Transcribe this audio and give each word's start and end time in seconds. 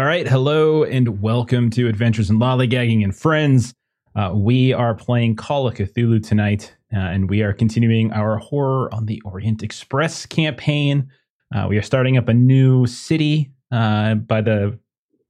All 0.00 0.06
right, 0.06 0.26
hello 0.26 0.82
and 0.82 1.20
welcome 1.20 1.68
to 1.72 1.86
Adventures 1.86 2.30
in 2.30 2.38
Lollygagging 2.38 3.04
and 3.04 3.14
Friends. 3.14 3.74
Uh, 4.16 4.32
we 4.34 4.72
are 4.72 4.94
playing 4.94 5.36
Call 5.36 5.68
of 5.68 5.74
Cthulhu 5.74 6.26
tonight, 6.26 6.74
uh, 6.90 7.00
and 7.00 7.28
we 7.28 7.42
are 7.42 7.52
continuing 7.52 8.10
our 8.14 8.38
Horror 8.38 8.88
on 8.94 9.04
the 9.04 9.20
Orient 9.26 9.62
Express 9.62 10.24
campaign. 10.24 11.06
Uh, 11.54 11.66
we 11.68 11.76
are 11.76 11.82
starting 11.82 12.16
up 12.16 12.28
a 12.28 12.32
new 12.32 12.86
city 12.86 13.52
uh, 13.72 14.14
by 14.14 14.40
the 14.40 14.78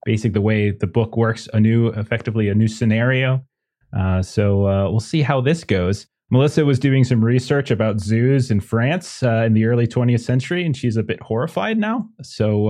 basic 0.04 0.34
the 0.34 0.40
way 0.40 0.70
the 0.70 0.86
book 0.86 1.16
works, 1.16 1.48
a 1.52 1.58
new, 1.58 1.88
effectively 1.88 2.48
a 2.48 2.54
new 2.54 2.68
scenario. 2.68 3.44
Uh, 3.92 4.22
so 4.22 4.68
uh, 4.68 4.88
we'll 4.88 5.00
see 5.00 5.20
how 5.20 5.40
this 5.40 5.64
goes. 5.64 6.06
Melissa 6.30 6.64
was 6.64 6.78
doing 6.78 7.02
some 7.02 7.24
research 7.24 7.72
about 7.72 7.98
zoos 7.98 8.52
in 8.52 8.60
France 8.60 9.20
in 9.24 9.54
the 9.54 9.64
early 9.64 9.88
20th 9.88 10.20
century, 10.20 10.64
and 10.64 10.76
she's 10.76 10.96
a 10.96 11.02
bit 11.02 11.20
horrified 11.20 11.76
now. 11.76 12.08
So 12.22 12.68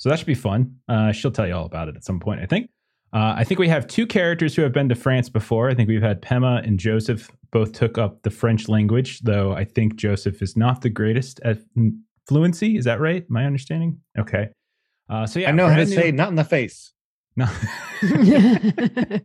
so 0.00 0.08
that 0.08 0.18
should 0.18 0.26
be 0.26 0.34
fun. 0.34 0.76
Uh, 0.88 1.12
she'll 1.12 1.30
tell 1.30 1.46
you 1.46 1.54
all 1.54 1.66
about 1.66 1.88
it 1.88 1.94
at 1.94 2.04
some 2.04 2.20
point, 2.20 2.40
I 2.40 2.46
think. 2.46 2.70
Uh, 3.12 3.34
I 3.36 3.44
think 3.44 3.60
we 3.60 3.68
have 3.68 3.86
two 3.86 4.06
characters 4.06 4.56
who 4.56 4.62
have 4.62 4.72
been 4.72 4.88
to 4.88 4.94
France 4.94 5.28
before. 5.28 5.68
I 5.68 5.74
think 5.74 5.90
we've 5.90 6.00
had 6.00 6.22
Pema 6.22 6.66
and 6.66 6.78
Joseph 6.78 7.30
both 7.50 7.72
took 7.72 7.98
up 7.98 8.22
the 8.22 8.30
French 8.30 8.66
language, 8.66 9.20
though 9.20 9.52
I 9.52 9.64
think 9.64 9.96
Joseph 9.96 10.40
is 10.40 10.56
not 10.56 10.80
the 10.80 10.88
greatest 10.88 11.38
at 11.44 11.58
fluency. 12.26 12.78
Is 12.78 12.86
that 12.86 12.98
right? 12.98 13.28
My 13.28 13.44
understanding? 13.44 14.00
Okay. 14.18 14.48
Uh, 15.10 15.26
so 15.26 15.38
yeah, 15.38 15.50
I 15.50 15.52
know 15.52 15.68
how 15.68 15.76
to 15.76 15.84
new... 15.84 15.94
say 15.94 16.12
not 16.12 16.30
in 16.30 16.36
the 16.36 16.44
face. 16.44 16.94
No. 17.36 17.46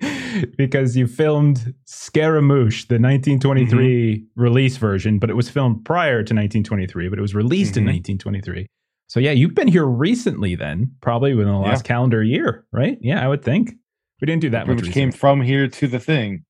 because 0.56 0.96
you 0.96 1.06
filmed 1.06 1.74
Scaramouche, 1.84 2.86
the 2.88 2.94
1923 2.94 4.16
mm-hmm. 4.16 4.42
release 4.42 4.78
version, 4.78 5.20
but 5.20 5.30
it 5.30 5.34
was 5.34 5.48
filmed 5.48 5.84
prior 5.84 6.24
to 6.24 6.34
1923, 6.34 7.08
but 7.08 7.20
it 7.20 7.22
was 7.22 7.36
released 7.36 7.74
mm-hmm. 7.74 7.88
in 7.88 7.94
1923. 7.94 8.66
So 9.08 9.20
yeah, 9.20 9.30
you've 9.32 9.54
been 9.54 9.68
here 9.68 9.86
recently 9.86 10.54
then, 10.54 10.92
probably 11.00 11.34
within 11.34 11.52
the 11.52 11.58
last 11.58 11.84
yeah. 11.84 11.88
calendar 11.88 12.22
year, 12.22 12.66
right? 12.72 12.98
Yeah, 13.00 13.24
I 13.24 13.28
would 13.28 13.42
think. 13.42 13.72
We 14.20 14.26
didn't 14.26 14.42
do 14.42 14.50
that 14.50 14.66
much. 14.66 14.82
Which 14.82 14.92
came 14.92 15.12
from 15.12 15.40
here 15.40 15.66
to 15.66 15.86
the 15.86 15.98
thing. 15.98 16.44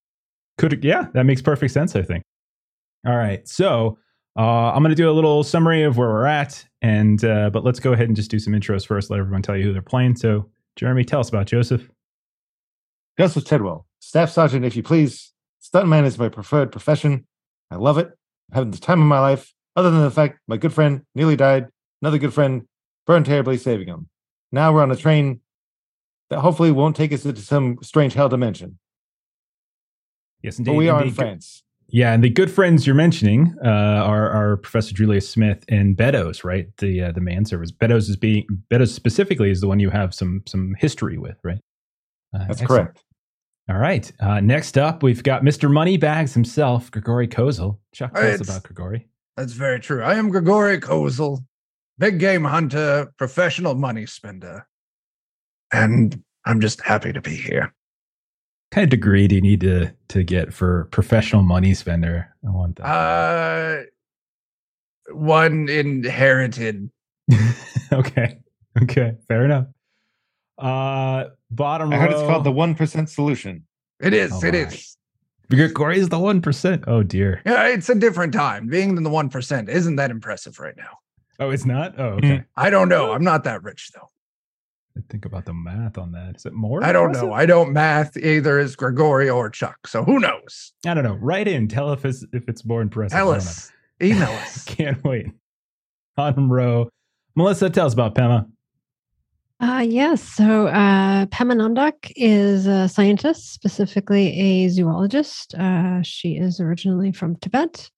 Could 0.56 0.82
yeah, 0.82 1.06
that 1.14 1.24
makes 1.24 1.40
perfect 1.40 1.72
sense, 1.72 1.94
I 1.94 2.02
think. 2.02 2.24
All 3.06 3.16
right. 3.16 3.46
So 3.46 3.98
uh, 4.36 4.72
I'm 4.72 4.82
going 4.82 4.90
to 4.90 4.96
do 4.96 5.08
a 5.08 5.12
little 5.12 5.44
summary 5.44 5.84
of 5.84 5.98
where 5.98 6.08
we're 6.08 6.26
at, 6.26 6.64
and 6.82 7.24
uh, 7.24 7.50
but 7.50 7.62
let's 7.62 7.78
go 7.78 7.92
ahead 7.92 8.08
and 8.08 8.16
just 8.16 8.30
do 8.30 8.40
some 8.40 8.54
intros 8.54 8.84
first. 8.84 9.08
Let 9.08 9.20
everyone 9.20 9.42
tell 9.42 9.56
you 9.56 9.64
who 9.64 9.72
they're 9.72 9.82
playing. 9.82 10.16
So, 10.16 10.50
Jeremy, 10.74 11.04
tell 11.04 11.20
us 11.20 11.28
about 11.28 11.46
Joseph. 11.46 11.88
Joseph 13.20 13.44
Tidwell, 13.44 13.86
staff 14.00 14.30
sergeant, 14.30 14.64
if 14.64 14.74
you 14.74 14.82
please. 14.82 15.32
Stuntman 15.62 16.04
is 16.04 16.18
my 16.18 16.28
preferred 16.28 16.72
profession. 16.72 17.26
I 17.70 17.76
love 17.76 17.98
it. 17.98 18.06
I'm 18.50 18.54
having 18.54 18.70
the 18.70 18.78
time 18.78 19.00
of 19.00 19.06
my 19.06 19.20
life. 19.20 19.52
Other 19.76 19.90
than 19.90 20.02
the 20.02 20.10
fact 20.10 20.40
my 20.48 20.56
good 20.56 20.72
friend 20.72 21.02
nearly 21.14 21.36
died 21.36 21.68
another 22.02 22.18
good 22.18 22.34
friend 22.34 22.62
burned 23.06 23.26
terribly, 23.26 23.56
saving 23.56 23.88
him. 23.88 24.08
Now 24.52 24.72
we're 24.72 24.82
on 24.82 24.90
a 24.90 24.96
train 24.96 25.40
that 26.30 26.40
hopefully 26.40 26.70
won't 26.70 26.96
take 26.96 27.12
us 27.12 27.24
into 27.24 27.42
some 27.42 27.78
strange 27.82 28.14
hell 28.14 28.28
dimension. 28.28 28.78
Yes, 30.42 30.58
indeed. 30.58 30.70
But 30.70 30.76
we 30.76 30.88
are 30.88 30.98
indeed. 31.00 31.10
in 31.10 31.14
France. 31.14 31.62
Yeah, 31.90 32.12
and 32.12 32.22
the 32.22 32.28
good 32.28 32.50
friends 32.50 32.86
you're 32.86 32.94
mentioning 32.94 33.54
uh, 33.64 33.68
are, 33.68 34.28
are 34.28 34.56
Professor 34.58 34.94
Julius 34.94 35.28
Smith 35.28 35.64
and 35.70 35.96
Beddoes, 35.96 36.44
right? 36.44 36.66
The 36.76 37.04
uh, 37.04 37.12
the 37.12 37.20
manservants. 37.20 37.76
Beddoes 37.76 38.10
is 38.10 38.16
being 38.16 38.46
Beddoes 38.68 38.94
specifically 38.94 39.50
is 39.50 39.62
the 39.62 39.68
one 39.68 39.80
you 39.80 39.88
have 39.88 40.12
some 40.12 40.42
some 40.46 40.74
history 40.78 41.16
with, 41.16 41.38
right? 41.42 41.60
Uh, 42.34 42.46
That's 42.46 42.60
excellent. 42.60 42.68
correct. 42.68 43.04
All 43.70 43.78
right. 43.78 44.10
Uh, 44.20 44.40
next 44.40 44.76
up, 44.78 45.02
we've 45.02 45.22
got 45.22 45.42
Mr. 45.42 45.70
Moneybags 45.70 46.34
himself, 46.34 46.90
Grigori 46.90 47.28
Kozel. 47.28 47.78
Chuck, 47.94 48.14
tell 48.14 48.24
us 48.24 48.40
about 48.40 48.62
Grigori. 48.62 49.08
That's 49.36 49.52
very 49.52 49.78
true. 49.78 50.02
I 50.02 50.14
am 50.14 50.30
Grigori 50.30 50.80
Kozel, 50.80 51.44
big 51.98 52.18
game 52.18 52.44
hunter, 52.44 53.12
professional 53.18 53.74
money 53.74 54.06
spender. 54.06 54.66
And 55.72 56.22
I'm 56.44 56.60
just 56.60 56.80
happy 56.80 57.12
to 57.12 57.20
be 57.20 57.36
here. 57.36 57.62
What 57.62 58.74
kind 58.74 58.84
of 58.84 58.90
degree 58.90 59.28
do 59.28 59.34
you 59.34 59.40
need 59.40 59.60
to 59.62 59.92
to 60.08 60.22
get 60.22 60.52
for 60.52 60.84
professional 60.86 61.42
money 61.42 61.74
spender? 61.74 62.34
I 62.46 62.50
want 62.50 62.76
that. 62.76 62.84
Uh 62.84 63.82
one 65.14 65.68
inherited. 65.68 66.90
okay. 67.92 68.38
Okay. 68.82 69.14
Fair 69.26 69.44
enough. 69.44 69.66
Uh 70.58 71.24
bottom 71.50 71.92
I 71.92 71.96
heard 71.96 72.12
it's 72.12 72.20
called 72.20 72.44
the 72.44 72.52
one 72.52 72.74
percent 72.74 73.08
solution. 73.10 73.66
It 74.00 74.14
is. 74.14 74.32
Oh, 74.32 74.46
it 74.46 74.52
my. 74.52 74.60
is. 74.60 74.96
Corey 75.74 75.98
is 75.98 76.10
the 76.10 76.18
one 76.18 76.42
percent. 76.42 76.84
Oh 76.86 77.02
dear. 77.02 77.40
Yeah, 77.46 77.68
it's 77.68 77.88
a 77.88 77.94
different 77.94 78.34
time. 78.34 78.68
Being 78.68 78.96
in 78.96 79.02
the 79.02 79.10
one 79.10 79.30
percent 79.30 79.68
isn't 79.70 79.96
that 79.96 80.10
impressive 80.10 80.58
right 80.58 80.76
now. 80.76 80.98
Oh, 81.38 81.50
it's 81.50 81.64
not. 81.64 81.94
Oh, 81.98 82.14
okay. 82.14 82.38
Mm, 82.38 82.44
I 82.56 82.70
don't 82.70 82.88
know. 82.88 83.12
I'm 83.12 83.22
not 83.24 83.44
that 83.44 83.62
rich 83.62 83.90
though. 83.94 84.10
I 84.96 85.00
think 85.08 85.24
about 85.24 85.44
the 85.44 85.54
math 85.54 85.96
on 85.96 86.10
that. 86.12 86.36
Is 86.36 86.44
it 86.46 86.52
more? 86.52 86.82
I 86.82 86.90
don't 86.90 87.12
know. 87.12 87.32
I 87.32 87.46
don't 87.46 87.72
math 87.72 88.16
either 88.16 88.58
as 88.58 88.74
Grigori 88.74 89.30
or 89.30 89.48
Chuck. 89.48 89.86
So 89.86 90.02
who 90.02 90.18
knows? 90.18 90.72
I 90.84 90.94
don't 90.94 91.04
know. 91.04 91.14
Write 91.14 91.46
in. 91.46 91.68
Tell 91.68 91.92
if 91.92 92.04
it's 92.04 92.24
if 92.32 92.48
it's 92.48 92.64
more 92.64 92.82
impressive. 92.82 93.16
Tell 93.16 93.30
us. 93.30 93.70
Email 94.02 94.28
us. 94.42 94.64
Can't 94.64 95.02
wait. 95.04 95.28
Bottom 96.16 96.52
row. 96.52 96.88
Melissa, 97.36 97.70
tell 97.70 97.86
us 97.86 97.92
about 97.92 98.16
Pema. 98.16 98.50
Uh, 99.60 99.84
yes. 99.88 100.22
So 100.22 100.66
uh, 100.66 101.26
Pema 101.26 101.54
Namdak 101.54 102.12
is 102.16 102.66
a 102.66 102.88
scientist, 102.88 103.52
specifically 103.52 104.36
a 104.38 104.68
zoologist. 104.68 105.54
Uh, 105.54 106.02
she 106.02 106.36
is 106.36 106.58
originally 106.60 107.12
from 107.12 107.36
Tibet. 107.36 107.90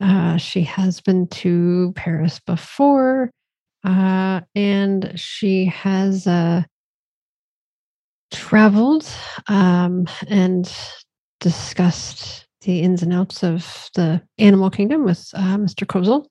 Uh, 0.00 0.36
she 0.36 0.62
has 0.62 1.00
been 1.00 1.26
to 1.28 1.92
Paris 1.96 2.40
before, 2.40 3.30
uh, 3.84 4.40
and 4.54 5.12
she 5.16 5.64
has 5.66 6.26
uh, 6.26 6.62
traveled 8.30 9.08
um, 9.48 10.06
and 10.28 10.72
discussed 11.40 12.46
the 12.62 12.80
ins 12.80 13.02
and 13.02 13.12
outs 13.12 13.42
of 13.42 13.90
the 13.94 14.20
animal 14.38 14.70
kingdom 14.70 15.04
with 15.04 15.30
uh, 15.34 15.56
Mr. 15.56 15.86
Kozel 15.86 16.26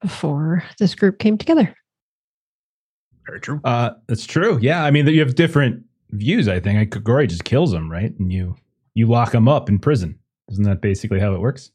before 0.00 0.64
this 0.78 0.94
group 0.94 1.18
came 1.18 1.38
together. 1.38 1.74
Very 3.26 3.40
true. 3.40 3.60
Uh, 3.64 3.90
that's 4.06 4.26
true. 4.26 4.58
Yeah, 4.60 4.84
I 4.84 4.90
mean, 4.90 5.06
you 5.06 5.20
have 5.20 5.34
different 5.34 5.84
views. 6.10 6.48
I 6.48 6.58
think 6.58 6.78
like, 6.78 6.90
Grigory 6.90 7.26
just 7.26 7.44
kills 7.44 7.72
him, 7.72 7.90
right? 7.90 8.12
And 8.18 8.32
you 8.32 8.56
you 8.94 9.06
lock 9.06 9.34
him 9.34 9.46
up 9.46 9.68
in 9.68 9.78
prison. 9.78 10.18
Isn't 10.50 10.64
that 10.64 10.80
basically 10.80 11.20
how 11.20 11.34
it 11.34 11.40
works? 11.40 11.70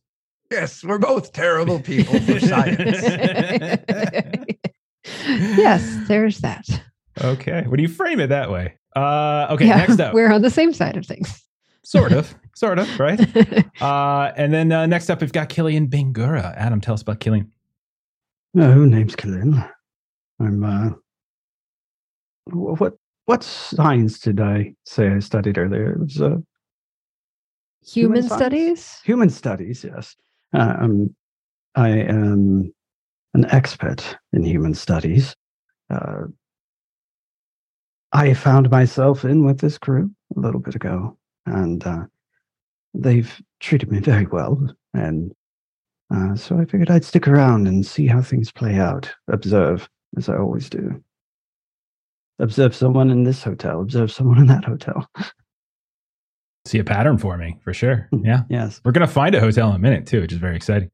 Yes, 0.56 0.86
we're 0.86 1.00
both 1.00 1.34
terrible 1.34 1.82
people 1.82 2.18
for 2.22 2.40
science. 2.40 2.80
yes, 5.58 5.98
there's 6.08 6.40
that. 6.40 6.66
Okay. 7.22 7.64
When 7.68 7.82
you 7.82 7.90
frame 7.90 8.22
it 8.22 8.28
that 8.28 8.50
way. 8.50 8.76
Uh, 8.96 9.48
okay, 9.50 9.68
yeah, 9.68 9.76
next 9.76 10.00
up. 10.00 10.14
We're 10.18 10.32
on 10.32 10.44
the 10.44 10.50
same 10.50 10.72
side 10.72 10.96
of 10.96 11.06
things. 11.06 11.44
Sort 11.84 12.14
of. 12.14 12.34
sort 12.56 12.80
of, 12.80 12.98
right? 12.98 13.20
uh, 13.82 14.32
and 14.38 14.54
then 14.54 14.72
uh, 14.72 14.86
next 14.86 15.10
up, 15.10 15.20
we've 15.20 15.34
got 15.34 15.50
Cilian 15.50 15.90
Bangura. 15.90 16.56
Adam, 16.56 16.80
tell 16.80 16.94
us 16.94 17.02
about 17.02 17.20
Cilian. 17.20 17.50
No, 18.54 18.86
name's 18.86 19.18
Cilian. 19.18 19.70
I'm, 20.40 20.64
uh, 20.64 20.92
what, 22.46 22.94
what 23.26 23.44
science 23.44 24.20
did 24.20 24.40
I 24.40 24.74
say 24.86 25.10
I 25.10 25.20
studied 25.20 25.58
earlier? 25.58 25.92
It 25.92 26.00
was, 26.00 26.22
uh, 26.22 26.38
human, 27.86 28.22
human 28.22 28.24
studies? 28.24 29.02
Human 29.04 29.30
studies, 29.30 29.84
yes. 29.84 30.16
Um, 30.54 31.16
I 31.76 31.90
am 31.90 32.74
an 33.34 33.46
expert 33.52 34.18
in 34.32 34.44
human 34.44 34.74
studies. 34.74 35.36
Uh, 35.90 36.24
I 38.14 38.34
found 38.34 38.70
myself 38.70 39.26
in 39.26 39.46
with 39.46 39.60
this 39.60 39.78
crew 39.78 40.10
a 40.36 40.40
little 40.40 40.62
bit 40.62 40.76
ago, 40.76 41.18
and 41.46 41.86
uh, 41.86 42.06
they've 42.94 43.42
treated 43.60 43.92
me 43.92 44.00
very 44.12 44.26
well. 44.26 44.74
And 44.94 45.34
uh, 46.14 46.36
so 46.36 46.58
I 46.58 46.66
figured 46.66 46.90
I'd 46.90 47.04
stick 47.04 47.28
around 47.28 47.68
and 47.68 47.86
see 47.86 48.08
how 48.08 48.22
things 48.22 48.52
play 48.52 48.76
out, 48.76 49.14
observe, 49.28 49.90
as 50.18 50.30
I 50.30 50.38
always 50.38 50.70
do. 50.70 51.04
Observe 52.40 52.76
someone 52.76 53.10
in 53.12 53.24
this 53.24 53.44
hotel, 53.44 53.82
observe 53.82 54.12
someone 54.12 54.38
in 54.38 54.48
that 54.48 54.66
hotel. 54.66 55.10
see 56.66 56.80
a 56.80 56.84
pattern 56.84 57.18
for 57.18 57.38
me 57.38 57.58
for 57.64 57.74
sure. 57.74 58.08
Hmm. 58.12 58.26
Yeah. 58.26 58.42
yes. 58.50 58.82
We're 58.84 58.92
going 58.92 59.08
to 59.08 59.14
find 59.14 59.36
a 59.36 59.40
hotel 59.40 59.70
in 59.70 59.76
a 59.76 59.80
minute 59.80 60.06
too, 60.08 60.22
which 60.22 60.32
is 60.32 60.40
very 60.40 60.56
exciting. 60.56 60.90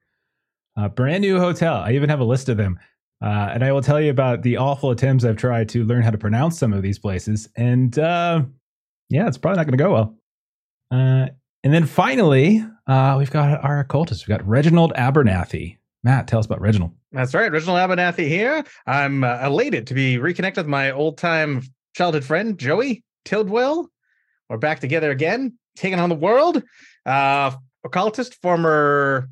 Uh, 0.78 0.90
brand 0.90 1.22
new 1.22 1.40
hotel. 1.40 1.76
I 1.76 1.94
even 1.94 2.10
have 2.10 2.20
a 2.20 2.26
list 2.26 2.50
of 2.50 2.58
them. 2.58 2.80
Uh, 3.24 3.52
and 3.54 3.64
I 3.64 3.72
will 3.72 3.82
tell 3.82 4.02
you 4.02 4.10
about 4.10 4.42
the 4.42 4.58
awful 4.58 4.90
attempts 4.90 5.24
I've 5.24 5.38
tried 5.38 5.70
to 5.70 5.84
learn 5.84 6.02
how 6.02 6.10
to 6.10 6.18
pronounce 6.18 6.58
some 6.58 6.74
of 6.74 6.82
these 6.82 6.98
places. 6.98 7.48
And 7.56 7.98
uh, 8.00 8.44
yeah, 9.10 9.28
it's 9.28 9.38
probably 9.38 9.58
not 9.58 9.66
going 9.66 9.78
to 9.78 9.84
go 9.84 9.92
well. 9.94 10.16
Uh, 10.92 11.28
and 11.64 11.72
then 11.74 11.86
finally, 11.86 12.66
uh, 12.88 13.16
we've 13.20 13.30
got 13.30 13.64
our 13.64 13.80
occultist. 13.80 14.28
We've 14.28 14.36
got 14.36 14.48
Reginald 14.48 14.94
Abernathy. 14.94 15.78
Matt, 16.04 16.28
tell 16.28 16.40
us 16.40 16.48
about 16.48 16.62
Reginald. 16.62 16.92
That's 17.12 17.36
right. 17.36 17.52
Reginald 17.52 17.78
Abernathy 17.78 18.28
here. 18.28 18.64
I'm 18.88 19.24
uh, 19.24 19.40
elated 19.46 19.86
to 19.88 19.94
be 19.94 20.18
reconnected 20.18 20.66
with 20.66 20.70
my 20.70 20.90
old 20.92 21.20
time 21.20 21.62
childhood 21.96 22.26
friend, 22.26 22.58
Joey 22.58 23.04
Tidwell. 23.24 23.92
We're 24.50 24.58
back 24.58 24.80
together 24.80 25.12
again 25.12 25.60
taken 25.76 26.00
on 26.00 26.10
the 26.10 26.16
world. 26.16 26.64
Uh, 27.06 27.52
occultist, 27.84 28.36
former 28.42 29.30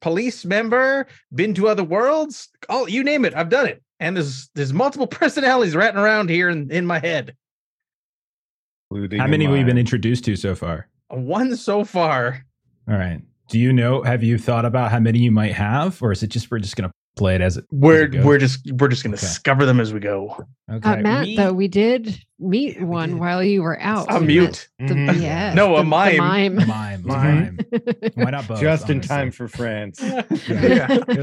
police 0.00 0.44
member, 0.44 1.06
been 1.34 1.54
to 1.54 1.68
other 1.68 1.84
worlds. 1.84 2.48
Oh, 2.68 2.86
you 2.86 3.04
name 3.04 3.24
it, 3.24 3.34
I've 3.34 3.50
done 3.50 3.66
it. 3.66 3.82
and 4.00 4.16
there's 4.16 4.48
there's 4.54 4.72
multiple 4.72 5.06
personalities 5.20 5.76
ratting 5.76 6.00
around 6.00 6.30
here 6.30 6.48
in, 6.48 6.70
in 6.70 6.86
my 6.86 6.98
head. 6.98 7.36
Including 8.90 9.20
How 9.20 9.26
many 9.26 9.44
have 9.44 9.52
we 9.54 9.62
been 9.62 9.78
introduced 9.78 10.24
to 10.24 10.36
so 10.36 10.54
far? 10.54 10.88
One 11.08 11.56
so 11.56 11.84
far. 11.84 12.44
All 12.88 12.96
right. 12.96 13.20
Do 13.48 13.58
you 13.58 13.72
know? 13.72 14.02
Have 14.02 14.22
you 14.24 14.38
thought 14.38 14.64
about 14.64 14.90
how 14.90 14.98
many 15.00 15.18
you 15.20 15.30
might 15.30 15.52
have, 15.52 16.02
or 16.02 16.12
is 16.12 16.22
it 16.22 16.28
just 16.28 16.50
we're 16.50 16.58
just 16.58 16.76
gonna 16.76 16.90
play 17.16 17.34
it 17.34 17.40
as 17.40 17.56
it? 17.56 17.64
We're 17.70 17.94
as 17.96 18.02
it 18.04 18.12
goes? 18.12 18.24
we're 18.24 18.38
just 18.38 18.72
we're 18.72 18.88
just 18.88 19.02
gonna 19.02 19.14
Okay. 19.16 19.26
discover 19.26 19.66
them 19.66 19.80
as 19.80 19.92
we 19.92 20.00
go. 20.00 20.36
okay. 20.70 20.88
Uh, 20.92 20.96
Matt, 20.98 21.26
we- 21.26 21.36
though, 21.36 21.52
we 21.52 21.68
did 21.68 22.24
meet 22.38 22.76
Yeah, 22.76 22.84
one 22.84 23.10
did. 23.10 23.18
while 23.18 23.42
you 23.44 23.62
were 23.62 23.80
out. 23.80 24.06
A 24.08 24.20
We 24.20 24.26
mute. 24.26 24.68
met 24.78 24.88
The, 24.88 24.94
Mhm. 24.94 25.20
yes, 25.20 25.54
No, 25.54 25.74
a 25.74 25.78
the- 25.78 25.82
the 25.82 25.88
mime. 25.88 26.16
mime. 26.18 26.54
mime, 26.56 26.66
Mime. 26.66 27.02
mime. 27.04 27.58
Why 28.14 28.30
not 28.30 28.48
both? 28.48 28.60
Just 28.60 28.88
in 28.90 29.00
time 29.00 29.30
for 29.30 29.48
France. 29.48 30.00
Yeah. 30.02 30.22
Yeah. 30.48 30.98
It 31.08 31.18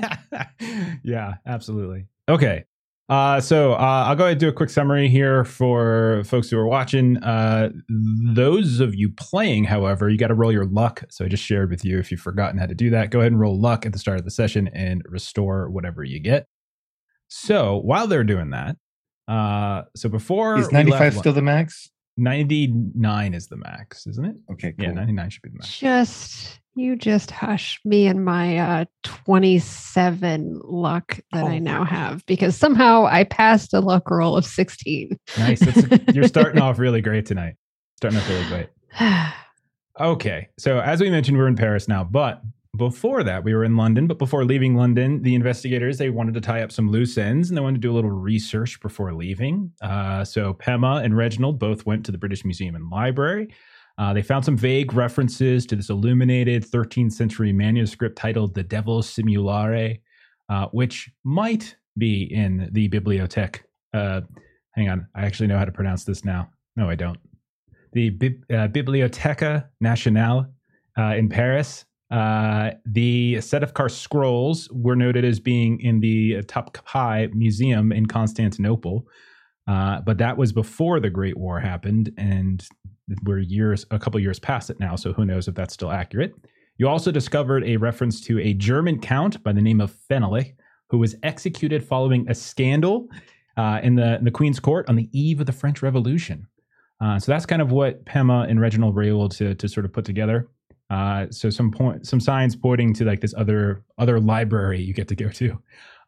yeah, 1.02 1.34
absolutely. 1.46 2.06
Okay. 2.28 2.64
Uh, 3.10 3.40
so 3.40 3.72
uh, 3.72 4.04
I'll 4.06 4.14
go 4.14 4.22
ahead 4.22 4.34
and 4.34 4.40
do 4.40 4.48
a 4.48 4.52
quick 4.52 4.70
summary 4.70 5.08
here 5.08 5.44
for 5.44 6.22
folks 6.24 6.48
who 6.48 6.56
are 6.56 6.68
watching. 6.68 7.16
Uh, 7.16 7.70
those 7.88 8.78
of 8.78 8.94
you 8.94 9.10
playing, 9.10 9.64
however, 9.64 10.08
you 10.08 10.16
got 10.16 10.28
to 10.28 10.34
roll 10.34 10.52
your 10.52 10.64
luck. 10.64 11.02
So 11.10 11.24
I 11.24 11.28
just 11.28 11.42
shared 11.42 11.70
with 11.70 11.84
you 11.84 11.98
if 11.98 12.12
you've 12.12 12.20
forgotten 12.20 12.60
how 12.60 12.66
to 12.66 12.74
do 12.74 12.88
that. 12.90 13.10
Go 13.10 13.18
ahead 13.18 13.32
and 13.32 13.40
roll 13.40 13.60
luck 13.60 13.84
at 13.84 13.92
the 13.92 13.98
start 13.98 14.20
of 14.20 14.24
the 14.24 14.30
session 14.30 14.68
and 14.68 15.02
restore 15.08 15.68
whatever 15.70 16.04
you 16.04 16.20
get. 16.20 16.46
So 17.26 17.78
while 17.78 18.06
they're 18.06 18.22
doing 18.22 18.50
that, 18.50 18.76
uh, 19.26 19.82
so 19.96 20.08
before 20.08 20.60
Is 20.60 20.70
95 20.70 21.14
lu- 21.14 21.18
still 21.18 21.32
the 21.32 21.42
max? 21.42 21.90
99 22.20 23.34
is 23.34 23.48
the 23.48 23.56
max, 23.56 24.06
isn't 24.06 24.24
it? 24.24 24.36
Okay, 24.52 24.72
cool. 24.72 24.86
Yeah, 24.86 24.92
99 24.92 25.30
should 25.30 25.42
be 25.42 25.48
the 25.50 25.58
max. 25.58 25.78
Just 25.78 26.60
you 26.76 26.94
just 26.96 27.30
hush 27.32 27.80
me 27.84 28.06
and 28.06 28.24
my 28.24 28.56
uh 28.58 28.84
27 29.02 30.60
luck 30.64 31.18
that 31.32 31.44
I 31.44 31.56
Oh, 31.56 31.58
now 31.58 31.80
wow. 31.80 31.84
have 31.86 32.26
because 32.26 32.56
somehow 32.56 33.06
I 33.06 33.24
passed 33.24 33.74
a 33.74 33.80
luck 33.80 34.08
roll 34.10 34.36
of 34.36 34.44
16. 34.44 35.18
Nice. 35.38 35.60
That's, 35.60 36.14
you're 36.14 36.28
starting 36.28 36.60
off 36.62 36.78
really 36.78 37.00
great 37.00 37.26
tonight. 37.26 37.54
Starting 37.96 38.20
off 38.20 38.28
really 38.28 38.46
great. 38.46 38.68
Okay. 39.98 40.48
So, 40.58 40.80
as 40.80 41.00
we 41.02 41.10
mentioned, 41.10 41.36
we're 41.36 41.48
in 41.48 41.56
Paris 41.56 41.86
now, 41.86 42.04
but 42.04 42.40
before 42.76 43.22
that, 43.24 43.44
we 43.44 43.54
were 43.54 43.64
in 43.64 43.76
London. 43.76 44.06
But 44.06 44.18
before 44.18 44.44
leaving 44.44 44.74
London, 44.74 45.22
the 45.22 45.34
investigators 45.34 45.98
they 45.98 46.10
wanted 46.10 46.34
to 46.34 46.40
tie 46.40 46.62
up 46.62 46.72
some 46.72 46.90
loose 46.90 47.18
ends 47.18 47.48
and 47.48 47.56
they 47.56 47.60
wanted 47.60 47.82
to 47.82 47.88
do 47.88 47.92
a 47.92 47.94
little 47.94 48.10
research 48.10 48.80
before 48.80 49.12
leaving. 49.12 49.72
Uh, 49.82 50.24
so, 50.24 50.54
Pema 50.54 51.04
and 51.04 51.16
Reginald 51.16 51.58
both 51.58 51.86
went 51.86 52.04
to 52.06 52.12
the 52.12 52.18
British 52.18 52.44
Museum 52.44 52.74
and 52.74 52.90
Library. 52.90 53.48
Uh, 53.98 54.14
they 54.14 54.22
found 54.22 54.44
some 54.44 54.56
vague 54.56 54.94
references 54.94 55.66
to 55.66 55.76
this 55.76 55.90
illuminated 55.90 56.64
13th 56.64 57.12
century 57.12 57.52
manuscript 57.52 58.16
titled 58.16 58.54
"The 58.54 58.62
devil 58.62 59.02
Simulare," 59.02 60.00
uh, 60.48 60.66
which 60.68 61.10
might 61.24 61.76
be 61.98 62.22
in 62.32 62.68
the 62.72 62.88
Bibliothèque. 62.88 63.60
Uh, 63.92 64.22
hang 64.72 64.88
on, 64.88 65.06
I 65.14 65.26
actually 65.26 65.48
know 65.48 65.58
how 65.58 65.64
to 65.64 65.72
pronounce 65.72 66.04
this 66.04 66.24
now. 66.24 66.48
No, 66.76 66.88
I 66.88 66.94
don't 66.94 67.18
the 67.92 68.10
Bib- 68.10 68.44
uh, 68.52 68.68
Biblioteca 68.68 69.68
Nationale 69.80 70.46
uh, 70.98 71.14
in 71.16 71.28
Paris. 71.28 71.84
Uh, 72.10 72.72
the 72.84 73.36
Sedefkar 73.36 73.90
scrolls 73.90 74.68
were 74.72 74.96
noted 74.96 75.24
as 75.24 75.38
being 75.38 75.80
in 75.80 76.00
the 76.00 76.42
Topkapi 76.42 77.32
Museum 77.34 77.92
in 77.92 78.06
Constantinople, 78.06 79.06
uh, 79.68 80.00
but 80.00 80.18
that 80.18 80.36
was 80.36 80.52
before 80.52 80.98
the 80.98 81.10
Great 81.10 81.36
War 81.36 81.60
happened, 81.60 82.12
and 82.16 82.66
we're 83.24 83.38
years, 83.38 83.86
a 83.90 83.98
couple 83.98 84.18
years 84.18 84.38
past 84.38 84.70
it 84.70 84.80
now. 84.80 84.96
So 84.96 85.12
who 85.12 85.24
knows 85.24 85.46
if 85.46 85.54
that's 85.54 85.74
still 85.74 85.92
accurate? 85.92 86.34
You 86.78 86.88
also 86.88 87.12
discovered 87.12 87.64
a 87.64 87.76
reference 87.76 88.20
to 88.22 88.40
a 88.40 88.54
German 88.54 89.00
count 89.00 89.42
by 89.42 89.52
the 89.52 89.60
name 89.60 89.80
of 89.80 89.94
Fenalik, 90.10 90.54
who 90.88 90.98
was 90.98 91.14
executed 91.22 91.84
following 91.84 92.28
a 92.28 92.34
scandal 92.34 93.06
uh, 93.56 93.80
in 93.82 93.94
the 93.94 94.16
in 94.16 94.24
the 94.24 94.30
Queen's 94.30 94.58
Court 94.58 94.88
on 94.88 94.96
the 94.96 95.08
eve 95.12 95.40
of 95.40 95.46
the 95.46 95.52
French 95.52 95.82
Revolution. 95.82 96.46
Uh, 97.00 97.18
so 97.18 97.30
that's 97.30 97.46
kind 97.46 97.62
of 97.62 97.70
what 97.70 98.04
Pema 98.04 98.48
and 98.48 98.60
Reginald 98.60 98.94
were 98.94 99.02
able 99.02 99.28
to 99.28 99.54
to 99.54 99.68
sort 99.68 99.84
of 99.84 99.92
put 99.92 100.04
together. 100.04 100.48
Uh, 100.90 101.26
so 101.30 101.48
some 101.48 101.70
point, 101.70 102.06
some 102.06 102.20
signs 102.20 102.56
pointing 102.56 102.92
to 102.92 103.04
like 103.04 103.20
this 103.20 103.34
other 103.36 103.84
other 103.98 104.20
library 104.20 104.80
you 104.82 104.92
get 104.92 105.08
to 105.08 105.14
go 105.14 105.28
to. 105.28 105.56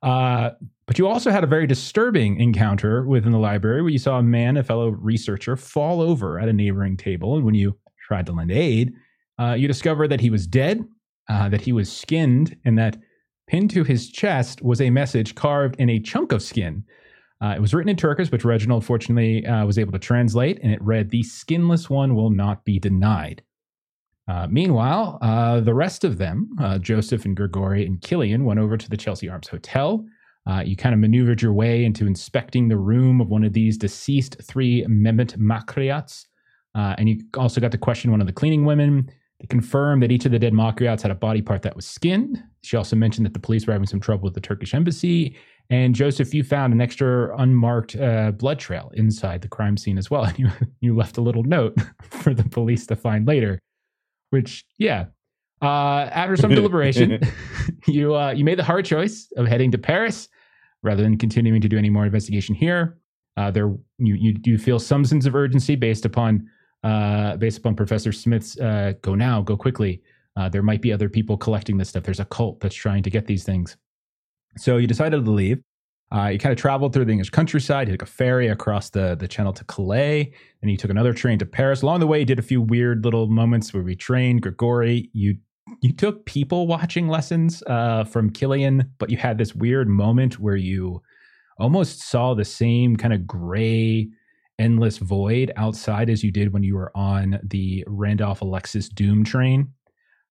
Uh, 0.03 0.51
but 0.87 0.99
you 0.99 1.07
also 1.07 1.31
had 1.31 1.45
a 1.45 1.47
very 1.47 1.67
disturbing 1.67 2.41
encounter 2.41 3.07
within 3.07 3.31
the 3.31 3.39
library 3.39 3.83
where 3.83 3.93
you 3.93 3.99
saw 3.99 4.19
a 4.19 4.23
man, 4.23 4.57
a 4.57 4.65
fellow 4.65 4.89
researcher, 4.89 5.57
fall 5.57 6.01
over 6.01 6.41
at 6.41 6.49
a 6.49 6.53
neighboring 6.53 6.97
table, 6.97 7.37
and 7.37 7.45
when 7.45 7.55
you 7.55 7.79
tried 8.07 8.27
to 8.27 8.33
lend 8.33 8.51
aid, 8.51 8.93
uh, 9.39 9.53
you 9.53 9.69
discovered 9.69 10.09
that 10.09 10.21
he 10.21 10.29
was 10.29 10.47
dead, 10.47 10.85
uh, 11.29 11.49
that 11.49 11.61
he 11.61 11.73
was 11.73 11.91
skinned, 11.91 12.57
and 12.65 12.77
that 12.77 12.97
pinned 13.47 13.71
to 13.71 13.85
his 13.85 14.11
chest 14.11 14.61
was 14.63 14.81
a 14.81 14.91
message 14.91 15.37
carved 15.37 15.77
in 15.79 15.89
a 15.89 16.01
chunk 16.01 16.33
of 16.33 16.43
skin. 16.43 16.85
Uh, 17.41 17.55
it 17.57 17.61
was 17.61 17.73
written 17.73 17.89
in 17.89 17.97
Turkish, 17.97 18.31
which 18.31 18.45
Reginald 18.45 18.85
fortunately 18.85 19.47
uh, 19.47 19.65
was 19.65 19.79
able 19.79 19.93
to 19.93 19.99
translate, 19.99 20.59
and 20.63 20.73
it 20.73 20.83
read, 20.83 21.11
"The 21.11 21.23
skinless 21.23 21.89
one 21.89 22.17
will 22.17 22.31
not 22.31 22.65
be 22.65 22.81
denied." 22.81 23.43
Uh, 24.33 24.47
meanwhile, 24.49 25.19
uh, 25.21 25.61
the 25.61 25.75
rest 25.75 26.05
of 26.05 26.17
them, 26.17 26.49
uh, 26.59 26.79
Joseph 26.79 27.27
and 27.27 27.37
Grigori 27.37 27.85
and 27.85 28.01
Cilian, 28.01 28.45
went 28.45 28.59
over 28.59 28.79
to 28.79 28.89
the 28.89 28.97
Chelsea 28.97 29.29
Arms 29.29 29.47
Hotel. 29.47 30.07
Uh, 30.49 30.63
you 30.65 30.75
kind 30.75 30.95
of 30.95 31.01
maneuvered 31.01 31.43
your 31.43 31.53
way 31.53 31.85
into 31.85 32.07
inspecting 32.07 32.67
the 32.67 32.79
room 32.79 33.21
of 33.21 33.29
one 33.29 33.45
of 33.45 33.53
these 33.53 33.77
deceased 33.77 34.39
three 34.43 34.87
Mehmet 34.87 35.37
Makryats. 35.37 36.25
Uh, 36.75 36.95
and 36.97 37.11
you 37.11 37.21
also 37.37 37.61
got 37.61 37.73
to 37.73 37.79
question 37.79 38.11
one 38.11 38.23
of 38.23 38.27
the 38.27 38.33
cleaning 38.33 38.65
women. 38.65 39.07
They 39.39 39.47
confirmed 39.49 40.03
that 40.03 40.11
each 40.11 40.25
of 40.25 40.33
the 40.33 40.39
dead 40.39 40.55
Makryats 40.55 41.03
had 41.03 41.11
a 41.11 41.15
body 41.17 41.43
part 41.43 41.61
that 41.63 41.77
was 41.77 41.85
skinned. 41.85 42.43
She 42.63 42.79
also 42.79 42.97
mentioned 42.97 43.27
that 43.27 43.35
the 43.35 43.39
police 43.39 43.67
were 43.67 43.75
having 43.75 43.87
some 43.87 44.01
trouble 44.01 44.25
with 44.25 44.35
the 44.35 44.41
Turkish 44.41 44.73
embassy. 44.73 45.37
And 45.69 45.95
Joseph, 45.95 46.33
you 46.33 46.43
found 46.43 46.73
an 46.73 46.81
extra 46.81 47.37
unmarked 47.37 47.99
blood 48.39 48.59
trail 48.59 48.91
inside 48.95 49.43
the 49.43 49.49
crime 49.49 49.77
scene 49.77 49.99
as 49.99 50.11
well. 50.11 50.25
And 50.31 50.39
you, 50.39 50.51
you 50.81 50.97
left 50.97 51.19
a 51.19 51.21
little 51.21 51.45
note 51.45 51.77
for 52.09 52.33
the 52.33 52.45
police 52.45 52.87
to 52.87 52.97
find 52.97 53.29
later, 53.29 53.59
which, 54.33 54.65
yeah. 54.79 55.07
Uh, 55.61 56.09
after 56.13 56.37
some 56.37 56.51
deliberation, 56.51 57.21
you 57.87 58.17
uh, 58.17 58.33
you 58.33 58.45
made 58.45 58.59
the 58.59 58.65
hard 58.65 58.85
choice 58.85 59.31
of 59.37 59.47
heading 59.47 59.71
to 59.71 59.79
Paris 59.79 60.29
rather 60.83 61.03
than 61.03 61.17
continuing 61.17 61.61
to 61.61 61.69
do 61.69 61.79
any 61.79 61.91
more 61.91 62.05
investigation 62.05 62.55
here. 62.55 62.99
Uh, 63.37 63.51
there, 63.51 63.69
you 63.99 64.15
you 64.15 64.33
do 64.33 64.59
feel 64.59 64.79
some 64.79 65.05
sense 65.05 65.27
of 65.27 65.35
urgency 65.35 65.77
based 65.77 66.05
upon 66.05 66.49
uh, 66.83 67.37
based 67.37 67.59
upon 67.59 67.77
Professor 67.77 68.11
Smith's 68.11 68.59
uh, 68.59 68.95
"go 69.03 69.15
now, 69.15 69.43
go 69.43 69.57
quickly." 69.57 70.03
Uh, 70.35 70.49
there 70.49 70.63
might 70.63 70.81
be 70.81 70.93
other 70.93 71.09
people 71.09 71.37
collecting 71.37 71.77
this 71.77 71.91
stuff. 71.91 72.03
There's 72.03 72.21
a 72.21 72.25
cult 72.25 72.59
that's 72.61 72.75
trying 72.75 73.03
to 73.03 73.11
get 73.11 73.27
these 73.27 73.45
things. 73.45 73.77
So 74.57 74.79
you 74.79 74.87
decided 74.87 75.25
to 75.25 75.31
leave. 75.31 75.63
Uh, 76.15 76.29
you 76.29 76.39
kind 76.39 76.53
of 76.53 76.59
traveled 76.59 76.93
through 76.93 77.07
the 77.07 77.13
English 77.13 77.31
countryside. 77.31 77.89
He 77.89 77.95
took 77.95 78.03
a 78.03 78.07
ferry 78.07 78.49
across 78.49 78.91
the, 78.91 79.15
the 79.15 79.27
channel 79.27 79.53
to 79.55 79.65
Calais, 79.65 80.33
and 80.61 80.71
he 80.71 80.77
took 80.77 80.91
another 80.91 81.15
train 81.15 81.39
to 81.39 81.47
Paris. 81.47 81.81
Along 81.81 82.01
the 82.01 82.07
way, 82.07 82.19
he 82.19 82.25
did 82.27 82.39
a 82.39 82.43
few 82.43 82.61
weird 82.61 83.03
little 83.05 83.29
moments 83.29 83.73
where 83.73 83.83
we 83.83 83.97
trained 83.97 84.43
Grigori. 84.43 85.09
You 85.15 85.37
you 85.81 85.93
took 85.93 86.27
people 86.27 86.67
watching 86.67 87.09
lessons 87.09 87.63
uh, 87.67 88.05
from 88.05 88.31
Cilian, 88.31 88.91
but 88.99 89.11
you 89.11 89.17
had 89.17 89.39
this 89.39 89.55
weird 89.55 89.89
moment 89.89 90.39
where 90.39 90.57
you 90.57 91.01
almost 91.59 92.01
saw 92.03 92.35
the 92.35 92.45
same 92.45 92.97
kind 92.97 93.15
of 93.15 93.27
gray, 93.27 94.11
endless 94.59 94.99
void 94.99 95.53
outside 95.57 96.11
as 96.11 96.23
you 96.23 96.31
did 96.31 96.53
when 96.53 96.63
you 96.63 96.75
were 96.75 96.91
on 96.95 97.39
the 97.45 97.85
Randolph 97.87 98.43
Alexis 98.43 98.89
Doom 98.89 99.25
train. 99.25 99.73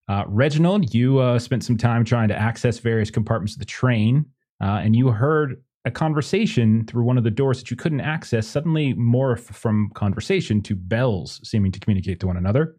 Uh, 0.08 0.24
Reginald, 0.28 0.94
you 0.94 1.18
uh, 1.18 1.38
spent 1.38 1.64
some 1.64 1.78
time 1.78 2.04
trying 2.04 2.28
to 2.28 2.38
access 2.38 2.78
various 2.78 3.10
compartments 3.10 3.54
of 3.54 3.58
the 3.58 3.64
train, 3.64 4.26
uh, 4.60 4.80
and 4.84 4.94
you 4.94 5.08
heard 5.08 5.62
a 5.84 5.90
conversation 5.90 6.86
through 6.86 7.04
one 7.04 7.18
of 7.18 7.24
the 7.24 7.30
doors 7.30 7.58
that 7.58 7.70
you 7.70 7.76
couldn't 7.76 8.00
access 8.00 8.46
suddenly 8.46 8.94
morph 8.94 9.52
from 9.54 9.90
conversation 9.94 10.62
to 10.62 10.76
bells 10.76 11.40
seeming 11.42 11.72
to 11.72 11.80
communicate 11.80 12.20
to 12.20 12.26
one 12.26 12.36
another. 12.36 12.76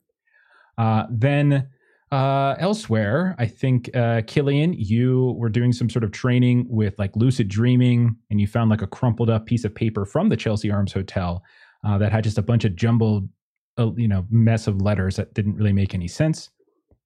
Uh, 0.77 1.03
then 1.09 1.67
uh, 2.11 2.55
elsewhere, 2.59 3.35
I 3.39 3.47
think 3.47 3.89
uh, 3.95 4.21
Cilian, 4.21 4.75
you 4.77 5.35
were 5.37 5.49
doing 5.49 5.73
some 5.73 5.89
sort 5.89 6.03
of 6.03 6.11
training 6.11 6.65
with 6.69 6.97
like 6.97 7.15
lucid 7.15 7.47
dreaming, 7.47 8.15
and 8.29 8.39
you 8.39 8.47
found 8.47 8.69
like 8.69 8.83
a 8.83 8.87
crumpled 8.87 9.29
up 9.29 9.47
piece 9.47 9.65
of 9.65 9.73
paper 9.73 10.05
from 10.05 10.29
the 10.29 10.37
Chelsea 10.37 10.71
Arms 10.71 10.93
Hotel 10.93 11.43
uh, 11.85 11.97
that 11.97 12.11
had 12.11 12.23
just 12.23 12.37
a 12.37 12.43
bunch 12.43 12.65
of 12.65 12.75
jumbled, 12.75 13.27
uh, 13.79 13.91
you 13.95 14.07
know, 14.07 14.25
mess 14.29 14.67
of 14.67 14.81
letters 14.81 15.15
that 15.15 15.33
didn't 15.33 15.55
really 15.55 15.73
make 15.73 15.93
any 15.93 16.07
sense. 16.07 16.51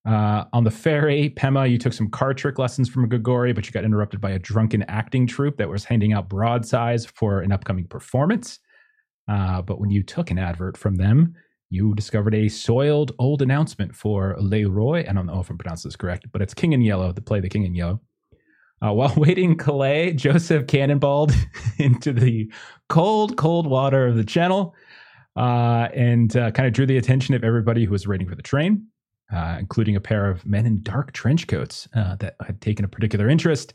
Uh, 0.07 0.45
on 0.53 0.63
the 0.63 0.71
ferry, 0.71 1.33
Pema, 1.35 1.69
you 1.69 1.77
took 1.77 1.91
some 1.91 2.09
card 2.09 2.37
trick 2.37 2.57
lessons 2.57 2.87
from 2.87 3.09
Grigori, 3.09 3.51
but 3.51 3.65
you 3.65 3.73
got 3.73 3.83
interrupted 3.83 4.21
by 4.21 4.31
a 4.31 4.39
drunken 4.39 4.83
acting 4.83 5.27
troupe 5.27 5.57
that 5.57 5.67
was 5.67 5.83
handing 5.83 6.13
out 6.13 6.29
broadsides 6.29 7.05
for 7.05 7.41
an 7.41 7.51
upcoming 7.51 7.85
performance. 7.85 8.59
Uh, 9.27 9.61
but 9.61 9.81
when 9.81 9.89
you 9.89 10.01
took 10.01 10.31
an 10.31 10.39
advert 10.39 10.77
from 10.77 10.95
them, 10.95 11.35
you 11.69 11.93
discovered 11.93 12.33
a 12.33 12.47
soiled 12.47 13.11
old 13.19 13.41
announcement 13.41 13.93
for 13.93 14.37
Leroy. 14.39 15.05
I 15.07 15.11
don't 15.11 15.25
know 15.25 15.41
if 15.41 15.49
I'm 15.49 15.57
pronouncing 15.57 15.89
this 15.89 15.97
correct, 15.97 16.27
but 16.31 16.41
it's 16.41 16.53
King 16.53 16.71
in 16.71 16.81
Yellow, 16.81 17.11
the 17.11 17.21
play 17.21 17.41
The 17.41 17.49
King 17.49 17.65
in 17.65 17.75
Yellow. 17.75 17.99
Uh, 18.81 18.93
while 18.93 19.13
waiting 19.17 19.51
in 19.51 19.57
Calais, 19.57 20.13
Joseph 20.13 20.67
cannonballed 20.67 21.35
into 21.79 22.13
the 22.13 22.49
cold, 22.87 23.35
cold 23.35 23.67
water 23.67 24.07
of 24.07 24.15
the 24.15 24.23
channel 24.23 24.73
uh, 25.35 25.89
and 25.93 26.37
uh, 26.37 26.51
kind 26.51 26.65
of 26.65 26.73
drew 26.73 26.85
the 26.85 26.97
attention 26.97 27.35
of 27.35 27.43
everybody 27.43 27.83
who 27.83 27.91
was 27.91 28.07
waiting 28.07 28.29
for 28.29 28.35
the 28.35 28.41
train, 28.41 28.87
uh, 29.34 29.57
including 29.60 29.96
a 29.96 30.01
pair 30.01 30.29
of 30.29 30.46
men 30.46 30.65
in 30.65 30.81
dark 30.84 31.12
trench 31.12 31.48
coats 31.48 31.88
uh, 31.96 32.15
that 32.17 32.36
had 32.46 32.62
taken 32.62 32.86
a 32.86 32.88
particular 32.88 33.29
interest. 33.29 33.74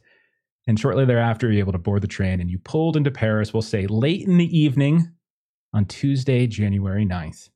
And 0.66 0.78
shortly 0.78 1.04
thereafter, 1.04 1.50
you're 1.50 1.60
able 1.60 1.72
to 1.72 1.78
board 1.78 2.02
the 2.02 2.08
train 2.08 2.40
and 2.40 2.50
you 2.50 2.58
pulled 2.58 2.96
into 2.96 3.10
Paris, 3.10 3.52
we'll 3.52 3.62
say 3.62 3.86
late 3.86 4.26
in 4.26 4.38
the 4.38 4.58
evening 4.58 5.10
on 5.74 5.86
Tuesday, 5.86 6.46
January 6.46 7.04
9th. 7.04 7.48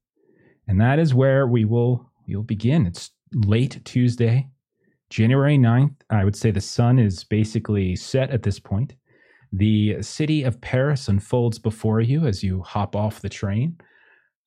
And 0.67 0.81
that 0.81 0.99
is 0.99 1.15
where 1.15 1.47
we 1.47 1.65
will 1.65 2.11
we'll 2.27 2.43
begin. 2.43 2.87
It's 2.87 3.11
late 3.33 3.81
Tuesday, 3.85 4.49
January 5.11 5.57
9th. 5.57 5.95
I 6.11 6.25
would 6.25 6.37
say 6.37 6.51
the 6.51 6.61
sun 6.61 6.99
is 6.99 7.25
basically 7.25 7.95
set 7.97 8.31
at 8.31 8.43
this 8.43 8.59
point. 8.59 8.95
The 9.53 10.03
city 10.03 10.43
of 10.43 10.61
Paris 10.61 11.09
unfolds 11.09 11.59
before 11.59 12.01
you 12.01 12.27
as 12.27 12.43
you 12.43 12.63
hop 12.63 12.97
off 12.97 13.21
the 13.21 13.29
train. 13.29 13.79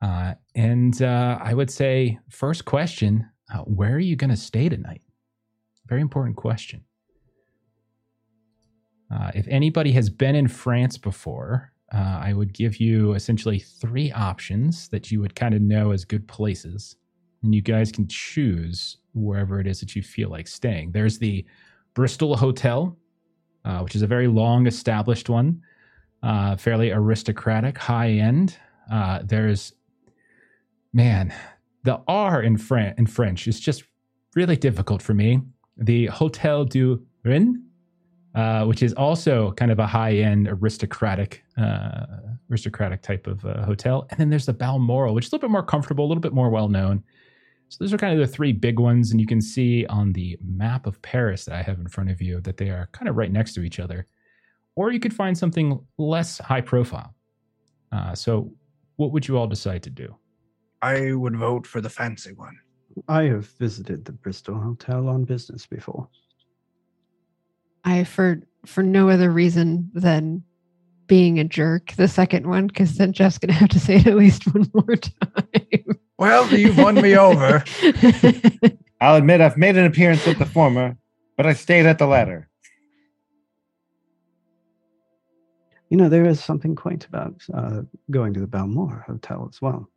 Uh, 0.01 0.34
and 0.56 1.01
uh, 1.01 1.39
I 1.41 1.53
would 1.53 1.72
say, 1.72 2.20
first 2.29 2.65
question 2.65 3.29
uh, 3.53 3.60
where 3.60 3.94
are 3.94 4.00
you 4.00 4.15
going 4.15 4.29
to 4.29 4.38
stay 4.38 4.70
tonight? 4.70 5.01
Very 5.88 6.01
important 6.01 6.36
question. 6.36 6.84
Uh, 9.12 9.32
if 9.34 9.48
anybody 9.48 9.91
has 9.91 10.10
been 10.10 10.36
in 10.36 10.48
France 10.48 10.98
before, 10.98 11.72
uh, 11.94 12.20
I 12.22 12.34
would 12.34 12.53
give 12.53 12.77
you 12.77 13.13
essentially 13.13 13.60
three 13.60 14.12
options 14.12 14.88
that 14.89 15.12
you 15.12 15.20
would 15.20 15.36
kind 15.36 15.56
of 15.56 15.62
know 15.62 15.91
as 15.91 16.06
good 16.06 16.27
places. 16.27 16.96
And 17.41 17.56
you 17.56 17.62
guys 17.62 17.91
can 17.91 18.08
choose 18.08 18.98
wherever 19.13 19.60
it 19.60 19.65
is 19.65 19.79
that 19.79 19.96
you 19.96 20.03
feel 20.03 20.29
like 20.29 20.48
staying. 20.48 20.91
There's 20.91 21.18
the 21.18 21.46
Bristol 21.96 22.38
Hotel, 22.38 22.96
uh, 23.65 23.79
which 23.79 23.96
is 23.96 24.03
a 24.03 24.08
very 24.08 24.27
long 24.27 24.68
established 24.68 25.29
one, 25.29 25.62
uh, 26.22 26.56
fairly 26.58 26.91
aristocratic, 26.91 27.77
high 27.77 28.12
end. 28.12 28.58
Uh, 28.91 29.22
there's, 29.24 29.74
man, 30.94 31.34
the 31.83 32.01
R 32.07 32.41
in, 32.41 32.57
Fran- 32.57 32.95
in 32.98 33.07
French 33.07 33.48
is 33.48 33.59
just 33.59 33.83
really 34.36 34.55
difficult 34.55 35.01
for 35.01 35.13
me. 35.13 35.41
The 35.77 36.07
Hotel 36.07 36.65
du 36.65 37.05
Rhin, 37.24 37.63
uh, 38.36 38.65
which 38.65 38.83
is 38.83 38.93
also 38.93 39.51
kind 39.53 39.71
of 39.71 39.79
a 39.79 39.88
high-end 39.88 40.48
aristocratic, 40.48 41.43
uh, 41.57 42.05
aristocratic 42.50 43.01
type 43.01 43.27
of 43.27 43.43
uh, 43.45 43.65
hotel. 43.65 44.07
And 44.09 44.19
then 44.19 44.29
there's 44.29 44.45
the 44.45 44.53
Balmoral, 44.53 45.13
which 45.13 45.25
is 45.25 45.31
a 45.31 45.36
little 45.36 45.48
bit 45.48 45.51
more 45.51 45.63
comfortable, 45.63 46.05
a 46.05 46.07
little 46.07 46.21
bit 46.21 46.33
more 46.33 46.50
well-known. 46.50 47.03
So 47.69 47.77
those 47.79 47.93
are 47.93 47.98
kind 47.98 48.19
of 48.19 48.27
the 48.27 48.33
three 48.33 48.51
big 48.51 48.79
ones, 48.79 49.12
and 49.12 49.21
you 49.21 49.27
can 49.27 49.41
see 49.41 49.86
on 49.88 50.12
the 50.13 50.38
map 50.43 50.88
of 50.88 51.01
Paris 51.01 51.45
that 51.45 51.55
I 51.55 51.62
have 51.62 51.79
in 51.79 51.88
front 51.88 52.09
of 52.09 52.21
you 52.21 52.41
that 52.41 52.57
they 52.57 52.69
are 52.69 52.89
kind 52.91 53.07
of 53.07 53.15
right 53.15 53.31
next 53.31 53.53
to 53.53 53.62
each 53.62 53.79
other. 53.79 54.07
Or 54.75 54.91
you 54.91 55.00
could 55.00 55.13
find 55.13 55.38
something 55.38 55.79
less 55.98 56.39
high 56.39 56.62
profile. 56.62 57.13
Uh, 57.91 58.15
so, 58.15 58.51
what 58.95 59.12
would 59.12 59.27
you 59.27 59.38
all 59.38 59.48
decide 59.48 59.83
to 59.83 59.89
do? 59.89 60.15
I 60.81 61.13
would 61.13 61.36
vote 61.36 61.67
for 61.67 61.81
the 61.81 61.89
fancy 61.89 62.33
one. 62.33 62.57
I 63.07 63.24
have 63.24 63.48
visited 63.59 64.05
the 64.05 64.12
Bristol 64.12 64.55
Hotel 64.55 65.07
on 65.07 65.25
business 65.25 65.65
before. 65.65 66.07
I 67.83 68.03
for 68.03 68.41
for 68.65 68.83
no 68.83 69.09
other 69.09 69.31
reason 69.31 69.89
than 69.93 70.43
being 71.07 71.39
a 71.39 71.43
jerk. 71.43 71.93
The 71.93 72.07
second 72.07 72.48
one, 72.48 72.67
because 72.67 72.95
then 72.95 73.13
Jeff's 73.13 73.38
gonna 73.38 73.53
have 73.53 73.69
to 73.69 73.79
say 73.79 73.98
it 73.98 74.07
at 74.07 74.15
least 74.15 74.53
one 74.53 74.69
more 74.74 74.95
time. 74.95 75.98
Well, 76.17 76.53
you've 76.53 76.77
won 76.77 76.95
me 76.95 77.17
over. 77.17 77.63
I'll 79.01 79.15
admit 79.15 79.39
I've 79.39 79.57
made 79.57 79.77
an 79.77 79.86
appearance 79.86 80.27
at 80.27 80.38
the 80.38 80.45
former, 80.45 80.98
but 81.38 81.45
I 81.45 81.53
stayed 81.53 81.86
at 81.86 81.98
the 81.98 82.07
latter. 82.07 82.50
You 85.89 85.98
know, 85.98 86.09
there 86.09 86.25
is 86.25 86.43
something 86.43 86.75
quaint 86.75 87.05
about 87.05 87.41
uh, 87.53 87.81
going 88.12 88.33
to 88.33 88.39
the 88.39 88.48
Balmoral 88.48 89.01
Hotel 89.07 89.48
as 89.50 89.62
well. 89.62 89.89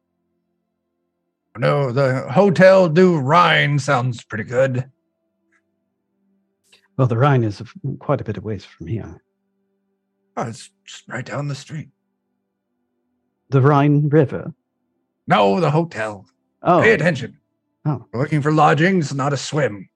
No, 1.59 1.93
the 1.93 2.23
Hotel 2.31 2.89
du 2.89 3.19
Rhine 3.19 3.79
sounds 3.79 4.25
pretty 4.25 4.45
good. 4.45 4.91
Well, 6.97 7.07
the 7.07 7.19
Rhine 7.19 7.45
is 7.45 7.63
quite 7.99 8.21
a 8.21 8.25
bit 8.25 8.37
of 8.37 8.45
ways 8.45 8.65
from 8.65 8.87
here. 8.87 9.23
Oh, 10.37 10.45
it's 10.45 10.71
just 10.85 11.09
right 11.09 11.25
down 11.25 11.49
the 11.49 11.55
street. 11.55 11.89
The 13.51 13.61
Rhine 13.61 14.09
River. 14.09 14.55
No, 15.27 15.61
the 15.61 15.71
hotel. 15.71 16.27
Oh, 16.63 16.81
Pay 16.81 16.93
attention. 16.93 17.39
Oh. 17.85 18.07
We're 18.13 18.21
looking 18.23 18.41
for 18.41 18.53
lodgings, 18.53 19.15
not 19.15 19.33
a 19.33 19.37
swim. 19.37 19.89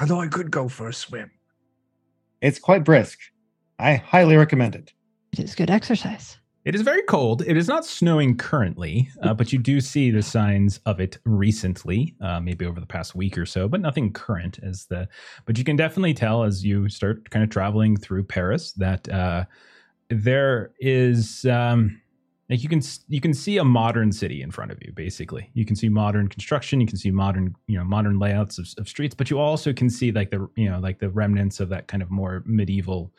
Although 0.00 0.20
I 0.20 0.28
could 0.28 0.50
go 0.50 0.68
for 0.68 0.88
a 0.88 0.92
swim. 0.92 1.30
It's 2.40 2.58
quite 2.60 2.84
brisk. 2.84 3.18
I 3.78 3.94
highly 3.96 4.36
recommend 4.36 4.74
it. 4.76 4.92
it 5.32 5.40
is 5.40 5.54
good 5.54 5.70
exercise. 5.70 6.38
It 6.68 6.74
is 6.74 6.82
very 6.82 7.00
cold. 7.04 7.40
It 7.46 7.56
is 7.56 7.66
not 7.66 7.86
snowing 7.86 8.36
currently, 8.36 9.08
uh, 9.22 9.32
but 9.32 9.54
you 9.54 9.58
do 9.58 9.80
see 9.80 10.10
the 10.10 10.22
signs 10.22 10.80
of 10.84 11.00
it 11.00 11.16
recently, 11.24 12.14
uh, 12.20 12.40
maybe 12.40 12.66
over 12.66 12.78
the 12.78 12.84
past 12.84 13.14
week 13.14 13.38
or 13.38 13.46
so, 13.46 13.68
but 13.68 13.80
nothing 13.80 14.12
current 14.12 14.58
as 14.62 14.84
the. 14.84 15.08
But 15.46 15.56
you 15.56 15.64
can 15.64 15.76
definitely 15.76 16.12
tell 16.12 16.42
as 16.42 16.62
you 16.62 16.90
start 16.90 17.30
kind 17.30 17.42
of 17.42 17.48
traveling 17.48 17.96
through 17.96 18.24
Paris 18.24 18.72
that 18.72 19.08
uh, 19.08 19.46
there 20.10 20.72
is. 20.78 21.46
Um, 21.46 22.02
like 22.50 22.62
you 22.62 22.68
can 22.68 22.82
you 23.08 23.20
can 23.22 23.32
see 23.32 23.56
a 23.56 23.64
modern 23.64 24.12
city 24.12 24.42
in 24.42 24.50
front 24.50 24.70
of 24.70 24.78
you 24.80 24.90
basically 24.94 25.50
you 25.52 25.66
can 25.66 25.76
see 25.76 25.90
modern 25.90 26.28
construction 26.28 26.80
you 26.80 26.86
can 26.86 26.96
see 26.96 27.10
modern 27.10 27.54
you 27.66 27.76
know 27.76 27.84
modern 27.84 28.18
layouts 28.18 28.56
of, 28.56 28.66
of 28.78 28.88
streets 28.88 29.14
but 29.14 29.28
you 29.28 29.38
also 29.38 29.70
can 29.70 29.90
see 29.90 30.12
like 30.12 30.30
the 30.30 30.48
you 30.56 30.66
know 30.66 30.78
like 30.78 30.98
the 30.98 31.10
remnants 31.10 31.60
of 31.60 31.68
that 31.68 31.88
kind 31.88 32.02
of 32.02 32.10
more 32.10 32.42
medieval 32.46 33.12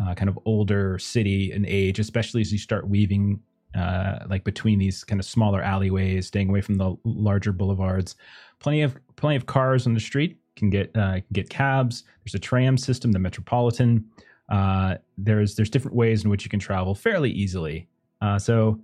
uh, 0.00 0.14
kind 0.14 0.28
of 0.28 0.38
older 0.44 0.98
city 0.98 1.52
and 1.52 1.66
age 1.66 1.98
especially 1.98 2.40
as 2.40 2.52
you 2.52 2.58
start 2.58 2.88
weaving 2.88 3.40
uh, 3.76 4.20
like 4.28 4.44
between 4.44 4.78
these 4.78 5.04
kind 5.04 5.20
of 5.20 5.26
smaller 5.26 5.62
alleyways 5.62 6.26
staying 6.26 6.48
away 6.48 6.60
from 6.60 6.76
the 6.76 6.96
larger 7.04 7.52
boulevards 7.52 8.16
plenty 8.58 8.82
of 8.82 8.96
plenty 9.16 9.36
of 9.36 9.46
cars 9.46 9.86
on 9.86 9.94
the 9.94 10.00
street 10.00 10.38
can 10.56 10.70
get 10.70 10.96
uh, 10.96 11.20
get 11.32 11.48
cabs 11.48 12.04
there's 12.24 12.34
a 12.34 12.38
tram 12.38 12.76
system 12.76 13.12
the 13.12 13.18
metropolitan 13.18 14.04
uh, 14.48 14.94
there's 15.18 15.54
there's 15.54 15.70
different 15.70 15.96
ways 15.96 16.24
in 16.24 16.30
which 16.30 16.44
you 16.44 16.50
can 16.50 16.60
travel 16.60 16.94
fairly 16.94 17.30
easily 17.30 17.88
uh, 18.20 18.38
so 18.38 18.80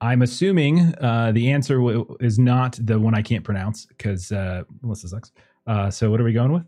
I'm 0.00 0.22
assuming 0.22 0.94
uh, 1.00 1.32
the 1.32 1.50
answer 1.50 1.76
w- 1.76 2.16
is 2.20 2.38
not 2.38 2.78
the 2.80 2.98
one 2.98 3.14
I 3.14 3.22
can't 3.22 3.44
pronounce 3.44 3.84
because 3.86 4.32
uh, 4.32 4.62
Melissa 4.80 5.08
sucks. 5.08 5.32
Uh, 5.66 5.90
so 5.90 6.10
what 6.10 6.20
are 6.20 6.24
we 6.24 6.32
going 6.32 6.52
with? 6.52 6.64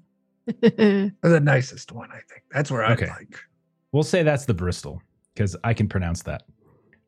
The 0.62 1.40
nicest 1.42 1.92
one, 1.92 2.10
I 2.10 2.20
think. 2.28 2.42
That's 2.50 2.70
where 2.70 2.84
I'd 2.84 2.92
Okay. 2.92 3.08
like. 3.08 3.36
We'll 3.92 4.02
say 4.02 4.22
that's 4.22 4.44
the 4.46 4.54
Bristol 4.54 5.00
because 5.34 5.56
I 5.64 5.74
can 5.74 5.88
pronounce 5.88 6.22
that. 6.24 6.42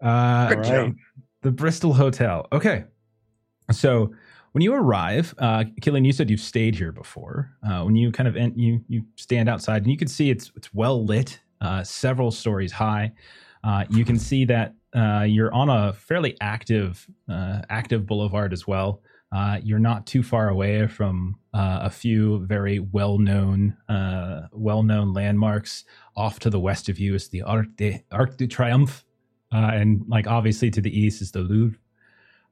Uh, 0.00 0.48
Good 0.48 0.58
All 0.58 0.64
job. 0.64 0.86
right. 0.86 0.94
the 1.42 1.50
Bristol 1.50 1.92
Hotel. 1.94 2.46
Okay. 2.52 2.84
So 3.72 4.12
when 4.52 4.62
you 4.62 4.74
arrive, 4.74 5.34
uh, 5.38 5.64
Cilian, 5.80 6.04
you 6.04 6.12
said 6.12 6.30
you've 6.30 6.40
stayed 6.40 6.74
here 6.74 6.92
before. 6.92 7.50
Uh, 7.66 7.82
when 7.82 7.96
you 7.96 8.12
kind 8.12 8.28
of 8.28 8.36
en- 8.36 8.56
you 8.58 8.84
you 8.88 9.04
stand 9.16 9.48
outside 9.48 9.82
and 9.82 9.90
you 9.90 9.96
can 9.96 10.08
see 10.08 10.30
it's 10.30 10.52
it's 10.56 10.72
well 10.74 11.04
lit, 11.04 11.40
uh, 11.60 11.82
several 11.82 12.30
stories 12.30 12.72
high. 12.72 13.12
Uh, 13.64 13.84
you 13.88 14.04
can 14.04 14.18
see 14.18 14.44
that 14.44 14.74
uh, 14.94 15.22
you're 15.26 15.52
on 15.54 15.70
a 15.70 15.92
fairly 15.94 16.36
active 16.40 17.06
uh, 17.28 17.62
active 17.70 18.06
boulevard 18.06 18.52
as 18.52 18.66
well. 18.66 19.00
Uh, 19.34 19.58
you're 19.64 19.80
not 19.80 20.06
too 20.06 20.22
far 20.22 20.48
away 20.48 20.86
from 20.86 21.36
uh, 21.52 21.80
a 21.82 21.90
few 21.90 22.38
very 22.46 22.78
well-known 22.78 23.76
uh, 23.88 24.42
well-known 24.52 25.12
landmarks. 25.12 25.84
Off 26.16 26.38
to 26.38 26.48
the 26.48 26.60
west 26.60 26.88
of 26.88 27.00
you 27.00 27.16
is 27.16 27.28
the 27.28 27.42
Arc 27.42 27.66
de 27.76 28.04
Arc 28.12 28.36
de 28.36 28.46
Triomphe, 28.46 29.02
uh, 29.52 29.70
and 29.72 30.04
like 30.06 30.28
obviously 30.28 30.70
to 30.70 30.80
the 30.80 30.96
east 30.96 31.20
is 31.20 31.32
the 31.32 31.40
Louvre. 31.40 31.76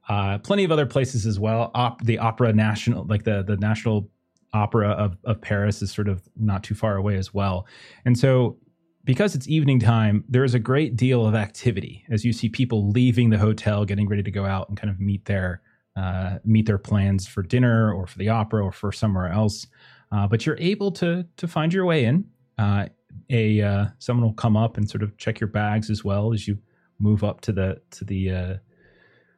Uh, 0.09 0.37
plenty 0.39 0.65
of 0.65 0.71
other 0.73 0.85
places 0.85 1.25
as 1.25 1.39
well. 1.39 1.71
Op- 1.73 2.03
the 2.03 2.17
Opera 2.17 2.51
National, 2.51 3.05
like 3.05 3.23
the 3.23 3.43
the 3.43 3.55
National 3.55 4.09
Opera 4.53 4.89
of 4.89 5.15
of 5.23 5.39
Paris, 5.39 5.81
is 5.81 5.89
sort 5.89 6.09
of 6.09 6.21
not 6.35 6.65
too 6.65 6.75
far 6.75 6.97
away 6.97 7.15
as 7.15 7.33
well. 7.33 7.65
And 8.03 8.19
so, 8.19 8.57
because 9.05 9.35
it's 9.35 9.47
evening 9.47 9.79
time, 9.79 10.25
there 10.27 10.43
is 10.43 10.53
a 10.53 10.59
great 10.59 10.97
deal 10.97 11.25
of 11.25 11.33
activity 11.33 12.03
as 12.09 12.25
you 12.25 12.33
see 12.33 12.49
people 12.49 12.89
leaving 12.89 13.29
the 13.29 13.37
hotel, 13.37 13.85
getting 13.85 14.09
ready 14.09 14.23
to 14.23 14.31
go 14.31 14.45
out 14.45 14.67
and 14.67 14.77
kind 14.77 14.89
of 14.89 14.99
meet 14.99 15.23
their 15.23 15.61
uh, 15.95 16.37
meet 16.43 16.65
their 16.65 16.77
plans 16.77 17.27
for 17.27 17.43
dinner 17.43 17.93
or 17.93 18.07
for 18.07 18.17
the 18.17 18.29
opera 18.29 18.63
or 18.63 18.71
for 18.71 18.91
somewhere 18.91 19.27
else. 19.31 19.67
Uh, 20.11 20.27
but 20.27 20.45
you're 20.45 20.57
able 20.59 20.91
to 20.91 21.25
to 21.37 21.47
find 21.47 21.73
your 21.73 21.85
way 21.85 22.05
in. 22.05 22.25
Uh, 22.57 22.87
a 23.29 23.61
uh, 23.61 23.85
someone 23.99 24.25
will 24.25 24.33
come 24.33 24.57
up 24.57 24.77
and 24.77 24.89
sort 24.89 25.03
of 25.03 25.15
check 25.17 25.39
your 25.39 25.47
bags 25.47 25.89
as 25.89 26.03
well 26.03 26.33
as 26.33 26.47
you 26.47 26.57
move 26.99 27.23
up 27.23 27.41
to 27.41 27.51
the 27.51 27.81
to 27.91 28.05
the 28.05 28.29
uh, 28.31 28.57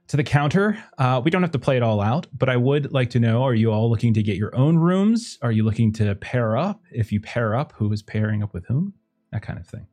to 0.08 0.18
the 0.18 0.24
counter. 0.24 0.78
Uh, 0.98 1.22
we 1.24 1.32
don't 1.32 1.42
have 1.42 1.52
to 1.52 1.60
play 1.60 1.78
it 1.78 1.84
all 1.84 2.00
out, 2.02 2.28
but 2.38 2.48
I 2.50 2.58
would 2.58 2.92
like 2.94 3.10
to 3.12 3.20
know: 3.20 3.44
Are 3.44 3.54
you 3.56 3.72
all 3.72 3.90
looking 3.90 4.14
to 4.14 4.24
get 4.24 4.38
your 4.38 4.56
own 4.56 4.78
rooms? 4.78 5.38
Are 5.42 5.52
you 5.52 5.64
looking 5.64 5.92
to 5.94 6.16
pair 6.16 6.56
up? 6.58 6.82
If 6.92 7.12
you 7.12 7.20
pair 7.20 7.56
up, 7.56 7.74
who 7.76 7.92
is 7.92 8.02
pairing 8.02 8.44
up 8.44 8.54
with 8.54 8.66
whom? 8.66 8.94
That 9.32 9.42
kind 9.42 9.60
of 9.60 9.68
thing. 9.68 9.88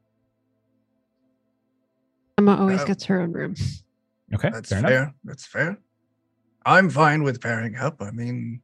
Emma 2.39 2.57
always 2.57 2.81
Uh, 2.81 2.85
gets 2.87 3.05
her 3.05 3.21
own 3.21 3.33
room. 3.33 3.55
Okay, 4.35 4.51
That's 4.51 4.69
fair 4.69 4.81
fair. 4.81 5.03
enough. 5.03 5.15
That's 5.25 5.47
fair. 5.47 5.79
I'm 6.65 6.91
fine 6.91 7.23
with 7.23 7.41
pairing 7.41 7.77
up. 7.77 8.01
I 8.01 8.11
mean, 8.11 8.63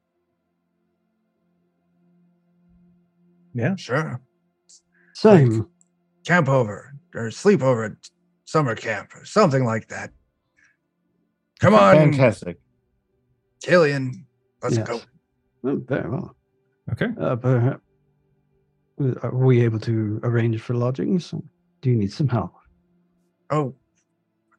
Yeah. 3.54 3.76
sure. 3.76 4.20
Same. 5.14 5.68
Camp 6.24 6.48
over 6.48 6.94
or 7.14 7.30
sleep 7.30 7.62
over 7.62 7.84
at 7.84 7.92
summer 8.44 8.74
camp 8.74 9.14
or 9.14 9.24
something 9.24 9.64
like 9.64 9.88
that. 9.88 10.12
Come 11.60 11.74
on, 11.74 11.96
Fantastic. 11.96 12.58
Cilian. 13.64 14.24
Let's 14.62 14.76
Yes. 14.76 14.86
go. 14.86 15.00
Oh, 15.64 15.76
very 15.86 16.08
well. 16.08 16.36
Okay. 16.92 17.06
Uh, 17.18 17.36
perha- 17.36 17.80
Uh, 19.00 19.14
Are 19.22 19.32
we 19.36 19.60
able 19.60 19.78
to 19.78 20.18
arrange 20.24 20.60
for 20.60 20.74
lodgings? 20.74 21.30
Do 21.82 21.88
you 21.90 21.94
need 21.96 22.12
some 22.12 22.26
help? 22.26 22.52
Oh, 23.50 23.76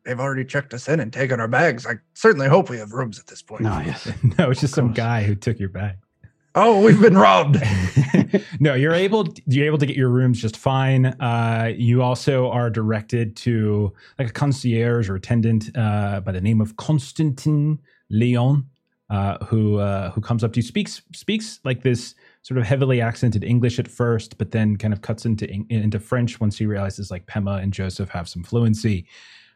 they've 0.10 0.20
already 0.20 0.44
checked 0.44 0.74
us 0.74 0.90
in 0.90 1.00
and 1.00 1.14
taken 1.14 1.40
our 1.40 1.48
bags. 1.48 1.86
I 1.86 1.94
certainly 2.16 2.48
hope 2.48 2.70
we 2.70 2.78
have 2.78 2.94
rooms 2.94 3.20
at 3.20 3.28
this 3.28 3.44
point. 3.44 3.62
No, 3.62 3.80
yes. 3.80 4.12
no, 4.40 4.50
it's 4.50 4.62
just 4.62 4.74
some 4.74 4.92
guy 4.92 5.22
who 5.22 5.36
took 5.36 5.60
your 5.60 5.70
bag. 5.70 5.98
Oh, 6.56 6.84
we've 6.84 7.00
been 7.00 7.16
robbed. 7.16 7.62
no, 8.60 8.74
you're 8.74 8.94
able 8.94 9.32
you're 9.46 9.68
able 9.68 9.78
to 9.78 9.86
get 9.86 9.96
your 9.96 10.10
rooms 10.10 10.42
just 10.42 10.58
fine. 10.58 11.06
Uh, 11.06 11.72
you 11.76 12.02
also 12.02 12.50
are 12.50 12.72
directed 12.72 13.36
to 13.38 13.94
like 14.18 14.30
a 14.30 14.32
concierge 14.34 15.10
or 15.10 15.16
attendant 15.16 15.70
uh, 15.78 16.22
by 16.22 16.32
the 16.32 16.42
name 16.42 16.60
of 16.60 16.76
Constantin 16.76 17.78
Leon, 18.10 18.66
uh, 19.12 19.38
who 19.46 19.78
uh, 19.78 20.10
who 20.10 20.22
comes 20.22 20.44
up 20.44 20.54
to 20.54 20.58
you 20.58 20.64
speaks 20.64 21.04
speaks 21.14 21.60
like 21.64 21.84
this 21.84 22.16
sort 22.42 22.58
of 22.58 22.66
heavily 22.66 23.00
accented 23.00 23.44
English 23.44 23.78
at 23.78 23.88
first, 23.88 24.40
but 24.40 24.50
then 24.50 24.76
kind 24.76 24.92
of 24.92 25.04
cuts 25.04 25.26
into 25.26 25.48
into 25.70 26.00
French 26.00 26.40
once 26.42 26.58
he 26.58 26.66
realizes 26.66 27.12
like 27.12 27.28
Pema 27.28 27.62
and 27.62 27.72
Joseph 27.72 28.10
have 28.10 28.28
some 28.28 28.44
fluency, 28.44 29.06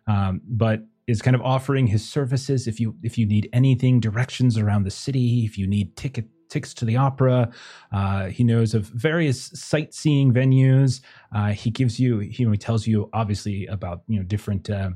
um, 0.07 0.41
but 0.47 0.81
is 1.07 1.21
kind 1.21 1.35
of 1.35 1.41
offering 1.41 1.87
his 1.87 2.07
services 2.07 2.67
if 2.67 2.79
you 2.79 2.95
if 3.03 3.17
you 3.17 3.25
need 3.25 3.49
anything 3.53 3.99
directions 3.99 4.57
around 4.57 4.83
the 4.83 4.91
city 4.91 5.45
if 5.45 5.57
you 5.57 5.67
need 5.67 5.95
ticket 5.97 6.25
tickets 6.49 6.73
to 6.73 6.85
the 6.85 6.95
opera 6.95 7.51
uh, 7.91 8.25
he 8.27 8.43
knows 8.43 8.73
of 8.73 8.85
various 8.87 9.51
sightseeing 9.53 10.33
venues 10.33 11.01
uh, 11.35 11.51
he 11.51 11.69
gives 11.69 11.99
you 11.99 12.19
he 12.19 12.45
tells 12.57 12.87
you 12.87 13.09
obviously 13.13 13.65
about 13.67 14.03
you 14.07 14.17
know 14.17 14.23
different 14.23 14.69
uh, 14.69 14.91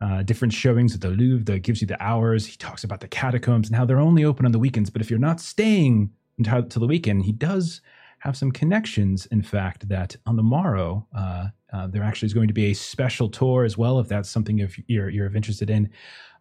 uh, 0.00 0.22
different 0.22 0.52
showings 0.52 0.94
at 0.94 1.00
the 1.00 1.08
Louvre 1.08 1.44
that 1.44 1.60
gives 1.60 1.80
you 1.80 1.86
the 1.86 2.02
hours. 2.02 2.46
He 2.46 2.56
talks 2.56 2.84
about 2.84 3.00
the 3.00 3.08
catacombs 3.08 3.68
and 3.68 3.76
how 3.76 3.84
they're 3.84 3.98
only 3.98 4.24
open 4.24 4.44
on 4.44 4.52
the 4.52 4.58
weekends. 4.58 4.90
But 4.90 5.00
if 5.00 5.08
you're 5.08 5.18
not 5.18 5.40
staying 5.40 6.10
until 6.38 6.62
to 6.62 6.78
the 6.78 6.86
weekend, 6.86 7.24
he 7.24 7.32
does 7.32 7.80
have 8.18 8.36
some 8.36 8.50
connections. 8.50 9.26
In 9.26 9.42
fact, 9.42 9.88
that 9.88 10.16
on 10.26 10.36
the 10.36 10.42
morrow, 10.42 11.06
uh, 11.16 11.48
uh, 11.72 11.86
there 11.88 12.02
actually 12.02 12.26
is 12.26 12.34
going 12.34 12.48
to 12.48 12.54
be 12.54 12.70
a 12.70 12.74
special 12.74 13.28
tour 13.28 13.64
as 13.64 13.76
well, 13.76 13.98
if 13.98 14.08
that's 14.08 14.30
something 14.30 14.58
if 14.60 14.78
you're 14.86 15.10
you're 15.10 15.34
interested 15.34 15.70
in. 15.70 15.90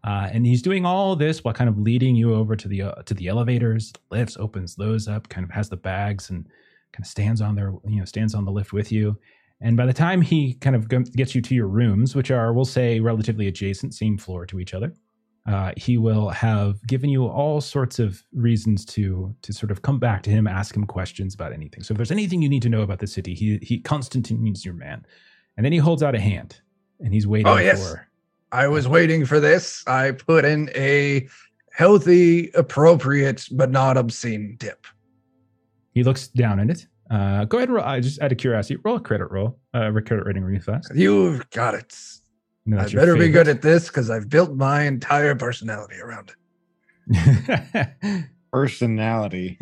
Uh, 0.04 0.30
and 0.32 0.46
he's 0.46 0.62
doing 0.62 0.86
all 0.86 1.16
this 1.16 1.44
while 1.44 1.54
kind 1.54 1.70
of 1.70 1.80
leading 1.80 2.16
you 2.16 2.34
over 2.34 2.56
to 2.56 2.68
the 2.68 2.82
uh, 2.84 3.02
to 3.04 3.14
the 3.14 3.28
elevators, 3.28 3.92
lifts, 4.12 4.38
opens 4.38 4.76
those 4.76 5.08
up, 5.08 5.28
kind 5.30 5.44
of 5.44 5.50
has 5.50 5.68
the 5.68 5.78
bags 5.78 6.30
and 6.30 6.46
kind 6.94 7.04
of 7.04 7.08
stands 7.08 7.42
on 7.42 7.56
there, 7.56 7.74
you 7.88 8.00
know, 8.00 8.06
stands 8.06 8.36
on 8.36 8.46
the 8.46 8.52
lift 8.52 8.72
with 8.72 8.92
you. 8.92 9.18
And 9.62 9.76
by 9.76 9.86
the 9.86 9.94
time 9.94 10.22
he 10.22 10.54
kind 10.56 10.76
of 10.76 10.88
gets 11.14 11.34
you 11.34 11.42
to 11.42 11.56
your 11.56 11.68
rooms, 11.68 12.16
which 12.16 12.30
are, 12.30 12.54
we'll 12.54 12.66
say, 12.66 13.00
relatively 13.00 13.48
adjacent, 13.48 13.94
same 13.94 14.18
floor 14.18 14.46
to 14.46 14.60
each 14.60 14.74
other, 14.74 14.94
uh, 15.46 15.72
he 15.78 15.98
will 15.98 16.30
have 16.30 16.82
given 16.88 17.10
you 17.10 17.26
all 17.28 17.62
sorts 17.62 18.00
of 18.00 18.24
reasons 18.34 18.84
to 18.86 19.36
to 19.44 19.54
sort 19.54 19.72
of 19.72 19.82
come 19.82 20.00
back 20.00 20.24
to 20.24 20.30
him, 20.30 20.48
ask 20.48 20.76
him 20.76 20.86
questions 20.86 21.36
about 21.36 21.54
anything. 21.54 21.84
So 21.84 21.92
if 21.94 21.98
there's 21.98 22.12
anything 22.12 22.42
you 22.42 22.50
need 22.50 22.64
to 22.64 22.70
know 22.70 22.82
about 22.82 23.00
the 23.00 23.08
city, 23.08 23.34
he 23.36 23.58
he 23.62 23.80
Constantine's 23.80 24.66
your 24.66 24.74
man. 24.74 25.06
And 25.58 25.64
then 25.64 25.72
he 25.72 25.78
holds 25.78 26.04
out 26.04 26.16
a 26.16 26.20
hand, 26.20 26.60
and 27.00 27.14
he's 27.14 27.26
waiting 27.28 27.48
Oh, 27.48 27.58
yes. 27.58 27.90
for. 27.92 28.08
I 28.52 28.68
was 28.68 28.88
waiting 28.88 29.26
for 29.26 29.40
this. 29.40 29.84
I 29.88 30.12
put 30.12 30.46
in 30.46 30.70
a 30.76 31.28
healthy, 31.72 32.50
appropriate, 32.56 33.48
but 33.52 33.72
not 33.72 33.98
obscene 33.98 34.58
tip. 34.60 34.86
He 35.94 36.04
looks 36.04 36.28
down 36.28 36.60
at 36.60 36.70
it. 36.72 36.88
Uh, 37.10 37.46
go 37.46 37.58
ahead, 37.58 37.70
and 37.70 37.76
roll, 37.78 37.86
uh, 37.86 38.00
just 38.00 38.20
out 38.22 38.32
of 38.32 38.38
curiosity, 38.38 38.78
roll 38.84 38.96
a 38.98 39.00
credit 39.00 39.28
roll, 39.32 39.60
uh, 39.74 39.92
credit 40.06 40.26
rating 40.26 40.44
really 40.44 40.60
fast. 40.60 40.92
You've 40.96 41.48
got 41.52 41.74
it. 41.76 41.96
No, 42.66 42.78
I 42.78 42.82
that's 42.82 42.94
your 42.94 43.02
better 43.02 43.16
be 43.16 43.30
good 43.30 43.48
at 43.48 43.62
this 43.62 43.88
because 43.88 44.10
I've 44.10 44.28
built 44.30 44.56
my 44.56 44.84
entire 44.84 45.36
personality 45.36 45.96
around 46.00 46.32
it. 47.10 48.26
Personality. 48.52 49.58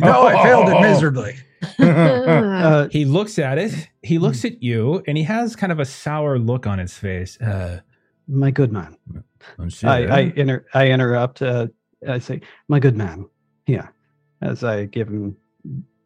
No, 0.00 0.26
I 0.26 0.42
failed 0.42 0.68
it 0.68 0.80
miserably. 0.80 1.36
Uh, 1.78 2.88
he 2.88 3.04
looks 3.04 3.38
at 3.38 3.56
it. 3.58 3.88
He 4.02 4.16
Hmm. 4.16 4.22
looks 4.22 4.44
at 4.44 4.62
you, 4.62 5.02
and 5.06 5.16
he 5.16 5.22
has 5.24 5.54
kind 5.54 5.70
of 5.72 5.78
a 5.78 5.84
sour 5.84 6.38
look 6.38 6.66
on 6.66 6.78
his 6.80 6.94
face. 6.96 7.40
Uh, 7.40 7.80
my 8.28 8.50
good 8.50 8.72
man. 8.72 8.96
monsieur, 9.58 9.88
I, 9.88 9.98
I, 10.06 10.20
inter- 10.36 10.64
I 10.74 10.88
interrupt. 10.88 11.40
Uh, 11.42 11.68
I 12.08 12.18
say, 12.18 12.40
my 12.68 12.80
good 12.80 12.96
man. 12.96 13.28
Yeah. 13.66 13.88
As 14.40 14.64
I 14.64 14.86
give 14.86 15.08
him 15.08 15.36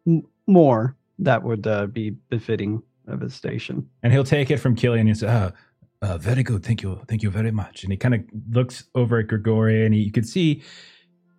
m- 0.05 0.23
more 0.45 0.95
that 1.19 1.41
would 1.43 1.65
uh, 1.65 1.87
be 1.87 2.11
befitting 2.29 2.83
of 3.07 3.21
his 3.21 3.33
station. 3.33 3.87
and 4.03 4.13
he'll 4.13 4.23
take 4.23 4.51
it 4.51 4.57
from 4.57 4.75
Cilian 4.75 5.01
and 5.07 5.17
say, 5.17 5.27
uh, 5.27 5.51
uh, 6.01 6.17
"Very 6.17 6.43
good, 6.43 6.63
thank 6.63 6.81
you, 6.81 7.01
thank 7.07 7.23
you 7.23 7.29
very 7.29 7.51
much." 7.51 7.83
And 7.83 7.91
he 7.91 7.97
kind 7.97 8.15
of 8.15 8.21
looks 8.49 8.85
over 8.95 9.19
at 9.19 9.27
Grigori, 9.27 9.85
and 9.85 9.93
he, 9.93 10.01
you 10.01 10.11
can 10.11 10.23
see 10.23 10.63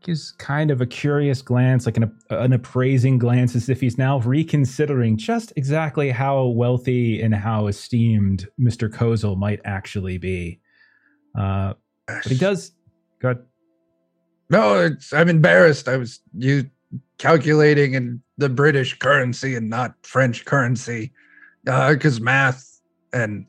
gives 0.00 0.30
kind 0.32 0.70
of 0.70 0.80
a 0.80 0.86
curious 0.86 1.42
glance, 1.42 1.84
like 1.84 1.96
an 1.96 2.12
an 2.30 2.52
appraising 2.52 3.18
glance, 3.18 3.56
as 3.56 3.68
if 3.68 3.80
he's 3.80 3.98
now 3.98 4.20
reconsidering 4.20 5.16
just 5.16 5.52
exactly 5.56 6.10
how 6.10 6.46
wealthy 6.46 7.20
and 7.20 7.34
how 7.34 7.66
esteemed 7.66 8.46
Mister 8.58 8.88
Kozel 8.88 9.36
might 9.36 9.60
actually 9.64 10.18
be. 10.18 10.60
Uh, 11.36 11.74
but 12.06 12.24
he 12.24 12.36
does. 12.36 12.72
Go 13.20 13.30
ahead. 13.30 13.44
No, 14.50 14.80
it's, 14.80 15.12
I'm 15.12 15.28
embarrassed. 15.28 15.88
I 15.88 15.96
was 15.98 16.20
you 16.36 16.70
calculating 17.18 17.94
in 17.94 18.22
the 18.38 18.48
British 18.48 18.98
currency 18.98 19.56
and 19.56 19.68
not 19.68 19.94
French 20.02 20.44
currency 20.44 21.12
because 21.64 22.20
math 22.20 22.80
and 23.12 23.44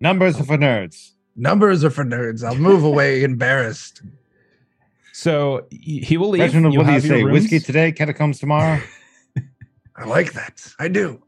Numbers 0.00 0.40
are 0.40 0.44
for 0.44 0.56
nerds. 0.58 1.12
numbers 1.36 1.84
are 1.84 1.90
for 1.90 2.04
nerds. 2.04 2.42
I'll 2.44 2.54
move 2.56 2.84
away 2.84 3.22
embarrassed. 3.32 4.02
So 5.12 5.66
he 5.70 5.98
he 6.00 6.16
will 6.16 6.30
leave. 6.30 6.40
Reginald, 6.42 6.72
You'll 6.72 6.84
what 6.84 6.88
do 6.90 6.94
you 6.94 7.00
say? 7.00 7.22
rooms. 7.22 7.32
Whiskey 7.42 7.60
today, 7.60 7.92
catacombs 7.92 8.38
tomorrow? 8.38 8.80
I 9.96 10.04
like 10.04 10.32
that. 10.32 10.72
I 10.78 10.88
do. 10.88 11.22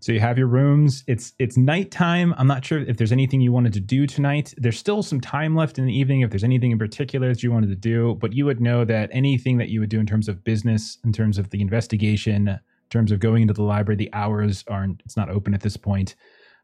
So 0.00 0.12
you 0.12 0.20
have 0.20 0.38
your 0.38 0.46
rooms. 0.46 1.04
It's 1.06 1.34
it's 1.38 1.56
nighttime. 1.58 2.32
I'm 2.38 2.46
not 2.46 2.64
sure 2.64 2.78
if 2.78 2.96
there's 2.96 3.12
anything 3.12 3.40
you 3.42 3.52
wanted 3.52 3.72
to 3.74 3.80
do 3.80 4.06
tonight. 4.06 4.54
There's 4.56 4.78
still 4.78 5.02
some 5.02 5.20
time 5.20 5.54
left 5.56 5.78
in 5.78 5.84
the 5.86 5.92
evening 5.92 6.20
if 6.22 6.30
there's 6.30 6.44
anything 6.44 6.70
in 6.70 6.78
particular 6.78 7.28
that 7.28 7.42
you 7.42 7.50
wanted 7.52 7.68
to 7.70 7.76
do, 7.76 8.16
but 8.20 8.32
you 8.32 8.46
would 8.46 8.60
know 8.60 8.84
that 8.86 9.10
anything 9.12 9.58
that 9.58 9.68
you 9.68 9.80
would 9.80 9.90
do 9.90 9.98
in 10.00 10.06
terms 10.06 10.28
of 10.28 10.42
business, 10.44 10.98
in 11.04 11.12
terms 11.12 11.36
of 11.36 11.50
the 11.50 11.60
investigation, 11.60 12.48
in 12.48 12.58
terms 12.88 13.10
of 13.12 13.18
going 13.18 13.42
into 13.42 13.52
the 13.52 13.62
library, 13.64 13.96
the 13.96 14.08
hours 14.14 14.64
aren't 14.68 15.02
it's 15.04 15.16
not 15.16 15.28
open 15.28 15.52
at 15.52 15.60
this 15.60 15.76
point. 15.76 16.14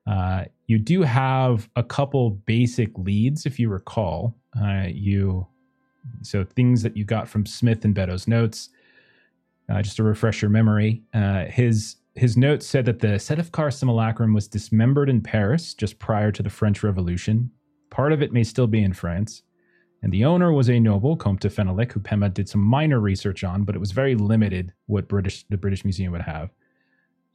Uh, 0.06 0.44
you 0.66 0.78
do 0.78 1.02
have 1.02 1.68
a 1.76 1.82
couple 1.82 2.30
basic 2.30 2.96
leads 2.98 3.46
if 3.46 3.58
you 3.58 3.68
recall. 3.68 4.34
Uh, 4.60 4.86
you 4.88 5.46
so 6.22 6.44
things 6.44 6.82
that 6.82 6.96
you 6.96 7.04
got 7.04 7.28
from 7.28 7.46
Smith 7.46 7.84
and 7.84 7.94
Beddoes 7.94 8.28
notes. 8.28 8.70
Uh, 9.70 9.80
just 9.80 9.96
to 9.96 10.02
refresh 10.02 10.42
your 10.42 10.50
memory, 10.50 11.02
uh, 11.14 11.46
his 11.46 11.96
his 12.14 12.36
notes 12.36 12.66
said 12.66 12.84
that 12.84 13.00
the 13.00 13.18
set 13.18 13.38
Sedefkar 13.38 13.72
simulacrum 13.72 14.34
was 14.34 14.46
dismembered 14.46 15.08
in 15.08 15.20
Paris 15.20 15.74
just 15.74 15.98
prior 15.98 16.30
to 16.30 16.42
the 16.42 16.50
French 16.50 16.82
Revolution. 16.82 17.50
Part 17.90 18.12
of 18.12 18.22
it 18.22 18.32
may 18.32 18.44
still 18.44 18.66
be 18.66 18.82
in 18.82 18.92
France. 18.92 19.42
And 20.02 20.12
the 20.12 20.24
owner 20.26 20.52
was 20.52 20.68
a 20.68 20.78
noble, 20.78 21.16
Comte 21.16 21.40
de 21.40 21.48
Fenalik, 21.48 21.92
who 21.92 21.98
Pema 21.98 22.32
did 22.32 22.46
some 22.46 22.60
minor 22.60 23.00
research 23.00 23.42
on, 23.42 23.64
but 23.64 23.74
it 23.74 23.78
was 23.78 23.92
very 23.92 24.14
limited 24.14 24.72
what 24.86 25.08
British 25.08 25.46
the 25.48 25.56
British 25.56 25.82
Museum 25.82 26.12
would 26.12 26.20
have. 26.20 26.50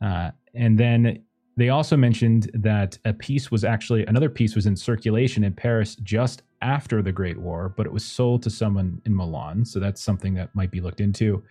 Uh, 0.02 0.32
and 0.54 0.78
then 0.78 1.24
they 1.60 1.68
also 1.68 1.98
mentioned 1.98 2.50
that 2.54 2.98
a 3.04 3.12
piece 3.12 3.52
was 3.52 3.66
actually 3.66 4.06
another 4.06 4.30
piece 4.30 4.56
was 4.56 4.66
in 4.66 4.78
circulation 4.78 5.44
in 5.44 5.52
Paris 5.52 5.96
just 5.98 6.44
after 6.62 7.02
the 7.02 7.12
Great 7.12 7.38
War, 7.38 7.74
but 7.76 7.86
it 7.86 7.92
was 7.92 8.06
sold 8.06 8.44
to 8.44 8.50
someone 8.50 9.02
in 9.06 9.14
Milan. 9.14 9.66
So 9.66 9.78
that's 9.78 10.02
something 10.02 10.34
that 10.36 10.56
might 10.56 10.72
be 10.72 10.80
looked 10.80 11.02
into. 11.02 11.44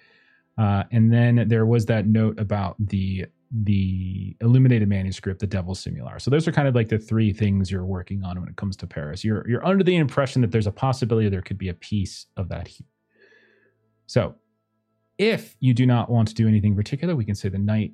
Uh, 0.57 0.85
and 0.93 1.13
then 1.13 1.45
there 1.47 1.67
was 1.67 1.85
that 1.87 2.07
note 2.07 2.41
about 2.41 2.77
the 2.79 3.27
the 3.65 4.35
illuminated 4.41 4.89
manuscript, 4.89 5.41
the 5.41 5.47
Devil's 5.47 5.85
Simular. 5.85 6.21
So 6.21 6.31
those 6.31 6.49
are 6.49 6.53
kind 6.53 6.69
of 6.69 6.75
like 6.75 6.89
the 6.89 6.99
three 6.99 7.33
things 7.33 7.71
you're 7.71 7.85
working 7.85 8.25
on 8.25 8.41
when 8.41 8.49
it 8.49 8.57
comes 8.57 8.79
to 8.79 8.87
Paris. 8.87 9.23
You're 9.23 9.47
you're 9.47 9.65
under 9.65 9.85
the 9.85 9.97
impression 9.97 10.41
that 10.41 10.51
there's 10.51 10.67
a 10.67 10.73
possibility 10.73 11.29
there 11.29 11.43
could 11.43 11.59
be 11.59 11.69
a 11.69 11.75
piece 11.75 12.27
of 12.39 12.49
that 12.49 12.67
here. 12.67 12.87
So 14.07 14.37
if 15.19 15.55
you 15.61 15.75
do 15.75 15.85
not 15.85 16.11
want 16.11 16.29
to 16.29 16.35
do 16.35 16.49
anything 16.49 16.75
particular, 16.75 17.15
we 17.15 17.27
can 17.27 17.35
say 17.35 17.51
the 17.51 17.59
night 17.59 17.93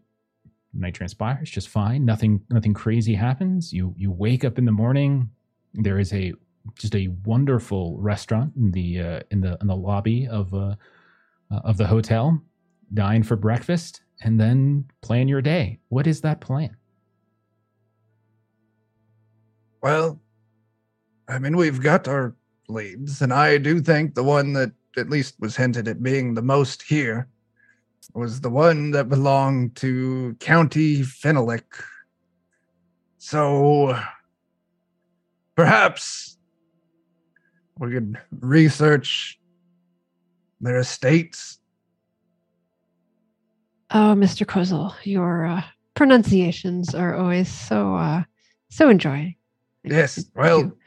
night 0.74 0.94
transpires 0.94 1.50
just 1.50 1.68
fine. 1.68 2.04
Nothing 2.04 2.42
nothing 2.50 2.74
crazy 2.74 3.14
happens. 3.14 3.72
You 3.72 3.94
you 3.96 4.10
wake 4.10 4.44
up 4.44 4.58
in 4.58 4.64
the 4.64 4.72
morning. 4.72 5.30
There 5.74 5.98
is 5.98 6.12
a 6.12 6.34
just 6.78 6.94
a 6.94 7.08
wonderful 7.24 7.98
restaurant 7.98 8.52
in 8.56 8.72
the 8.72 9.00
uh, 9.00 9.20
in 9.30 9.40
the 9.40 9.56
in 9.60 9.66
the 9.66 9.76
lobby 9.76 10.26
of 10.26 10.52
uh, 10.54 10.74
uh, 11.50 11.60
of 11.64 11.76
the 11.76 11.87
hotel. 11.87 12.40
Dine 12.92 13.22
for 13.22 13.37
breakfast 13.37 14.02
and 14.22 14.38
then 14.38 14.84
plan 15.02 15.26
your 15.26 15.42
day. 15.42 15.78
What 15.88 16.06
is 16.06 16.20
that 16.20 16.40
plan? 16.40 16.76
Well, 19.82 20.20
I 21.28 21.38
mean, 21.38 21.56
we've 21.56 21.80
got 21.80 22.08
our 22.08 22.34
leads, 22.68 23.20
and 23.20 23.32
I 23.32 23.58
do 23.58 23.80
think 23.80 24.14
the 24.14 24.22
one 24.22 24.52
that 24.54 24.72
at 24.96 25.10
least 25.10 25.34
was 25.40 25.56
hinted 25.56 25.88
at 25.88 26.02
being 26.02 26.34
the 26.34 26.42
most 26.42 26.82
here 26.82 27.28
was 28.12 28.40
the 28.40 28.51
one 28.51 28.90
that 28.93 29.09
belonged 29.09 29.77
to 29.77 30.37
County 30.40 31.01
Fenalik. 31.01 31.83
So 33.19 33.99
perhaps 35.55 36.37
we 37.79 37.90
could 37.93 38.19
research 38.40 39.38
their 40.61 40.79
estates. 40.79 41.59
Oh, 43.90 44.14
Mr. 44.17 44.45
Kozel, 44.47 44.95
your 45.05 45.47
uh, 45.47 45.62
pronunciations 45.95 46.95
are 46.95 47.17
always 47.17 47.49
so 47.49 47.95
uh, 47.95 48.23
so 48.71 48.88
enjoying. 48.88 49.37
Yes, 49.85 50.25
well- 50.35 50.61
you. 50.61 50.79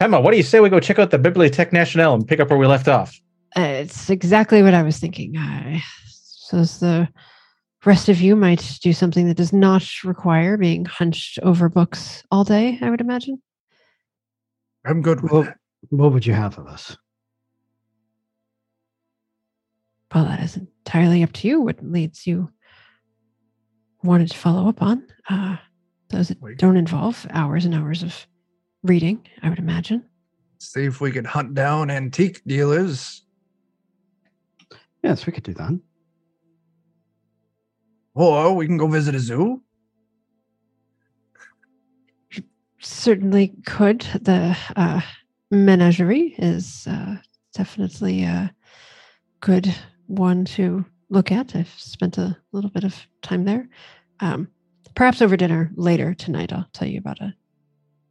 Pema, 0.00 0.22
what 0.22 0.30
do 0.30 0.36
you 0.36 0.44
say 0.44 0.60
we 0.60 0.68
go 0.68 0.78
check 0.78 1.00
out 1.00 1.10
the 1.10 1.18
Bibliothèque 1.18 1.72
Nationale 1.72 2.14
and 2.14 2.26
pick 2.26 2.38
up 2.38 2.50
where 2.50 2.58
we 2.58 2.66
left 2.68 2.86
off? 2.86 3.20
Uh, 3.56 3.60
it's 3.82 4.10
exactly 4.10 4.62
what 4.62 4.74
I 4.74 4.82
was 4.82 4.98
thinking. 4.98 5.36
I 5.36 5.82
suppose 6.06 6.80
the 6.80 7.08
rest 7.84 8.08
of 8.08 8.20
you 8.20 8.36
might 8.36 8.78
do 8.82 8.92
something 8.92 9.26
that 9.28 9.36
does 9.36 9.52
not 9.52 9.84
require 10.04 10.56
being 10.56 10.84
hunched 10.84 11.38
over 11.42 11.68
books 11.68 12.22
all 12.30 12.44
day. 12.44 12.78
I 12.82 12.90
would 12.90 13.00
imagine. 13.00 13.40
I'm 14.84 15.02
good 15.02 15.22
with 15.22 15.32
Well, 15.32 15.42
that. 15.44 15.56
what 15.90 16.12
would 16.12 16.26
you 16.26 16.34
have 16.34 16.58
of 16.58 16.66
us? 16.66 16.96
Well, 20.14 20.24
that 20.24 20.40
is 20.42 20.56
entirely 20.56 21.22
up 21.22 21.32
to 21.34 21.48
you. 21.48 21.60
What 21.60 21.82
leads 21.84 22.26
you 22.26 22.50
wanted 24.02 24.30
to 24.30 24.38
follow 24.38 24.68
up 24.68 24.80
on 24.82 25.06
uh, 25.28 25.56
those 26.10 26.28
that 26.28 26.40
We- 26.40 26.54
don't 26.54 26.76
involve 26.76 27.26
hours 27.30 27.64
and 27.64 27.74
hours 27.74 28.02
of 28.02 28.26
reading. 28.82 29.26
I 29.42 29.50
would 29.50 29.58
imagine. 29.58 30.04
See 30.60 30.84
if 30.84 31.00
we 31.00 31.10
could 31.12 31.26
hunt 31.26 31.54
down 31.54 31.90
antique 31.90 32.42
dealers, 32.46 33.22
Yes, 35.02 35.26
we 35.26 35.32
could 35.32 35.44
do 35.44 35.54
that. 35.54 35.80
or 38.14 38.54
we 38.56 38.66
can 38.66 38.76
go 38.76 38.88
visit 38.88 39.14
a 39.14 39.20
zoo. 39.20 39.62
certainly 42.80 43.52
could. 43.66 44.00
The 44.22 44.56
uh, 44.76 45.00
menagerie 45.50 46.34
is 46.38 46.86
uh, 46.88 47.16
definitely 47.54 48.22
a 48.24 48.52
good 49.40 49.72
one 50.06 50.44
to 50.46 50.84
look 51.10 51.32
at. 51.32 51.54
I've 51.56 51.72
spent 51.76 52.18
a 52.18 52.36
little 52.52 52.70
bit 52.70 52.84
of 52.84 52.94
time 53.22 53.44
there. 53.44 53.68
Um, 54.20 54.48
perhaps 54.94 55.20
over 55.22 55.36
dinner 55.36 55.70
later 55.74 56.14
tonight, 56.14 56.52
I'll 56.52 56.68
tell 56.72 56.88
you 56.88 56.98
about 56.98 57.20
a 57.20 57.34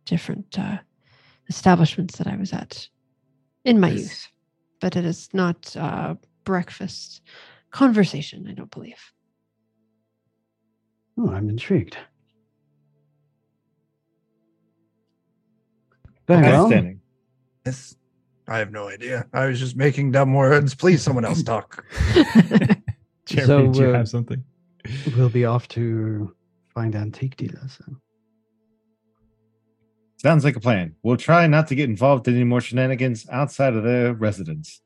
different 0.06 0.58
uh, 0.60 0.78
establishments 1.50 2.18
that 2.18 2.28
I 2.28 2.36
was 2.36 2.54
at 2.54 2.88
in 3.66 3.80
my 3.80 3.90
Nice. 3.90 4.00
youth, 4.00 4.28
but 4.82 4.96
it 4.96 5.06
is 5.06 5.30
not 5.34 5.76
uh, 5.78 6.16
breakfast 6.48 7.22
conversation. 7.72 8.48
I 8.50 8.54
don't 8.54 8.72
believe. 8.72 9.12
Oh, 11.20 11.30
I'm 11.30 11.50
intrigued. 11.50 11.98
Very 16.26 16.42
well. 16.44 16.72
Yes. 17.66 17.96
I 18.48 18.60
have 18.60 18.72
no 18.72 18.88
idea. 18.88 19.26
I 19.34 19.48
was 19.48 19.60
just 19.60 19.76
making 19.76 20.14
dumb 20.14 20.34
words. 20.34 20.74
Please, 20.74 21.02
someone 21.02 21.26
else 21.26 21.44
talk. 21.44 21.84
Jeremy, 23.26 23.46
So, 23.46 23.68
do 23.74 23.82
you 23.82 23.90
uh, 23.90 23.94
have 23.94 24.08
something? 24.08 24.42
We'll 25.18 25.28
be 25.28 25.44
off 25.44 25.68
to 25.70 26.34
find 26.74 26.96
antique 26.96 27.36
dealers. 27.36 27.78
then. 27.86 27.98
Sounds 30.16 30.46
like 30.46 30.56
a 30.56 30.62
plan. 30.62 30.96
We'll 31.04 31.18
try 31.18 31.46
not 31.48 31.68
to 31.68 31.76
get 31.76 31.90
involved 31.90 32.26
in 32.30 32.36
any 32.36 32.46
more 32.46 32.62
shenanigans 32.62 33.28
outside 33.30 33.74
of 33.76 33.84
their 33.84 34.14
residence. 34.14 34.82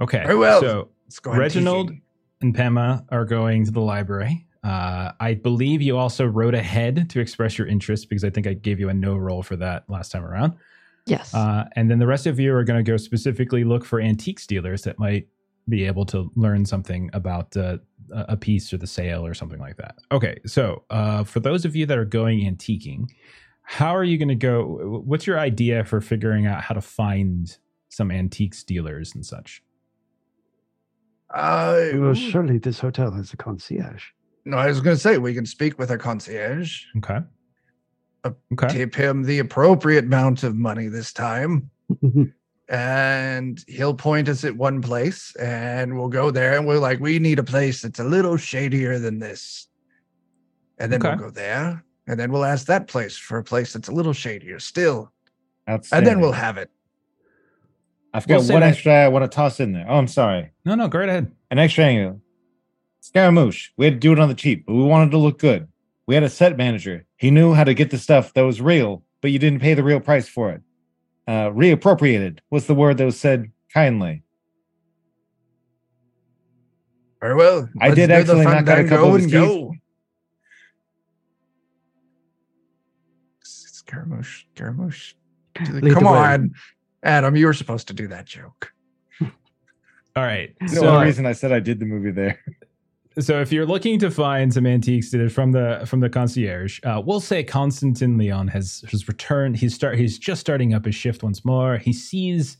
Okay. 0.00 0.22
Very 0.22 0.36
well. 0.36 0.60
So 0.60 0.88
Let's 1.06 1.18
go 1.20 1.30
and 1.32 1.40
Reginald 1.40 1.88
teaching. 1.88 2.02
and 2.40 2.54
Pema 2.54 3.04
are 3.10 3.24
going 3.24 3.64
to 3.64 3.70
the 3.70 3.80
library. 3.80 4.46
Uh, 4.64 5.12
I 5.20 5.34
believe 5.34 5.80
you 5.80 5.96
also 5.96 6.26
wrote 6.26 6.54
ahead 6.54 7.08
to 7.10 7.20
express 7.20 7.56
your 7.56 7.66
interest 7.66 8.08
because 8.08 8.24
I 8.24 8.30
think 8.30 8.46
I 8.46 8.54
gave 8.54 8.80
you 8.80 8.88
a 8.88 8.94
no 8.94 9.16
roll 9.16 9.42
for 9.42 9.56
that 9.56 9.88
last 9.88 10.10
time 10.12 10.24
around. 10.24 10.54
yes. 11.06 11.32
Uh, 11.32 11.64
and 11.76 11.90
then 11.90 11.98
the 11.98 12.06
rest 12.06 12.26
of 12.26 12.38
you 12.40 12.52
are 12.54 12.64
going 12.64 12.82
to 12.84 12.88
go 12.88 12.96
specifically 12.96 13.64
look 13.64 13.84
for 13.84 14.00
antiques 14.00 14.46
dealers 14.46 14.82
that 14.82 14.98
might 14.98 15.26
be 15.68 15.84
able 15.84 16.04
to 16.06 16.30
learn 16.34 16.64
something 16.66 17.10
about 17.12 17.56
uh, 17.56 17.78
a 18.12 18.26
a 18.30 18.36
piece 18.36 18.72
or 18.72 18.78
the 18.78 18.86
sale 18.86 19.24
or 19.26 19.34
something 19.34 19.60
like 19.60 19.76
that. 19.76 19.96
Okay, 20.10 20.38
so 20.46 20.82
uh, 20.90 21.22
for 21.24 21.40
those 21.40 21.64
of 21.64 21.76
you 21.76 21.84
that 21.86 21.98
are 21.98 22.06
going 22.06 22.40
antiquing, 22.40 23.06
how 23.62 23.94
are 23.94 24.04
you 24.04 24.16
going 24.18 24.28
to 24.28 24.34
go? 24.34 25.02
What's 25.04 25.26
your 25.26 25.38
idea 25.38 25.84
for 25.84 26.00
figuring 26.00 26.46
out 26.46 26.62
how 26.62 26.74
to 26.74 26.80
find 26.80 27.54
some 27.90 28.10
antiques 28.10 28.64
dealers 28.64 29.14
and 29.14 29.24
such? 29.24 29.62
Uh, 31.34 31.88
Well, 31.94 32.14
surely 32.14 32.58
this 32.58 32.80
hotel 32.80 33.10
has 33.12 33.32
a 33.32 33.36
concierge. 33.36 34.04
no, 34.44 34.56
I 34.56 34.68
was 34.68 34.80
going 34.80 34.96
to 34.96 35.00
say 35.00 35.18
we 35.18 35.34
can 35.34 35.46
speak 35.46 35.78
with 35.78 35.90
our 35.90 35.98
concierge, 35.98 36.82
Okay. 36.98 37.18
Uh, 38.24 38.30
Okay. 38.52 38.68
tip 38.68 38.94
him 38.94 39.22
the 39.22 39.38
appropriate 39.38 40.04
amount 40.04 40.42
of 40.42 40.56
money 40.56 40.88
this 40.88 41.12
time, 41.12 41.70
and 42.68 43.62
he'll 43.68 43.94
point 43.94 44.28
us 44.28 44.44
at 44.44 44.56
one 44.56 44.80
place, 44.80 45.34
and 45.36 45.96
we'll 45.98 46.08
go 46.08 46.30
there, 46.30 46.56
and 46.56 46.66
we're 46.66 46.78
like, 46.78 46.98
we 47.00 47.18
need 47.18 47.38
a 47.38 47.44
place 47.44 47.82
that's 47.82 48.00
a 48.00 48.04
little 48.04 48.36
shadier 48.36 48.98
than 48.98 49.18
this, 49.18 49.68
and 50.78 50.90
then 50.90 51.00
Okay. 51.00 51.10
we'll 51.10 51.18
go 51.18 51.30
there, 51.30 51.84
and 52.06 52.18
then 52.18 52.32
we'll 52.32 52.44
ask 52.44 52.66
that 52.66 52.88
place 52.88 53.16
for 53.18 53.38
a 53.38 53.44
place 53.44 53.72
that's 53.74 53.88
a 53.88 53.92
little 53.92 54.14
shadier 54.14 54.58
still, 54.58 55.12
and 55.92 56.06
then 56.06 56.20
we'll 56.20 56.32
have 56.32 56.56
it. 56.56 56.70
I 58.18 58.20
forgot 58.20 58.40
We'll 58.40 58.54
what 58.54 58.62
extra 58.64 58.92
I 58.92 59.06
want 59.06 59.30
to 59.30 59.32
toss 59.32 59.60
in 59.60 59.72
there. 59.72 59.86
Oh, 59.88 59.94
I'm 59.94 60.08
sorry. 60.08 60.50
No, 60.64 60.74
no, 60.74 60.88
go 60.88 60.98
right 60.98 61.08
ahead. 61.08 61.30
An 61.52 61.60
extra 61.60 61.84
angle. 61.84 62.20
Scaramouche. 62.98 63.70
We 63.76 63.84
had 63.84 63.94
to 63.94 64.00
do 64.00 64.12
it 64.12 64.18
on 64.18 64.28
the 64.28 64.34
cheap, 64.34 64.66
but 64.66 64.74
we 64.74 64.82
wanted 64.82 65.12
to 65.12 65.18
look 65.18 65.38
good. 65.38 65.68
We 66.08 66.16
had 66.16 66.24
a 66.24 66.28
set 66.28 66.56
manager. 66.56 67.06
He 67.16 67.30
knew 67.30 67.54
how 67.54 67.62
to 67.62 67.74
get 67.74 67.92
the 67.92 67.98
stuff 67.98 68.34
that 68.34 68.42
was 68.42 68.60
real, 68.60 69.04
but 69.20 69.30
you 69.30 69.38
didn't 69.38 69.60
pay 69.60 69.74
the 69.74 69.84
real 69.84 70.00
price 70.00 70.28
for 70.28 70.50
it. 70.50 70.62
Uh, 71.28 71.50
reappropriated 71.50 72.40
was 72.50 72.66
the 72.66 72.74
word 72.74 72.98
that 72.98 73.04
was 73.04 73.20
said 73.20 73.52
kindly. 73.72 74.24
Very 77.20 77.36
well. 77.36 77.68
I 77.80 77.90
did 77.90 77.94
do 77.94 78.06
the 78.08 78.14
actually 78.14 78.44
knock 78.46 78.66
out 78.66 78.80
a 78.80 78.88
couple 78.88 79.14
of 79.14 79.22
his 79.22 79.32
and 79.32 79.32
teeth. 79.32 79.40
go. 79.40 79.74
Scaramouche, 83.44 84.44
Scaramouche. 84.56 85.14
Come 85.54 86.06
on, 86.06 86.52
Adam. 87.02 87.36
You 87.36 87.46
were 87.46 87.52
supposed 87.54 87.88
to 87.88 87.94
do 87.94 88.08
that 88.08 88.26
joke. 88.26 88.72
All 89.20 90.24
right. 90.24 90.54
The 90.60 90.68
So, 90.68 90.88
only 90.88 91.06
reason 91.06 91.26
I 91.26 91.32
said 91.32 91.52
I 91.52 91.60
did 91.60 91.78
the 91.78 91.86
movie 91.86 92.10
there. 92.10 92.40
so 93.20 93.40
if 93.40 93.52
you're 93.52 93.66
looking 93.66 93.98
to 94.00 94.10
find 94.10 94.52
some 94.52 94.66
antiques 94.66 95.10
that 95.10 95.20
are 95.20 95.30
from 95.30 95.52
the 95.52 95.82
from 95.86 96.00
the 96.00 96.08
concierge, 96.08 96.80
uh, 96.84 97.00
we'll 97.04 97.20
say 97.20 97.42
Constantin 97.44 98.16
Leon 98.18 98.48
has 98.48 98.84
has 98.90 99.06
returned. 99.08 99.56
He's 99.56 99.74
start 99.74 99.98
he's 99.98 100.18
just 100.18 100.40
starting 100.40 100.74
up 100.74 100.84
his 100.84 100.94
shift 100.94 101.22
once 101.22 101.44
more. 101.44 101.78
He 101.78 101.92
sees 101.92 102.56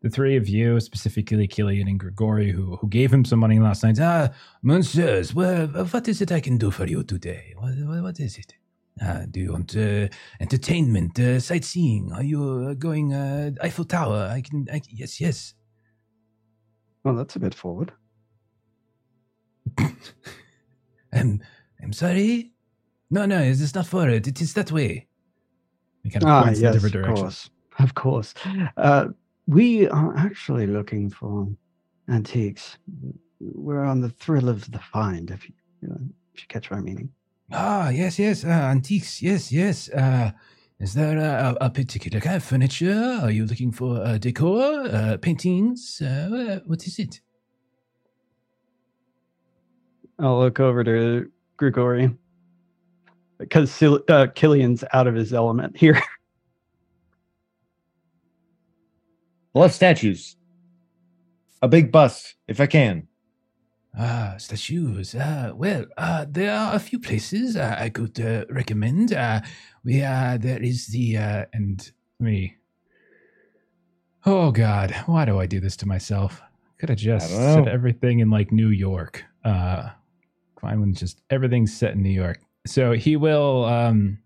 the 0.00 0.10
three 0.10 0.36
of 0.36 0.48
you, 0.48 0.80
specifically 0.80 1.46
Cilian 1.46 1.88
and 1.88 1.98
Grigori, 2.00 2.50
who 2.50 2.76
who 2.76 2.88
gave 2.88 3.12
him 3.12 3.24
some 3.24 3.38
money 3.38 3.58
last 3.60 3.84
night. 3.84 3.98
Ah, 4.00 4.30
monsieurs, 4.62 5.34
well, 5.34 5.66
what 5.66 6.08
is 6.08 6.20
it 6.20 6.32
I 6.32 6.40
can 6.40 6.58
do 6.58 6.70
for 6.70 6.86
you 6.86 7.02
today? 7.04 7.54
What, 7.56 7.74
what, 7.86 8.02
what 8.02 8.20
is 8.20 8.36
it? 8.38 8.54
Uh, 9.00 9.24
do 9.30 9.40
you 9.40 9.52
want 9.52 9.74
uh, 9.76 10.06
entertainment, 10.40 11.18
uh, 11.18 11.40
sightseeing? 11.40 12.12
Are 12.12 12.22
you 12.22 12.68
uh, 12.70 12.74
going 12.74 13.14
uh, 13.14 13.50
Eiffel 13.62 13.84
Tower? 13.84 14.28
I 14.30 14.42
can, 14.42 14.66
I, 14.72 14.82
yes, 14.90 15.20
yes. 15.20 15.54
Well, 17.04 17.14
that's 17.16 17.36
a 17.36 17.40
bit 17.40 17.54
forward. 17.54 17.92
I'm, 21.12 21.42
I'm 21.82 21.92
sorry. 21.92 22.52
No, 23.10 23.26
no, 23.26 23.40
it 23.40 23.48
is 23.60 23.74
not 23.74 23.86
forward. 23.86 24.26
It 24.26 24.40
is 24.40 24.54
that 24.54 24.70
way. 24.72 25.06
He 26.04 26.10
kind 26.10 26.24
of 26.24 26.28
Ah, 26.30 26.42
points 26.44 26.58
in 26.58 26.64
yes, 26.64 26.74
different 26.82 27.06
of 27.06 27.14
course, 27.14 27.50
of 27.78 27.94
course. 27.94 28.34
Uh, 28.76 29.08
we 29.46 29.88
are 29.88 30.16
actually 30.16 30.66
looking 30.66 31.08
for 31.10 31.48
antiques. 32.08 32.76
We're 33.40 33.84
on 33.84 34.00
the 34.00 34.10
thrill 34.10 34.48
of 34.48 34.70
the 34.70 34.78
find, 34.78 35.30
if 35.30 35.48
you, 35.48 35.54
uh, 35.90 35.96
if 36.34 36.42
you 36.42 36.46
catch 36.48 36.70
my 36.70 36.80
meaning. 36.80 37.10
Ah, 37.52 37.90
yes, 37.90 38.18
yes, 38.18 38.44
uh, 38.44 38.48
antiques. 38.48 39.20
Yes, 39.20 39.52
yes. 39.52 39.90
Uh, 39.90 40.30
is 40.80 40.94
there 40.94 41.18
a, 41.18 41.56
a 41.60 41.70
particular 41.70 42.20
kind 42.20 42.36
of 42.36 42.44
furniture? 42.44 43.18
Are 43.22 43.30
you 43.30 43.44
looking 43.44 43.70
for 43.72 43.98
uh, 44.02 44.18
decor, 44.18 44.86
uh, 44.86 45.16
paintings? 45.20 46.00
Uh, 46.00 46.60
what 46.66 46.86
is 46.86 46.98
it? 46.98 47.20
I'll 50.18 50.38
look 50.40 50.60
over 50.60 50.82
to 50.84 51.30
Grigori 51.58 52.16
because 53.38 53.70
Sil- 53.74 54.04
uh, 54.08 54.28
Cilian's 54.28 54.84
out 54.92 55.06
of 55.06 55.14
his 55.14 55.32
element 55.34 55.76
here. 55.76 56.00
Love 59.54 59.72
statues. 59.72 60.36
A 61.60 61.68
big 61.68 61.92
bust, 61.92 62.34
if 62.48 62.60
I 62.60 62.66
can. 62.66 63.08
Ah, 63.98 64.36
statues. 64.38 65.14
Uh, 65.14 65.52
well, 65.54 65.84
uh, 65.98 66.24
there 66.28 66.54
are 66.54 66.74
a 66.74 66.78
few 66.78 66.98
places 66.98 67.56
uh, 67.56 67.76
I 67.78 67.90
could 67.90 68.18
uh, 68.20 68.46
recommend. 68.48 69.12
Uh, 69.12 69.42
we 69.84 70.02
uh, 70.02 70.38
there 70.40 70.62
is 70.62 70.86
the 70.86 71.18
uh, 71.18 71.44
and 71.52 71.92
me. 72.18 72.56
Oh 74.24 74.50
God, 74.50 74.94
why 75.06 75.24
do 75.26 75.38
I 75.38 75.46
do 75.46 75.60
this 75.60 75.76
to 75.78 75.86
myself? 75.86 76.40
Could 76.78 76.88
have 76.88 76.98
just 76.98 77.28
said 77.28 77.68
everything 77.68 78.20
in 78.20 78.30
like 78.30 78.50
New 78.50 78.68
York. 78.68 79.24
Uh, 79.44 79.90
fine 80.60 80.80
when 80.80 80.94
just 80.94 81.20
everything's 81.28 81.76
set 81.76 81.92
in 81.92 82.02
New 82.02 82.10
York. 82.10 82.40
So 82.66 82.92
he 82.92 83.16
will. 83.16 83.64
Um, 83.66 84.18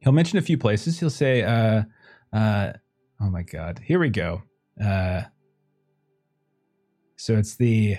he'll 0.00 0.12
mention 0.12 0.38
a 0.38 0.42
few 0.42 0.58
places. 0.58 0.98
He'll 0.98 1.08
say, 1.10 1.42
uh, 1.42 1.84
uh, 2.32 2.72
"Oh 3.20 3.30
my 3.30 3.42
God, 3.42 3.80
here 3.84 4.00
we 4.00 4.10
go." 4.10 4.42
Uh, 4.82 5.22
so 7.16 7.36
it's 7.36 7.54
the. 7.54 7.98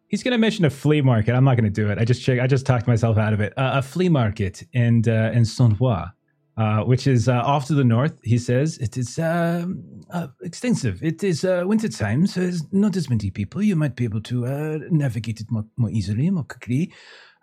He's 0.09 0.23
going 0.23 0.33
to 0.33 0.39
mention 0.39 0.65
a 0.65 0.71
flea 0.71 1.01
market. 1.03 1.35
I'm 1.35 1.45
not 1.45 1.57
going 1.57 1.65
to 1.65 1.71
do 1.71 1.91
it. 1.91 1.99
I 1.99 2.05
just 2.05 2.23
check, 2.23 2.41
I 2.41 2.47
just 2.47 2.67
talked 2.67 2.87
myself 2.87 3.19
out 3.19 3.33
of 3.33 3.41
it. 3.41 3.53
Uh, 3.57 3.73
a 3.75 3.83
flea 3.83 4.09
market 4.09 4.65
in 4.73 5.03
uh, 5.07 5.33
in 5.35 5.45
Saint-Ouen, 5.45 6.11
uh, 6.57 6.81
which 6.85 7.07
is 7.07 7.29
uh, 7.29 7.43
off 7.45 7.67
to 7.67 7.75
the 7.75 7.85
north. 7.85 8.19
He 8.23 8.39
says 8.39 8.79
it 8.79 8.97
is 8.97 9.19
um, 9.19 9.83
uh, 10.11 10.29
extensive. 10.43 11.03
It 11.03 11.25
is 11.25 11.45
uh, 11.45 11.65
winter 11.67 11.89
time, 11.89 12.27
so 12.27 12.41
there's 12.41 12.63
not 12.73 12.97
as 12.97 13.09
many 13.09 13.31
people. 13.31 13.63
You 13.63 13.77
might 13.77 13.97
be 13.97 14.05
able 14.05 14.21
to 14.23 14.47
uh, 14.47 14.79
navigate 14.91 15.41
it 15.41 15.51
more, 15.51 15.65
more 15.77 15.91
easily, 15.91 16.31
more 16.31 16.45
quickly. 16.45 16.93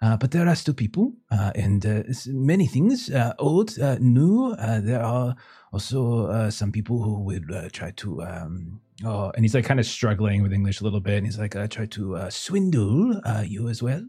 Uh, 0.02 0.15
but 0.15 0.32
there 0.32 0.48
are 0.48 0.56
still 0.56 0.76
people 0.76 1.13
uh, 1.32 1.52
and 1.56 1.86
uh, 1.86 2.04
many 2.28 2.67
things, 2.67 3.10
old, 3.39 3.78
new. 4.00 4.56
There 4.56 5.02
are 5.02 5.36
also 5.74 6.50
some 6.50 6.72
people 6.72 7.02
who 7.02 7.22
will 7.24 7.70
try 7.72 7.91
to. 7.91 8.22
Um, 8.22 8.82
oh, 9.05 9.31
and 9.36 9.43
he's 9.43 9.53
like 9.53 9.65
kind 9.65 9.79
of 9.79 9.86
struggling 9.86 10.41
with 10.43 10.53
English 10.53 10.81
a 10.81 10.83
little 10.83 10.99
bit. 10.99 11.17
And 11.17 11.25
he's 11.25 11.39
like, 11.39 11.55
I 11.55 11.67
try 11.67 11.86
to 11.88 12.15
uh, 12.15 12.29
swindle 12.29 13.21
uh, 13.25 13.43
you 13.45 13.69
as 13.69 13.81
well. 13.83 14.03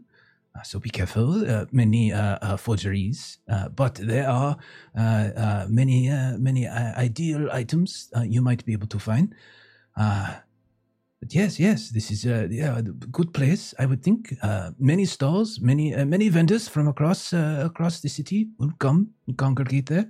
Uh, 0.55 0.63
so 0.63 0.79
be 0.79 0.89
careful. 0.89 1.49
Uh, 1.49 1.65
many 1.71 2.11
uh, 2.11 2.37
uh, 2.41 2.57
forgeries, 2.57 3.37
but 3.75 3.95
there 3.95 4.27
are 4.27 4.57
many, 5.69 6.09
many 6.37 6.67
ideal 6.67 7.49
items 7.51 8.11
you 8.23 8.41
might 8.41 8.65
be 8.65 8.73
able 8.73 8.87
to 8.87 8.99
find. 8.99 9.35
But 9.95 11.35
yes, 11.35 11.59
yes, 11.59 11.89
this 11.89 12.11
is 12.11 12.25
a 12.25 12.47
yeah, 12.49 12.77
a 12.77 12.81
good 12.81 13.33
place. 13.33 13.73
I 13.77 13.85
would 13.85 14.01
think. 14.01 14.33
Many 14.79 15.05
stalls, 15.05 15.59
many 15.59 15.93
many 16.05 16.29
vendors 16.29 16.67
from 16.67 16.87
across 16.87 17.31
across 17.31 17.99
the 18.01 18.09
city 18.09 18.47
will 18.57 18.71
come 18.79 19.09
and 19.27 19.37
congregate 19.37 19.85
there. 19.85 20.09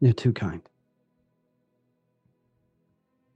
You're 0.00 0.12
too 0.12 0.32
kind. 0.32 0.62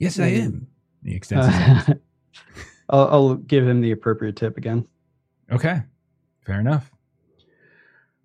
Yes, 0.02 0.18
I 0.18 0.26
am. 0.26 0.66
He 1.04 1.14
extends 1.14 1.46
his 1.46 1.54
hand. 1.54 2.00
I'll, 2.88 3.08
I'll 3.08 3.34
give 3.36 3.66
him 3.66 3.80
the 3.80 3.92
appropriate 3.92 4.34
tip 4.36 4.56
again. 4.56 4.86
Okay, 5.50 5.80
fair 6.44 6.58
enough. 6.58 6.90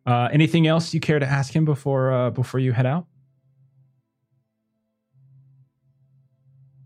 Uh, 0.05 0.29
anything 0.31 0.65
else 0.65 0.93
you 0.93 0.99
care 0.99 1.19
to 1.19 1.25
ask 1.25 1.55
him 1.55 1.65
before 1.65 2.11
uh, 2.11 2.29
before 2.31 2.59
you 2.59 2.71
head 2.71 2.85
out? 2.87 3.05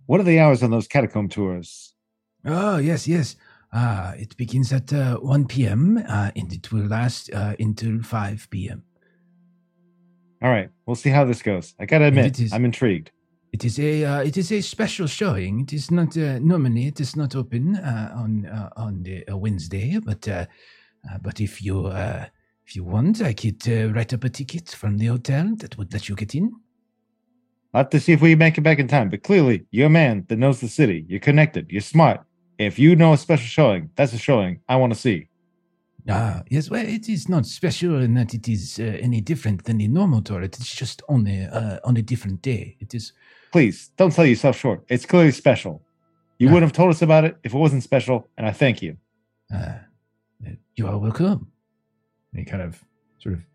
What 0.07 0.19
are 0.19 0.23
the 0.23 0.39
hours 0.39 0.61
on 0.63 0.71
those 0.71 0.87
catacomb 0.87 1.29
tours? 1.29 1.93
Oh 2.45 2.77
yes, 2.77 3.07
yes. 3.07 3.35
Uh, 3.71 4.11
it 4.17 4.35
begins 4.35 4.73
at 4.73 4.91
uh, 4.91 5.15
1 5.17 5.47
p.m. 5.47 5.97
Uh, 6.05 6.31
and 6.35 6.51
it 6.51 6.69
will 6.73 6.85
last 6.87 7.31
uh, 7.33 7.55
until 7.59 8.01
5 8.03 8.47
p.m. 8.49 8.83
All 10.43 10.49
right, 10.49 10.69
we'll 10.85 10.95
see 10.97 11.11
how 11.11 11.23
this 11.23 11.41
goes. 11.41 11.75
I 11.79 11.85
gotta 11.85 12.05
admit, 12.05 12.25
it 12.25 12.39
is- 12.41 12.51
I'm 12.53 12.65
intrigued. 12.65 13.11
It 13.51 13.65
is 13.65 13.79
a 13.79 14.05
uh, 14.05 14.21
it 14.21 14.37
is 14.37 14.51
a 14.51 14.61
special 14.61 15.07
showing. 15.07 15.59
It 15.61 15.73
is 15.73 15.91
not 15.91 16.15
uh, 16.17 16.39
normally 16.39 16.87
it 16.87 17.01
is 17.01 17.15
not 17.15 17.35
open 17.35 17.75
uh, 17.75 18.13
on 18.15 18.45
uh, 18.45 18.69
on 18.77 19.03
the, 19.03 19.25
a 19.27 19.35
Wednesday, 19.35 19.99
but 19.99 20.27
uh, 20.27 20.45
uh, 21.09 21.17
but 21.21 21.41
if 21.41 21.61
you 21.61 21.87
uh, 21.87 22.25
if 22.65 22.75
you 22.75 22.85
want, 22.85 23.21
I 23.21 23.33
could 23.33 23.61
uh, 23.67 23.91
write 23.91 24.13
up 24.13 24.23
a 24.23 24.29
ticket 24.29 24.69
from 24.69 24.97
the 24.97 25.07
hotel 25.07 25.53
that 25.57 25.77
would 25.77 25.91
let 25.91 26.07
you 26.07 26.15
get 26.15 26.33
in. 26.33 26.53
I'll 27.73 27.83
have 27.83 27.89
to 27.89 27.99
see 27.99 28.13
if 28.13 28.21
we 28.21 28.35
make 28.35 28.57
it 28.57 28.61
back 28.61 28.79
in 28.79 28.87
time. 28.87 29.09
But 29.09 29.23
clearly, 29.23 29.65
you're 29.71 29.87
a 29.87 29.89
man 29.89 30.25
that 30.29 30.37
knows 30.37 30.61
the 30.61 30.69
city. 30.69 31.05
You're 31.07 31.19
connected. 31.19 31.69
You're 31.69 31.81
smart. 31.81 32.21
If 32.57 32.79
you 32.79 32.95
know 32.95 33.13
a 33.13 33.17
special 33.17 33.47
showing, 33.47 33.89
that's 33.95 34.13
a 34.13 34.17
showing 34.17 34.61
I 34.69 34.77
want 34.77 34.93
to 34.93 34.99
see. 34.99 35.27
Ah, 36.09 36.43
yes. 36.49 36.69
Well, 36.69 36.85
it 36.85 37.09
is 37.09 37.29
not 37.29 37.45
special 37.45 38.01
in 38.01 38.13
that 38.15 38.33
it 38.33 38.47
is 38.47 38.79
uh, 38.79 38.83
any 38.83 39.21
different 39.21 39.65
than 39.65 39.77
the 39.77 39.87
normal 39.87 40.21
tour. 40.21 40.41
It 40.41 40.57
is 40.57 40.69
just 40.69 41.01
on 41.09 41.27
a 41.27 41.45
uh, 41.45 41.79
on 41.83 41.97
a 41.97 42.01
different 42.01 42.41
day. 42.41 42.77
It 42.79 42.93
is 42.93 43.13
Please 43.51 43.89
don't 43.97 44.11
sell 44.11 44.25
yourself 44.25 44.57
short. 44.57 44.83
It's 44.89 45.05
clearly 45.05 45.31
special. 45.31 45.81
You 46.39 46.47
wouldn't 46.47 46.63
have 46.63 46.73
told 46.73 46.89
us 46.89 47.01
about 47.01 47.23
it 47.25 47.37
if 47.43 47.53
it 47.53 47.57
wasn't 47.57 47.83
special, 47.83 48.27
and 48.37 48.47
I 48.47 48.51
thank 48.51 48.81
you. 48.81 48.97
uh, 49.53 49.73
you 50.75 50.87
are 50.87 50.97
welcome. 50.97 51.51
And 52.33 52.39
he 52.39 52.45
kind 52.45 52.63
of 52.63 52.83
sort 53.19 53.35
of 53.35 53.45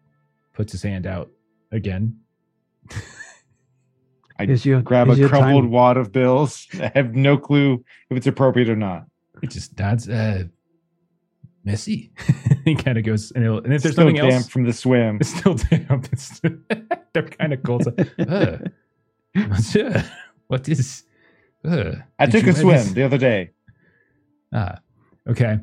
puts 0.52 0.70
his 0.72 0.82
hand 0.82 1.06
out 1.06 1.30
again. 1.72 2.18
I 4.38 4.44
Is 4.44 4.66
your, 4.66 4.82
Grab 4.82 5.08
is 5.08 5.16
a 5.16 5.20
your 5.20 5.28
crumpled 5.30 5.64
time- 5.64 5.70
wad 5.70 5.96
of 5.96 6.12
bills. 6.12 6.66
I 6.74 6.92
have 6.94 7.14
no 7.14 7.38
clue 7.38 7.82
if 8.10 8.16
it's 8.18 8.26
appropriate 8.26 8.68
or 8.68 8.76
not. 8.76 9.06
It 9.42 9.50
just 9.50 9.76
that's 9.76 10.08
uh 10.08 10.44
messy. 11.64 12.12
he 12.64 12.74
kind 12.74 12.98
of 12.98 13.04
goes 13.04 13.32
and, 13.32 13.42
he'll, 13.44 13.58
and 13.58 13.72
if 13.72 13.82
there's 13.82 13.94
Still 13.94 14.04
nothing 14.06 14.16
damp 14.20 14.32
else, 14.32 14.48
from 14.48 14.64
the 14.64 14.72
swim. 14.72 15.16
it's 15.20 15.34
still 15.34 15.54
damp. 15.54 16.08
It's 16.12 16.40
they're 17.12 17.22
kind 17.22 17.52
of 17.54 17.62
cold. 17.62 17.84
So, 17.84 17.94
uh, 18.22 18.58
monsieur, 19.48 20.04
what 20.48 20.68
is? 20.68 21.04
Uh, 21.64 21.92
I 22.18 22.26
took 22.26 22.46
a 22.46 22.52
swim 22.52 22.76
this? 22.76 22.92
the 22.92 23.02
other 23.02 23.18
day. 23.18 23.50
Ah, 24.52 24.78
okay. 25.28 25.58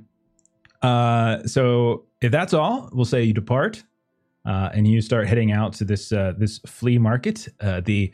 Uh, 0.81 1.43
so 1.45 2.05
if 2.21 2.31
that's 2.31 2.53
all, 2.53 2.89
we'll 2.91 3.05
say 3.05 3.23
you 3.23 3.33
depart, 3.33 3.83
uh, 4.45 4.69
and 4.73 4.87
you 4.87 5.01
start 5.01 5.27
heading 5.27 5.51
out 5.51 5.73
to 5.73 5.85
this 5.85 6.11
uh, 6.11 6.33
this 6.37 6.59
flea 6.67 6.97
market. 6.97 7.47
Uh, 7.59 7.81
the 7.81 8.11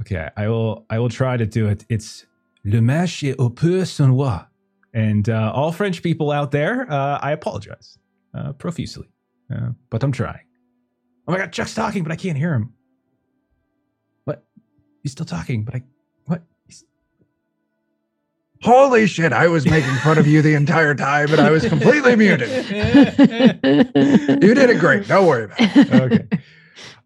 okay, 0.00 0.28
I 0.36 0.48
will 0.48 0.86
I 0.90 0.98
will 0.98 1.10
try 1.10 1.36
to 1.36 1.46
do 1.46 1.66
it. 1.68 1.84
It's 1.88 2.26
le 2.64 2.80
marché 2.80 3.34
au 3.38 3.50
peu 3.50 3.84
and 4.94 5.28
uh, 5.28 5.52
all 5.54 5.72
French 5.72 6.02
people 6.02 6.30
out 6.30 6.50
there, 6.50 6.90
uh, 6.90 7.18
I 7.22 7.32
apologize 7.32 7.98
uh, 8.34 8.52
profusely, 8.52 9.08
uh, 9.54 9.70
but 9.90 10.02
I'm 10.02 10.12
trying. 10.12 10.44
Oh 11.26 11.32
my 11.32 11.38
God, 11.38 11.52
Chuck's 11.52 11.74
talking, 11.74 12.02
but 12.02 12.12
I 12.12 12.16
can't 12.16 12.36
hear 12.36 12.52
him. 12.52 12.74
He's 15.02 15.12
still 15.12 15.26
talking, 15.26 15.64
but 15.64 15.74
I 15.74 15.82
what? 16.26 16.42
He's, 16.66 16.84
Holy 18.62 19.06
shit, 19.06 19.32
I 19.32 19.48
was 19.48 19.66
making 19.66 19.94
fun 19.96 20.18
of 20.18 20.26
you 20.26 20.42
the 20.42 20.54
entire 20.54 20.94
time, 20.94 21.30
and 21.32 21.40
I 21.40 21.50
was 21.50 21.66
completely 21.68 22.14
muted. 22.16 22.48
You 22.48 24.54
did 24.54 24.70
it 24.70 24.78
great. 24.78 25.08
Don't 25.08 25.26
worry 25.26 25.44
about 25.44 25.60
it. 25.60 25.92
okay. 25.94 26.28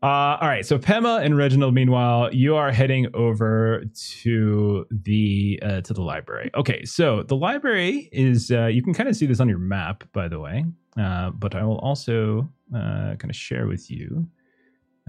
Uh, 0.03 0.37
all 0.41 0.49
right. 0.49 0.65
So 0.67 0.79
Pema 0.79 1.25
and 1.25 1.37
Reginald, 1.37 1.75
meanwhile, 1.75 2.33
you 2.33 2.55
are 2.55 2.71
heading 2.71 3.07
over 3.15 3.85
to 4.23 4.87
the 4.91 5.59
uh, 5.63 5.81
to 5.81 5.95
the 5.95 6.03
library. 6.03 6.51
Okay. 6.55 6.85
So 6.85 7.23
the 7.23 7.37
library 7.37 8.11
is 8.13 8.51
uh, 8.51 8.67
you 8.67 8.83
can 8.83 8.93
kind 8.93 9.09
of 9.09 9.17
see 9.17 9.27
this 9.27 9.41
on 9.41 9.49
your 9.49 9.59
map, 9.59 10.05
by 10.13 10.29
the 10.29 10.39
way. 10.39 10.65
Uh, 10.99 11.31
but 11.31 11.55
I 11.55 11.65
will 11.65 11.79
also 11.79 12.49
uh, 12.75 13.17
kind 13.19 13.31
of 13.31 13.37
share 13.37 13.67
with 13.67 13.91
you 13.91 14.27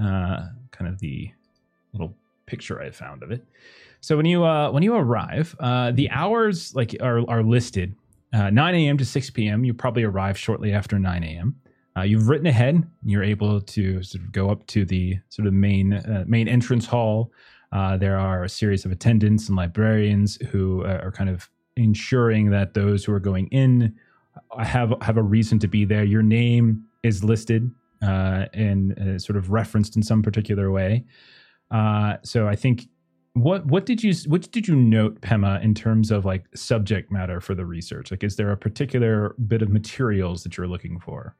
uh, 0.02 0.47
kind 0.71 0.88
of 0.88 1.00
the 1.00 1.32
little 1.93 2.15
picture 2.47 2.81
I 2.81 2.89
found 2.89 3.21
of 3.21 3.31
it. 3.31 3.45
So 4.01 4.17
when 4.17 4.25
you 4.25 4.43
uh, 4.43 4.71
when 4.71 4.81
you 4.81 4.95
arrive, 4.95 5.55
uh, 5.60 5.91
the 5.91 6.10
hours 6.10 6.73
like 6.75 6.95
are 7.01 7.29
are 7.29 7.43
listed. 7.43 7.95
Uh, 8.33 8.49
9 8.49 8.75
a.m. 8.75 8.97
to 8.97 9.05
6 9.05 9.29
p.m. 9.29 9.63
You 9.63 9.73
probably 9.73 10.03
arrive 10.03 10.38
shortly 10.38 10.73
after 10.73 10.99
9 10.99 11.23
a.m. 11.23 11.55
Uh, 11.95 12.01
you've 12.01 12.27
written 12.27 12.45
ahead. 12.47 12.75
And 12.75 12.88
You're 13.03 13.23
able 13.23 13.62
to 13.62 14.03
sort 14.03 14.23
of 14.23 14.31
go 14.31 14.49
up 14.49 14.67
to 14.67 14.83
the 14.86 15.17
sort 15.29 15.47
of 15.47 15.53
main 15.53 15.93
uh, 15.93 16.25
main 16.27 16.47
entrance 16.47 16.86
hall. 16.86 17.31
Uh, 17.71 17.97
there 17.97 18.17
are 18.17 18.43
a 18.43 18.49
series 18.49 18.86
of 18.86 18.91
attendants 18.91 19.47
and 19.47 19.57
librarians 19.57 20.38
who 20.51 20.83
uh, 20.83 20.99
are 21.03 21.12
kind 21.12 21.29
of 21.29 21.49
ensuring 21.75 22.49
that 22.49 22.73
those 22.73 23.03
who 23.05 23.13
are 23.13 23.19
going 23.19 23.47
in 23.47 23.95
have 24.60 24.93
have 25.01 25.17
a 25.17 25.23
reason 25.23 25.60
to 25.60 25.67
be 25.67 25.86
there. 25.86 26.03
Your 26.03 26.23
name 26.23 26.83
is 27.03 27.23
listed 27.23 27.71
uh, 28.01 28.45
and 28.53 28.97
uh, 28.99 29.19
sort 29.19 29.38
of 29.38 29.51
referenced 29.51 29.95
in 29.95 30.03
some 30.03 30.21
particular 30.21 30.71
way. 30.71 31.05
Uh, 31.71 32.17
so 32.23 32.47
I 32.47 32.56
think 32.56 32.88
what 33.34 33.65
what 33.67 33.86
did 33.86 34.03
you 34.03 34.13
what 34.27 34.51
did 34.51 34.67
you 34.67 34.75
note, 34.75 35.21
Pema, 35.21 35.63
in 35.63 35.73
terms 35.73 36.12
of 36.12 36.25
like 36.25 36.45
subject 36.56 37.12
matter 37.12 37.39
for 37.39 37.56
the 37.56 37.65
research? 37.65 38.12
Like, 38.12 38.23
is 38.23 38.36
there 38.36 38.51
a 38.51 38.58
particular 38.58 39.36
bit 39.47 39.62
of 39.62 39.69
materials 39.69 40.43
that 40.43 40.58
you're 40.58 40.67
looking 40.67 40.99
for? 40.99 41.36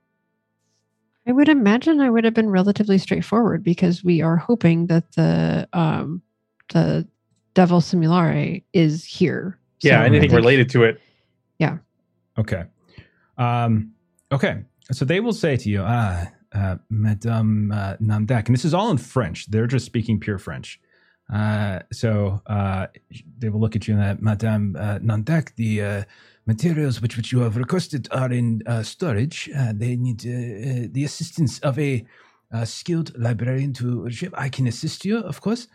I 1.28 1.32
would 1.32 1.50
imagine 1.50 2.00
I 2.00 2.10
would 2.10 2.24
have 2.24 2.34
been 2.34 2.50
relatively 2.50 2.98
straightforward 2.98 3.64
because 3.64 4.04
we 4.04 4.22
are 4.22 4.38
hoping 4.38 4.88
that 4.88 5.12
the 5.14 5.68
um 5.74 6.22
the 6.74 7.08
devil 7.54 7.82
simulare 7.82 8.64
is 8.74 9.04
here. 9.04 9.60
Yeah, 9.82 10.02
So 10.02 10.06
anything 10.06 10.32
related 10.32 10.70
to 10.70 10.84
it. 10.84 11.02
Yeah. 11.60 11.78
Okay. 12.38 12.66
Um, 13.38 13.94
okay. 14.32 14.64
So 14.92 15.06
they 15.06 15.20
will 15.20 15.34
say 15.34 15.58
to 15.58 15.70
you, 15.70 15.82
ah, 15.84 16.28
uh, 16.58 16.76
Madame 16.90 17.72
uh, 17.72 17.96
Namdak, 17.98 18.48
and 18.48 18.56
this 18.56 18.66
is 18.66 18.74
all 18.74 18.90
in 18.92 18.98
French. 18.98 19.40
They're 19.52 19.68
just 19.68 19.86
speaking 19.86 20.20
pure 20.20 20.40
French. 20.40 20.80
Uh, 21.34 21.80
so 21.92 22.42
uh, 22.48 22.88
they 23.40 23.50
will 23.50 23.60
look 23.60 23.76
at 23.76 23.88
you 23.88 23.94
and 23.96 24.04
that, 24.04 24.22
Madame 24.22 24.76
uh, 24.80 25.00
Namdak, 25.00 25.56
the 25.56 25.82
uh, 25.82 26.04
materials 26.46 27.02
which, 27.02 27.18
which 27.18 27.32
you 27.34 27.40
have 27.40 27.58
requested 27.58 28.08
are 28.12 28.32
in 28.32 28.62
uh, 28.66 28.82
storage. 28.82 29.50
Uh, 29.56 29.74
they 29.76 29.96
need 29.96 30.26
uh, 30.26 30.32
uh, 30.32 30.88
the 30.92 31.04
assistance 31.04 31.60
of 31.60 31.78
a 31.78 32.06
uh, 32.54 32.66
skilled 32.66 33.12
librarian 33.18 33.74
to 33.74 34.04
retrieve. 34.04 34.34
I 34.38 34.50
can 34.50 34.68
assist 34.68 35.04
you, 35.04 35.18
of 35.20 35.42
course. 35.42 35.68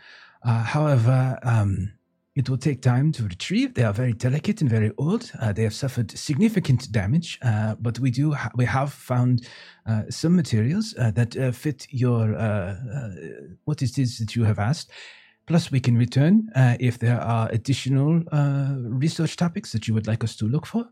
Uh, 0.43 0.63
however, 0.63 1.39
um, 1.43 1.93
it 2.35 2.49
will 2.49 2.57
take 2.57 2.81
time 2.81 3.11
to 3.11 3.23
retrieve. 3.23 3.75
They 3.75 3.83
are 3.83 3.93
very 3.93 4.13
delicate 4.13 4.61
and 4.61 4.69
very 4.69 4.91
old. 4.97 5.31
Uh, 5.39 5.53
they 5.53 5.63
have 5.63 5.73
suffered 5.73 6.17
significant 6.17 6.91
damage, 6.91 7.37
uh, 7.43 7.75
but 7.79 7.99
we 7.99 8.09
do 8.09 8.33
ha- 8.33 8.51
we 8.55 8.65
have 8.65 8.91
found 8.91 9.47
uh, 9.85 10.03
some 10.09 10.35
materials 10.35 10.95
uh, 10.97 11.11
that 11.11 11.37
uh, 11.37 11.51
fit 11.51 11.85
your 11.89 12.35
uh, 12.35 12.75
what 13.65 13.81
it 13.83 13.97
is 13.99 14.17
that 14.17 14.35
you 14.35 14.43
have 14.45 14.59
asked. 14.59 14.91
plus, 15.45 15.71
we 15.71 15.79
can 15.79 15.97
return 15.97 16.49
if 16.79 16.97
there 16.97 17.19
are 17.19 17.49
additional 17.51 18.23
research 19.05 19.35
topics 19.35 19.71
that 19.71 19.87
you 19.87 19.93
would 19.93 20.07
like 20.07 20.23
us 20.23 20.35
to 20.37 20.45
look 20.45 20.65
for. 20.65 20.85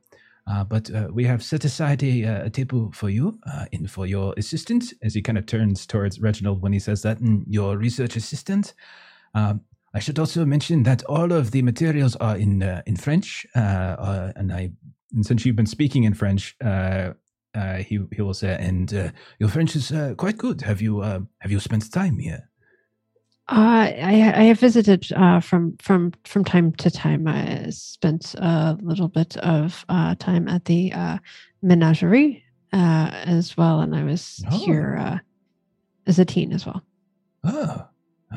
But 0.46 0.90
we 1.14 1.24
have 1.24 1.42
set 1.42 1.66
aside 1.66 2.04
a, 2.04 2.24
a 2.24 2.50
table 2.50 2.92
for 2.94 3.10
you 3.10 3.40
and 3.72 3.90
for 3.90 4.06
your 4.06 4.34
assistant 4.38 4.94
as 5.02 5.14
he 5.14 5.22
kind 5.22 5.38
of 5.38 5.46
turns 5.46 5.88
towards 5.88 6.20
Reginald 6.20 6.62
when 6.62 6.74
he 6.74 6.80
says 6.80 7.02
that, 7.02 7.20
and 7.20 7.46
your 7.48 7.78
research 7.78 8.16
assistant. 8.18 8.74
Um, 9.34 9.62
I 9.94 10.00
should 10.00 10.20
also 10.20 10.46
mention 10.46 10.84
that 10.84 11.04
all 11.06 11.32
of 11.32 11.52
the 11.52 11.62
materials 11.62 12.16
are 12.18 12.38
in 12.38 12.64
uh, 12.64 12.82
in 12.86 12.96
French, 12.96 13.46
uh, 13.56 13.60
uh, 13.60 14.32
and 14.36 14.52
I 14.52 14.72
and 15.14 15.26
since 15.26 15.46
you've 15.46 15.56
been 15.58 15.66
speaking 15.66 16.04
in 16.06 16.14
French, 16.14 16.56
uh, 16.64 17.14
uh, 17.54 17.76
he 17.78 18.00
he 18.16 18.22
will 18.22 18.34
say, 18.34 18.56
and 18.60 18.94
uh, 18.94 19.10
your 19.40 19.50
French 19.50 19.76
is 19.76 19.92
uh, 19.92 20.14
quite 20.18 20.38
good. 20.38 20.62
Have 20.62 20.82
you 20.82 21.02
have 21.02 21.52
you 21.52 21.60
spent 21.60 21.92
time 21.92 22.20
here? 22.20 22.48
Uh, 23.50 23.92
I 24.02 24.34
I 24.36 24.44
have 24.44 24.60
visited 24.62 25.12
uh, 25.12 25.42
from 25.42 25.76
from 25.82 26.14
from 26.24 26.46
time 26.46 26.72
to 26.74 26.90
time. 26.90 27.28
I 27.28 27.70
spent 27.72 28.34
a 28.38 28.78
little 28.82 29.10
bit 29.10 29.36
of 29.38 29.86
uh, 29.90 30.16
time 30.16 30.48
at 30.48 30.64
the 30.66 30.94
uh, 30.94 31.18
menagerie 31.62 32.44
uh, 32.72 33.10
as 33.26 33.58
well, 33.58 33.82
and 33.82 33.94
I 33.94 34.04
was 34.06 34.42
Oh. 34.50 34.58
here 34.66 34.96
uh, 34.98 35.18
as 36.08 36.18
a 36.20 36.24
teen 36.26 36.54
as 36.54 36.66
well. 36.66 36.82
Oh, 37.44 37.88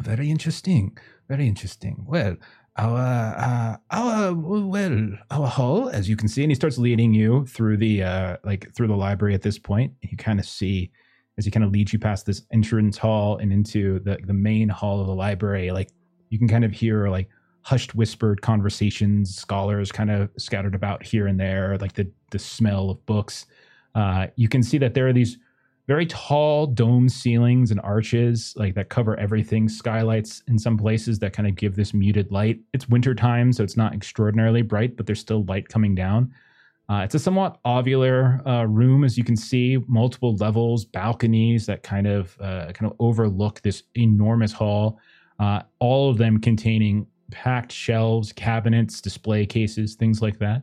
very 0.03 0.31
interesting. 0.31 0.99
Very 1.29 1.47
interesting. 1.47 2.05
Well, 2.07 2.37
our 2.77 2.99
uh, 2.99 3.77
our 3.91 4.35
well 4.35 5.11
our 5.31 5.47
hall, 5.47 5.89
as 5.89 6.09
you 6.09 6.17
can 6.17 6.29
see, 6.29 6.43
and 6.43 6.51
he 6.51 6.55
starts 6.55 6.77
leading 6.77 7.15
you 7.15 7.47
through 7.47 7.77
the 7.79 8.03
uh, 8.03 8.37
like 8.45 8.75
through 8.75 8.89
the 8.89 8.97
library. 8.97 9.35
At 9.35 9.43
this 9.43 9.59
point, 9.59 9.93
you 10.03 10.17
kind 10.17 10.39
of 10.39 10.47
see 10.47 10.91
as 11.39 11.45
he 11.45 11.51
kind 11.51 11.65
of 11.65 11.73
leads 11.73 11.93
you 11.93 11.99
past 11.99 12.27
this 12.27 12.43
entrance 12.53 12.99
hall 12.99 13.39
and 13.39 13.53
into 13.53 14.01
the 14.01 14.19
the 14.25 14.35
main 14.35 14.69
hall 14.69 15.01
of 15.01 15.07
the 15.07 15.15
library. 15.15 15.71
Like 15.71 15.91
you 16.31 16.39
can 16.39 16.49
kind 16.49 16.65
of 16.65 16.73
hear 16.73 17.09
like 17.09 17.29
hushed, 17.63 17.95
whispered 17.95 18.43
conversations, 18.43 19.35
scholars 19.35 19.91
kind 19.91 20.11
of 20.11 20.31
scattered 20.37 20.75
about 20.75 21.03
here 21.03 21.27
and 21.27 21.39
there, 21.39 21.79
like 21.79 21.95
the 21.95 22.11
the 22.31 22.39
smell 22.39 22.91
of 22.91 23.05
books. 23.07 23.47
Uh, 23.95 24.27
you 24.37 24.49
can 24.49 24.63
see 24.63 24.79
that 24.79 24.95
there 24.95 25.07
are 25.07 25.13
these 25.13 25.39
very 25.87 26.07
tall 26.07 26.67
dome 26.67 27.09
ceilings 27.09 27.71
and 27.71 27.81
arches 27.83 28.55
like 28.57 28.75
that 28.75 28.89
cover 28.89 29.19
everything 29.19 29.69
skylights 29.69 30.43
in 30.49 30.59
some 30.59 30.79
places 30.79 31.19
that 31.19 31.33
kind 31.33 31.47
of 31.47 31.55
give 31.55 31.77
this 31.77 31.93
muted 31.93 32.33
light. 32.33 32.59
It's 32.73 32.89
winter 32.89 33.15
time 33.15 33.53
so 33.53 33.63
it's 33.63 33.77
not 33.77 33.95
extraordinarily 33.95 34.63
bright 34.63 34.97
but 34.97 35.07
there's 35.07 35.21
still 35.21 35.45
light 35.45 35.69
coming 35.69 35.95
down. 35.95 36.33
Uh, 36.89 37.01
it's 37.03 37.15
a 37.15 37.19
somewhat 37.19 37.59
ovular 37.65 38.47
uh, 38.47 38.67
room 38.67 39.05
as 39.05 39.17
you 39.17 39.25
can 39.25 39.37
see 39.37 39.79
multiple 39.87 40.37
levels 40.37 40.85
balconies 40.85 41.67
that 41.67 41.83
kind 41.83 42.07
of 42.07 42.37
uh, 42.41 42.73
kind 42.73 42.91
of 42.91 42.97
overlook 42.99 43.61
this 43.63 43.85
enormous 43.95 44.53
hall 44.53 44.99
uh, 45.39 45.63
all 45.79 46.11
of 46.11 46.19
them 46.19 46.39
containing 46.41 47.07
packed 47.31 47.73
shelves 47.73 48.33
cabinets 48.33 49.01
display 49.01 49.47
cases 49.47 49.95
things 49.95 50.21
like 50.21 50.39
that 50.39 50.63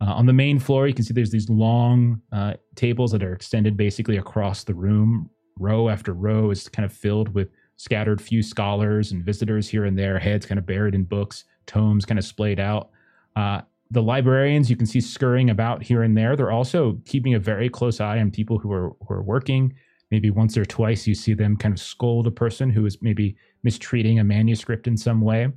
uh, 0.00 0.12
on 0.14 0.26
the 0.26 0.32
main 0.32 0.58
floor, 0.58 0.86
you 0.86 0.94
can 0.94 1.04
see 1.04 1.12
there's 1.12 1.30
these 1.30 1.50
long 1.50 2.20
uh, 2.32 2.54
tables 2.74 3.12
that 3.12 3.22
are 3.22 3.34
extended 3.34 3.76
basically 3.76 4.16
across 4.16 4.64
the 4.64 4.74
room. 4.74 5.28
Row 5.58 5.88
after 5.90 6.14
row 6.14 6.50
is 6.50 6.68
kind 6.68 6.86
of 6.86 6.92
filled 6.92 7.34
with 7.34 7.50
scattered 7.76 8.20
few 8.20 8.42
scholars 8.42 9.12
and 9.12 9.24
visitors 9.24 9.68
here 9.68 9.84
and 9.84 9.98
there, 9.98 10.18
heads 10.18 10.46
kind 10.46 10.58
of 10.58 10.66
buried 10.66 10.94
in 10.94 11.04
books, 11.04 11.44
tomes 11.66 12.06
kind 12.06 12.18
of 12.18 12.24
splayed 12.24 12.60
out. 12.60 12.90
Uh, 13.36 13.60
the 13.90 14.02
librarians 14.02 14.70
you 14.70 14.76
can 14.76 14.86
see 14.86 15.00
scurrying 15.00 15.50
about 15.50 15.82
here 15.82 16.02
and 16.02 16.16
there. 16.16 16.36
They're 16.36 16.52
also 16.52 16.98
keeping 17.04 17.34
a 17.34 17.38
very 17.38 17.68
close 17.68 18.00
eye 18.00 18.20
on 18.20 18.30
people 18.30 18.58
who 18.58 18.72
are 18.72 18.92
who 19.06 19.14
are 19.14 19.22
working. 19.22 19.74
Maybe 20.10 20.30
once 20.30 20.56
or 20.56 20.64
twice 20.64 21.06
you 21.06 21.14
see 21.14 21.34
them 21.34 21.56
kind 21.56 21.72
of 21.72 21.80
scold 21.80 22.26
a 22.26 22.30
person 22.30 22.70
who 22.70 22.86
is 22.86 22.98
maybe 23.00 23.36
mistreating 23.62 24.18
a 24.18 24.24
manuscript 24.24 24.86
in 24.86 24.96
some 24.96 25.20
way. 25.20 25.48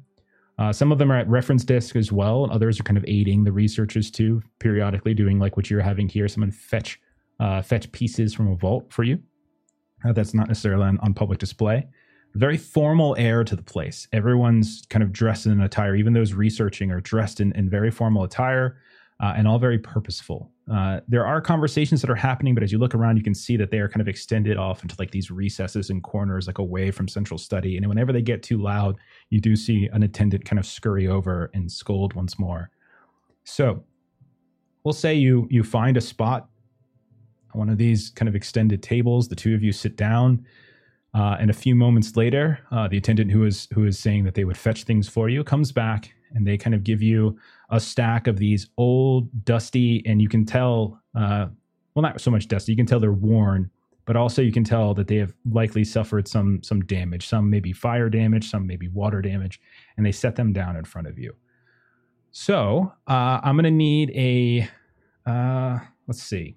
Uh, 0.60 0.72
some 0.72 0.92
of 0.92 0.98
them 1.00 1.12
are 1.12 1.18
at 1.18 1.28
reference 1.28 1.64
desk 1.64 1.96
as 1.96 2.12
well, 2.12 2.48
others 2.52 2.80
are 2.80 2.84
kind 2.84 2.98
of 2.98 3.06
aiding 3.08 3.44
the 3.44 3.52
researchers 3.52 4.12
too, 4.12 4.42
periodically 4.60 5.14
doing 5.14 5.40
like 5.40 5.58
what 5.58 5.70
you're 5.70 5.82
having 5.82 6.08
here. 6.08 6.28
Someone 6.28 6.52
fetch 6.52 7.00
uh, 7.40 7.62
fetch 7.62 7.92
pieces 7.92 8.34
from 8.34 8.52
a 8.52 8.56
vault 8.56 8.94
for 8.94 9.04
you. 9.04 9.20
Uh, 10.06 10.14
that's 10.14 10.34
not 10.34 10.48
necessarily 10.48 10.84
on, 10.84 11.00
on 11.00 11.14
public 11.14 11.40
display. 11.40 11.88
Very 12.36 12.58
formal 12.58 13.16
air 13.18 13.44
to 13.44 13.56
the 13.56 13.64
place. 13.64 14.08
Everyone's 14.12 14.84
kind 14.90 15.04
of 15.04 15.12
dressed 15.12 15.46
in 15.46 15.60
attire. 15.62 15.96
Even 15.96 16.14
those 16.14 16.34
researching 16.34 16.92
are 16.92 17.02
dressed 17.02 17.40
in, 17.40 17.52
in 17.54 17.70
very 17.70 17.92
formal 17.92 18.24
attire 18.24 18.78
uh, 19.22 19.34
and 19.36 19.48
all 19.48 19.60
very 19.60 19.80
purposeful. 19.80 20.52
Uh, 20.72 21.02
there 21.08 21.26
are 21.26 21.42
conversations 21.42 22.02
that 22.02 22.10
are 22.10 22.16
happening, 22.16 22.54
but 22.54 22.64
as 22.64 22.72
you 22.72 22.78
look 22.78 22.96
around, 22.96 23.18
you 23.18 23.24
can 23.24 23.36
see 23.36 23.58
that 23.58 23.70
they 23.70 23.80
are 23.80 23.90
kind 23.90 24.02
of 24.02 24.08
extended 24.08 24.58
off 24.58 24.82
into 24.82 24.96
like 24.98 25.12
these 25.12 25.30
recesses 25.30 25.90
and 25.90 26.04
corners, 26.04 26.48
like 26.48 26.58
away 26.58 26.90
from 26.90 27.08
central 27.08 27.38
study. 27.38 27.76
And 27.78 27.88
whenever 27.88 28.14
they 28.14 28.22
get 28.22 28.44
too 28.44 28.58
loud, 28.62 28.96
you 29.30 29.42
do 29.42 29.56
see 29.56 29.90
an 29.92 30.04
attendant 30.04 30.46
kind 30.46 30.60
of 30.60 30.66
scurry 30.66 31.08
over 31.08 31.52
and 31.54 31.72
scold 31.72 32.14
once 32.14 32.40
more. 32.40 32.70
So 33.44 33.84
we'll 34.84 34.94
say 34.94 35.14
you 35.16 35.48
you 35.50 35.64
find 35.64 35.98
a 35.98 36.02
spot 36.02 36.48
on 37.54 37.60
one 37.60 37.70
of 37.70 37.78
these 37.78 38.10
kind 38.10 38.30
of 38.30 38.36
extended 38.36 38.82
tables. 38.82 39.28
The 39.28 39.36
two 39.36 39.54
of 39.54 39.64
you 39.64 39.72
sit 39.72 39.96
down. 39.96 40.46
Uh, 41.16 41.38
and 41.40 41.52
a 41.52 41.54
few 41.54 41.76
moments 41.76 42.16
later, 42.16 42.60
uh, 42.72 42.88
the 42.88 42.98
attendant 42.98 43.30
who 43.30 43.46
is 43.46 43.68
who 43.74 43.86
is 43.86 44.00
saying 44.00 44.24
that 44.24 44.34
they 44.34 44.46
would 44.46 44.58
fetch 44.58 44.84
things 44.84 45.08
for 45.08 45.30
you 45.30 45.44
comes 45.44 45.72
back, 45.72 46.12
and 46.34 46.48
they 46.48 46.58
kind 46.58 46.74
of 46.74 46.84
give 46.84 47.04
you 47.04 47.38
a 47.74 47.80
stack 47.80 48.28
of 48.28 48.38
these 48.38 48.70
old, 48.78 49.28
dusty, 49.46 50.04
and 50.06 50.22
you 50.22 50.30
can 50.30 50.46
tell, 50.46 51.02
uh, 51.18 51.48
well, 51.96 52.04
not 52.04 52.22
so 52.22 52.30
much 52.30 52.48
dusty. 52.48 52.72
You 52.72 52.76
can 52.78 52.86
tell 52.86 53.00
they're 53.00 53.12
worn, 53.12 53.72
but 54.06 54.16
also 54.16 54.44
you 54.44 54.52
can 54.52 54.64
tell 54.64 54.94
that 54.94 55.08
they 55.08 55.16
have 55.16 55.34
likely 55.52 55.84
suffered 55.84 56.28
some 56.28 56.62
some 56.62 56.82
damage. 56.82 57.28
Some 57.28 57.50
maybe 57.50 57.74
fire 57.74 58.10
damage, 58.10 58.48
some 58.50 58.68
maybe 58.68 58.88
water 58.90 59.22
damage, 59.22 59.60
and 59.98 60.06
they 60.06 60.12
set 60.12 60.36
them 60.36 60.54
down 60.54 60.76
in 60.76 60.86
front 60.86 61.08
of 61.08 61.18
you. 61.18 61.34
So 62.32 62.94
uh, 63.08 63.40
I'm 63.44 63.56
going 63.56 63.66
to 63.66 63.72
need 63.72 64.12
a, 64.12 64.70
uh, 65.26 65.80
let's 66.08 66.22
see. 66.22 66.56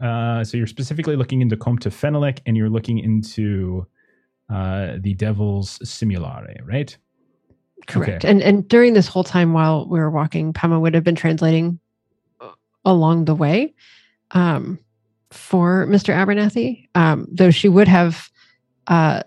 Uh, 0.00 0.44
so 0.44 0.56
you're 0.56 0.66
specifically 0.68 1.16
looking 1.16 1.40
into 1.40 1.56
Comte 1.56 1.90
Fenalik, 1.90 2.38
and 2.46 2.56
you're 2.56 2.70
looking 2.70 2.98
into 2.98 3.86
uh, 4.52 4.98
the 5.00 5.14
Devil's 5.14 5.78
Simulare, 5.80 6.60
right? 6.64 6.96
Correct. 7.86 8.24
And 8.24 8.42
and 8.42 8.66
during 8.68 8.94
this 8.94 9.06
whole 9.08 9.24
time 9.24 9.52
while 9.52 9.86
we 9.88 9.98
were 9.98 10.10
walking, 10.10 10.52
Pema 10.52 10.80
would 10.80 10.94
have 10.94 11.04
been 11.04 11.14
translating 11.14 11.78
uh, 12.40 12.50
along 12.84 13.26
the 13.26 13.34
way 13.34 13.74
um, 14.32 14.78
for 15.30 15.86
Mr. 15.86 16.14
Abernathy, 16.14 16.88
um, 16.94 17.26
though 17.30 17.50
she 17.50 17.68
would 17.68 17.88
have 17.88 18.30
uh, 18.86 19.22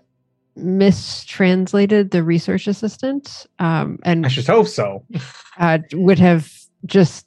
mistranslated 0.56 2.10
the 2.10 2.22
research 2.22 2.66
assistant 2.66 3.46
um, 3.58 3.98
and 4.02 4.26
I 4.26 4.28
should 4.28 4.46
hope 4.46 4.66
so. 4.68 5.04
uh, 5.58 5.78
would 5.92 6.18
have 6.18 6.52
just 6.86 7.26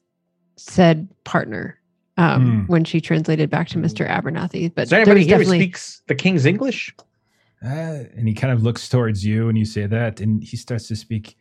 said 0.57 1.07
partner 1.23 1.79
um, 2.17 2.61
Hmm. 2.61 2.71
when 2.71 2.83
she 2.83 3.01
translated 3.01 3.49
back 3.49 3.69
to 3.69 3.77
Mr. 3.77 4.07
Abernathy. 4.07 4.73
But 4.73 4.89
there 4.89 4.99
anybody 4.99 5.21
here 5.21 5.37
definitely 5.37 5.59
speaks 5.59 6.01
the 6.07 6.15
King's 6.15 6.45
English? 6.45 6.93
Uh, 7.63 8.09
and 8.17 8.27
he 8.27 8.33
kind 8.33 8.51
of 8.51 8.63
looks 8.63 8.89
towards 8.89 9.23
you 9.23 9.47
and 9.47 9.57
you 9.57 9.65
say 9.65 9.85
that, 9.85 10.19
and 10.19 10.43
he 10.43 10.57
starts 10.57 10.87
to 10.87 10.95
speak. 10.95 11.37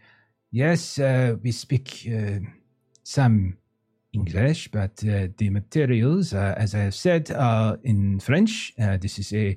Yes, 0.52 0.98
uh, 0.98 1.36
we 1.42 1.52
speak 1.52 2.06
uh, 2.12 2.40
some 3.04 3.56
English, 4.12 4.68
but 4.70 5.02
uh, 5.04 5.28
the 5.38 5.48
materials, 5.50 6.34
uh, 6.34 6.54
as 6.56 6.74
I 6.74 6.80
have 6.80 6.94
said, 6.94 7.30
are 7.30 7.78
in 7.84 8.20
French. 8.20 8.72
Uh, 8.78 8.96
this 8.96 9.18
is 9.18 9.32
a 9.32 9.56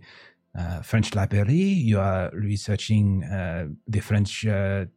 French 0.84 1.16
library. 1.16 1.56
You 1.56 2.00
are 2.00 2.30
researching 2.32 3.22
the 3.88 4.00
French 4.00 4.44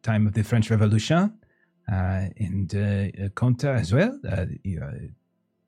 time 0.02 0.26
of 0.26 0.34
the 0.34 0.44
French 0.44 0.70
Revolution, 0.70 1.32
and 1.88 2.74
uh, 2.74 3.28
Comte 3.34 3.64
as 3.64 3.92
well. 3.92 4.20
It 4.22 5.14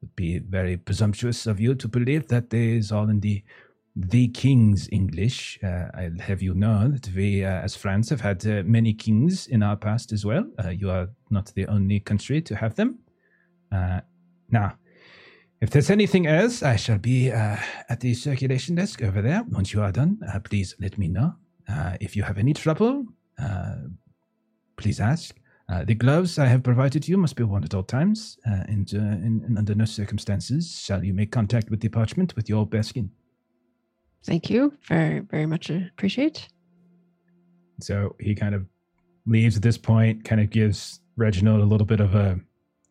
would 0.03 0.15
be 0.15 0.39
very 0.39 0.77
presumptuous 0.77 1.47
of 1.47 1.59
you 1.59 1.75
to 1.75 1.89
believe 1.89 2.29
that 2.29 2.53
it 2.53 2.77
is 2.77 2.93
all 2.93 3.09
in 3.09 3.21
the 3.21 3.43
the 3.99 4.29
king's 4.29 4.89
English. 4.93 5.59
Uh, 5.63 5.89
I'll 5.95 6.19
have 6.21 6.41
you 6.41 6.55
know 6.55 6.89
that 6.89 7.11
we, 7.17 7.45
uh, 7.45 7.49
as 7.49 7.75
France, 7.75 8.11
have 8.11 8.21
had 8.21 8.47
uh, 8.47 8.63
many 8.65 8.95
kings 8.95 9.49
in 9.49 9.61
our 9.61 9.77
past 9.77 10.13
as 10.13 10.25
well. 10.25 10.45
Uh, 10.65 10.69
you 10.69 10.89
are 10.89 11.09
not 11.31 11.53
the 11.57 11.67
only 11.67 11.99
country 11.99 12.41
to 12.43 12.55
have 12.55 12.77
them. 12.77 13.01
Uh, 13.73 14.01
now, 14.51 14.79
if 15.61 15.71
there's 15.71 15.91
anything 15.91 16.29
else, 16.29 16.63
I 16.63 16.77
shall 16.77 16.99
be 16.99 17.33
uh, 17.33 17.57
at 17.89 17.99
the 17.99 18.15
circulation 18.15 18.77
desk 18.77 19.03
over 19.03 19.21
there. 19.21 19.45
Once 19.51 19.73
you 19.73 19.83
are 19.83 19.91
done, 19.91 20.21
please 20.45 20.77
let 20.79 20.97
me 20.97 21.09
know. 21.09 21.35
If 22.01 22.15
you 22.15 22.23
have 22.23 22.39
any 22.39 22.55
trouble, 22.55 23.05
please 24.77 25.01
ask. 25.01 25.35
The 25.85 25.95
gloves 25.95 26.39
I 26.39 26.47
have 26.47 26.63
provided 26.63 27.09
you 27.09 27.19
must 27.19 27.35
be 27.35 27.43
worn 27.43 27.65
at 27.65 27.75
all 27.75 27.83
times, 27.83 28.39
and, 28.45 28.91
and, 28.93 29.43
and 29.43 29.59
under 29.59 29.75
no 29.75 29.85
circumstances 29.85 30.81
shall 30.81 31.03
you 31.03 31.13
make 31.13 31.33
contact 31.33 31.69
with 31.69 31.81
the 31.81 31.89
parchment 31.89 32.37
with 32.37 32.49
your 32.49 32.65
bare 32.65 32.85
skin. 32.85 33.11
Thank 34.25 34.51
you 34.51 34.73
very 34.87 35.21
very 35.21 35.47
much 35.47 35.71
appreciate. 35.71 36.49
So 37.81 38.17
he 38.21 38.35
kind 38.35 38.55
of 38.55 38.67
leaves 39.27 39.57
at 39.57 39.63
this 39.63 39.79
point, 39.79 40.25
kind 40.25 40.41
of 40.41 40.51
gives 40.51 41.01
Reginald 41.17 41.61
a 41.61 41.65
little 41.65 41.87
bit 41.87 42.01
of 42.01 42.15
a 42.15 42.41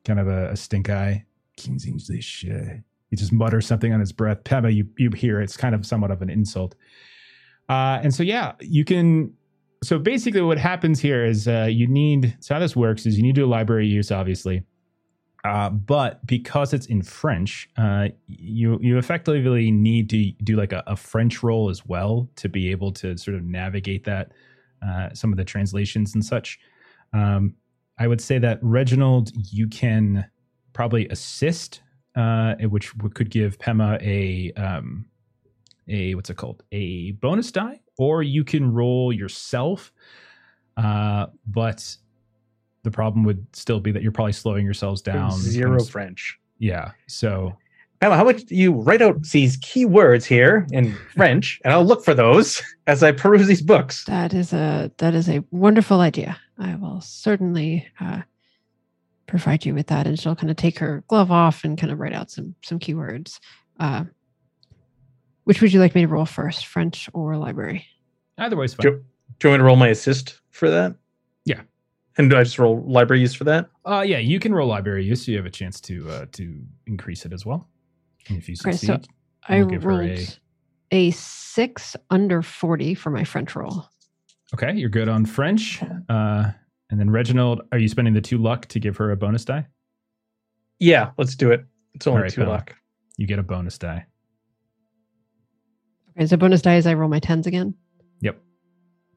kind 0.06 0.20
of 0.20 0.28
a, 0.28 0.52
a 0.52 0.56
stink 0.56 0.90
eye. 0.90 1.26
King's 1.58 1.86
English. 1.86 2.46
Uh, 2.46 2.76
he 3.10 3.16
just 3.16 3.32
mutters 3.32 3.66
something 3.66 3.94
on 3.94 4.00
his 4.00 4.12
breath. 4.12 4.44
Pema, 4.44 4.74
you 4.74 4.88
you 4.98 5.10
hear 5.12 5.42
it's 5.42 5.58
kind 5.58 5.76
of 5.76 5.86
somewhat 5.86 6.12
of 6.12 6.22
an 6.22 6.30
insult. 6.30 6.76
Uh, 7.70 8.00
and 8.02 8.14
so 8.14 8.24
yeah, 8.24 8.54
you 8.62 8.86
can 8.86 9.34
so 9.84 10.00
basically, 10.00 10.42
what 10.42 10.58
happens 10.58 11.00
here 11.00 11.26
is 11.26 11.48
uh, 11.48 11.68
you 11.70 11.88
need. 11.88 12.36
So 12.40 12.56
how 12.56 12.60
this 12.60 12.76
works 12.76 13.06
is 13.06 13.18
you 13.18 13.24
need 13.24 13.36
to 13.36 13.42
do 13.42 13.46
a 13.46 13.48
library 13.50 13.88
use, 13.88 14.12
obviously, 14.12 14.64
uh, 15.48 15.70
but 15.70 16.26
because 16.26 16.74
it's 16.74 16.88
in 16.88 17.02
French, 17.02 17.70
uh, 17.78 18.10
you 18.28 18.80
you 18.82 18.98
effectively 18.98 19.72
need 19.72 20.10
to 20.10 20.32
do 20.44 20.56
like 20.56 20.74
a, 20.74 20.84
a 20.88 20.96
French 20.96 21.44
roll 21.44 21.70
as 21.70 21.86
well 21.86 22.30
to 22.36 22.50
be 22.50 22.72
able 22.72 22.92
to 22.94 23.18
sort 23.18 23.36
of 23.38 23.44
navigate 23.44 24.04
that 24.04 24.32
uh, 24.86 25.10
some 25.14 25.32
of 25.32 25.38
the 25.38 25.46
translations 25.46 26.14
and 26.14 26.24
such. 26.24 26.60
Um, 27.14 27.56
I 28.00 28.08
would 28.08 28.22
say 28.22 28.38
that 28.40 28.60
Reginald, 28.62 29.32
you 29.52 29.68
can 29.68 30.26
probably 30.74 31.08
assist, 31.10 31.82
uh, 32.16 32.56
which 32.56 32.94
could 33.14 33.30
give 33.30 33.58
Pema 33.58 34.02
a 34.02 34.54
um, 34.62 35.06
a 35.88 36.16
what's 36.16 36.30
it 36.30 36.38
called 36.38 36.64
a 36.72 37.12
bonus 37.14 37.52
die, 37.52 37.82
or 37.98 38.22
you 38.22 38.44
can 38.44 38.72
roll 38.72 39.12
yourself. 39.12 39.92
Uh, 40.76 41.28
but 41.48 41.98
the 42.84 42.92
problem 42.92 43.24
would 43.24 43.46
still 43.54 43.80
be 43.80 43.92
that 43.92 44.04
you're 44.04 44.12
probably 44.12 44.34
slowing 44.34 44.66
yourselves 44.66 45.02
down. 45.02 45.32
Zero 45.32 45.78
kind 45.78 45.90
French. 45.90 46.40
Yeah. 46.60 46.92
So 47.08 47.56
Emma, 48.02 48.16
how 48.16 48.24
much 48.24 48.44
do 48.44 48.56
you 48.56 48.74
write 48.74 49.02
out 49.02 49.22
these 49.24 49.58
key 49.58 49.86
words 49.86 50.26
here 50.26 50.68
in 50.72 50.96
French, 51.16 51.60
and 51.64 51.74
I'll 51.74 51.86
look 51.86 52.06
for 52.06 52.14
those 52.14 52.62
as 52.88 53.02
I 53.02 53.12
peruse 53.12 53.48
these 53.48 53.62
books. 53.62 54.06
That 54.06 54.34
is 54.34 54.54
a 54.54 54.92
that 54.98 55.16
is 55.16 55.28
a 55.30 55.44
wonderful 55.52 56.02
idea. 56.02 56.38
I 56.60 56.76
will 56.76 57.02
certainly 57.02 57.88
uh, 58.00 58.22
provide 59.26 59.66
you 59.66 59.74
with 59.74 59.88
that. 59.88 60.08
And 60.08 60.20
she'll 60.20 60.36
kind 60.36 60.52
of 60.52 60.58
take 60.58 60.80
her 60.80 61.04
glove 61.08 61.32
off 61.32 61.64
and 61.64 61.78
kind 61.78 61.92
of 61.92 62.00
write 62.00 62.14
out 62.14 62.30
some 62.30 62.56
some 62.64 62.80
keywords. 62.80 63.40
Uh, 63.80 64.06
which 65.46 65.62
would 65.62 65.72
you 65.72 65.80
like 65.80 65.96
me 65.96 66.02
to 66.02 66.08
roll 66.08 66.26
first, 66.26 66.66
French 66.66 67.10
or 67.14 67.38
library? 67.38 67.86
either 68.40 68.56
way 68.56 68.66
is 68.66 68.76
fine. 68.76 68.84
Do, 68.84 69.04
do 69.40 69.48
you 69.48 69.50
want 69.50 69.60
me 69.60 69.64
to 69.64 69.64
roll 69.64 69.76
my 69.76 69.88
assist 69.88 70.42
for 70.52 70.70
that? 70.70 70.96
Yeah. 71.46 71.62
And 72.18 72.30
do 72.30 72.38
I 72.38 72.44
just 72.44 72.58
roll 72.58 72.82
library 72.88 73.22
use 73.22 73.34
for 73.36 73.44
that? 73.44 73.70
Uh, 73.86 74.04
yeah, 74.06 74.18
you 74.18 74.40
can 74.40 74.54
roll 74.54 74.68
library 74.68 75.06
use. 75.06 75.26
So 75.26 75.32
you 75.32 75.38
have 75.38 75.46
a 75.46 75.52
chance 75.52 75.80
to 75.82 76.10
uh, 76.10 76.26
to 76.34 76.60
increase 76.88 77.26
it 77.26 77.34
as 77.34 77.46
well. 77.46 77.68
And 78.30 78.38
if 78.38 78.50
you 78.50 78.56
Okay, 78.60 78.72
succeed, 78.72 79.06
so 79.06 79.12
I 79.48 79.62
We'll 79.64 79.80
her 79.80 79.88
rolled 79.88 80.02
a- 80.10 80.28
a... 80.92 81.12
six 81.12 81.96
under 82.10 82.42
forty 82.42 82.94
for 82.96 83.10
my 83.12 83.24
French 83.24 83.56
roll. 83.56 83.86
okay, 84.54 84.74
you're 84.76 84.90
good 84.90 85.08
on 85.10 85.26
French. 85.26 85.82
Uh, 86.10 86.52
and 86.90 87.00
then 87.00 87.10
Reginald, 87.10 87.62
are 87.72 87.78
you 87.78 87.88
spending 87.88 88.14
the 88.14 88.22
two 88.22 88.38
luck 88.38 88.66
to 88.68 88.80
give 88.80 88.98
her 88.98 89.12
a 89.12 89.16
bonus 89.18 89.46
die? 89.46 89.68
Yeah, 90.80 91.12
let's 91.18 91.36
do 91.36 91.52
it. 91.52 91.66
It's 91.94 92.08
only 92.08 92.18
Alright, 92.20 92.34
two 92.34 92.42
Emma. 92.44 92.52
luck. 92.52 92.76
You 93.18 93.28
get 93.28 93.40
a 93.40 93.44
bonus 93.44 93.78
die. 93.78 94.06
Okay, 96.18 96.26
so 96.28 96.38
bonus 96.38 96.62
die 96.62 96.78
is 96.78 96.88
I 96.88 96.94
roll 96.94 97.10
my 97.10 97.20
tens 97.20 97.46
again. 97.48 97.74
Yep, 98.22 98.40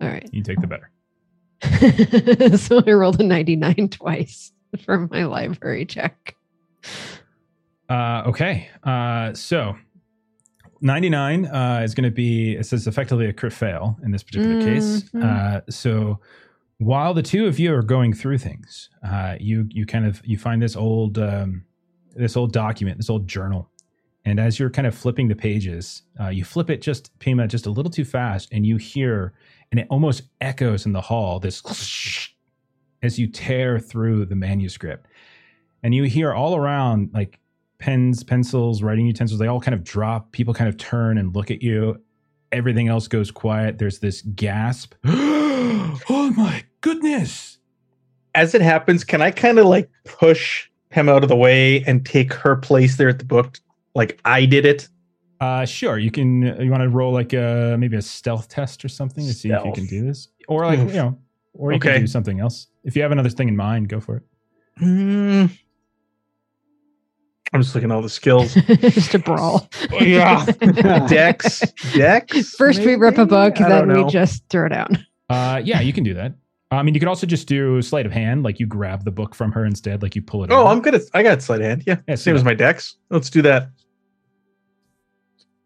All 0.01 0.09
right. 0.09 0.29
you 0.33 0.43
take 0.43 0.61
the 0.61 0.67
better. 0.67 0.91
so 2.57 2.83
I 2.87 2.93
rolled 2.93 3.21
a 3.21 3.25
99 3.25 3.89
twice 3.91 4.53
for 4.85 5.09
my 5.11 5.25
library 5.25 5.85
check. 5.85 6.37
Uh, 7.89 8.23
okay. 8.27 8.69
Uh, 8.85 9.35
so 9.35 9.77
99 10.81 11.47
uh, 11.47 11.81
is 11.85 11.95
going 11.95 12.05
to 12.05 12.11
be, 12.15 12.57
it 12.57 12.65
says 12.67 12.87
effectively 12.87 13.27
a 13.27 13.33
crit 13.33 13.53
fail 13.53 13.99
in 14.03 14.11
this 14.11 14.23
particular 14.23 14.63
case. 14.63 15.03
Mhm. 15.15 15.23
Uh, 15.25 15.61
so 15.69 16.19
while 16.79 17.13
the 17.13 17.23
two 17.23 17.47
of 17.47 17.59
you 17.59 17.75
are 17.75 17.83
going 17.83 18.13
through 18.15 18.39
things, 18.39 18.89
uh, 19.07 19.35
you, 19.39 19.67
you 19.71 19.85
kind 19.85 20.07
of, 20.07 20.23
you 20.25 20.39
find 20.39 20.63
this 20.63 20.77
old, 20.77 21.19
um, 21.19 21.65
this 22.15 22.37
old 22.37 22.53
document, 22.53 22.97
this 22.97 23.11
old 23.11 23.29
journal. 23.29 23.69
And 24.25 24.39
as 24.39 24.59
you're 24.59 24.71
kind 24.71 24.87
of 24.87 24.95
flipping 24.95 25.29
the 25.29 25.35
pages, 25.35 26.03
uh, 26.21 26.29
you 26.29 26.45
flip 26.45 26.71
it 26.71 26.83
just, 26.83 27.17
Pema, 27.19 27.49
just 27.49 27.67
a 27.67 27.71
little 27.71 27.91
too 27.91 28.05
fast, 28.05 28.49
and 28.53 28.67
you 28.67 28.77
hear, 28.77 29.33
and 29.71 29.81
it 29.81 29.87
almost 29.91 30.23
echoes 30.41 30.87
in 30.87 30.93
the 30.93 31.01
hall, 31.01 31.39
this 31.39 31.63
as 33.03 33.19
you 33.19 33.27
tear 33.27 33.79
through 33.79 34.27
the 34.27 34.35
manuscript. 34.35 35.07
And 35.83 35.95
you 35.95 36.05
hear 36.05 36.35
all 36.35 36.57
around, 36.57 37.11
like 37.15 37.39
pens, 37.79 38.23
pencils, 38.23 38.83
writing 38.83 39.07
utensils, 39.07 39.39
they 39.39 39.47
all 39.47 39.61
kind 39.61 39.75
of 39.75 39.83
drop. 39.83 40.33
People 40.33 40.53
kind 40.53 40.69
of 40.69 40.77
turn 40.77 41.19
and 41.19 41.35
look 41.35 41.51
at 41.51 41.63
you. 41.63 42.01
Everything 42.53 42.89
else 42.89 43.09
goes 43.09 43.31
quiet. 43.31 43.79
There's 43.79 44.01
this 44.01 44.23
gasp. 44.35 44.95
oh 45.07 46.35
my 46.37 46.65
goodness. 46.81 47.59
As 48.35 48.55
it 48.55 48.61
happens, 48.61 49.03
can 49.05 49.23
I 49.23 49.31
kind 49.31 49.59
of 49.59 49.67
like 49.67 49.89
push 50.05 50.69
him 50.91 51.09
out 51.09 51.23
of 51.23 51.29
the 51.29 51.37
way 51.37 51.83
and 51.85 52.05
take 52.05 52.33
her 52.35 52.57
place 52.57 52.97
there 52.97 53.09
at 53.09 53.19
the 53.19 53.25
book, 53.25 53.59
like 53.95 54.21
I 54.25 54.45
did 54.45 54.67
it? 54.67 54.89
Uh, 55.41 55.65
sure. 55.65 55.99
You 55.99 56.11
can. 56.11 56.43
You 56.61 56.71
want 56.71 56.83
to 56.83 56.89
roll 56.91 57.13
like 57.13 57.33
a 57.33 57.77
maybe 57.79 57.97
a 57.97 58.03
stealth 58.03 58.49
test 58.49 58.85
or 58.85 58.89
something 58.89 59.25
to 59.27 59.33
see 59.33 59.49
if 59.49 59.55
you 59.55 59.61
Stealth. 59.61 59.75
can 59.75 59.87
do 59.87 60.05
this, 60.05 60.29
or 60.49 60.67
like 60.67 60.79
Oof. 60.79 60.91
you 60.91 60.97
know, 60.99 61.19
or 61.55 61.73
you 61.73 61.77
Okay. 61.77 61.93
can 61.95 62.01
do 62.03 62.07
something 62.07 62.41
else. 62.41 62.67
If 62.85 62.95
you 62.95 63.03
have 63.03 63.11
another 63.13 63.31
thing 63.31 63.49
in 63.49 63.57
mind, 63.57 63.89
go 63.89 64.01
for 64.01 64.17
it. 64.19 64.23
Hmm. 64.79 65.47
I'm 67.53 67.63
just 67.63 67.75
looking 67.75 67.91
at 67.91 67.95
all 67.95 68.03
the 68.03 68.09
skills. 68.09 68.55
Just 68.81 69.13
a 69.15 69.19
brawl. 69.19 69.69
yeah. 70.01 70.45
Dex. 71.09 71.61
Dex. 71.95 72.51
First 72.55 72.79
we 72.85 72.95
rip 72.95 73.15
a 73.17 73.19
maybe? 73.23 73.29
book, 73.31 73.61
I 73.61 73.69
then 73.69 73.89
don't 73.89 73.97
we 73.97 74.03
know. 74.05 74.09
just 74.09 74.45
throw 74.51 74.69
down. 74.69 75.05
Uh, 75.29 75.61
yeah, 75.65 75.81
you 75.81 75.93
can 75.93 76.05
do 76.05 76.15
that. 76.15 76.35
I 76.71 76.85
mean, 76.85 76.95
you 76.95 77.01
could 77.01 77.09
also 77.09 77.27
just 77.27 77.49
do 77.49 77.83
sleight 77.83 78.07
of 78.07 78.13
hand, 78.13 78.45
like 78.45 78.61
you 78.61 78.67
grab 78.67 79.05
the 79.05 79.11
book 79.11 79.35
from 79.35 79.51
her 79.51 79.65
instead, 79.65 80.01
like 80.01 80.15
you 80.15 80.23
pull 80.23 80.45
it. 80.45 80.53
Out. 80.53 80.57
Oh, 80.57 80.61
over. 80.61 80.69
I'm 80.71 80.81
good 80.81 80.95
at. 80.95 81.03
I 81.13 81.25
got 81.25 81.43
sleight 81.43 81.61
of 81.61 81.67
hand. 81.67 81.83
Yeah, 81.89 81.97
Yeah, 82.07 82.15
same 82.15 82.35
so- 82.37 82.39
as 82.41 82.45
my 82.45 82.55
Dex. 82.55 82.97
Let's 83.11 83.29
do 83.31 83.43
that. 83.43 83.69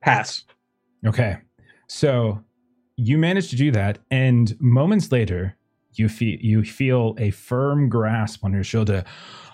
Pass. 0.05 0.45
Okay. 1.07 1.39
So 1.87 2.45
you 2.97 3.17
manage 3.17 3.49
to 3.49 3.57
do 3.57 3.71
that, 3.71 4.01
and 4.11 4.55
moments 4.61 5.11
later, 5.11 5.57
you 5.95 6.11
feel 6.11 6.39
you 6.41 6.63
feel 6.63 7.15
a 7.19 7.31
firm 7.31 7.89
grasp 7.89 8.45
on 8.45 8.53
your 8.53 8.65
shoulder. 8.65 9.05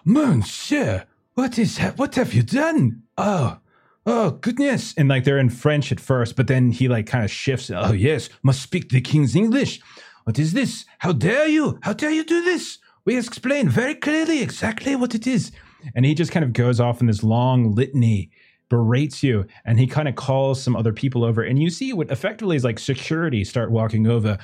Monsieur, 0.04 1.04
what 1.34 1.56
is 1.56 1.78
ha- 1.78 1.92
what 1.94 2.16
have 2.16 2.34
you 2.34 2.42
done? 2.42 3.02
Oh, 3.16 3.58
oh 4.06 4.32
goodness! 4.32 4.92
And 4.96 5.08
like 5.08 5.22
they're 5.22 5.38
in 5.38 5.50
French 5.50 5.92
at 5.92 6.00
first, 6.00 6.34
but 6.34 6.48
then 6.48 6.72
he 6.72 6.88
like 6.88 7.06
kind 7.06 7.24
of 7.24 7.30
shifts. 7.30 7.70
Oh 7.70 7.92
yes, 7.92 8.28
must 8.42 8.60
speak 8.60 8.88
the 8.88 9.00
king's 9.00 9.36
English. 9.36 9.80
What 10.24 10.36
is 10.40 10.52
this? 10.52 10.84
How 10.98 11.12
dare 11.12 11.46
you? 11.46 11.78
How 11.82 11.92
dare 11.92 12.10
you 12.10 12.24
do 12.24 12.42
this? 12.42 12.78
We 13.04 13.16
explain 13.16 13.68
very 13.68 13.94
clearly 13.94 14.42
exactly 14.42 14.96
what 14.96 15.14
it 15.14 15.28
is. 15.28 15.52
And 15.94 16.04
he 16.04 16.14
just 16.14 16.32
kind 16.32 16.44
of 16.44 16.52
goes 16.52 16.80
off 16.80 17.00
in 17.00 17.06
this 17.06 17.22
long 17.22 17.72
litany 17.72 18.30
berates 18.70 19.22
you 19.22 19.44
and 19.66 19.78
he 19.78 19.86
kind 19.86 20.08
of 20.08 20.14
calls 20.14 20.62
some 20.62 20.74
other 20.74 20.92
people 20.92 21.24
over 21.24 21.42
and 21.42 21.60
you 21.60 21.68
see 21.68 21.92
what 21.92 22.10
effectively 22.10 22.56
is 22.56 22.64
like 22.64 22.78
security 22.78 23.44
start 23.44 23.70
walking 23.70 24.06
over. 24.06 24.38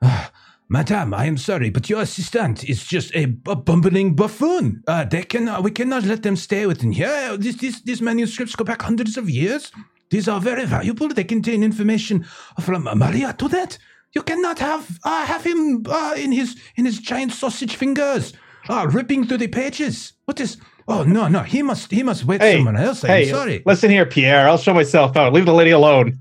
"Ah, 0.00 0.30
madame 0.68 1.12
i 1.12 1.26
am 1.26 1.36
sorry 1.36 1.68
but 1.68 1.90
your 1.90 2.00
assistant 2.00 2.64
is 2.64 2.82
just 2.84 3.14
a, 3.14 3.26
bumbling 3.26 4.14
buffoon. 4.14 4.82
Uh, 4.86 5.04
they 5.04 5.22
cannot 5.22 5.62
we 5.62 5.70
cannot 5.70 6.04
let 6.04 6.22
them 6.22 6.36
stay 6.36 6.64
within 6.66 6.92
here 6.92 7.36
this, 7.36 7.56
this, 7.56 7.82
these 7.82 8.00
manuscripts 8.00 8.56
go 8.56 8.64
back 8.64 8.80
hundreds 8.80 9.16
of 9.18 9.28
years. 9.28 9.70
These 10.10 10.28
are 10.28 10.40
very 10.40 10.66
valuable. 10.66 11.08
They 11.08 11.24
contain 11.24 11.62
information 11.62 12.24
from 12.60 12.84
maria 12.94 13.32
to 13.34 13.48
that. 13.48 13.78
You 14.14 14.22
cannot 14.22 14.58
have 14.58 14.98
uh, 15.04 15.24
have 15.26 15.44
him 15.44 15.84
in 16.16 16.32
his 16.32 16.56
in 16.76 16.84
his 16.84 16.98
giant 16.98 17.32
sausage 17.32 17.76
fingers 17.76 18.32
ripping 18.68 19.26
through 19.26 19.38
the 19.38 19.48
pages. 19.48 20.12
What 20.26 20.40
is 20.40 20.56
oh 20.88 21.04
no 21.04 21.28
no 21.28 21.40
he 21.40 21.62
must 21.62 21.90
he 21.90 22.02
must 22.02 22.24
wait 22.24 22.40
Hey, 22.40 22.56
someone 22.56 22.76
else 22.76 23.04
i'm 23.04 23.10
hey, 23.10 23.30
sorry 23.30 23.62
listen 23.66 23.90
here, 23.90 24.06
Pierre. 24.06 24.48
I'll 24.48 24.58
show 24.58 24.74
myself 24.74 25.16
out. 25.16 25.32
Leave 25.32 25.46
the 25.46 25.54
lady 25.54 25.70
alone. 25.70 26.18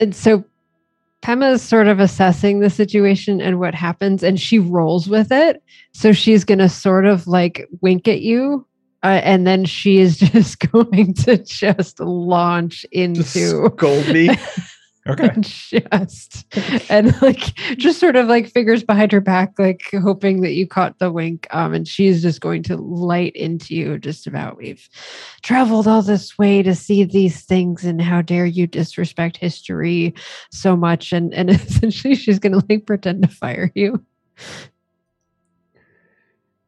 And 0.00 0.14
so 0.14 0.44
Pema's 1.22 1.62
sort 1.62 1.88
of 1.88 2.00
assessing 2.00 2.60
the 2.60 2.70
situation 2.70 3.40
and 3.40 3.58
what 3.58 3.74
happens, 3.74 4.22
and 4.22 4.40
she 4.40 4.58
rolls 4.58 5.08
with 5.08 5.30
it. 5.30 5.62
So 5.92 6.12
she's 6.12 6.44
going 6.44 6.58
to 6.58 6.68
sort 6.68 7.06
of 7.06 7.26
like 7.26 7.68
wink 7.80 8.08
at 8.08 8.20
you. 8.22 8.66
Uh, 9.02 9.20
and 9.24 9.46
then 9.46 9.64
she 9.64 9.98
is 9.98 10.18
just 10.18 10.60
going 10.70 11.14
to 11.14 11.38
just 11.38 12.00
launch 12.00 12.82
Just 12.92 13.36
into 13.36 13.70
scold 13.70 14.08
me. 14.08 14.30
okay. 15.10 15.30
Just 15.40 16.46
and 16.90 17.20
like 17.22 17.54
just 17.76 18.00
sort 18.00 18.16
of 18.16 18.26
like 18.28 18.50
figures 18.50 18.82
behind 18.82 19.12
her 19.12 19.20
back 19.20 19.58
like 19.58 19.82
hoping 20.02 20.40
that 20.42 20.52
you 20.52 20.66
caught 20.66 20.98
the 20.98 21.10
wink. 21.10 21.46
Um 21.50 21.74
and 21.74 21.86
she's 21.86 22.22
just 22.22 22.40
going 22.40 22.62
to 22.64 22.76
light 22.76 23.34
into 23.36 23.74
you 23.74 23.98
just 23.98 24.26
about. 24.26 24.56
We've 24.56 24.88
traveled 25.42 25.86
all 25.86 26.02
this 26.02 26.38
way 26.38 26.62
to 26.62 26.74
see 26.74 27.04
these 27.04 27.42
things 27.42 27.84
and 27.84 28.00
how 28.00 28.22
dare 28.22 28.46
you 28.46 28.66
disrespect 28.66 29.36
history 29.36 30.14
so 30.50 30.76
much? 30.76 31.12
And 31.12 31.32
and 31.34 31.50
essentially 31.50 32.14
she's 32.14 32.38
to 32.38 32.62
like 32.68 32.86
pretend 32.86 33.22
to 33.22 33.28
fire 33.28 33.70
you 33.74 34.04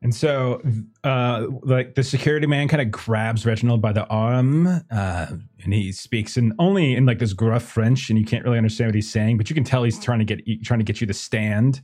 And 0.02 0.12
so, 0.14 0.60
uh, 1.04 1.46
like 1.62 1.94
the 1.94 2.02
security 2.02 2.46
man 2.46 2.66
kind 2.66 2.82
of 2.82 2.90
grabs 2.90 3.46
Reginald 3.46 3.80
by 3.80 3.92
the 3.92 4.04
arm, 4.06 4.66
uh, 4.66 5.26
and 5.62 5.72
he 5.72 5.92
speaks 5.92 6.36
in 6.36 6.52
only 6.58 6.96
in 6.96 7.06
like 7.06 7.20
this 7.20 7.32
gruff 7.32 7.62
French, 7.62 8.10
and 8.10 8.18
you 8.18 8.24
can't 8.24 8.44
really 8.44 8.58
understand 8.58 8.88
what 8.88 8.96
he's 8.96 9.10
saying, 9.10 9.36
but 9.36 9.48
you 9.48 9.54
can 9.54 9.62
tell 9.62 9.84
he's 9.84 10.00
trying 10.00 10.18
to 10.18 10.24
get 10.24 10.44
trying 10.64 10.80
to 10.80 10.84
get 10.84 11.00
you 11.00 11.06
to 11.06 11.14
stand. 11.14 11.82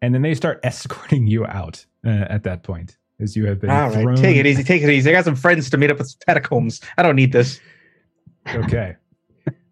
And 0.00 0.14
then 0.14 0.22
they 0.22 0.34
start 0.34 0.60
escorting 0.64 1.26
you 1.26 1.44
out 1.44 1.84
uh, 2.06 2.24
at 2.30 2.44
that 2.44 2.62
point, 2.62 2.96
as 3.20 3.36
you 3.36 3.46
have 3.46 3.60
been. 3.60 3.70
All 3.70 3.90
right, 3.90 4.02
thrown- 4.02 4.16
take 4.16 4.36
it 4.36 4.46
easy. 4.46 4.64
Take 4.64 4.82
it 4.82 4.88
easy. 4.88 5.10
I 5.10 5.12
got 5.12 5.24
some 5.24 5.36
friends 5.36 5.68
to 5.70 5.76
meet 5.76 5.90
up 5.90 5.98
with 5.98 6.14
catacombs. 6.26 6.80
I 6.96 7.02
don't 7.02 7.16
need 7.16 7.32
this. 7.32 7.60
Okay. 8.48 8.96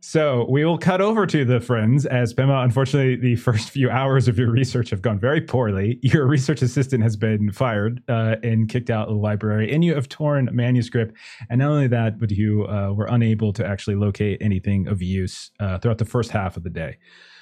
So 0.08 0.46
we 0.48 0.64
will 0.64 0.78
cut 0.78 1.00
over 1.00 1.26
to 1.26 1.44
the 1.44 1.58
friends 1.58 2.06
as 2.06 2.32
Pema. 2.32 2.62
Unfortunately, 2.62 3.16
the 3.16 3.34
first 3.34 3.70
few 3.70 3.90
hours 3.90 4.28
of 4.28 4.38
your 4.38 4.52
research 4.52 4.90
have 4.90 5.02
gone 5.02 5.18
very 5.18 5.40
poorly. 5.40 5.98
Your 6.00 6.28
research 6.28 6.62
assistant 6.62 7.02
has 7.02 7.16
been 7.16 7.50
fired 7.50 8.00
uh, 8.08 8.36
and 8.44 8.68
kicked 8.68 8.88
out 8.88 9.08
of 9.08 9.14
the 9.14 9.20
library, 9.20 9.74
and 9.74 9.84
you 9.84 9.96
have 9.96 10.08
torn 10.08 10.48
manuscript. 10.52 11.16
And 11.50 11.58
not 11.58 11.70
only 11.72 11.88
that, 11.88 12.20
but 12.20 12.30
you 12.30 12.68
uh, 12.68 12.92
were 12.92 13.06
unable 13.06 13.52
to 13.54 13.66
actually 13.66 13.96
locate 13.96 14.40
anything 14.40 14.86
of 14.86 15.02
use 15.02 15.50
uh, 15.58 15.78
throughout 15.78 15.98
the 15.98 16.04
first 16.04 16.30
half 16.30 16.56
of 16.56 16.62
the 16.62 16.70
day. 16.70 16.98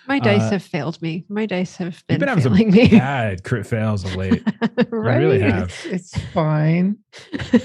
My 0.09 0.19
dice 0.19 0.41
Uh, 0.41 0.51
have 0.53 0.63
failed 0.63 1.03
me. 1.03 1.27
My 1.29 1.45
dice 1.45 1.77
have 1.77 2.03
been, 2.07 2.19
been 2.19 2.29
having 2.29 2.45
some 2.45 2.57
failing 2.57 2.73
me. 2.73 2.89
bad 2.99 3.45
crit 3.45 3.67
fails 3.67 4.05
of 4.05 4.17
late. 4.17 4.43
right? 4.91 5.19
really 5.19 5.41
have. 5.41 5.71
It's 5.85 6.19
fine. 6.33 6.97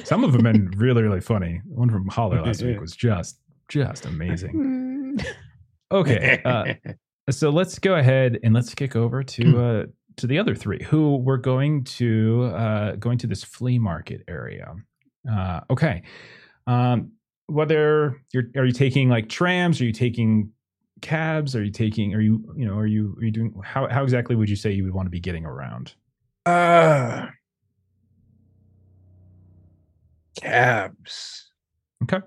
Some 0.04 0.26
of 0.26 0.34
them 0.34 0.43
have 0.43 0.54
been 0.54 0.72
really, 0.78 1.04
really 1.04 1.22
funny. 1.22 1.62
One 1.68 1.89
from 1.89 2.10
Holler 2.10 2.41
last 2.41 2.62
week 2.64 2.82
was 2.82 2.97
just, 2.97 3.39
just 3.70 4.05
amazing. 4.05 4.53
Mm. 4.53 5.26
Okay, 5.91 6.41
uh, 6.43 6.74
so 7.32 7.49
let's 7.49 7.80
go 7.80 7.95
ahead 7.95 8.39
and 8.43 8.53
let's 8.53 8.74
kick 8.76 8.95
over 8.95 9.24
to 9.24 9.59
uh, 9.59 9.86
to 10.17 10.28
the 10.28 10.38
other 10.38 10.55
three 10.55 10.84
who 10.84 11.17
were 11.17 11.38
going 11.38 11.84
to 11.86 12.51
uh, 12.55 12.95
going 12.95 13.17
to 13.20 13.28
this 13.28 13.43
flea 13.43 13.80
market 13.80 14.22
area. 14.28 14.76
Uh, 15.30 15.61
okay, 15.70 16.03
um, 16.67 17.11
whether 17.47 18.22
you're 18.34 18.45
are 18.55 18.65
you 18.65 18.74
taking 18.74 19.09
like 19.09 19.30
trams? 19.30 19.80
Are 19.82 19.86
you 19.86 19.93
taking 19.93 20.51
cabs? 21.01 21.55
Are 21.55 21.63
you 21.63 21.72
taking? 21.72 22.13
Are 22.13 22.22
you 22.22 22.43
you 22.55 22.65
know? 22.65 22.78
Are 22.78 22.88
you 22.88 23.15
are 23.20 23.24
you 23.24 23.32
doing? 23.32 23.53
How 23.63 23.88
how 23.88 24.03
exactly 24.03 24.36
would 24.36 24.49
you 24.49 24.55
say 24.55 24.72
you 24.72 24.84
would 24.84 24.93
want 24.93 25.05
to 25.05 25.11
be 25.11 25.20
getting 25.20 25.45
around? 25.45 25.93
Uh, 26.45 27.28
cabs. 30.41 31.51
Okay. 32.03 32.20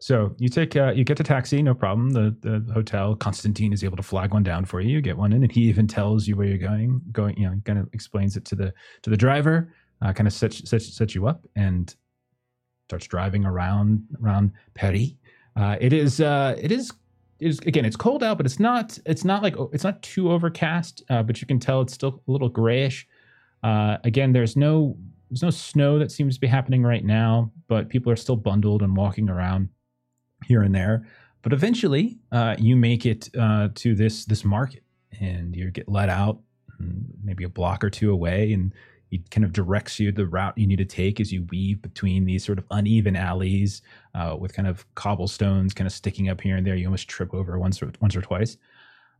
So 0.00 0.34
you 0.38 0.48
take 0.48 0.76
uh, 0.76 0.92
you 0.92 1.04
get 1.04 1.18
the 1.18 1.24
taxi, 1.24 1.62
no 1.62 1.74
problem. 1.74 2.10
The 2.10 2.34
the 2.40 2.72
hotel 2.72 3.14
Constantine 3.14 3.72
is 3.74 3.84
able 3.84 3.98
to 3.98 4.02
flag 4.02 4.32
one 4.32 4.42
down 4.42 4.64
for 4.64 4.80
you. 4.80 4.88
You 4.88 5.02
get 5.02 5.16
one 5.16 5.34
in, 5.34 5.42
and 5.42 5.52
he 5.52 5.62
even 5.68 5.86
tells 5.86 6.26
you 6.26 6.36
where 6.36 6.46
you're 6.46 6.56
going. 6.56 7.02
Going, 7.12 7.36
you 7.36 7.46
know, 7.46 7.54
kind 7.66 7.78
of 7.78 7.86
explains 7.92 8.34
it 8.34 8.46
to 8.46 8.54
the 8.54 8.72
to 9.02 9.10
the 9.10 9.16
driver. 9.16 9.74
Uh, 10.00 10.14
kind 10.14 10.26
of 10.26 10.32
sets 10.32 10.68
sets 10.68 10.96
sets 10.96 11.14
you 11.14 11.26
up 11.28 11.46
and 11.54 11.94
starts 12.88 13.06
driving 13.06 13.44
around 13.44 14.02
around 14.22 14.52
Paris. 14.72 15.10
Uh, 15.54 15.76
it 15.78 15.92
is 15.92 16.22
uh, 16.22 16.56
it 16.58 16.72
is 16.72 16.90
is 17.38 17.58
again. 17.60 17.84
It's 17.84 17.96
cold 17.96 18.22
out, 18.22 18.38
but 18.38 18.46
it's 18.46 18.58
not 18.58 18.98
it's 19.04 19.24
not 19.26 19.42
like 19.42 19.54
it's 19.70 19.84
not 19.84 20.00
too 20.00 20.32
overcast. 20.32 21.02
Uh, 21.10 21.22
but 21.22 21.42
you 21.42 21.46
can 21.46 21.60
tell 21.60 21.82
it's 21.82 21.92
still 21.92 22.22
a 22.26 22.30
little 22.30 22.48
grayish. 22.48 23.06
Uh, 23.62 23.98
again, 24.04 24.32
there's 24.32 24.56
no 24.56 24.96
there's 25.28 25.42
no 25.42 25.50
snow 25.50 25.98
that 25.98 26.10
seems 26.10 26.36
to 26.36 26.40
be 26.40 26.46
happening 26.46 26.82
right 26.82 27.04
now, 27.04 27.52
but 27.68 27.90
people 27.90 28.10
are 28.10 28.16
still 28.16 28.36
bundled 28.36 28.80
and 28.80 28.96
walking 28.96 29.28
around 29.28 29.68
here 30.46 30.62
and 30.62 30.74
there. 30.74 31.06
But 31.42 31.52
eventually, 31.52 32.18
uh, 32.32 32.56
you 32.58 32.76
make 32.76 33.06
it 33.06 33.30
uh, 33.38 33.68
to 33.76 33.94
this 33.94 34.24
this 34.24 34.44
market, 34.44 34.82
and 35.20 35.56
you 35.56 35.70
get 35.70 35.88
let 35.88 36.08
out, 36.08 36.38
mm, 36.80 37.04
maybe 37.22 37.44
a 37.44 37.48
block 37.48 37.82
or 37.82 37.90
two 37.90 38.12
away, 38.12 38.52
and 38.52 38.74
he 39.10 39.18
kind 39.30 39.44
of 39.44 39.52
directs 39.52 39.98
you 39.98 40.12
the 40.12 40.26
route 40.26 40.56
you 40.56 40.66
need 40.66 40.76
to 40.76 40.84
take 40.84 41.20
as 41.20 41.32
you 41.32 41.44
weave 41.50 41.82
between 41.82 42.24
these 42.24 42.44
sort 42.44 42.58
of 42.58 42.64
uneven 42.70 43.16
alleys 43.16 43.82
uh, 44.14 44.36
with 44.38 44.54
kind 44.54 44.68
of 44.68 44.86
cobblestones 44.94 45.74
kind 45.74 45.86
of 45.86 45.92
sticking 45.92 46.28
up 46.28 46.40
here 46.40 46.56
and 46.56 46.66
there. 46.66 46.76
You 46.76 46.86
almost 46.86 47.08
trip 47.08 47.34
over 47.34 47.58
once 47.58 47.82
or 47.82 47.90
once 48.00 48.14
or 48.14 48.22
twice. 48.22 48.56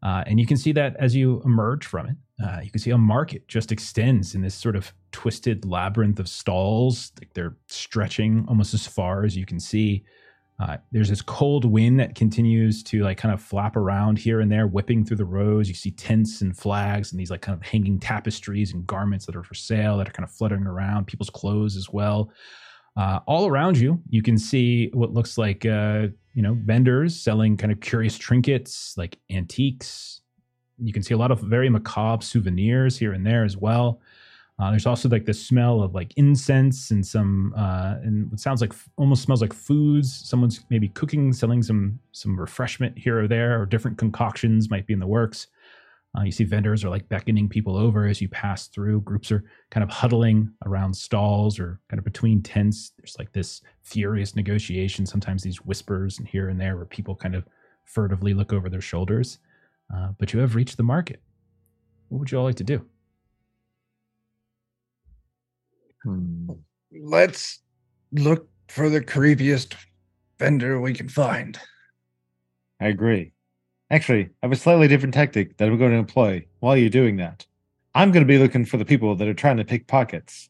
Uh, 0.03 0.25
and 0.27 0.41
you 0.41 0.47
can 0.47 0.57
see 0.57 0.73
that 0.73 0.97
as 0.97 1.15
you 1.15 1.43
emerge 1.45 1.85
from 1.85 2.07
it, 2.07 2.17
uh, 2.43 2.61
you 2.63 2.71
can 2.71 2.81
see 2.81 2.91
a 2.91 2.97
market 2.97 3.47
just 3.49 3.71
extends 3.71 4.35
in 4.35 4.41
this 4.41 4.55
sort 4.55 4.77
of 4.77 4.95
twisted 5.13 5.65
labyrinth 5.65 6.19
of 6.19 6.29
stalls. 6.29 7.13
Like 7.21 7.35
they're 7.35 7.57
stretching 7.67 8.47
almost 8.49 8.73
as 8.73 8.87
far 8.87 9.25
as 9.25 9.37
you 9.37 9.45
can 9.45 9.61
see. 9.61 10.05
Uh, 10.61 10.77
there's 10.93 11.09
this 11.09 11.23
cold 11.23 11.65
wind 11.65 11.99
that 11.99 12.15
continues 12.15 12.83
to 12.83 13.03
like 13.03 13.17
kind 13.17 13.33
of 13.33 13.41
flap 13.41 13.77
around 13.77 14.19
here 14.19 14.41
and 14.41 14.53
there, 14.53 14.67
whipping 14.67 15.05
through 15.05 15.17
the 15.17 15.25
rows. 15.25 15.69
You 15.69 15.75
see 15.75 15.91
tents 15.91 16.43
and 16.43 16.57
flags 16.57 17.13
and 17.13 17.19
these 17.21 17.31
like 17.31 17.41
kind 17.41 17.57
of 17.57 17.67
hanging 17.67 17.99
tapestries 17.99 18.75
and 18.75 18.87
garments 18.87 19.25
that 19.25 19.35
are 19.37 19.43
for 19.43 19.55
sale 19.55 19.97
that 19.97 20.09
are 20.09 20.13
kind 20.13 20.25
of 20.29 20.31
fluttering 20.31 20.67
around, 20.67 21.07
people's 21.07 21.31
clothes 21.31 21.77
as 21.77 21.89
well. 21.91 22.31
Uh, 22.97 23.21
all 23.27 23.47
around 23.47 23.79
you, 23.79 24.03
you 24.11 24.21
can 24.21 24.37
see 24.37 24.91
what 24.93 25.15
looks 25.15 25.39
like 25.39 25.65
uh, 25.65 26.09
you 26.35 26.43
know 26.43 26.59
vendors 26.65 27.17
selling 27.17 27.57
kind 27.57 27.73
of 27.73 27.81
curious 27.81 28.19
trinkets, 28.19 28.95
like 28.99 29.19
antiques. 29.31 30.21
You 30.79 30.93
can 30.93 31.03
see 31.03 31.15
a 31.15 31.19
lot 31.19 31.31
of 31.31 31.41
very 31.41 31.71
macabre 31.71 32.23
souvenirs 32.23 32.99
here 32.99 33.13
and 33.15 33.25
there 33.25 33.45
as 33.45 33.57
well. 33.57 34.01
Uh, 34.61 34.71
there's 34.71 34.87
also 34.87 35.09
like 35.09 35.25
the 35.25 35.33
smell 35.33 35.83
of 35.83 35.95
like 35.95 36.13
incense 36.17 36.91
and 36.91 37.07
some 37.07 37.55
uh, 37.57 37.95
and 38.03 38.31
it 38.31 38.39
sounds 38.39 38.61
like 38.61 38.75
almost 38.97 39.23
smells 39.23 39.41
like 39.41 39.55
foods. 39.55 40.13
Someone's 40.29 40.65
maybe 40.69 40.89
cooking, 40.89 41.33
selling 41.33 41.63
some 41.63 41.99
some 42.13 42.39
refreshment 42.39 42.99
here 42.99 43.19
or 43.19 43.27
there, 43.27 43.61
or 43.61 43.65
different 43.65 43.97
concoctions 43.97 44.69
might 44.69 44.87
be 44.87 44.93
in 44.93 45.01
the 45.01 45.07
works. 45.07 45.47
Uh, 46.19 46.23
you 46.23 46.33
see 46.33 46.45
vendors 46.45 46.85
are 46.85 46.91
like 46.91 47.09
beckoning 47.09 47.49
people 47.49 47.77
over 47.77 48.07
as 48.07 48.21
you 48.21 48.29
pass 48.29 48.67
through. 48.67 49.01
Groups 49.03 49.31
are 49.33 49.45
kind 49.71 49.85
of 49.85 49.91
huddling 49.91 50.51
around 50.67 50.93
stalls 50.93 51.59
or 51.59 51.81
kind 51.89 51.99
of 51.99 52.05
between 52.05 52.43
tents. 52.43 52.93
There's 52.99 53.17
like 53.19 53.33
this 53.33 53.63
furious 53.83 54.35
negotiation. 54.35 55.07
Sometimes 55.07 55.43
these 55.43 55.65
whispers 55.65 56.19
and 56.19 56.27
here 56.27 56.49
and 56.49 56.61
there 56.61 56.77
where 56.77 56.85
people 56.85 57.15
kind 57.15 57.37
of 57.37 57.45
furtively 57.85 58.35
look 58.35 58.53
over 58.53 58.69
their 58.69 58.81
shoulders. 58.81 59.39
Uh, 59.95 60.09
but 60.19 60.33
you 60.33 60.41
have 60.41 60.57
reached 60.57 60.77
the 60.77 60.83
market. 60.83 61.23
What 62.09 62.19
would 62.19 62.31
you 62.31 62.39
all 62.39 62.45
like 62.45 62.57
to 62.57 62.65
do? 62.65 62.85
Hmm. 66.03 66.51
Let's 66.93 67.61
look 68.13 68.49
for 68.69 68.89
the 68.89 69.01
creepiest 69.01 69.75
vendor 70.39 70.81
we 70.81 70.95
can 70.95 71.09
find. 71.09 71.59
I 72.81 72.87
agree. 72.87 73.33
Actually, 73.91 74.25
I 74.25 74.47
have 74.47 74.53
a 74.53 74.57
slightly 74.57 74.89
different 74.89 75.15
tactic 75.15 75.57
that 75.57 75.69
I'm 75.69 75.79
going 75.79 75.91
to 75.91 75.99
employ 75.99 76.47
while 76.61 76.77
you're 76.77 76.89
doing 76.89 77.17
that. 77.17 77.47
I'm 77.95 78.13
going 78.13 78.25
to 78.25 78.29
be 78.29 78.39
looking 78.39 78.65
for 78.65 78.77
the 78.77 78.85
people 78.85 79.17
that 79.17 79.29
are 79.29 79.35
trying 79.35 79.57
to 79.57 79.65
pick 79.65 79.87
pockets. 79.87 80.49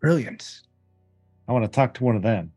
Brilliant. 0.00 0.60
I 1.48 1.52
want 1.52 1.64
to 1.64 1.70
talk 1.70 1.94
to 1.94 2.04
one 2.04 2.16
of 2.16 2.22
them. 2.22 2.52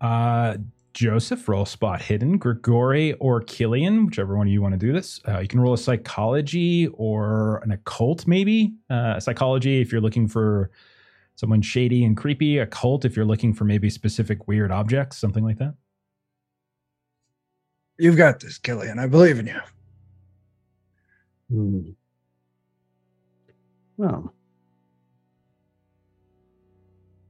Uh, 0.00 0.56
Joseph, 0.92 1.48
roll 1.48 1.64
spot 1.64 2.02
hidden. 2.02 2.36
Grigori 2.38 3.12
or 3.14 3.40
Cilian, 3.40 4.06
whichever 4.06 4.36
one 4.36 4.46
of 4.46 4.52
you 4.52 4.60
want 4.60 4.72
to 4.72 4.78
do 4.78 4.92
this. 4.92 5.20
Uh, 5.26 5.38
you 5.38 5.48
can 5.48 5.60
roll 5.60 5.74
a 5.74 5.78
psychology 5.78 6.88
or 6.88 7.58
an 7.58 7.70
occult, 7.70 8.26
maybe. 8.26 8.74
Uh, 8.88 9.20
psychology 9.20 9.80
if 9.80 9.92
you're 9.92 10.00
looking 10.00 10.26
for 10.26 10.70
someone 11.36 11.62
shady 11.62 12.04
and 12.04 12.16
creepy. 12.16 12.58
Occult 12.58 13.04
if 13.04 13.16
you're 13.16 13.24
looking 13.24 13.54
for 13.54 13.64
maybe 13.64 13.88
specific 13.88 14.48
weird 14.48 14.72
objects, 14.72 15.16
something 15.16 15.44
like 15.44 15.58
that. 15.58 15.74
You've 17.98 18.16
got 18.16 18.40
this, 18.40 18.58
Cilian. 18.58 18.98
I 18.98 19.06
believe 19.06 19.38
in 19.38 19.46
you. 19.46 19.60
Hmm. 21.50 21.90
Well, 23.96 24.34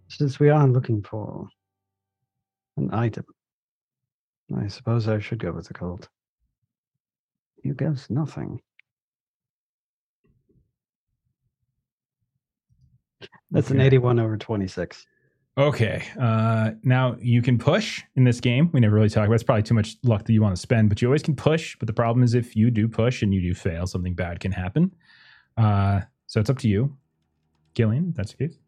since 0.08 0.38
we 0.38 0.50
are 0.50 0.68
looking 0.68 1.02
for 1.02 1.48
an 2.76 2.94
item, 2.94 3.24
I 4.56 4.68
suppose 4.68 5.08
I 5.08 5.18
should 5.18 5.38
go 5.38 5.52
with 5.52 5.68
the 5.68 5.74
cult. 5.74 6.08
You 7.62 7.74
guess 7.74 8.08
nothing. 8.10 8.60
That's 13.50 13.70
an 13.70 13.80
81 13.80 14.18
over 14.18 14.36
26. 14.36 15.06
Okay. 15.58 16.04
Uh, 16.18 16.70
now 16.84 17.16
you 17.20 17.42
can 17.42 17.58
push 17.58 18.02
in 18.16 18.24
this 18.24 18.40
game. 18.40 18.70
We 18.72 18.80
never 18.80 18.94
really 18.94 19.10
talk 19.10 19.26
about. 19.26 19.34
It's 19.34 19.42
probably 19.42 19.64
too 19.64 19.74
much 19.74 19.96
luck 20.02 20.24
that 20.24 20.32
you 20.32 20.40
want 20.40 20.54
to 20.54 20.60
spend, 20.60 20.88
but 20.88 21.02
you 21.02 21.08
always 21.08 21.22
can 21.22 21.34
push. 21.36 21.76
But 21.78 21.86
the 21.86 21.92
problem 21.92 22.22
is, 22.22 22.34
if 22.34 22.56
you 22.56 22.70
do 22.70 22.88
push 22.88 23.22
and 23.22 23.34
you 23.34 23.42
do 23.42 23.54
fail, 23.54 23.86
something 23.86 24.14
bad 24.14 24.40
can 24.40 24.52
happen. 24.52 24.92
Uh, 25.56 26.00
so 26.26 26.40
it's 26.40 26.48
up 26.48 26.58
to 26.58 26.68
you, 26.68 26.96
Cilian. 27.74 28.10
If 28.10 28.16
that's 28.16 28.32
the 28.32 28.46
case. 28.48 28.58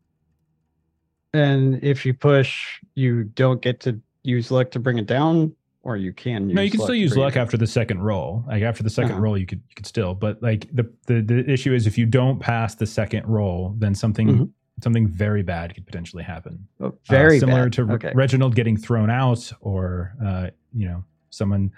And 1.33 1.83
if 1.83 2.05
you 2.05 2.13
push, 2.13 2.81
you 2.95 3.25
don't 3.25 3.63
get 3.63 3.81
to 3.81 3.99
use 4.23 4.51
luck 4.51 4.71
to 4.73 4.79
bring 4.79 4.99
it 4.99 5.07
down, 5.07 5.55
or 5.85 5.97
you 5.97 6.13
can 6.13 6.49
use 6.49 6.55
no, 6.57 6.63
you 6.63 6.71
can 6.71 6.81
luck 6.81 6.87
still 6.87 6.95
use 6.95 7.17
luck 7.17 7.37
after 7.37 7.57
the 7.57 7.67
second 7.67 8.01
roll. 8.01 8.45
Like 8.47 8.63
after 8.63 8.83
the 8.83 8.89
2nd 8.91 9.11
Uh-huh. 9.11 9.21
roll, 9.21 9.39
you 9.39 9.47
could 9.47 9.63
you 9.69 9.75
could 9.75 9.87
still. 9.87 10.15
But 10.15 10.43
like 10.43 10.69
the, 10.73 10.91
the 11.07 11.21
the 11.23 11.51
issue 11.51 11.75
is, 11.75 11.87
if 11.87 11.99
you 11.99 12.07
don't 12.07 12.39
pass 12.39 12.75
the 12.75 12.87
second 12.87 13.27
roll, 13.27 13.75
then 13.79 13.95
something 13.95 14.29
Mhm. 14.29 14.51
something 14.83 15.07
very 15.07 15.43
bad 15.43 15.75
could 15.75 15.85
potentially 15.87 16.23
happen. 16.23 16.67
Oh, 16.81 16.87
Uh, 16.87 16.91
very 17.09 17.39
similar 17.39 17.65
bad. 17.65 17.73
to 17.75 17.85
Re- 17.85 17.95
okay. 17.97 18.13
Reginald 18.15 18.55
getting 18.55 18.77
thrown 18.77 19.11
out, 19.11 19.53
or 19.61 20.15
uh, 20.25 20.51
you 20.73 20.87
know, 20.89 21.05
someone 21.31 21.71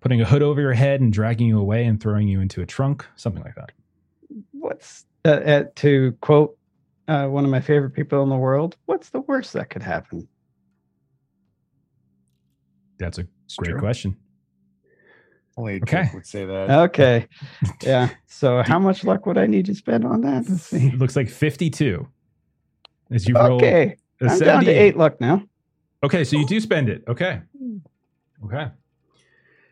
putting 0.00 0.20
a 0.20 0.24
hood 0.24 0.42
over 0.42 0.60
your 0.60 0.72
head 0.74 1.00
and 1.00 1.12
dragging 1.12 1.46
you 1.48 1.58
away 1.58 1.84
and 1.86 2.00
throwing 2.00 2.28
you 2.28 2.40
into 2.40 2.60
a 2.60 2.66
trunk, 2.66 3.06
something 3.16 3.42
like 3.42 3.54
that. 3.54 3.72
what's 4.52 5.06
uh, 5.26 5.28
uh, 5.30 5.64
to 5.76 6.12
quote 6.20 6.56
uh, 7.08 7.26
one 7.28 7.44
of 7.44 7.50
my 7.50 7.60
favorite 7.60 7.90
people 7.90 8.22
in 8.22 8.28
the 8.30 8.36
world 8.36 8.76
what's 8.86 9.10
the 9.10 9.20
worst 9.20 9.52
that 9.52 9.68
could 9.70 9.82
happen 9.82 10.26
That's 12.98 13.18
a 13.18 13.26
It's 13.46 13.56
great 13.56 13.72
true. 13.72 13.80
question. 13.80 14.16
Only 15.56 15.74
a 15.74 15.82
Okay. 15.82 16.10
would 16.12 16.26
say 16.26 16.44
that. 16.46 16.70
okay 16.70 17.28
yeah 17.82 18.08
so 18.26 18.62
how 18.62 18.78
much 18.78 19.04
luck 19.04 19.24
would 19.26 19.38
i 19.38 19.46
need 19.46 19.66
to 19.66 19.74
spend 19.74 20.04
on 20.04 20.20
that 20.22 20.48
let's 20.48 20.66
see 20.66 20.88
It 20.88 20.98
looks 20.98 21.14
like 21.14 21.28
fifty-two. 21.28 22.08
As 23.12 23.28
you 23.28 23.34
roll 23.36 23.58
okay 23.58 23.96
a 24.20 24.24
i'm 24.28 24.38
down 24.40 24.64
to 24.64 24.72
eight 24.72 24.96
luck 24.96 25.20
now 25.20 25.42
Okay, 26.02 26.22
so 26.22 26.36
you 26.36 26.44
do 26.46 26.60
spend 26.60 26.90
it. 26.90 27.02
Okay. 27.08 27.40
Okay. 28.44 28.66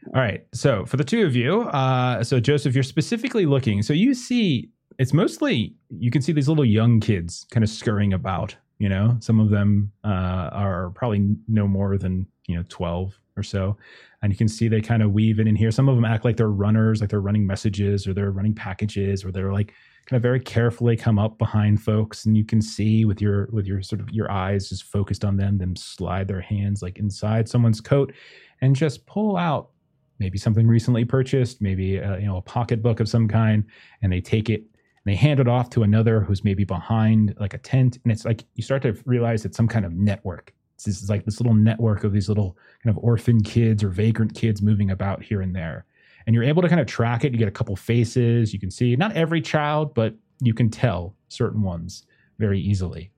All 0.06 0.12
right. 0.14 0.46
So 0.54 0.86
for 0.86 0.96
the 0.96 1.04
two 1.04 1.26
of 1.26 1.36
you, 1.36 1.60
uh, 1.64 2.24
so 2.24 2.40
Joseph, 2.40 2.74
you're 2.74 2.82
specifically 2.82 3.44
looking. 3.44 3.82
So 3.82 3.92
you 3.92 4.14
see, 4.14 4.70
it's 4.98 5.12
mostly 5.12 5.74
you 5.90 6.10
can 6.10 6.22
see 6.22 6.32
these 6.32 6.48
little 6.48 6.64
young 6.64 7.00
kids 7.00 7.46
kind 7.50 7.62
of 7.62 7.68
scurrying 7.68 8.14
about. 8.14 8.56
You 8.78 8.88
know, 8.88 9.18
some 9.20 9.40
of 9.40 9.50
them 9.50 9.92
uh, 10.04 10.48
are 10.54 10.88
probably 10.94 11.36
no 11.48 11.68
more 11.68 11.98
than 11.98 12.26
you 12.48 12.56
know 12.56 12.64
twelve 12.70 13.20
or 13.36 13.42
so, 13.42 13.76
and 14.22 14.32
you 14.32 14.36
can 14.36 14.48
see 14.48 14.68
they 14.68 14.80
kind 14.80 15.02
of 15.02 15.12
weave 15.12 15.38
in 15.38 15.48
in 15.48 15.56
here. 15.56 15.70
Some 15.70 15.88
of 15.88 15.96
them 15.96 16.04
act 16.04 16.24
like 16.24 16.36
they're 16.36 16.50
runners, 16.50 17.00
like 17.00 17.10
they're 17.10 17.20
running 17.20 17.46
messages 17.46 18.06
or 18.06 18.14
they're 18.14 18.30
running 18.30 18.54
packages, 18.54 19.24
or 19.24 19.32
they're 19.32 19.52
like 19.52 19.72
kind 20.06 20.16
of 20.16 20.22
very 20.22 20.40
carefully 20.40 20.96
come 20.96 21.18
up 21.18 21.38
behind 21.38 21.80
folks, 21.82 22.26
and 22.26 22.36
you 22.36 22.44
can 22.44 22.60
see 22.60 23.04
with 23.04 23.20
your 23.20 23.48
with 23.52 23.66
your 23.66 23.82
sort 23.82 24.00
of 24.00 24.10
your 24.10 24.30
eyes 24.30 24.68
just 24.68 24.84
focused 24.84 25.24
on 25.24 25.36
them, 25.36 25.58
them 25.58 25.76
slide 25.76 26.28
their 26.28 26.40
hands 26.40 26.82
like 26.82 26.98
inside 26.98 27.48
someone's 27.48 27.80
coat, 27.80 28.12
and 28.60 28.74
just 28.74 29.06
pull 29.06 29.36
out 29.36 29.70
maybe 30.18 30.38
something 30.38 30.66
recently 30.68 31.04
purchased, 31.04 31.60
maybe 31.60 31.96
a, 31.96 32.18
you 32.18 32.26
know 32.26 32.36
a 32.36 32.42
pocketbook 32.42 33.00
of 33.00 33.08
some 33.08 33.28
kind, 33.28 33.64
and 34.02 34.12
they 34.12 34.20
take 34.20 34.50
it 34.50 34.60
and 34.60 35.12
they 35.12 35.16
hand 35.16 35.40
it 35.40 35.48
off 35.48 35.68
to 35.70 35.82
another 35.82 36.20
who's 36.20 36.44
maybe 36.44 36.64
behind 36.64 37.34
like 37.40 37.54
a 37.54 37.58
tent, 37.58 37.98
and 38.04 38.12
it's 38.12 38.24
like 38.24 38.44
you 38.54 38.62
start 38.62 38.82
to 38.82 38.96
realize 39.04 39.44
it's 39.44 39.56
some 39.56 39.68
kind 39.68 39.84
of 39.84 39.92
network. 39.92 40.52
It's 40.86 40.96
this 40.98 41.02
is 41.02 41.10
like 41.10 41.24
this 41.24 41.40
little 41.40 41.54
network 41.54 42.04
of 42.04 42.12
these 42.12 42.28
little 42.28 42.56
kind 42.82 42.96
of 42.96 43.02
orphan 43.02 43.42
kids 43.42 43.84
or 43.84 43.88
vagrant 43.88 44.34
kids 44.34 44.60
moving 44.60 44.90
about 44.90 45.22
here 45.22 45.40
and 45.40 45.54
there, 45.54 45.84
and 46.26 46.34
you're 46.34 46.44
able 46.44 46.62
to 46.62 46.68
kind 46.68 46.80
of 46.80 46.86
track 46.86 47.24
it. 47.24 47.32
You 47.32 47.38
get 47.38 47.48
a 47.48 47.52
couple 47.52 47.76
faces, 47.76 48.52
you 48.52 48.58
can 48.58 48.70
see 48.70 48.96
not 48.96 49.12
every 49.16 49.40
child, 49.40 49.94
but 49.94 50.14
you 50.40 50.54
can 50.54 50.70
tell 50.70 51.14
certain 51.28 51.62
ones 51.62 52.04
very 52.38 52.60
easily. 52.60 53.10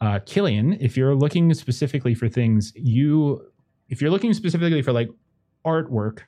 Uh, 0.00 0.18
Cilian, 0.20 0.78
if 0.80 0.96
you're 0.96 1.14
looking 1.14 1.52
specifically 1.52 2.14
for 2.14 2.28
things, 2.28 2.72
you 2.74 3.46
if 3.88 4.00
you're 4.00 4.10
looking 4.10 4.32
specifically 4.32 4.80
for 4.80 4.92
like 4.92 5.10
artwork 5.66 6.20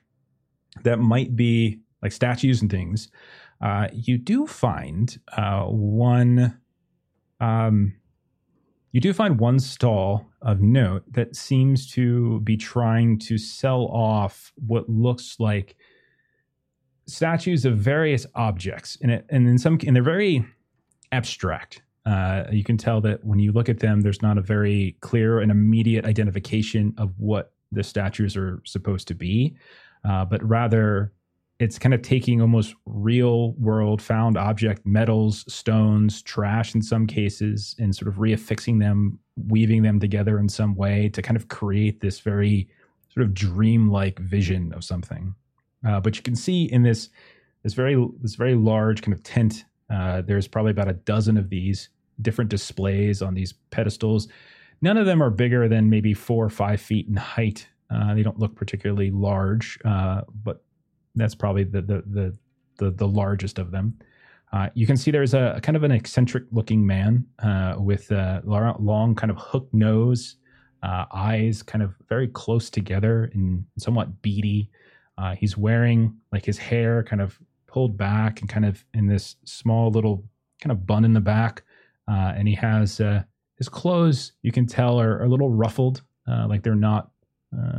that 0.83 0.99
might 0.99 1.35
be 1.35 1.79
like 2.03 2.11
statues 2.11 2.61
and 2.61 2.69
things, 2.69 3.09
uh, 3.61 3.87
you 3.91 4.17
do 4.17 4.45
find 4.45 5.19
uh, 5.35 5.63
one. 5.63 6.59
Um, 7.39 7.95
you 8.93 9.01
do 9.01 9.11
find 9.11 9.39
one 9.39 9.59
stall 9.59 10.29
of 10.43 10.61
note 10.61 11.03
that 11.11 11.35
seems 11.35 11.91
to 11.93 12.39
be 12.41 12.55
trying 12.55 13.17
to 13.17 13.37
sell 13.39 13.85
off 13.87 14.53
what 14.55 14.87
looks 14.87 15.35
like 15.39 15.75
statues 17.07 17.65
of 17.65 17.77
various 17.77 18.25
objects, 18.35 18.97
and 19.01 19.11
it, 19.11 19.25
and 19.29 19.47
in 19.47 19.57
some 19.57 19.79
and 19.85 19.95
they're 19.95 20.03
very 20.03 20.45
abstract. 21.11 21.81
Uh, 22.05 22.43
you 22.51 22.63
can 22.63 22.77
tell 22.77 23.01
that 23.01 23.23
when 23.25 23.39
you 23.39 23.51
look 23.51 23.67
at 23.67 23.79
them, 23.79 24.01
there's 24.01 24.21
not 24.21 24.37
a 24.37 24.41
very 24.41 24.95
clear 25.01 25.39
and 25.39 25.51
immediate 25.51 26.05
identification 26.05 26.93
of 26.97 27.13
what 27.17 27.53
the 27.71 27.83
statues 27.83 28.37
are 28.37 28.61
supposed 28.63 29.07
to 29.07 29.15
be, 29.15 29.55
uh, 30.07 30.23
but 30.23 30.43
rather 30.47 31.13
it's 31.59 31.79
kind 31.79 31.93
of 31.93 32.01
taking 32.01 32.41
almost 32.41 32.75
real 32.85 33.53
world 33.53 34.01
found 34.01 34.37
object 34.37 34.85
metals, 34.85 35.45
stones, 35.53 36.21
trash 36.21 36.73
in 36.75 36.81
some 36.81 37.05
cases, 37.05 37.75
and 37.79 37.95
sort 37.95 38.07
of 38.07 38.15
reaffixing 38.15 38.79
them, 38.79 39.19
weaving 39.47 39.83
them 39.83 39.99
together 39.99 40.39
in 40.39 40.49
some 40.49 40.75
way 40.75 41.09
to 41.09 41.21
kind 41.21 41.37
of 41.37 41.47
create 41.47 42.01
this 42.01 42.19
very 42.19 42.67
sort 43.13 43.25
of 43.25 43.33
dreamlike 43.33 44.19
vision 44.19 44.73
of 44.73 44.83
something. 44.83 45.35
Uh, 45.87 45.99
but 45.99 46.15
you 46.15 46.23
can 46.23 46.35
see 46.35 46.63
in 46.65 46.83
this 46.83 47.09
this 47.63 47.73
very 47.73 47.95
this 48.21 48.35
very 48.35 48.55
large 48.55 49.01
kind 49.01 49.13
of 49.13 49.23
tent, 49.23 49.65
uh, 49.89 50.21
there's 50.21 50.47
probably 50.47 50.71
about 50.71 50.89
a 50.89 50.93
dozen 50.93 51.37
of 51.37 51.49
these 51.49 51.89
different 52.21 52.49
displays 52.49 53.21
on 53.21 53.33
these 53.33 53.53
pedestals. 53.71 54.27
None 54.81 54.97
of 54.97 55.05
them 55.05 55.21
are 55.21 55.29
bigger 55.29 55.69
than 55.69 55.89
maybe 55.89 56.13
four 56.13 56.43
or 56.43 56.49
five 56.49 56.81
feet 56.81 57.07
in 57.07 57.15
height. 57.15 57.67
Uh, 57.89 58.13
they 58.13 58.23
don't 58.23 58.39
look 58.39 58.55
particularly 58.55 59.11
large, 59.11 59.79
uh, 59.85 60.21
but 60.43 60.63
that's 61.15 61.35
probably 61.35 61.63
the 61.63 61.81
the 61.81 62.03
the 62.07 62.37
the, 62.77 62.91
the 62.91 63.07
largest 63.07 63.59
of 63.59 63.71
them. 63.71 63.97
Uh, 64.53 64.69
you 64.75 64.85
can 64.85 64.95
see 64.95 65.09
there's 65.09 65.33
a, 65.33 65.59
kind 65.63 65.75
of 65.75 65.83
an 65.83 65.91
eccentric 65.91 66.43
looking 66.51 66.85
man 66.85 67.25
uh, 67.39 67.75
with 67.77 68.11
a 68.11 68.41
long, 68.45 69.15
kind 69.15 69.31
of 69.31 69.37
hook 69.37 69.67
nose, 69.73 70.35
uh, 70.83 71.05
eyes 71.11 71.63
kind 71.63 71.83
of 71.83 71.95
very 72.07 72.27
close 72.27 72.69
together 72.69 73.31
and 73.33 73.65
somewhat 73.79 74.21
beady. 74.21 74.69
Uh, 75.17 75.33
he's 75.33 75.57
wearing 75.57 76.15
like 76.31 76.45
his 76.45 76.59
hair 76.59 77.03
kind 77.03 77.21
of 77.21 77.39
pulled 77.65 77.97
back 77.97 78.41
and 78.41 78.49
kind 78.49 78.65
of 78.65 78.85
in 78.93 79.07
this 79.07 79.37
small 79.43 79.89
little 79.89 80.23
kind 80.61 80.71
of 80.71 80.85
bun 80.85 81.03
in 81.03 81.13
the 81.13 81.19
back. 81.19 81.63
Uh, 82.07 82.33
and 82.35 82.47
he 82.47 82.53
has 82.53 82.99
uh, 82.99 83.23
his 83.57 83.69
clothes, 83.69 84.33
you 84.43 84.51
can 84.51 84.67
tell, 84.67 84.99
are, 85.01 85.17
are 85.17 85.23
a 85.23 85.29
little 85.29 85.49
ruffled, 85.49 86.03
like 86.27 86.61
they're 86.61 86.75
not 86.75 87.09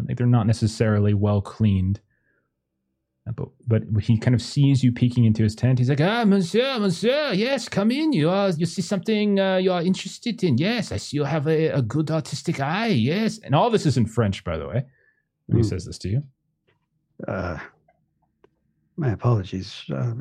like 0.07 0.17
they're 0.17 0.27
not 0.27 0.47
necessarily 0.47 1.15
well 1.15 1.41
cleaned. 1.41 2.01
But 3.27 3.49
but 3.67 3.83
he 4.03 4.19
kind 4.19 4.35
of 4.35 4.43
sees 4.43 4.85
you 4.85 4.93
peeking 4.93 5.25
into 5.25 5.43
his 5.43 5.55
tent. 5.55 5.79
He's 5.79 5.89
like, 5.89 6.01
"Ah, 6.01 6.25
monsieur, 6.27 6.79
monsieur, 6.79 7.33
yes, 7.33 7.71
come 7.71 7.91
in. 7.91 8.13
You 8.13 8.29
are 8.29 8.51
you 8.51 8.67
see 8.67 8.83
something 8.83 9.41
uh, 9.41 9.57
you 9.57 9.73
are 9.73 9.81
interested 9.83 10.43
in. 10.45 10.59
Yes, 10.59 10.93
I 10.93 10.99
see 10.99 11.17
you 11.17 11.25
have 11.25 11.47
a, 11.49 11.69
a 11.69 11.81
good 11.81 12.11
artistic 12.11 12.61
eye. 12.61 12.89
Yes, 12.89 13.41
and 13.43 13.55
all 13.55 13.71
this 13.71 13.87
is 13.87 13.97
in 13.97 14.05
French, 14.07 14.45
by 14.45 14.59
the 14.59 14.69
way. 14.69 14.85
When 15.47 15.59
he 15.59 15.65
says 15.65 15.87
this 15.87 15.99
to 15.99 16.09
you. 16.09 16.23
Uh, 17.27 17.59
my 18.97 19.11
apologies. 19.13 19.85
Uh, 19.91 20.13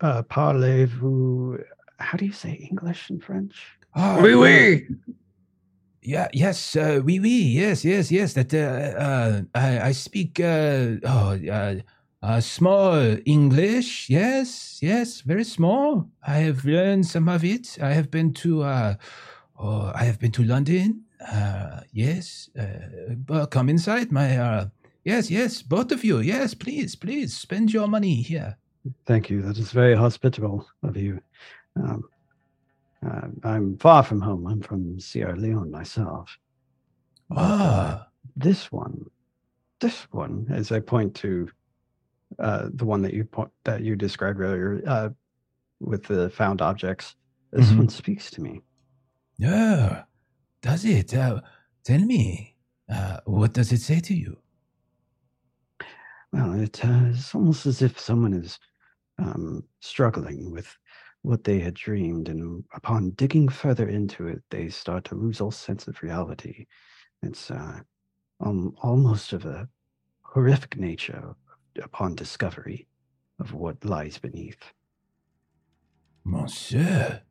uh, 0.00 0.22
parlez-vous? 0.22 1.58
How 1.98 2.16
do 2.18 2.24
you 2.24 2.32
say 2.32 2.66
English 2.70 3.10
in 3.10 3.20
French? 3.20 3.54
Oh, 3.94 4.20
Oui, 4.22 4.34
oui. 4.34 4.86
Yeah, 6.04 6.28
yes, 6.32 6.74
uh, 6.74 7.00
oui, 7.04 7.20
oui, 7.20 7.54
yes, 7.54 7.84
yes, 7.84 8.10
yes. 8.10 8.32
That 8.32 8.52
uh, 8.52 8.98
uh, 8.98 9.42
I, 9.54 9.88
I 9.88 9.92
speak 9.92 10.40
uh, 10.40 10.96
oh, 11.04 11.38
uh, 11.48 11.74
uh, 12.22 12.40
small 12.40 13.16
English. 13.24 14.08
Yes, 14.08 14.78
yes, 14.80 15.20
very 15.22 15.44
small. 15.44 16.08
I 16.26 16.38
have 16.38 16.64
learned 16.64 17.06
some 17.06 17.28
of 17.28 17.44
it. 17.44 17.78
I 17.82 17.92
have 17.92 18.10
been 18.10 18.32
to 18.34 18.62
uh, 18.62 18.94
oh, 19.58 19.92
I 19.94 20.04
have 20.04 20.18
been 20.18 20.32
to 20.32 20.44
London. 20.44 21.04
Uh, 21.20 21.80
yes, 21.92 22.50
uh, 22.58 23.46
come 23.46 23.68
inside, 23.68 24.10
my 24.10 24.36
uh, 24.36 24.66
yes, 25.04 25.30
yes, 25.30 25.62
both 25.62 25.92
of 25.92 26.04
you. 26.04 26.18
Yes, 26.18 26.54
please, 26.54 26.96
please 26.96 27.36
spend 27.36 27.72
your 27.72 27.88
money 27.88 28.22
here. 28.22 28.56
Thank 29.06 29.30
you. 29.30 29.42
That 29.42 29.58
is 29.58 29.70
very 29.70 29.94
hospitable 29.94 30.66
of 30.82 30.96
you. 30.96 31.20
Um, 31.76 32.04
uh, 33.06 33.28
I'm 33.44 33.78
far 33.78 34.02
from 34.02 34.20
home. 34.20 34.46
I'm 34.46 34.60
from 34.60 34.98
Sierra 35.00 35.36
Leone 35.36 35.70
myself. 35.70 36.38
But, 37.28 37.38
uh, 37.38 37.40
Ah, 37.40 38.08
this 38.36 38.70
one, 38.72 39.06
this 39.80 40.02
one, 40.10 40.46
as 40.50 40.72
I 40.72 40.80
point 40.80 41.14
to 41.16 41.48
uh, 42.38 42.68
the 42.74 42.84
one 42.84 43.02
that 43.02 43.14
you 43.14 43.24
point, 43.24 43.50
that 43.64 43.82
you 43.82 43.96
described 43.96 44.40
earlier 44.40 44.82
uh, 44.86 45.10
with 45.80 46.04
the 46.04 46.30
found 46.30 46.62
objects, 46.62 47.16
this 47.52 47.70
Mhm. 47.70 47.78
one 47.78 47.88
speaks 47.88 48.30
to 48.32 48.40
me. 48.42 48.60
yeah. 49.38 50.04
Does 50.62 50.84
it? 50.84 51.12
Uh, 51.14 51.40
tell 51.84 51.98
me, 52.00 52.56
uh, 52.88 53.18
what 53.24 53.52
does 53.52 53.72
it 53.72 53.80
say 53.80 54.00
to 54.00 54.14
you? 54.14 54.38
Well, 56.32 56.52
it, 56.60 56.84
uh, 56.84 57.06
it's 57.10 57.34
almost 57.34 57.66
as 57.66 57.82
if 57.82 57.98
someone 57.98 58.32
is 58.32 58.58
um, 59.18 59.64
struggling 59.80 60.50
with 60.52 60.74
what 61.22 61.44
they 61.44 61.60
had 61.60 61.74
dreamed, 61.74 62.28
and 62.28 62.64
upon 62.74 63.10
digging 63.10 63.48
further 63.48 63.88
into 63.88 64.26
it, 64.28 64.42
they 64.50 64.68
start 64.68 65.04
to 65.06 65.14
lose 65.14 65.40
all 65.40 65.50
sense 65.50 65.86
of 65.88 66.02
reality. 66.02 66.66
It's 67.22 67.50
uh, 67.50 67.80
um, 68.40 68.74
almost 68.82 69.32
of 69.32 69.44
a 69.44 69.68
horrific 70.22 70.76
nature 70.76 71.34
upon 71.82 72.14
discovery 72.14 72.86
of 73.38 73.52
what 73.52 73.84
lies 73.84 74.18
beneath. 74.18 74.72
Monsieur, 76.24 77.22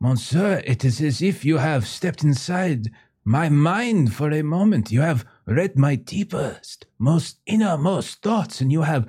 Monsieur, 0.00 0.62
it 0.64 0.82
is 0.82 1.02
as 1.02 1.20
if 1.20 1.44
you 1.44 1.58
have 1.58 1.86
stepped 1.86 2.24
inside 2.24 2.90
my 3.22 3.50
mind 3.50 4.14
for 4.14 4.30
a 4.30 4.42
moment. 4.42 4.90
You 4.90 5.02
have 5.02 5.26
read 5.46 5.76
my 5.76 5.94
deepest, 5.94 6.86
most 6.98 7.38
innermost 7.44 8.22
thoughts, 8.22 8.62
and 8.62 8.72
you 8.72 8.82
have 8.82 9.06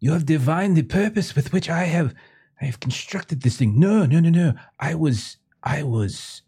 you 0.00 0.10
have 0.10 0.26
divined 0.26 0.76
the 0.76 0.82
purpose 0.82 1.36
with 1.36 1.52
which 1.52 1.70
I 1.70 1.84
have 1.84 2.14
I 2.60 2.64
have 2.64 2.80
constructed 2.80 3.42
this 3.42 3.58
thing. 3.58 3.78
No, 3.78 4.06
no, 4.06 4.18
no, 4.18 4.28
no. 4.28 4.54
I 4.80 4.96
was 4.96 5.36
I 5.62 5.84
was 5.84 6.42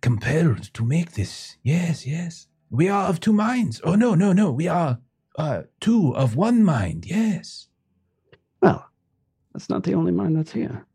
compelled 0.00 0.72
to 0.74 0.84
make 0.84 1.12
this. 1.12 1.56
Yes, 1.64 2.06
yes. 2.06 2.46
We 2.70 2.88
are 2.88 3.08
of 3.08 3.18
two 3.18 3.32
minds. 3.32 3.80
Oh 3.82 3.96
no, 3.96 4.14
no, 4.14 4.32
no. 4.32 4.52
We 4.52 4.68
are 4.68 4.98
uh 5.36 5.62
two 5.80 6.14
of 6.16 6.36
one 6.36 6.64
mind. 6.64 7.06
Yes. 7.06 7.68
Well, 8.60 8.86
that's 9.52 9.68
not 9.68 9.82
the 9.84 9.94
only 9.94 10.12
mind 10.12 10.36
that's 10.36 10.52
here. 10.52 10.86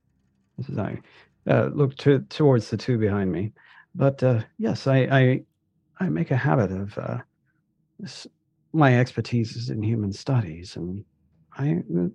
This 0.57 0.69
is 0.69 0.77
I 0.77 0.99
uh, 1.47 1.69
look 1.73 1.95
to, 1.97 2.19
towards 2.29 2.69
the 2.69 2.77
two 2.77 2.97
behind 2.97 3.31
me, 3.31 3.53
but 3.95 4.21
uh, 4.23 4.41
yes, 4.57 4.87
I, 4.87 4.97
I 5.11 5.41
I 5.99 6.09
make 6.09 6.31
a 6.31 6.37
habit 6.37 6.71
of 6.71 6.97
uh, 6.97 7.17
s- 8.03 8.27
my 8.73 8.99
expertise 8.99 9.55
is 9.55 9.69
in 9.69 9.81
human 9.83 10.11
studies, 10.13 10.75
and 10.75 11.03
I 11.57 11.83
uh, 11.97 12.07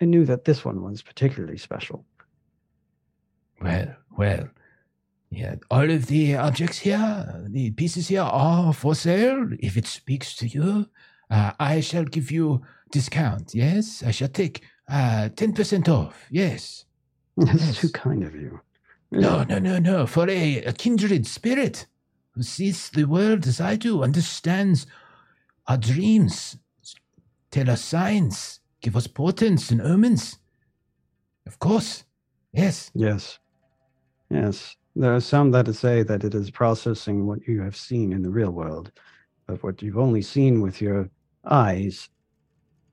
I 0.00 0.04
knew 0.04 0.24
that 0.26 0.44
this 0.44 0.64
one 0.64 0.82
was 0.82 1.02
particularly 1.02 1.58
special. 1.58 2.04
Well, 3.60 3.94
well, 4.16 4.48
Yeah, 5.30 5.56
all 5.70 5.90
of 5.90 6.06
the 6.06 6.36
objects 6.36 6.78
here, 6.78 7.44
the 7.48 7.70
pieces 7.72 8.08
here 8.08 8.22
are 8.22 8.72
for 8.72 8.94
sale. 8.94 9.48
If 9.60 9.76
it 9.76 9.86
speaks 9.86 10.36
to 10.36 10.46
you, 10.48 10.86
uh, 11.30 11.52
I 11.58 11.80
shall 11.80 12.04
give 12.04 12.30
you 12.30 12.62
discount. 12.92 13.54
Yes, 13.54 14.02
I 14.06 14.10
shall 14.10 14.28
take 14.28 14.62
uh, 14.88 15.28
10% 15.34 15.88
off. 15.88 16.26
Yes. 16.30 16.84
That's 17.36 17.66
Yes. 17.66 17.80
too 17.80 17.88
kind 17.90 18.22
of 18.22 18.34
you. 18.34 18.60
No, 19.10 19.42
no, 19.44 19.58
no, 19.58 19.78
no. 19.78 20.06
For 20.06 20.28
a, 20.28 20.58
a 20.64 20.72
kindred 20.72 21.26
spirit 21.26 21.86
who 22.32 22.42
sees 22.42 22.90
the 22.90 23.04
world 23.04 23.46
as 23.46 23.60
I 23.60 23.76
do, 23.76 24.02
understands 24.02 24.86
our 25.66 25.76
dreams, 25.76 26.56
tell 27.50 27.70
us 27.70 27.82
signs, 27.82 28.60
give 28.80 28.96
us 28.96 29.06
portents 29.06 29.70
and 29.70 29.80
omens. 29.80 30.38
Of 31.46 31.58
course. 31.58 32.04
Yes. 32.52 32.90
Yes. 32.94 33.38
Yes. 34.30 34.76
There 34.96 35.14
are 35.14 35.20
some 35.20 35.50
that 35.52 35.72
say 35.74 36.02
that 36.04 36.22
it 36.24 36.34
is 36.34 36.50
processing 36.50 37.26
what 37.26 37.46
you 37.48 37.60
have 37.62 37.76
seen 37.76 38.12
in 38.12 38.22
the 38.22 38.30
real 38.30 38.50
world, 38.50 38.92
but 39.46 39.62
what 39.62 39.82
you've 39.82 39.98
only 39.98 40.22
seen 40.22 40.60
with 40.60 40.80
your 40.80 41.10
eyes, 41.44 42.08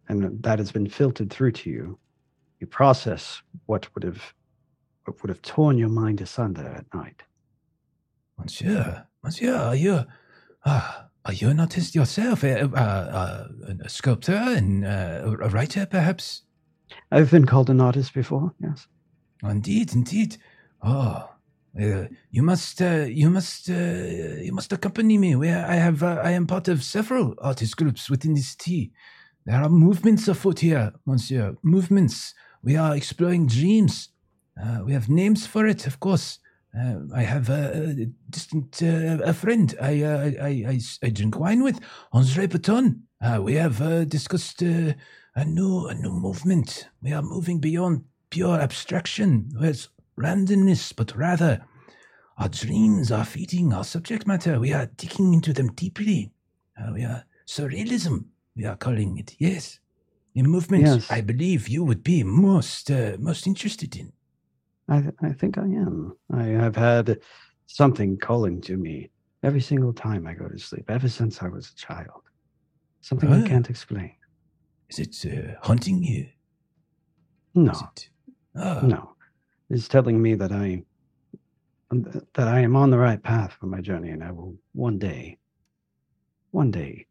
and 0.10 0.43
that 0.43 0.60
has 0.60 0.72
been 0.72 0.89
filtered 0.89 1.32
through 1.32 1.52
to 1.54 1.70
you. 1.70 1.97
You 2.60 2.68
process 2.68 3.41
what 3.66 3.93
would 3.95 4.04
have 4.04 4.34
what 5.06 5.22
would 5.22 5.30
have 5.30 5.41
torn 5.41 5.78
your 5.78 5.89
mind 5.89 6.22
asunder 6.22 6.68
at 6.68 6.86
night. 6.93 7.24
Monsieur, 8.38 9.06
monsieur, 9.24 9.56
are 9.56 9.76
you, 9.76 10.06
uh, 10.66 10.91
are 11.26 11.34
you 11.34 11.49
an 11.49 11.60
artist 11.60 11.95
yourself? 11.95 12.43
Uh, 12.43 12.68
uh, 12.74 12.78
uh, 12.78 13.47
a 13.84 13.89
sculptor 13.89 14.34
and 14.34 14.86
uh, 14.86 15.22
a 15.24 15.49
writer, 15.49 15.86
perhaps? 15.86 16.43
I've 17.12 17.32
been 17.32 17.45
called 17.45 17.70
an 17.70 17.82
artist 17.82 18.14
before, 18.14 18.54
yes. 18.60 18.88
Indeed, 19.43 19.93
indeed. 19.93 20.38
Oh, 20.84 21.30
uh, 21.80 22.06
you 22.30 22.44
must, 22.44 22.82
uh, 22.82 23.06
you 23.08 23.30
must, 23.30 23.70
uh, 23.70 23.74
you 23.74 24.52
must 24.52 24.74
accompany 24.74 25.18
me. 25.18 25.36
Where 25.36 25.66
I 25.66 25.76
have, 25.76 26.04
uh, 26.04 26.20
I 26.24 26.32
am 26.32 26.48
part 26.48 26.68
of 26.68 26.84
several 26.84 27.36
artist 27.40 27.78
groups 27.78 28.10
within 28.10 28.34
this 28.34 28.50
city. 28.50 28.92
There 29.46 29.56
are 29.62 29.70
movements 29.70 30.28
afoot 30.28 30.60
here, 30.60 30.92
Monsieur. 31.06 31.56
Movements. 31.64 32.34
We 32.64 32.76
are 32.76 32.96
exploring 32.96 33.48
dreams. 33.48 34.10
Uh, 34.62 34.80
we 34.86 34.94
have 34.94 35.10
names 35.10 35.48
for 35.48 35.66
it, 35.66 35.88
of 35.88 36.00
course. 36.00 36.40
Uh, 36.78 37.00
I 37.16 37.24
have 37.24 37.50
a, 37.50 38.08
distant 38.30 38.82
a 38.82 39.34
friend 39.34 39.74
I, 39.82 40.04
I, 40.04 40.48
I, 40.70 40.80
I 41.04 41.10
drink 41.10 41.38
wine 41.40 41.64
with, 41.64 41.80
Andre 42.14 42.48
Breton. 42.48 43.04
We 43.40 43.56
have 43.56 44.08
discussed 44.08 44.62
a 44.62 45.46
new 45.46 45.88
a 45.88 45.94
new 45.96 46.12
movement. 46.12 46.88
We 47.02 47.14
are 47.14 47.22
moving 47.22 47.60
beyond 47.60 48.04
pure 48.30 48.60
abstraction, 48.60 49.50
where 49.58 49.70
it's 49.70 49.90
randomness, 50.22 50.94
but 50.96 51.16
rather 51.16 51.66
our 52.38 52.50
dreams 52.50 53.12
are 53.12 53.26
feeding 53.26 53.74
our 53.74 53.84
subject 53.84 54.26
matter. 54.28 54.60
We 54.60 54.74
are 54.74 54.88
digging 54.98 55.34
into 55.34 55.54
them 55.54 55.72
deeply. 55.74 56.32
Uh, 56.80 56.92
we 56.94 57.04
are 57.04 57.24
surrealism. 57.48 58.26
We 58.56 58.66
are 58.66 58.76
calling 58.78 59.18
it 59.18 59.36
yes. 59.40 59.80
A 60.36 60.44
movement 60.44 60.84
Yes. 60.86 61.12
I 61.12 61.22
believe 61.22 61.68
you 61.68 61.84
would 61.84 62.04
be 62.04 62.24
most 62.24 62.90
uh, 62.90 63.18
most 63.20 63.46
interested 63.48 63.96
in. 63.98 64.14
I, 64.88 65.02
th- 65.02 65.14
I 65.22 65.34
think 65.34 65.58
I 65.58 65.64
am. 65.64 66.16
I 66.34 66.44
have 66.44 66.76
had 66.76 67.20
something 67.68 68.18
calling 68.18 68.62
to 68.62 68.78
me 68.78 69.10
every 69.44 69.62
single 69.62 69.94
time 69.94 70.26
I 70.28 70.34
go 70.34 70.48
to 70.48 70.58
sleep, 70.58 70.90
ever 70.90 71.10
since 71.10 71.42
I 71.42 71.48
was 71.50 71.72
a 71.72 71.76
child. 71.76 72.24
Something 73.02 73.32
I 73.34 73.42
Ah. 73.44 73.48
can't 73.48 73.70
explain. 73.70 74.12
Is 74.90 75.00
it 75.00 75.16
uh, 75.26 75.56
haunting 75.62 76.04
you? 76.04 76.28
No? 77.56 77.74
Ah, 78.56 78.82
no. 78.84 79.16
It's 79.72 79.88
telling 79.88 80.22
me 80.22 80.36
that 80.36 80.52
I 80.52 80.84
that 81.92 82.48
I 82.48 82.60
am 82.60 82.76
on 82.76 82.90
the 82.90 82.98
right 82.98 83.22
path 83.22 83.54
for 83.58 83.68
my 83.68 83.80
journey, 83.80 84.10
and 84.10 84.22
I 84.22 84.32
will 84.32 84.56
one 84.74 85.00
day, 85.00 85.38
one 86.52 86.72
day, 86.72 87.08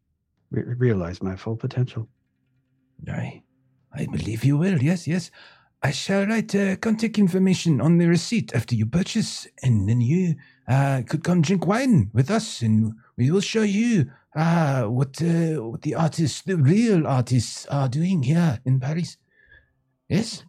re- 0.51 0.75
realize 0.77 1.23
my 1.23 1.35
full 1.35 1.55
potential. 1.55 2.07
I, 3.07 3.41
I 3.93 4.05
believe 4.05 4.43
you 4.43 4.57
will. 4.57 4.79
Yes, 4.81 5.07
yes. 5.07 5.31
I 5.81 5.89
shall 5.89 6.27
write 6.27 6.53
uh, 6.53 6.75
contact 6.75 7.17
information 7.17 7.81
on 7.81 7.97
the 7.97 8.05
receipt 8.05 8.53
after 8.53 8.75
you 8.75 8.85
purchase, 8.85 9.47
and 9.63 9.89
then 9.89 9.99
you 9.99 10.35
uh, 10.67 11.01
could 11.07 11.23
come 11.23 11.41
drink 11.41 11.65
wine 11.65 12.11
with 12.13 12.29
us, 12.29 12.61
and 12.61 12.93
we 13.17 13.31
will 13.31 13.41
show 13.41 13.63
you 13.63 14.11
uh, 14.35 14.83
what 14.83 15.19
uh, 15.19 15.63
what 15.63 15.81
the 15.81 15.95
artists, 15.95 16.43
the 16.43 16.57
real 16.57 17.07
artists, 17.07 17.65
are 17.67 17.89
doing 17.89 18.21
here 18.21 18.59
in 18.65 18.79
Paris. 18.79 19.17
Yes. 20.07 20.43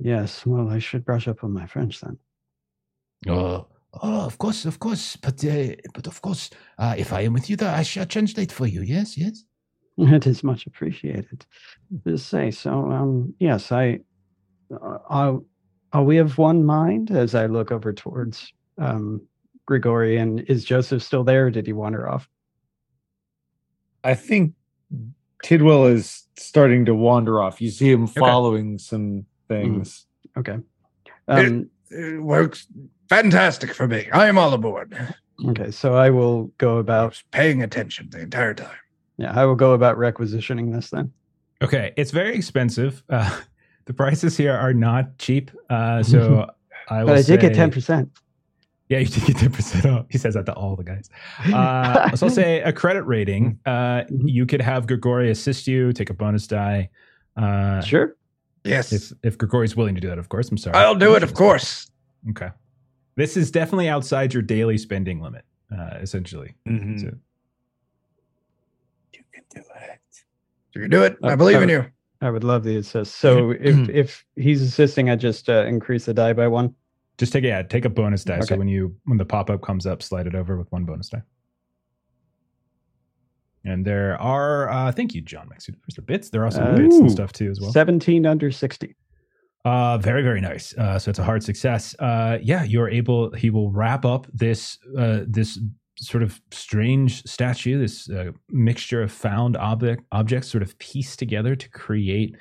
Yes. 0.00 0.46
Well, 0.46 0.70
I 0.70 0.78
should 0.78 1.04
brush 1.04 1.28
up 1.28 1.44
on 1.44 1.52
my 1.52 1.66
French 1.66 2.00
then. 2.00 2.18
Oh, 3.28 3.66
oh, 4.02 4.24
of 4.24 4.38
course, 4.38 4.64
of 4.64 4.78
course. 4.78 5.16
But 5.16 5.44
uh, 5.44 5.74
but 5.94 6.06
of 6.06 6.22
course, 6.22 6.50
uh, 6.78 6.94
if 6.96 7.12
I 7.12 7.20
am 7.22 7.34
with 7.34 7.50
you, 7.50 7.56
there, 7.56 7.74
I 7.74 7.82
shall 7.82 8.06
translate 8.06 8.50
for 8.50 8.66
you. 8.66 8.82
Yes, 8.82 9.16
yes. 9.16 9.44
It 9.98 10.26
is 10.26 10.42
much 10.42 10.66
appreciated. 10.66 11.44
To 12.06 12.16
say 12.16 12.50
so. 12.50 12.90
Um. 12.90 13.34
Yes. 13.38 13.70
I. 13.70 14.00
Uh, 14.72 14.98
are, 15.08 15.40
are 15.92 16.04
we 16.04 16.18
of 16.18 16.38
one 16.38 16.64
mind? 16.64 17.10
As 17.10 17.34
I 17.34 17.46
look 17.46 17.70
over 17.70 17.92
towards 17.92 18.52
um 18.78 19.20
Grigori, 19.66 20.16
and 20.16 20.40
is 20.48 20.64
Joseph 20.64 21.02
still 21.02 21.24
there? 21.24 21.46
Or 21.46 21.50
did 21.50 21.66
he 21.66 21.74
wander 21.74 22.08
off? 22.08 22.28
I 24.02 24.14
think 24.14 24.54
Tidwell 25.42 25.86
is 25.86 26.24
starting 26.38 26.86
to 26.86 26.94
wander 26.94 27.42
off. 27.42 27.60
You 27.60 27.70
see 27.70 27.90
him 27.90 28.06
following 28.06 28.78
some 28.78 29.26
things. 29.54 30.06
Okay. 30.38 30.58
It- 31.28 31.48
Um. 31.48 31.70
It 31.92 32.22
works 32.22 32.68
fantastic 33.08 33.74
for 33.74 33.88
me. 33.88 34.08
I 34.12 34.28
am 34.28 34.38
all 34.38 34.54
aboard. 34.54 34.96
Okay. 35.48 35.72
So 35.72 35.94
I 35.94 36.08
will 36.10 36.44
go 36.58 36.78
about. 36.78 37.10
was 37.10 37.24
paying 37.32 37.62
attention 37.64 38.08
the 38.10 38.20
entire 38.20 38.54
time. 38.54 38.76
Yeah, 39.16 39.32
I 39.34 39.44
will 39.44 39.56
go 39.56 39.72
about 39.72 39.98
requisitioning 39.98 40.70
this 40.70 40.90
then. 40.90 41.12
Okay, 41.62 41.92
it's 41.96 42.12
very 42.12 42.34
expensive. 42.36 43.02
Uh, 43.10 43.40
the 43.86 43.92
prices 43.92 44.36
here 44.36 44.54
are 44.54 44.72
not 44.72 45.18
cheap. 45.18 45.50
Uh, 45.68 46.02
so 46.04 46.48
I 46.88 47.00
will 47.00 47.08
But 47.08 47.18
I 47.18 47.22
did 47.22 47.40
get 47.40 47.54
ten 47.54 47.72
percent. 47.72 48.08
Yeah, 48.88 48.98
you 49.00 49.06
did 49.06 49.24
get 49.24 49.36
ten 49.38 49.50
percent 49.50 49.84
off. 49.86 50.06
He 50.10 50.18
says 50.18 50.34
that 50.34 50.46
to 50.46 50.52
all 50.54 50.76
the 50.76 50.84
guys. 50.84 51.10
Uh, 51.52 52.14
so 52.14 52.26
I'll 52.26 52.32
say 52.32 52.60
a 52.70 52.72
credit 52.72 53.02
rating. 53.02 53.58
Uh, 53.66 54.04
Mhm. 54.06 54.30
you 54.36 54.46
could 54.46 54.60
have 54.60 54.86
Grigori 54.86 55.28
assist 55.32 55.66
you, 55.66 55.92
take 55.92 56.08
a 56.10 56.14
bonus 56.14 56.46
die. 56.46 56.88
Uh, 57.36 57.80
Sure. 57.80 58.14
Yes. 58.64 58.92
if 58.92 59.12
if 59.22 59.38
Grigori's 59.38 59.74
willing 59.76 59.94
to 59.94 60.00
do 60.00 60.08
that, 60.08 60.18
of 60.18 60.28
course. 60.28 60.50
I'm 60.50 60.58
sorry. 60.58 60.76
I'll 60.76 60.94
do 60.94 61.14
it, 61.14 61.22
of 61.22 61.34
course. 61.34 61.90
Okay. 62.30 62.50
This 63.16 63.36
is 63.36 63.50
definitely 63.50 63.88
outside 63.88 64.32
your 64.34 64.42
daily 64.42 64.78
spending 64.78 65.20
limit, 65.20 65.44
uh, 65.76 65.98
essentially. 66.00 66.54
Mm-hmm. 66.68 66.98
So- 66.98 67.14
You 69.12 69.24
can 69.32 69.42
do 69.54 69.60
it. 69.60 70.00
You 70.74 70.80
can 70.82 70.90
do 70.90 71.02
it. 71.02 71.16
I 71.22 71.32
Uh, 71.32 71.36
believe 71.36 71.62
in 71.62 71.70
uh, 71.70 71.72
you. 71.72 71.86
I 72.22 72.30
would 72.30 72.44
love 72.44 72.62
the 72.64 72.76
assist. 72.76 73.16
So 73.16 73.50
if 73.60 73.88
if 73.88 74.24
he's 74.36 74.62
assisting, 74.62 75.10
I 75.10 75.16
just 75.16 75.48
uh, 75.48 75.64
increase 75.66 76.04
the 76.06 76.14
die 76.14 76.32
by 76.34 76.46
one. 76.48 76.74
Just 77.18 77.32
take 77.32 77.44
yeah, 77.44 77.62
take 77.62 77.84
a 77.84 77.90
bonus 77.90 78.24
die. 78.24 78.40
So 78.40 78.56
when 78.56 78.68
you 78.68 78.94
when 79.04 79.18
the 79.18 79.24
pop 79.24 79.50
up 79.50 79.62
comes 79.62 79.86
up, 79.86 80.02
slide 80.02 80.26
it 80.26 80.34
over 80.34 80.56
with 80.56 80.70
one 80.72 80.84
bonus 80.84 81.08
die. 81.08 81.22
And 83.64 83.84
there 83.84 84.20
are 84.20 84.70
uh, 84.70 84.92
thank 84.92 85.14
you, 85.14 85.20
John 85.20 85.48
Mexi, 85.48 85.74
for 85.74 85.90
the 85.94 86.02
bits. 86.02 86.30
There 86.30 86.44
are 86.44 86.50
some 86.50 86.64
Uh, 86.64 86.76
bits 86.76 86.96
and 86.96 87.10
stuff 87.10 87.32
too 87.32 87.50
as 87.50 87.60
well. 87.60 87.72
Seventeen 87.72 88.26
under 88.26 88.50
sixty. 88.50 88.96
Uh, 89.64 89.98
very, 89.98 90.22
very 90.22 90.40
nice. 90.40 90.74
Uh, 90.78 90.98
so 90.98 91.10
it's 91.10 91.18
a 91.18 91.24
hard 91.24 91.42
success. 91.42 91.94
Uh, 91.98 92.38
yeah, 92.42 92.62
you're 92.64 92.88
able. 92.88 93.30
He 93.32 93.50
will 93.50 93.70
wrap 93.70 94.06
up 94.06 94.26
this 94.32 94.78
uh, 94.96 95.20
this 95.26 95.58
sort 95.98 96.22
of 96.22 96.40
strange 96.50 97.22
statue, 97.24 97.78
this 97.78 98.08
uh, 98.08 98.32
mixture 98.48 99.02
of 99.02 99.12
found 99.12 99.56
object 99.58 100.02
objects, 100.12 100.48
sort 100.48 100.62
of 100.62 100.78
pieced 100.78 101.18
together 101.18 101.54
to 101.54 101.68
create 101.68 102.36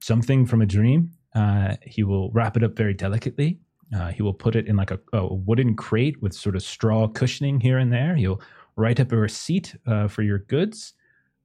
something 0.00 0.46
from 0.46 0.60
a 0.60 0.66
dream. 0.66 1.12
Uh, 1.36 1.76
he 1.82 2.02
will 2.02 2.32
wrap 2.32 2.56
it 2.56 2.64
up 2.64 2.76
very 2.76 2.94
delicately. 2.94 3.60
Uh, 3.94 4.08
he 4.08 4.22
will 4.22 4.34
put 4.34 4.56
it 4.56 4.66
in 4.66 4.76
like 4.76 4.90
a, 4.90 4.98
a 5.12 5.32
wooden 5.32 5.76
crate 5.76 6.20
with 6.20 6.34
sort 6.34 6.56
of 6.56 6.62
straw 6.62 7.06
cushioning 7.06 7.60
here 7.60 7.78
and 7.78 7.92
there. 7.92 8.16
He'll 8.16 8.40
write 8.78 9.00
up 9.00 9.12
a 9.12 9.16
receipt 9.16 9.74
uh, 9.86 10.08
for 10.08 10.22
your 10.22 10.38
goods. 10.38 10.94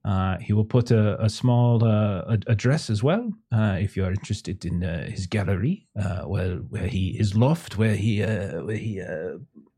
Uh, 0.05 0.37
he 0.37 0.53
will 0.53 0.65
put 0.65 0.91
a, 0.91 1.21
a 1.23 1.29
small 1.29 1.83
uh, 1.83 2.33
ad- 2.33 2.43
address 2.47 2.89
as 2.89 3.01
well 3.01 3.31
uh, 3.53 3.77
if 3.79 3.95
you 3.95 4.03
are 4.03 4.11
interested 4.11 4.65
in 4.65 4.83
uh, 4.83 5.09
his 5.09 5.25
gallery, 5.25 5.87
uh, 5.99 6.23
where 6.23 6.57
where 6.73 6.87
he 6.87 7.13
his 7.13 7.35
loft, 7.35 7.77
where 7.77 7.95
he 7.95 8.19
where 8.19 8.75
he 8.75 9.01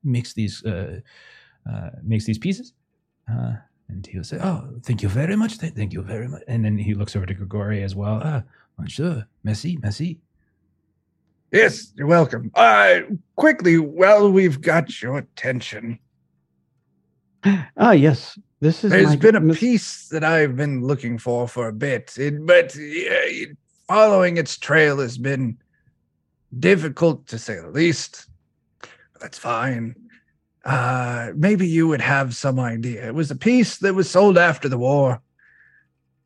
makes 0.03 0.33
these 0.33 0.63
makes 2.03 2.25
these 2.25 2.39
pieces. 2.39 2.73
And 3.87 4.07
he'll 4.07 4.23
say, 4.23 4.39
"Oh, 4.41 4.67
thank 4.81 5.03
you 5.03 5.09
very 5.09 5.35
much. 5.35 5.57
Thank 5.57 5.93
you 5.93 6.01
very 6.01 6.27
much." 6.27 6.41
And 6.47 6.65
then 6.65 6.75
he 6.75 6.95
looks 6.95 7.15
over 7.15 7.27
to 7.27 7.35
Grigori 7.35 7.83
as 7.83 7.95
well. 7.95 8.19
Ah, 8.23 8.41
monsieur, 8.79 9.27
merci, 9.43 9.77
merci. 9.79 10.19
Yes, 11.51 11.93
you're 11.95 12.07
welcome. 12.07 12.49
Uh, 12.55 13.01
quickly, 13.35 13.77
while 13.77 14.31
we've 14.31 14.59
got 14.59 15.03
your 15.03 15.19
attention, 15.19 15.99
Ah, 17.77 17.91
yes. 17.91 18.37
This 18.59 18.83
is. 18.83 18.91
there's 18.91 19.09
my- 19.09 19.15
been 19.17 19.35
a 19.35 19.39
mis- 19.39 19.59
piece 19.59 20.07
that 20.09 20.23
I've 20.23 20.55
been 20.55 20.81
looking 20.83 21.17
for 21.19 21.47
for 21.47 21.67
a 21.67 21.73
bit, 21.73 22.17
it, 22.17 22.45
but 22.45 22.75
uh, 22.75 23.53
following 23.87 24.37
its 24.37 24.57
trail 24.57 24.97
has 24.99 25.17
been 25.17 25.57
difficult 26.59 27.27
to 27.27 27.37
say 27.37 27.55
the 27.59 27.69
least. 27.69 28.27
That's 29.21 29.37
fine. 29.37 29.95
Uh, 30.63 31.31
maybe 31.35 31.67
you 31.67 31.87
would 31.87 32.01
have 32.01 32.35
some 32.35 32.59
idea. 32.59 33.07
It 33.07 33.13
was 33.13 33.29
a 33.29 33.35
piece 33.35 33.77
that 33.79 33.93
was 33.93 34.09
sold 34.09 34.37
after 34.37 34.67
the 34.67 34.77
war 34.79 35.21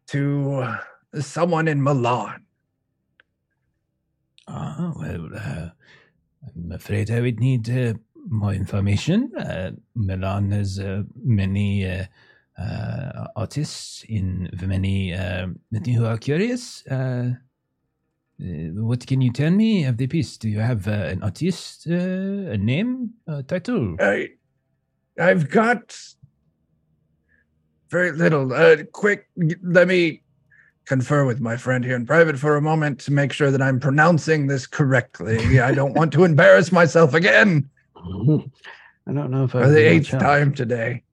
to 0.08 0.54
uh, 0.56 0.78
someone 1.20 1.68
in 1.68 1.84
Milan. 1.84 2.46
Oh, 4.48 4.94
well, 4.98 5.30
uh, 5.36 5.70
I'm 6.56 6.72
afraid 6.72 7.12
I 7.12 7.20
would 7.22 7.40
need 7.40 7.70
uh, 7.70 7.94
more 8.30 8.54
information. 8.54 9.32
Uh, 9.36 9.72
Milan 9.96 10.52
has 10.52 10.80
uh, 10.80 11.04
many 11.24 11.86
uh, 11.88 12.06
uh, 12.58 13.28
artists 13.36 14.06
in 14.08 14.50
many, 14.62 15.14
uh, 15.14 15.48
many 15.72 15.94
who 15.94 16.06
are 16.06 16.18
curious. 16.18 16.84
What 18.40 19.06
can 19.06 19.20
you 19.20 19.34
tell 19.34 19.52
me 19.52 19.84
of 19.84 19.98
the 19.98 20.08
piece? 20.08 20.38
Do 20.38 20.48
you 20.48 20.60
have 20.60 20.88
uh, 20.88 20.92
an 20.92 21.24
artist, 21.24 21.88
uh, 21.90 21.94
a 21.94 22.58
name, 22.58 23.12
a 23.28 23.44
title? 23.44 23.98
I, 24.00 24.30
I've 25.20 25.50
got 25.50 25.98
very 27.90 28.14
little. 28.14 28.54
Uh, 28.54 28.78
quick, 28.94 29.28
let 29.62 29.90
me 29.90 30.24
confer 30.86 31.26
with 31.26 31.42
my 31.42 31.58
friend 31.58 31.84
here 31.84 31.98
in 31.98 32.06
private 32.06 32.40
for 32.40 32.56
a 32.56 32.62
moment 32.62 33.00
to 33.02 33.12
make 33.12 33.34
sure 33.34 33.52
that 33.52 33.62
I'm 33.62 33.80
pronouncing 33.80 34.48
this 34.48 34.66
correctly. 34.66 35.60
I 35.60 35.74
don't 35.74 35.94
want 35.94 36.14
to 36.14 36.24
embarrass 36.32 36.72
myself 36.72 37.14
again 37.14 37.70
I 39.08 39.14
don't 39.14 39.32
know 39.32 39.46
if 39.46 39.56
I 39.56 39.64
for 39.64 39.70
the 39.70 39.80
eighth 39.80 40.10
time 40.10 40.54
today. 40.54 41.04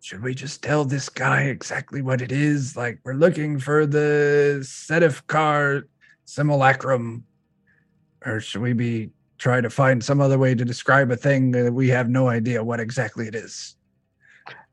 Should 0.00 0.22
we 0.22 0.34
just 0.34 0.62
tell 0.62 0.84
this 0.84 1.08
guy 1.08 1.44
exactly 1.44 2.02
what 2.02 2.20
it 2.20 2.30
is? 2.30 2.76
Like 2.76 3.00
we're 3.04 3.14
looking 3.14 3.58
for 3.58 3.86
the 3.86 4.58
Sedefkar 4.60 5.84
simulacrum, 6.26 7.24
or 8.26 8.40
should 8.40 8.60
we 8.60 8.74
be 8.74 9.10
trying 9.38 9.62
to 9.62 9.70
find 9.70 10.04
some 10.04 10.20
other 10.20 10.38
way 10.38 10.54
to 10.54 10.64
describe 10.64 11.10
a 11.10 11.16
thing 11.16 11.50
that 11.52 11.72
we 11.72 11.88
have 11.88 12.08
no 12.08 12.28
idea 12.28 12.62
what 12.62 12.80
exactly 12.80 13.26
it 13.28 13.34
is? 13.34 13.76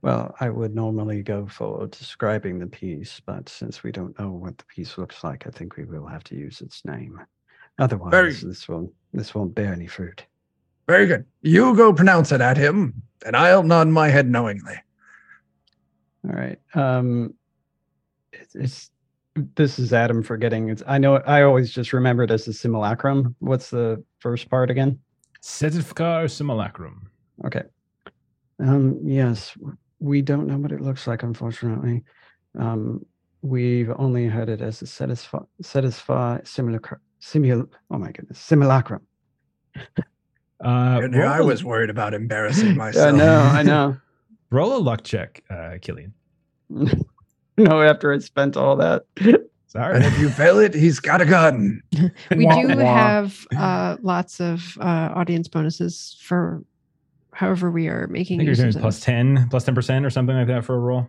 Well, 0.02 0.36
I 0.40 0.50
would 0.50 0.74
normally 0.74 1.22
go 1.22 1.46
for 1.46 1.88
describing 1.88 2.58
the 2.58 2.68
piece, 2.68 3.22
but 3.26 3.48
since 3.48 3.84
we 3.84 3.92
don't 3.92 4.18
know 4.20 4.32
what 4.32 4.58
the 4.58 4.66
piece 4.66 4.98
looks 4.98 5.24
like, 5.24 5.46
I 5.46 5.52
think 5.52 5.78
we 5.78 5.86
will 5.86 6.08
have 6.08 6.24
to 6.26 6.36
use 6.36 6.62
its 6.62 6.84
name. 6.86 7.22
Otherwise, 7.80 8.42
this 8.42 8.68
won't 8.68 8.92
this 9.14 9.36
won't 9.36 9.56
bear 9.56 9.72
any 9.72 9.88
fruit. 9.88 10.26
Very 10.92 11.06
good. 11.06 11.24
You 11.42 11.74
go 11.74 11.94
pronounce 11.94 12.34
it 12.34 12.42
at 12.42 12.58
him, 12.58 13.02
and 13.26 13.34
I'll 13.34 13.64
nod 13.64 13.88
my 13.88 14.10
head 14.10 14.30
knowingly. 14.30 14.76
All 16.28 16.36
right. 16.36 16.60
Um, 16.74 17.34
it's, 18.34 18.56
it's 18.56 18.92
this 19.56 19.80
is 19.80 19.94
Adam 19.94 20.22
forgetting. 20.22 20.68
It's 20.68 20.84
I 20.86 20.98
know 20.98 21.16
I 21.16 21.44
always 21.44 21.72
just 21.72 21.94
remember 21.94 22.24
it 22.24 22.32
as 22.32 22.44
the 22.44 22.52
simulacrum. 22.52 23.38
What's 23.40 23.70
the 23.70 24.04
first 24.20 24.50
part 24.50 24.70
again? 24.70 25.00
Sedefkar 25.42 26.30
Simulacrum. 26.30 27.10
Okay. 27.46 27.64
Um, 28.60 29.00
yes, 29.02 29.58
we 30.00 30.22
don't 30.22 30.46
know 30.46 30.58
what 30.58 30.74
it 30.74 30.82
looks 30.82 31.08
like, 31.08 31.24
unfortunately. 31.24 32.04
Um, 32.60 33.06
we've 33.42 33.92
only 33.96 34.28
heard 34.28 34.50
it 34.50 34.60
as 34.60 34.82
a 34.82 34.88
satisfy, 34.88 35.40
satisfy 35.62 36.42
simulacrum. 36.44 37.00
Simul, 37.20 37.68
oh 37.92 37.98
my 37.98 38.12
goodness, 38.12 38.40
simulacrum. 38.40 39.08
Uh, 40.64 41.00
And 41.04 41.16
I 41.16 41.38
roll 41.38 41.46
a- 41.46 41.46
was 41.48 41.64
worried 41.64 41.90
about 41.90 42.14
embarrassing 42.14 42.76
myself. 42.78 43.14
I 43.14 43.18
know, 43.18 43.40
I 43.54 43.64
know. 43.64 43.98
roll 44.50 44.76
a 44.76 44.80
luck 44.80 45.04
check, 45.04 45.44
uh, 45.50 45.78
Cilian. 45.82 46.12
no, 47.58 47.82
after 47.82 48.14
I 48.14 48.20
spent 48.20 48.56
all 48.58 48.76
that. 48.78 49.04
Sorry. 49.68 49.96
And 49.96 50.06
if 50.06 50.20
you 50.20 50.30
fail 50.30 50.60
it, 50.60 50.74
he's 50.74 51.00
got 51.00 51.22
a 51.22 51.26
gun. 51.26 51.82
We 52.36 52.46
Wah, 52.46 52.62
do 52.62 52.68
wah. 52.78 52.84
have 52.84 53.48
uh, 53.56 53.98
lots 54.02 54.40
of 54.42 54.78
uh, 54.82 55.12
audience 55.16 55.48
bonuses 55.48 56.18
for 56.22 56.64
however 57.34 57.72
we 57.72 57.88
are 57.88 58.08
I 58.10 58.12
making 58.12 58.40
think 58.40 58.48
you're 58.48 58.56
doing 58.56 58.68
of 58.70 58.74
those. 58.76 58.82
plus 58.82 59.00
10, 59.00 59.48
plus 59.50 59.64
10% 59.66 60.06
or 60.06 60.10
something 60.10 60.36
like 60.36 60.48
that 60.48 60.66
for 60.66 60.76
a 60.76 60.80
roll. 60.80 61.08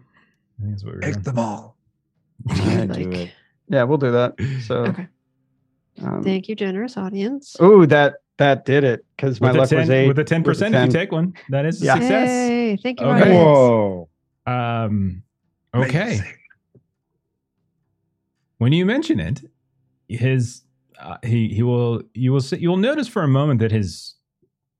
I 0.58 0.62
think 0.62 0.70
that's 0.74 0.84
what 0.84 0.94
we're 0.94 1.00
Take 1.00 1.12
doing. 1.14 1.22
the 1.24 1.32
ball. 1.32 1.76
I 2.48 2.84
Like- 2.84 2.92
do 2.92 3.10
it. 3.10 3.30
Yeah, 3.68 3.82
we'll 3.84 3.98
do 3.98 4.12
that. 4.12 4.34
So, 4.66 4.84
Okay. 4.86 5.08
um, 6.02 6.22
Thank 6.22 6.48
you, 6.48 6.54
generous 6.54 6.96
audience. 6.96 7.56
oh, 7.58 7.84
that 7.86 8.16
that 8.38 8.64
did 8.64 8.84
it 8.84 9.04
because 9.16 9.40
my 9.40 9.48
with, 9.48 9.56
luck 9.56 9.68
10, 9.68 9.78
was 9.78 9.90
eight. 9.90 10.06
with 10.08 10.16
the 10.16 10.24
10%, 10.24 10.44
with 10.46 10.58
the 10.58 10.66
if 10.66 10.86
you 10.86 10.92
take 10.92 11.12
one, 11.12 11.34
that 11.50 11.64
is 11.66 11.82
a 11.82 11.86
Yeah. 11.86 11.94
success. 11.94 12.28
Yay! 12.50 12.76
Thank 12.82 13.00
you, 13.00 13.06
Okay. 13.06 13.32
Whoa. 13.34 14.08
Um, 14.46 15.22
okay. 15.74 16.00
Amazing. 16.18 16.32
when 18.58 18.72
you 18.72 18.86
mention 18.86 19.20
it, 19.20 19.42
his 20.08 20.62
uh, 21.00 21.16
he 21.24 21.48
he 21.48 21.62
will 21.62 22.02
you 22.14 22.32
will 22.32 22.40
see, 22.40 22.58
you 22.58 22.68
will 22.70 22.76
notice 22.76 23.08
for 23.08 23.22
a 23.22 23.28
moment 23.28 23.60
that 23.60 23.72
his 23.72 24.14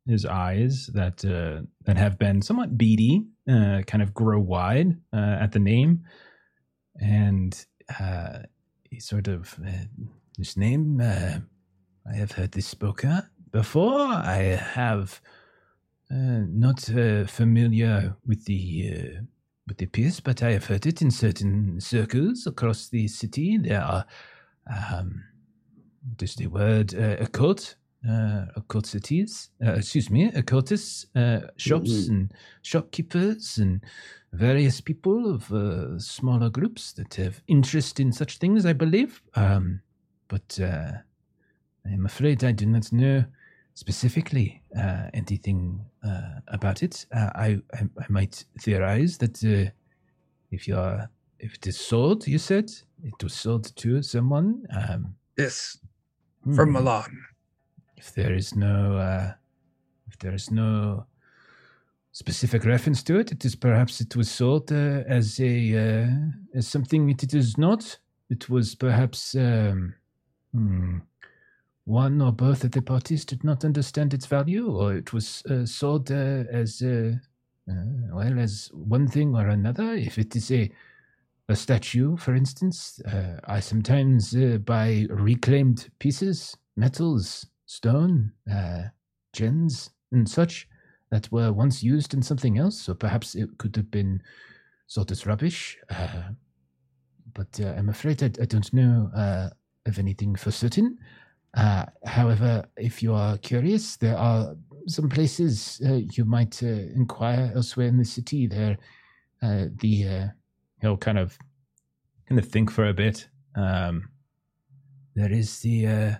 his 0.07 0.25
eyes 0.27 0.89
that 0.95 1.25
uh, 1.25 1.63
that 1.85 1.97
have 1.97 2.19
been 2.19 2.43
somewhat 2.43 2.77
beady 2.77 3.25
uh, 3.49 3.83
kind 3.87 4.03
of 4.03 4.13
grow 4.15 4.39
wide 4.39 4.97
uh, 5.13 5.37
at 5.41 5.53
the 5.53 5.59
name, 5.59 6.03
and 7.01 7.65
uh, 8.01 8.41
he 8.91 9.01
sort 9.01 9.27
of 9.29 9.57
uh, 9.67 9.71
this 10.39 10.57
name 10.57 11.01
uh, 11.01 11.39
I 12.11 12.17
have 12.17 12.33
heard 12.33 12.53
this 12.53 12.67
spoken 12.67 13.23
before. 13.53 14.01
I 14.09 14.59
have 14.75 15.21
uh, 16.11 16.45
not 16.49 16.91
uh, 16.91 17.27
familiar 17.27 18.17
with 18.27 18.45
the. 18.47 18.93
Uh, 18.93 19.21
with 19.69 19.79
the 19.79 19.87
piece, 19.87 20.19
but 20.19 20.43
I 20.43 20.51
have 20.51 20.67
heard 20.67 20.87
it 20.87 21.01
in 21.03 21.13
certain 21.13 21.81
circles 21.81 22.49
across 22.49 22.89
the 22.89 23.07
city. 23.07 23.57
There 23.59 23.81
are, 23.81 24.05
um, 24.67 25.23
what 26.11 26.21
is 26.21 26.35
the 26.35 26.49
word, 26.49 26.93
uh, 26.97 27.17
occult, 27.21 27.77
uh, 28.07 28.47
occult 28.57 28.87
cities, 28.87 29.51
uh, 29.65 29.75
excuse 29.75 30.11
me, 30.11 30.33
occultists, 30.35 31.07
uh, 31.15 31.43
shops 31.57 31.93
Mhm. 31.93 32.09
and 32.11 32.35
shopkeepers 32.63 33.57
and 33.59 33.85
various 34.33 34.81
people 34.81 35.33
of 35.33 35.53
uh, 35.53 35.97
smaller 36.01 36.51
groups 36.51 36.93
that 36.95 37.15
have 37.15 37.41
interest 37.47 38.01
in 38.01 38.11
such 38.13 38.39
things, 38.39 38.67
I 38.67 38.73
believe. 38.73 39.23
Um, 39.37 39.81
but 40.27 40.59
uh, 40.59 40.95
I'm 41.87 42.05
afraid 42.05 42.43
I 42.43 42.51
do 42.51 42.67
not 42.67 42.93
know 42.93 43.25
specifically 43.75 44.63
uh, 44.77 45.09
anything 45.15 45.85
uh, 46.05 46.41
about 46.49 46.83
it. 46.83 47.07
Uh, 47.15 47.31
I, 47.35 47.47
I 47.75 47.83
I 47.99 48.07
might 48.09 48.45
theorize 48.61 49.19
that 49.19 49.43
uh, 49.45 49.71
if 50.51 50.69
you 50.69 50.77
are 50.77 51.09
if 51.39 51.55
it 51.55 51.67
is 51.67 51.79
sold, 51.79 52.27
you 52.27 52.39
said 52.39 52.71
it 53.03 53.23
was 53.23 53.35
sold 53.35 53.75
to 53.77 54.03
someone. 54.03 54.65
Um, 54.71 55.17
Yes, 55.37 55.79
from 56.55 56.69
hmm, 56.69 56.73
Milan. 56.73 57.25
If 57.97 58.15
there 58.15 58.35
is 58.35 58.55
no 58.55 58.97
uh, 58.97 59.33
if 60.09 60.19
there 60.19 60.35
is 60.35 60.51
no 60.51 61.07
specific 62.13 62.65
reference 62.65 63.03
to 63.05 63.19
it, 63.19 63.33
it 63.33 63.45
is 63.45 63.57
perhaps 63.57 64.01
it 64.01 64.15
was 64.15 64.31
sold 64.31 64.71
uh, 64.71 65.03
as 65.07 65.41
a 65.41 65.55
uh, 65.77 66.09
as 66.55 66.69
something 66.69 67.07
that 67.07 67.23
it 67.23 67.35
is 67.35 67.57
not. 67.57 67.99
It 68.29 68.49
was 68.49 68.75
perhaps 68.75 69.35
um, 69.35 69.95
hmm, 70.53 70.99
one 71.85 72.21
or 72.21 72.33
both 72.33 72.65
of 72.65 72.71
the 72.71 72.83
parties 72.83 73.25
did 73.25 73.43
not 73.43 73.65
understand 73.65 74.15
its 74.15 74.27
value, 74.27 74.71
or 74.71 74.95
it 74.95 75.13
was 75.13 75.43
uh, 75.51 75.67
sold 75.67 76.11
uh, 76.11 76.45
as 76.51 76.81
uh, 76.83 77.13
uh, 77.69 77.75
well 78.13 78.39
as 78.39 78.71
one 78.73 79.09
thing 79.09 79.35
or 79.35 79.49
another. 79.49 79.95
If 79.95 80.19
it 80.19 80.37
is 80.37 80.51
a 80.51 80.71
a 81.49 81.57
statue, 81.57 82.17
for 82.17 82.35
instance, 82.35 83.01
uh, 83.05 83.41
I 83.45 83.59
sometimes 83.61 84.35
uh, 84.35 84.59
buy 84.65 85.07
reclaimed 85.11 85.91
pieces, 85.99 86.57
metals, 86.77 87.47
stone, 87.67 88.33
gems, 89.33 89.91
and 90.13 90.27
such 90.29 90.69
that 91.11 91.31
were 91.33 91.53
once 91.53 91.83
used 91.83 92.15
in 92.15 92.23
something 92.23 92.59
else. 92.59 92.81
So 92.81 92.95
perhaps 92.95 93.35
it 93.35 93.59
could 93.59 93.75
have 93.77 93.91
been 93.91 94.23
sold 94.87 95.11
as 95.11 95.27
rubbish. 95.27 95.77
But 97.35 97.61
I'm 97.61 97.89
afraid 97.89 98.23
I, 98.23 98.27
I 98.41 98.47
don't 98.47 98.73
know 98.73 99.11
of 99.85 99.99
anything 99.99 100.37
for 100.37 100.53
certain. 100.53 100.97
Uh, 101.55 101.85
however, 102.05 102.65
if 102.77 103.03
you 103.03 103.13
are 103.13 103.37
curious, 103.39 103.97
there 103.97 104.17
are 104.17 104.57
some 104.87 105.09
places 105.09 105.81
uh, 105.87 106.01
you 106.13 106.25
might 106.25 106.63
uh, 106.63 106.67
inquire 106.67 107.53
elsewhere 107.55 107.89
in 107.89 107.99
the 107.99 108.05
city. 108.05 108.47
There, 108.47 108.79
uh, 109.43 109.67
the 109.81 110.09
uh, 110.09 110.27
he'll 110.81 110.97
kind 110.97 111.19
of 111.19 111.39
kind 112.29 112.39
of 112.39 112.49
think 112.49 112.71
for 112.71 112.89
a 112.89 112.95
bit. 112.95 113.29
Um, 113.55 114.09
there 115.15 115.31
is 115.31 115.61
the 115.61 116.17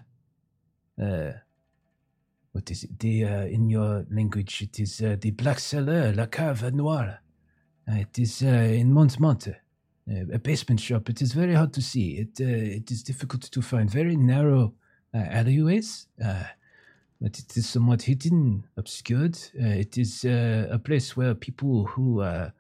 uh, 1.01 1.33
what 2.53 2.71
is 2.71 2.85
it? 2.85 2.99
The 2.99 3.23
in 3.23 3.71
your 3.71 4.05
language, 4.11 4.61
it 4.61 4.79
is 4.79 4.99
the 4.99 5.31
Black 5.31 5.59
Cellar, 5.59 6.13
La 6.13 6.27
Cave 6.27 6.75
Noire. 6.75 7.21
It 7.87 8.19
is 8.19 8.43
in 8.43 8.93
Montmartre, 8.93 9.57
a 10.07 10.39
basement 10.39 10.81
shop. 10.81 11.09
It 11.09 11.23
is 11.23 11.33
very 11.33 11.55
hard 11.55 11.73
to 11.73 11.81
see. 11.81 12.19
It 12.19 12.39
it 12.39 12.91
is 12.91 13.03
difficult 13.03 13.43
to 13.43 13.63
find. 13.63 13.91
Very 13.91 14.17
narrow 14.17 14.75
uh, 15.15 15.19
alleyways. 15.31 16.09
Uh, 16.25 16.45
but 17.21 17.39
it 17.39 17.57
is 17.57 17.69
somewhat 17.69 18.03
hidden, 18.03 18.65
obscured. 18.77 19.39
Uh, 19.61 19.67
it 19.69 19.99
is 19.99 20.25
uh, 20.25 20.69
a 20.71 20.79
place 20.79 21.17
where 21.17 21.35
people 21.35 21.87
who 21.87 22.21
uh, 22.21 22.51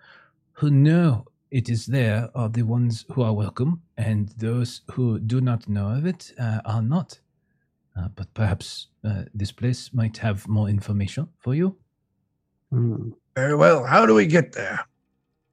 who 0.52 0.70
know 0.70 1.26
it 1.50 1.68
is 1.68 1.86
there 1.86 2.30
are 2.34 2.48
the 2.48 2.62
ones 2.62 3.04
who 3.12 3.22
are 3.22 3.34
welcome, 3.34 3.82
and 3.96 4.30
those 4.38 4.82
who 4.92 5.18
do 5.20 5.40
not 5.40 5.68
know 5.68 5.88
of 5.88 6.06
it 6.06 6.32
uh, 6.38 6.60
are 6.64 6.82
not. 6.82 7.18
uh, 7.96 8.08
but 8.16 8.32
perhaps 8.34 8.88
uh, 9.04 9.22
this 9.34 9.52
place 9.52 9.90
might 9.92 10.16
have 10.18 10.48
more 10.48 10.68
information 10.68 11.28
for 11.38 11.54
you. 11.54 11.76
Hmm. 12.70 13.10
Very 13.36 13.54
well. 13.54 13.84
How 13.84 14.06
do 14.06 14.14
we 14.14 14.26
get 14.26 14.52
there? 14.52 14.80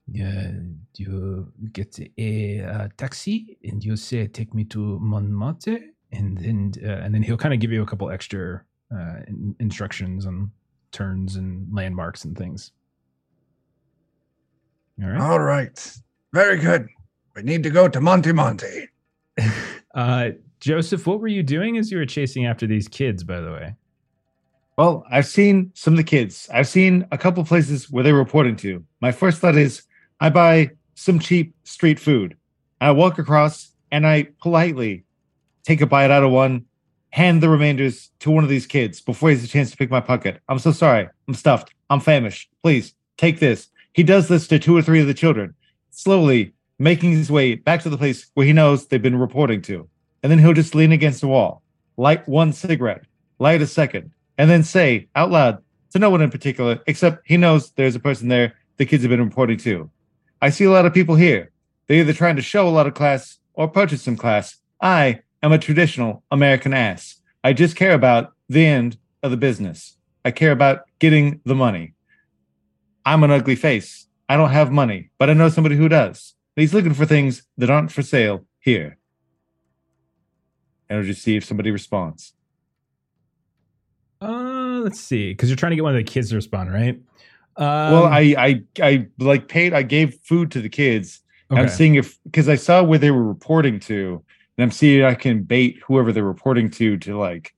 Yeah, 0.07 0.51
you 0.97 1.51
get 1.71 1.99
a 2.17 2.61
uh, 2.61 2.87
taxi 2.97 3.57
and 3.63 3.83
you 3.83 3.95
say, 3.95 4.27
"Take 4.27 4.53
me 4.53 4.65
to 4.65 4.99
Montmartre," 4.99 5.79
and 6.11 6.37
then 6.37 6.73
uh, 6.83 7.03
and 7.03 7.13
then 7.13 7.21
he'll 7.21 7.37
kind 7.37 7.53
of 7.53 7.59
give 7.59 7.71
you 7.71 7.81
a 7.81 7.85
couple 7.85 8.09
extra 8.09 8.63
uh, 8.93 9.17
in- 9.27 9.55
instructions 9.59 10.25
on 10.25 10.51
turns 10.91 11.35
and 11.35 11.67
landmarks 11.73 12.25
and 12.25 12.37
things. 12.37 12.71
All 15.01 15.09
right. 15.09 15.21
All 15.21 15.39
right. 15.39 15.97
Very 16.33 16.57
good. 16.57 16.87
We 17.35 17.43
need 17.43 17.63
to 17.63 17.69
go 17.69 17.87
to 17.87 18.01
Monte 18.01 18.31
Monte. 18.31 18.87
Uh, 19.95 20.29
Joseph, 20.59 21.07
what 21.07 21.19
were 21.19 21.27
you 21.27 21.41
doing 21.41 21.75
as 21.75 21.91
you 21.91 21.97
were 21.97 22.05
chasing 22.05 22.45
after 22.45 22.67
these 22.67 22.87
kids? 22.87 23.23
By 23.23 23.41
the 23.41 23.51
way. 23.51 23.73
Well, 24.77 25.03
I've 25.09 25.25
seen 25.25 25.71
some 25.73 25.93
of 25.93 25.97
the 25.97 26.03
kids. 26.03 26.47
I've 26.53 26.67
seen 26.67 27.07
a 27.11 27.17
couple 27.17 27.43
places 27.43 27.89
where 27.89 28.03
they're 28.03 28.13
reporting 28.13 28.55
to. 28.57 28.85
My 29.01 29.11
first 29.11 29.39
thought 29.41 29.57
is 29.57 29.81
I 30.19 30.29
buy 30.29 30.69
some 30.93 31.17
cheap 31.17 31.55
street 31.63 31.99
food. 31.99 32.37
I 32.79 32.91
walk 32.91 33.17
across 33.17 33.73
and 33.91 34.05
I 34.05 34.27
politely 34.41 35.05
take 35.63 35.81
a 35.81 35.85
bite 35.85 36.11
out 36.11 36.23
of 36.23 36.31
one, 36.31 36.65
hand 37.11 37.41
the 37.41 37.49
remainders 37.49 38.11
to 38.19 38.31
one 38.31 38.43
of 38.43 38.49
these 38.49 38.67
kids 38.67 39.01
before 39.01 39.29
he 39.29 39.35
has 39.35 39.43
a 39.43 39.47
chance 39.47 39.71
to 39.71 39.77
pick 39.77 39.89
my 39.89 40.01
pocket. 40.01 40.39
I'm 40.47 40.59
so 40.59 40.71
sorry. 40.71 41.07
I'm 41.27 41.33
stuffed. 41.33 41.73
I'm 41.89 41.99
famished. 41.99 42.49
Please 42.61 42.93
take 43.17 43.39
this. 43.39 43.69
He 43.93 44.03
does 44.03 44.27
this 44.27 44.47
to 44.47 44.59
two 44.59 44.77
or 44.77 44.81
three 44.81 45.01
of 45.01 45.07
the 45.07 45.13
children, 45.13 45.55
slowly 45.89 46.53
making 46.77 47.11
his 47.11 47.31
way 47.31 47.55
back 47.55 47.81
to 47.83 47.89
the 47.89 47.97
place 47.97 48.29
where 48.35 48.45
he 48.45 48.53
knows 48.53 48.87
they've 48.87 49.01
been 49.01 49.17
reporting 49.17 49.61
to. 49.63 49.87
And 50.23 50.31
then 50.31 50.39
he'll 50.39 50.53
just 50.53 50.75
lean 50.75 50.91
against 50.91 51.21
the 51.21 51.27
wall, 51.27 51.63
light 51.97 52.27
one 52.27 52.53
cigarette, 52.53 53.05
light 53.39 53.61
a 53.61 53.67
second, 53.67 54.11
and 54.37 54.49
then 54.49 54.63
say 54.63 55.07
out 55.15 55.31
loud 55.31 55.63
to 55.91 55.99
no 55.99 56.09
one 56.09 56.21
in 56.21 56.29
particular, 56.29 56.79
except 56.87 57.25
he 57.25 57.37
knows 57.37 57.71
there's 57.71 57.95
a 57.95 57.99
person 57.99 58.27
there 58.27 58.53
the 58.77 58.85
kids 58.85 59.03
have 59.03 59.09
been 59.09 59.23
reporting 59.23 59.57
to. 59.57 59.89
I 60.41 60.49
see 60.49 60.63
a 60.63 60.71
lot 60.71 60.85
of 60.85 60.93
people 60.93 61.15
here. 61.15 61.51
They're 61.87 61.99
either 61.99 62.13
trying 62.13 62.37
to 62.37 62.41
show 62.41 62.67
a 62.67 62.69
lot 62.69 62.87
of 62.87 62.93
class 62.93 63.39
or 63.53 63.67
purchase 63.67 64.03
some 64.03 64.15
class. 64.15 64.57
I 64.81 65.19
am 65.43 65.51
a 65.51 65.57
traditional 65.57 66.23
American 66.31 66.73
ass. 66.73 67.21
I 67.43 67.53
just 67.53 67.75
care 67.75 67.93
about 67.93 68.33
the 68.47 68.65
end 68.65 68.97
of 69.23 69.31
the 69.31 69.37
business. 69.37 69.97
I 70.25 70.31
care 70.31 70.51
about 70.51 70.81
getting 70.99 71.41
the 71.45 71.55
money. 71.55 71.93
I'm 73.05 73.23
an 73.23 73.31
ugly 73.31 73.55
face. 73.55 74.07
I 74.27 74.37
don't 74.37 74.51
have 74.51 74.71
money, 74.71 75.11
but 75.17 75.29
I 75.29 75.33
know 75.33 75.49
somebody 75.49 75.75
who 75.75 75.89
does. 75.89 76.35
He's 76.55 76.73
looking 76.73 76.93
for 76.93 77.05
things 77.05 77.43
that 77.57 77.69
aren't 77.69 77.91
for 77.91 78.01
sale 78.01 78.45
here. 78.59 78.97
And 80.89 80.99
I'll 80.99 81.05
just 81.05 81.21
see 81.21 81.37
if 81.37 81.45
somebody 81.45 81.71
responds. 81.71 82.33
Uh, 84.21 84.81
let's 84.83 84.99
see, 84.99 85.31
because 85.31 85.49
you're 85.49 85.55
trying 85.55 85.71
to 85.71 85.75
get 85.77 85.83
one 85.83 85.95
of 85.95 85.97
the 85.97 86.11
kids 86.11 86.29
to 86.29 86.35
respond, 86.35 86.73
right? 86.73 86.99
Um, 87.55 87.93
well, 87.93 88.05
I, 88.05 88.35
I, 88.37 88.63
I 88.81 89.07
like 89.19 89.47
paid. 89.47 89.73
I 89.73 89.83
gave 89.83 90.15
food 90.23 90.51
to 90.51 90.61
the 90.61 90.69
kids. 90.69 91.21
okay. 91.51 91.61
I'm 91.61 91.69
seeing 91.69 91.95
if 91.95 92.19
because 92.23 92.49
I 92.49 92.55
saw 92.55 92.83
where 92.83 92.99
they 92.99 93.11
were 93.11 93.23
reporting 93.23 93.79
to, 93.81 94.23
and 94.59 94.63
I'm 94.65 94.71
seeing 94.71 95.05
I 95.05 95.13
can 95.13 95.43
bait 95.43 95.79
whoever 95.85 96.11
they're 96.11 96.21
reporting 96.21 96.69
to 96.71 96.97
to 96.97 97.17
like. 97.17 97.55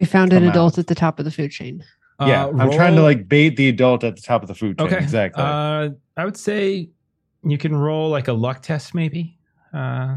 We 0.00 0.06
found 0.06 0.32
an 0.32 0.42
adult 0.42 0.74
out. 0.74 0.78
at 0.80 0.86
the 0.88 0.96
top 0.96 1.20
of 1.20 1.24
the 1.24 1.30
food 1.30 1.52
chain. 1.52 1.84
yeah, 2.20 2.46
Uh, 2.46 2.58
I'm 2.58 2.72
trying 2.72 2.96
to 2.96 3.02
like 3.02 3.28
bait 3.28 3.50
the 3.50 3.68
adult 3.68 4.02
at 4.02 4.16
the 4.16 4.22
top 4.22 4.42
of 4.42 4.48
the 4.48 4.56
food 4.56 4.76
chain. 4.76 4.88
Okay, 4.88 4.98
exactly. 4.98 5.44
Uh, 5.44 5.90
I 6.16 6.24
would 6.24 6.36
say 6.36 6.90
you 7.44 7.56
can 7.56 7.72
roll 7.76 8.10
like 8.10 8.26
a 8.26 8.32
luck 8.32 8.62
test, 8.62 8.96
maybe. 8.96 9.38
Uh, 9.72 10.16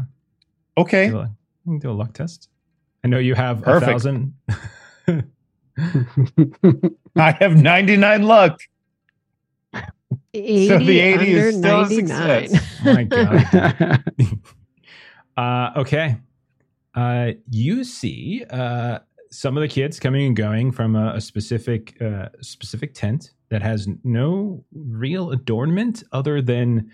okay, 0.76 1.08
do 1.08 1.18
a, 1.18 1.30
you 1.66 1.72
can 1.74 1.78
do 1.78 1.90
a 1.92 1.92
luck 1.92 2.14
test. 2.14 2.48
I 3.04 3.08
know 3.08 3.18
you 3.20 3.36
have 3.36 3.62
a 3.64 3.80
thousand. 3.80 4.34
I 7.16 7.30
have 7.30 7.56
99 7.62 8.22
luck. 8.24 8.60
80 10.34 10.68
So 10.68 10.78
the 10.78 10.98
80 10.98 11.14
under 11.14 11.48
is 11.48 11.56
still 11.58 11.78
a 11.78 11.82
99. 11.82 12.48
success. 12.48 12.80
Oh 12.84 12.92
my 12.92 13.04
god. 13.04 14.04
Uh, 15.38 15.70
okay. 15.76 16.16
Uh, 16.96 17.30
you 17.48 17.84
see 17.84 18.44
uh, 18.50 18.98
some 19.30 19.56
of 19.56 19.60
the 19.60 19.68
kids 19.68 20.00
coming 20.00 20.26
and 20.26 20.34
going 20.34 20.72
from 20.72 20.96
a, 20.96 21.12
a 21.14 21.20
specific 21.20 21.96
uh, 22.02 22.28
specific 22.40 22.92
tent 22.92 23.30
that 23.48 23.62
has 23.62 23.88
no 24.02 24.64
real 24.72 25.30
adornment 25.30 26.02
other 26.10 26.42
than, 26.42 26.90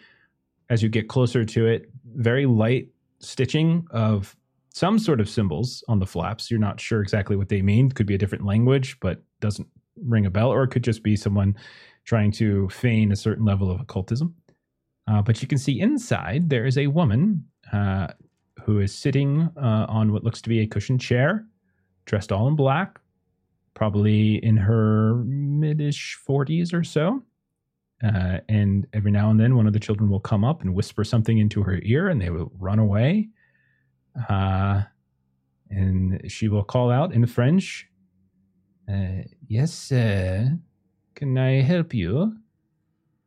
as 0.68 0.82
you 0.82 0.90
get 0.90 1.08
closer 1.08 1.42
to 1.42 1.66
it, 1.66 1.90
very 2.16 2.44
light 2.44 2.88
stitching 3.18 3.86
of 3.92 4.36
some 4.68 4.98
sort 4.98 5.20
of 5.20 5.28
symbols 5.28 5.82
on 5.88 5.98
the 5.98 6.06
flaps. 6.06 6.50
You're 6.50 6.60
not 6.60 6.78
sure 6.78 7.00
exactly 7.00 7.36
what 7.36 7.48
they 7.48 7.62
mean. 7.62 7.90
Could 7.90 8.06
be 8.06 8.14
a 8.14 8.18
different 8.18 8.44
language, 8.44 9.00
but 9.00 9.22
doesn't 9.40 9.68
ring 10.04 10.26
a 10.26 10.30
bell, 10.30 10.50
or 10.50 10.64
it 10.64 10.68
could 10.68 10.84
just 10.84 11.02
be 11.02 11.16
someone 11.16 11.56
trying 12.04 12.30
to 12.32 12.68
feign 12.68 13.10
a 13.10 13.16
certain 13.16 13.46
level 13.46 13.70
of 13.70 13.80
occultism. 13.80 14.34
Uh, 15.08 15.22
but 15.22 15.40
you 15.40 15.48
can 15.48 15.58
see 15.58 15.80
inside 15.80 16.50
there 16.50 16.66
is 16.66 16.76
a 16.76 16.88
woman 16.88 17.42
uh, 17.72 18.08
who 18.64 18.80
is 18.80 18.94
sitting 18.94 19.50
uh, 19.56 19.86
on 19.88 20.10
what 20.10 20.24
looks 20.24 20.40
to 20.40 20.48
be 20.48 20.60
a 20.60 20.66
cushioned 20.66 21.00
chair, 21.00 21.46
dressed 22.06 22.32
all 22.32 22.48
in 22.48 22.56
black, 22.56 22.98
probably 23.74 24.42
in 24.42 24.56
her 24.56 25.16
mid-ish 25.26 26.18
40s 26.26 26.72
or 26.72 26.82
so. 26.82 27.22
Uh, 28.02 28.38
and 28.48 28.86
every 28.94 29.10
now 29.10 29.30
and 29.30 29.38
then, 29.38 29.54
one 29.54 29.66
of 29.66 29.74
the 29.74 29.80
children 29.80 30.08
will 30.08 30.20
come 30.20 30.44
up 30.44 30.62
and 30.62 30.74
whisper 30.74 31.04
something 31.04 31.38
into 31.38 31.62
her 31.62 31.78
ear, 31.82 32.08
and 32.08 32.20
they 32.20 32.30
will 32.30 32.50
run 32.58 32.78
away. 32.78 33.28
Uh, 34.28 34.82
and 35.70 36.20
she 36.30 36.48
will 36.48 36.64
call 36.64 36.90
out 36.90 37.12
in 37.12 37.26
French, 37.26 37.88
uh, 38.88 39.22
"Yes, 39.46 39.92
uh, 39.92 40.50
can 41.14 41.36
I 41.38 41.62
help 41.62 41.94
you? 41.94 42.36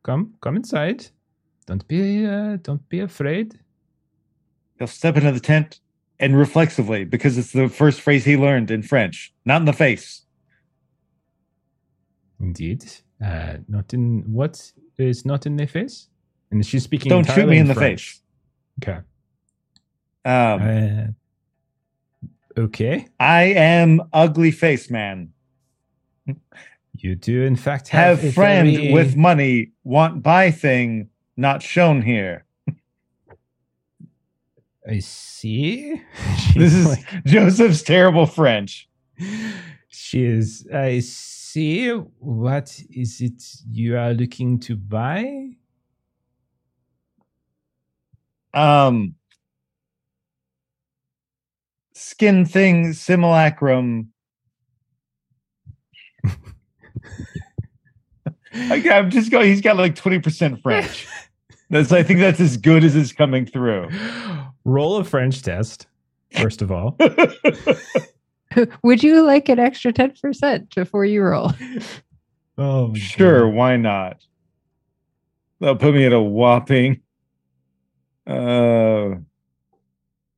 Come, 0.02 0.34
come 0.40 0.56
inside. 0.56 1.06
Don't 1.66 1.86
be, 1.88 2.26
uh, 2.26 2.56
don't 2.62 2.88
be 2.88 3.00
afraid." 3.00 3.58
He'll 4.78 4.86
step 4.86 5.16
into 5.16 5.32
the 5.32 5.40
tent 5.40 5.80
and 6.20 6.36
reflexively, 6.36 7.04
because 7.04 7.38
it's 7.38 7.52
the 7.52 7.68
first 7.68 8.00
phrase 8.00 8.24
he 8.24 8.36
learned 8.36 8.70
in 8.70 8.82
French, 8.82 9.32
not 9.44 9.60
in 9.60 9.64
the 9.66 9.72
face. 9.72 10.22
Indeed. 12.40 12.84
Uh, 13.24 13.54
not 13.68 13.92
in 13.92 14.24
what 14.32 14.72
is 14.96 15.24
not 15.24 15.46
in 15.46 15.56
the 15.56 15.66
face? 15.66 16.08
And 16.50 16.64
she's 16.64 16.84
speaking. 16.84 17.10
Don't 17.10 17.26
shoot 17.26 17.48
me 17.48 17.58
in 17.58 17.66
the 17.66 17.74
French. 17.74 18.20
face. 18.80 18.88
Okay. 18.88 18.98
Um, 20.24 21.12
Uh, 22.56 22.60
okay. 22.60 23.08
I 23.18 23.42
am 23.44 24.02
ugly 24.12 24.50
face 24.52 24.90
man. 24.90 25.30
You 26.94 27.14
do, 27.16 27.42
in 27.42 27.56
fact, 27.56 27.88
have, 27.88 28.20
Have 28.20 28.28
a 28.30 28.32
friend 28.32 28.68
very- 28.76 28.92
with 28.92 29.16
money, 29.16 29.72
want 29.84 30.22
buy 30.22 30.50
thing, 30.50 31.08
not 31.36 31.62
shown 31.62 32.02
here. 32.02 32.44
I 34.88 34.98
see. 35.00 36.00
This 36.54 36.74
is 36.74 36.86
like- 36.86 37.24
Joseph's 37.26 37.82
terrible 37.82 38.26
French. 38.26 38.88
she 39.88 40.24
is. 40.24 40.66
I 40.74 41.00
see. 41.00 41.90
What 41.90 42.80
is 42.90 43.20
it 43.20 43.42
you 43.70 43.96
are 43.96 44.12
looking 44.14 44.58
to 44.60 44.76
buy? 44.76 45.50
Um, 48.54 49.14
skin 51.92 52.44
thing 52.46 52.92
simulacrum. 52.94 54.12
I, 58.54 58.82
I'm 58.90 59.10
just 59.10 59.30
going. 59.30 59.46
He's 59.48 59.60
got 59.60 59.76
like 59.76 59.94
twenty 59.94 60.18
percent 60.18 60.60
French. 60.62 61.06
That's. 61.70 61.92
I 61.92 62.02
think 62.02 62.18
that's 62.20 62.40
as 62.40 62.56
good 62.56 62.82
as 62.84 62.96
it's 62.96 63.12
coming 63.12 63.46
through. 63.46 63.88
Roll 64.68 64.98
a 64.98 65.04
French 65.04 65.40
test, 65.40 65.86
first 66.36 66.60
of 66.60 66.70
all. 66.70 66.94
Would 68.82 69.02
you 69.02 69.24
like 69.24 69.48
an 69.48 69.58
extra 69.58 69.94
10% 69.94 70.74
before 70.74 71.04
you 71.06 71.22
roll? 71.22 71.52
Oh, 72.60 72.92
sure, 72.92 73.42
God. 73.42 73.54
why 73.54 73.76
not? 73.76 74.24
They'll 75.60 75.76
put 75.76 75.94
me 75.94 76.04
at 76.06 76.12
a 76.12 76.20
whopping. 76.20 77.02
Uh, 78.26 79.14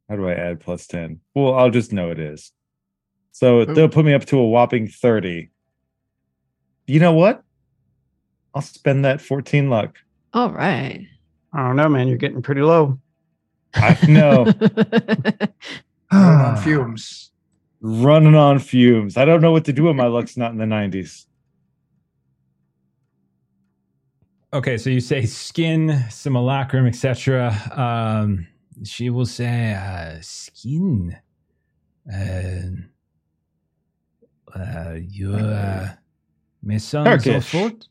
how 0.06 0.16
do 0.16 0.28
I 0.28 0.34
add 0.34 0.60
plus 0.60 0.86
ten? 0.86 1.20
Well, 1.34 1.54
I'll 1.54 1.70
just 1.70 1.94
know 1.94 2.10
it 2.10 2.18
is. 2.20 2.52
So 3.32 3.64
they'll 3.64 3.88
put 3.88 4.04
me 4.04 4.12
up 4.12 4.26
to 4.26 4.38
a 4.38 4.46
whopping 4.46 4.86
thirty. 4.86 5.48
You 6.86 7.00
know 7.00 7.14
what? 7.14 7.42
I'll 8.54 8.60
spend 8.60 9.06
that 9.06 9.22
fourteen 9.22 9.70
luck. 9.70 9.96
All 10.34 10.50
right. 10.50 11.06
I 11.54 11.66
don't 11.66 11.76
know, 11.76 11.88
man. 11.88 12.06
You're 12.06 12.18
getting 12.18 12.42
pretty 12.42 12.60
low. 12.60 12.98
I 13.74 13.98
know. 14.08 14.44
Running 16.12 16.44
on 16.44 16.56
fumes. 16.56 17.30
Running 17.80 18.34
on 18.34 18.58
fumes. 18.58 19.16
I 19.16 19.24
don't 19.24 19.40
know 19.40 19.52
what 19.52 19.64
to 19.66 19.72
do 19.72 19.84
when 19.84 19.96
my 19.96 20.06
luck's 20.06 20.36
not 20.36 20.52
in 20.52 20.58
the 20.58 20.66
nineties. 20.66 21.26
Okay, 24.52 24.76
so 24.78 24.90
you 24.90 25.00
say 25.00 25.26
skin, 25.26 26.04
simulacrum, 26.10 26.86
etc. 26.86 27.54
Um, 27.70 28.48
she 28.84 29.08
will 29.08 29.26
say 29.26 29.74
uh, 29.74 30.18
skin. 30.20 31.16
Uh, 32.12 32.60
uh, 34.58 34.96
you, 34.98 35.34
uh, 35.34 35.90
Maison 36.62 37.04
Turkish. 37.04 37.52
Zafot? 37.52 37.86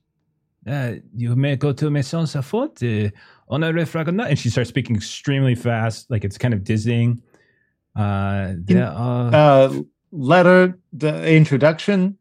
Uh, 0.69 0.95
you 1.15 1.35
may 1.35 1.55
go 1.55 1.73
to 1.73 1.89
Maisons-Alfort 1.89 2.83
uh, 2.83 3.09
Honoré 3.49 3.85
Fragonard. 3.87 4.29
And 4.29 4.37
she 4.37 4.49
starts 4.49 4.69
speaking 4.69 4.95
extremely 4.95 5.55
fast, 5.55 6.11
like 6.11 6.23
it's 6.23 6.37
kind 6.37 6.53
of 6.53 6.63
dizzying. 6.63 7.21
Uh, 7.95 8.53
there 8.57 8.87
are. 8.87 9.33
Uh, 9.33 9.81
letter, 10.11 10.77
the 10.93 11.31
introduction, 11.31 12.17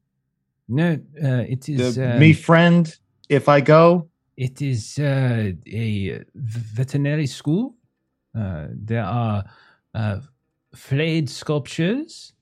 no, 0.69 0.99
uh, 1.23 1.45
it 1.49 1.69
is. 1.69 1.97
the 1.97 2.13
um, 2.15 2.19
me 2.19 2.33
friend. 2.33 2.95
If 3.29 3.49
I 3.49 3.61
go, 3.61 4.09
It 4.37 4.63
is 4.63 4.99
uh, 4.99 5.53
a 5.67 6.25
veterinary 6.35 7.27
school. 7.27 7.75
Uh, 8.39 8.69
there 8.71 9.03
are 9.05 9.45
uh, 9.95 10.21
flayed 10.75 11.29
sculptures. 11.29 12.35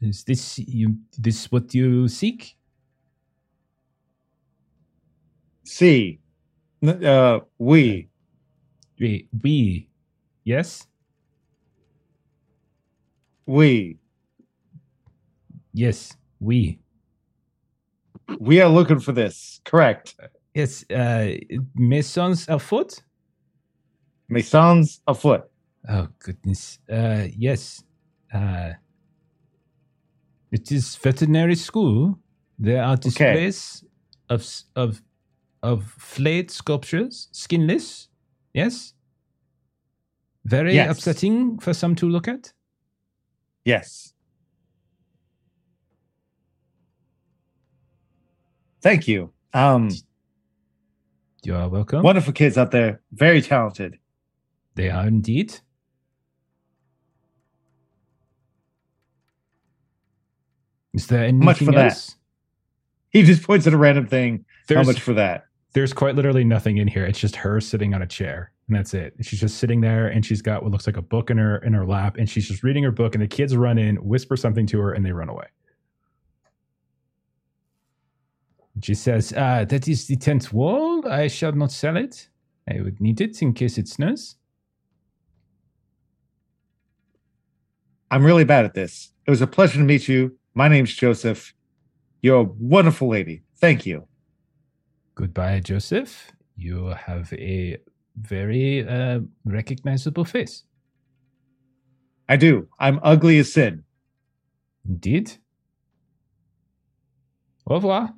Is 0.00 0.24
this 0.24 0.58
you? 0.58 0.96
This 1.18 1.52
what 1.52 1.74
you 1.74 2.08
seek? 2.08 2.56
See, 5.76 6.20
N- 6.82 7.04
uh, 7.04 7.40
we, 7.58 8.08
We, 9.00 9.26
we 9.42 9.88
yes, 10.44 10.86
we, 13.46 13.98
yes, 15.72 16.16
we, 16.40 16.78
we 18.38 18.60
are 18.60 18.68
looking 18.68 19.00
for 19.00 19.12
this. 19.12 19.60
Correct. 19.64 20.14
yes. 20.54 20.84
Uh, 20.90 21.34
maisons 21.74 22.48
afoot. 22.48 23.02
Masons 24.28 25.00
afoot. 25.06 25.42
Oh 25.88 26.08
goodness. 26.18 26.78
Uh, 26.88 27.26
yes. 27.36 27.82
Uh, 28.32 28.72
it 30.50 30.70
is 30.70 30.96
veterinary 30.96 31.56
school. 31.56 32.18
There 32.58 32.82
are 32.82 32.96
displays 32.96 33.84
of 34.28 34.46
of 34.76 35.02
of 35.62 35.84
flayed 35.98 36.50
sculptures, 36.50 37.28
skinless. 37.32 38.08
Yes. 38.52 38.94
Very 40.44 40.74
Yes. 40.74 40.90
upsetting 40.98 41.58
for 41.58 41.72
some 41.72 41.94
to 41.96 42.08
look 42.08 42.26
at. 42.28 42.52
Yes. 43.64 44.12
Thank 48.80 49.06
you. 49.06 49.32
Um, 49.54 49.90
You 51.44 51.54
are 51.54 51.68
welcome. 51.68 52.02
wonderful 52.02 52.32
kids 52.32 52.58
out 52.58 52.72
there, 52.72 53.00
very 53.12 53.40
talented. 53.40 53.98
They 54.74 54.90
are 54.90 55.06
indeed. 55.06 55.54
Is 60.94 61.06
there 61.06 61.20
anything 61.24 61.44
much 61.44 61.58
for 61.58 61.72
that? 61.72 62.14
He 63.10 63.22
just 63.22 63.42
points 63.42 63.66
at 63.66 63.72
a 63.72 63.76
random 63.78 64.06
thing. 64.06 64.44
There's, 64.68 64.86
How 64.86 64.92
much 64.92 65.00
for 65.00 65.14
that? 65.14 65.44
There's 65.72 65.92
quite 65.92 66.14
literally 66.14 66.44
nothing 66.44 66.78
in 66.78 66.88
here. 66.88 67.04
It's 67.06 67.18
just 67.18 67.36
her 67.36 67.60
sitting 67.60 67.94
on 67.94 68.02
a 68.02 68.06
chair, 68.06 68.52
and 68.68 68.76
that's 68.76 68.94
it. 68.94 69.14
She's 69.22 69.40
just 69.40 69.58
sitting 69.58 69.80
there, 69.80 70.08
and 70.08 70.24
she's 70.24 70.42
got 70.42 70.62
what 70.62 70.70
looks 70.70 70.86
like 70.86 70.96
a 70.96 71.02
book 71.02 71.30
in 71.30 71.38
her 71.38 71.58
in 71.58 71.72
her 71.72 71.86
lap, 71.86 72.16
and 72.18 72.28
she's 72.28 72.46
just 72.46 72.62
reading 72.62 72.84
her 72.84 72.90
book. 72.90 73.14
And 73.14 73.22
the 73.22 73.28
kids 73.28 73.56
run 73.56 73.78
in, 73.78 73.96
whisper 73.96 74.36
something 74.36 74.66
to 74.66 74.80
her, 74.80 74.92
and 74.92 75.04
they 75.04 75.12
run 75.12 75.28
away. 75.28 75.46
She 78.82 78.94
says, 78.94 79.32
uh, 79.34 79.64
"That 79.64 79.88
is 79.88 80.06
the 80.06 80.16
tenth 80.16 80.52
wall. 80.52 81.06
I 81.08 81.28
shall 81.28 81.52
not 81.52 81.72
sell 81.72 81.96
it. 81.96 82.28
I 82.68 82.80
would 82.80 83.00
need 83.00 83.20
it 83.20 83.40
in 83.40 83.54
case 83.54 83.78
it 83.78 83.88
snows." 83.88 84.36
I'm 88.10 88.24
really 88.24 88.44
bad 88.44 88.66
at 88.66 88.74
this. 88.74 89.10
It 89.26 89.30
was 89.30 89.40
a 89.40 89.46
pleasure 89.46 89.78
to 89.78 89.84
meet 89.84 90.06
you. 90.06 90.36
My 90.54 90.68
name's 90.68 90.94
Joseph. 90.94 91.54
You're 92.20 92.40
a 92.40 92.42
wonderful 92.42 93.08
lady. 93.08 93.42
Thank 93.56 93.86
you. 93.86 94.06
Goodbye, 95.22 95.60
Joseph. 95.60 96.32
You 96.56 96.86
have 96.86 97.32
a 97.34 97.76
very 98.16 98.84
uh, 98.84 99.20
recognizable 99.44 100.24
face. 100.24 100.64
I 102.28 102.34
do. 102.34 102.66
I'm 102.80 102.98
ugly 103.04 103.38
as 103.38 103.52
sin. 103.52 103.84
Indeed. 104.84 105.30
Au 107.68 107.74
revoir. 107.76 108.10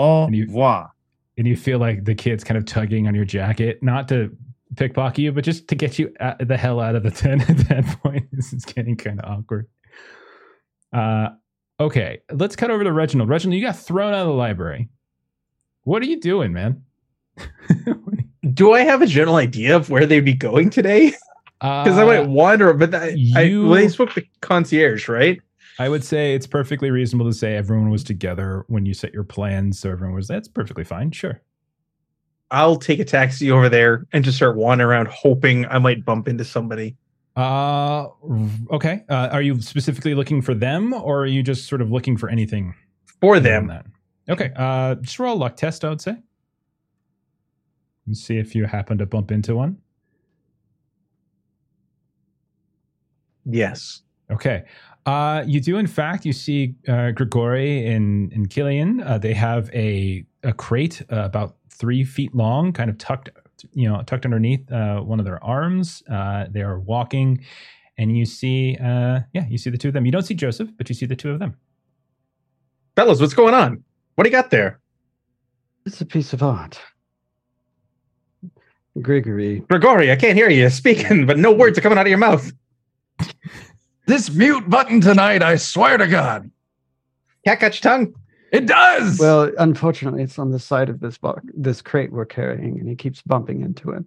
Au 0.00 0.24
And 0.26 0.34
you- 0.34 0.46
revoir. 0.46 0.90
and 1.38 1.46
you 1.46 1.56
feel 1.56 1.78
like 1.78 2.04
the 2.04 2.16
kid's 2.16 2.42
kind 2.42 2.58
of 2.58 2.64
tugging 2.64 3.06
on 3.06 3.14
your 3.14 3.24
jacket, 3.24 3.80
not 3.80 4.08
to 4.08 4.36
pickpocket 4.74 5.20
you, 5.20 5.30
but 5.30 5.44
just 5.44 5.68
to 5.68 5.76
get 5.76 6.00
you 6.00 6.12
the 6.40 6.56
hell 6.56 6.80
out 6.80 6.96
of 6.96 7.04
the 7.04 7.10
tent 7.22 7.48
at 7.48 7.58
that 7.68 7.84
point. 8.02 8.26
This 8.32 8.52
is 8.52 8.64
getting 8.64 8.96
kind 8.96 9.20
of 9.20 9.30
awkward. 9.38 9.68
Uh, 10.92 11.28
okay, 11.80 12.20
let's 12.32 12.56
cut 12.56 12.70
over 12.70 12.84
to 12.84 12.92
Reginald. 12.92 13.28
Reginald, 13.28 13.58
you 13.58 13.66
got 13.66 13.76
thrown 13.78 14.12
out 14.14 14.22
of 14.22 14.26
the 14.28 14.32
library. 14.34 14.88
What 15.84 16.02
are 16.02 16.06
you 16.06 16.20
doing, 16.20 16.52
man? 16.52 16.82
Do 18.54 18.72
I 18.72 18.80
have 18.80 19.02
a 19.02 19.06
general 19.06 19.36
idea 19.36 19.76
of 19.76 19.90
where 19.90 20.06
they'd 20.06 20.20
be 20.24 20.34
going 20.34 20.70
today? 20.70 21.12
Because 21.60 21.96
I 21.96 22.02
Uh, 22.02 22.06
might 22.06 22.28
wander, 22.28 22.74
but 22.74 22.90
that, 22.90 23.02
I, 23.36 23.42
you- 23.42 23.62
well, 23.62 23.74
they 23.80 23.88
spoke 23.88 24.12
to 24.14 24.24
concierge, 24.42 25.08
right? 25.08 25.40
I 25.78 25.88
would 25.88 26.04
say 26.04 26.34
it's 26.34 26.46
perfectly 26.46 26.90
reasonable 26.90 27.30
to 27.30 27.34
say 27.34 27.56
everyone 27.56 27.88
was 27.88 28.04
together 28.04 28.64
when 28.68 28.84
you 28.84 28.92
set 28.92 29.14
your 29.14 29.24
plans, 29.24 29.78
so 29.78 29.90
everyone 29.90 30.14
was. 30.14 30.28
That's 30.28 30.46
perfectly 30.46 30.84
fine. 30.84 31.10
Sure. 31.12 31.40
I'll 32.50 32.76
take 32.76 32.98
a 32.98 33.04
taxi 33.04 33.50
over 33.50 33.70
there 33.70 34.04
and 34.12 34.22
just 34.24 34.36
start 34.36 34.56
wandering 34.56 34.90
around, 34.90 35.08
hoping 35.08 35.64
I 35.66 35.78
might 35.78 36.04
bump 36.04 36.28
into 36.28 36.44
somebody. 36.44 36.96
Uh, 37.36 38.06
okay. 38.70 39.02
Uh, 39.08 39.28
are 39.32 39.42
you 39.42 39.60
specifically 39.60 40.14
looking 40.14 40.40
for 40.40 40.54
them, 40.54 40.92
or 40.94 41.20
are 41.22 41.26
you 41.26 41.42
just 41.42 41.66
sort 41.68 41.82
of 41.82 41.90
looking 41.90 42.16
for 42.16 42.28
anything 42.28 42.74
For 43.20 43.40
them, 43.40 43.66
that? 43.66 43.86
Okay. 44.28 44.52
Uh, 44.56 44.94
just 44.96 45.18
roll 45.18 45.36
a 45.36 45.38
luck 45.38 45.56
test. 45.56 45.84
I 45.84 45.88
would 45.88 46.00
say. 46.00 46.16
And 48.06 48.16
see 48.16 48.38
if 48.38 48.54
you 48.54 48.66
happen 48.66 48.98
to 48.98 49.06
bump 49.06 49.32
into 49.32 49.56
one. 49.56 49.78
yes. 53.46 54.02
Okay. 54.30 54.64
Uh, 55.06 55.44
you 55.46 55.60
do, 55.60 55.76
in 55.76 55.86
fact, 55.86 56.24
you 56.24 56.32
see 56.32 56.74
uh, 56.88 57.10
Grigori 57.10 57.86
and, 57.86 58.32
and 58.32 58.48
Cilian. 58.48 59.02
Uh, 59.06 59.18
they 59.18 59.34
have 59.34 59.68
a, 59.74 60.24
a 60.42 60.52
crate 60.54 61.02
uh, 61.12 61.24
about 61.24 61.56
three 61.68 62.04
feet 62.04 62.34
long, 62.34 62.72
kind 62.72 62.88
of 62.88 62.96
tucked, 62.96 63.28
you 63.72 63.88
know, 63.88 64.02
tucked 64.02 64.24
underneath 64.24 64.70
uh, 64.70 65.00
one 65.00 65.18
of 65.18 65.24
their 65.24 65.42
arms. 65.42 66.02
Uh, 66.10 66.46
they 66.50 66.62
are 66.62 66.78
walking, 66.78 67.44
and 67.98 68.16
you 68.16 68.26
see, 68.26 68.76
uh, 68.80 69.20
yeah, 69.32 69.46
you 69.48 69.58
see 69.58 69.70
the 69.70 69.78
two 69.78 69.88
of 69.88 69.94
them. 69.94 70.06
You 70.06 70.12
don't 70.12 70.22
see 70.22 70.34
Joseph, 70.34 70.70
but 70.76 70.88
you 70.88 70.94
see 70.94 71.06
the 71.06 71.16
two 71.16 71.30
of 71.30 71.38
them. 71.38 71.56
Fellas, 72.96 73.20
what's 73.20 73.34
going 73.34 73.54
on? 73.54 73.82
What 74.14 74.24
do 74.24 74.30
you 74.30 74.36
got 74.36 74.50
there? 74.50 74.80
It's 75.86 76.00
a 76.00 76.06
piece 76.06 76.32
of 76.32 76.42
art. 76.42 76.80
Grigori. 79.00 79.60
Grigori, 79.68 80.12
I 80.12 80.16
can't 80.16 80.36
hear 80.36 80.48
you 80.48 80.70
speaking, 80.70 81.26
but 81.26 81.38
no 81.38 81.52
words 81.52 81.76
are 81.76 81.80
coming 81.80 81.98
out 81.98 82.06
of 82.06 82.10
your 82.10 82.18
mouth. 82.18 82.52
This 84.06 84.30
mute 84.30 84.68
button 84.68 85.00
tonight, 85.00 85.42
I 85.42 85.56
swear 85.56 85.96
to 85.96 86.06
God. 86.06 86.50
Cat 87.44 87.60
got 87.60 87.74
your 87.74 87.90
tongue? 87.90 88.14
It 88.54 88.66
does. 88.66 89.18
well, 89.18 89.50
unfortunately, 89.58 90.22
it's 90.22 90.38
on 90.38 90.50
the 90.52 90.58
side 90.60 90.88
of 90.88 91.00
this 91.00 91.18
box, 91.18 91.42
this 91.54 91.82
crate 91.82 92.12
we're 92.12 92.24
carrying, 92.24 92.78
and 92.78 92.88
he 92.88 92.94
keeps 92.94 93.20
bumping 93.22 93.62
into 93.62 93.90
it. 93.90 94.04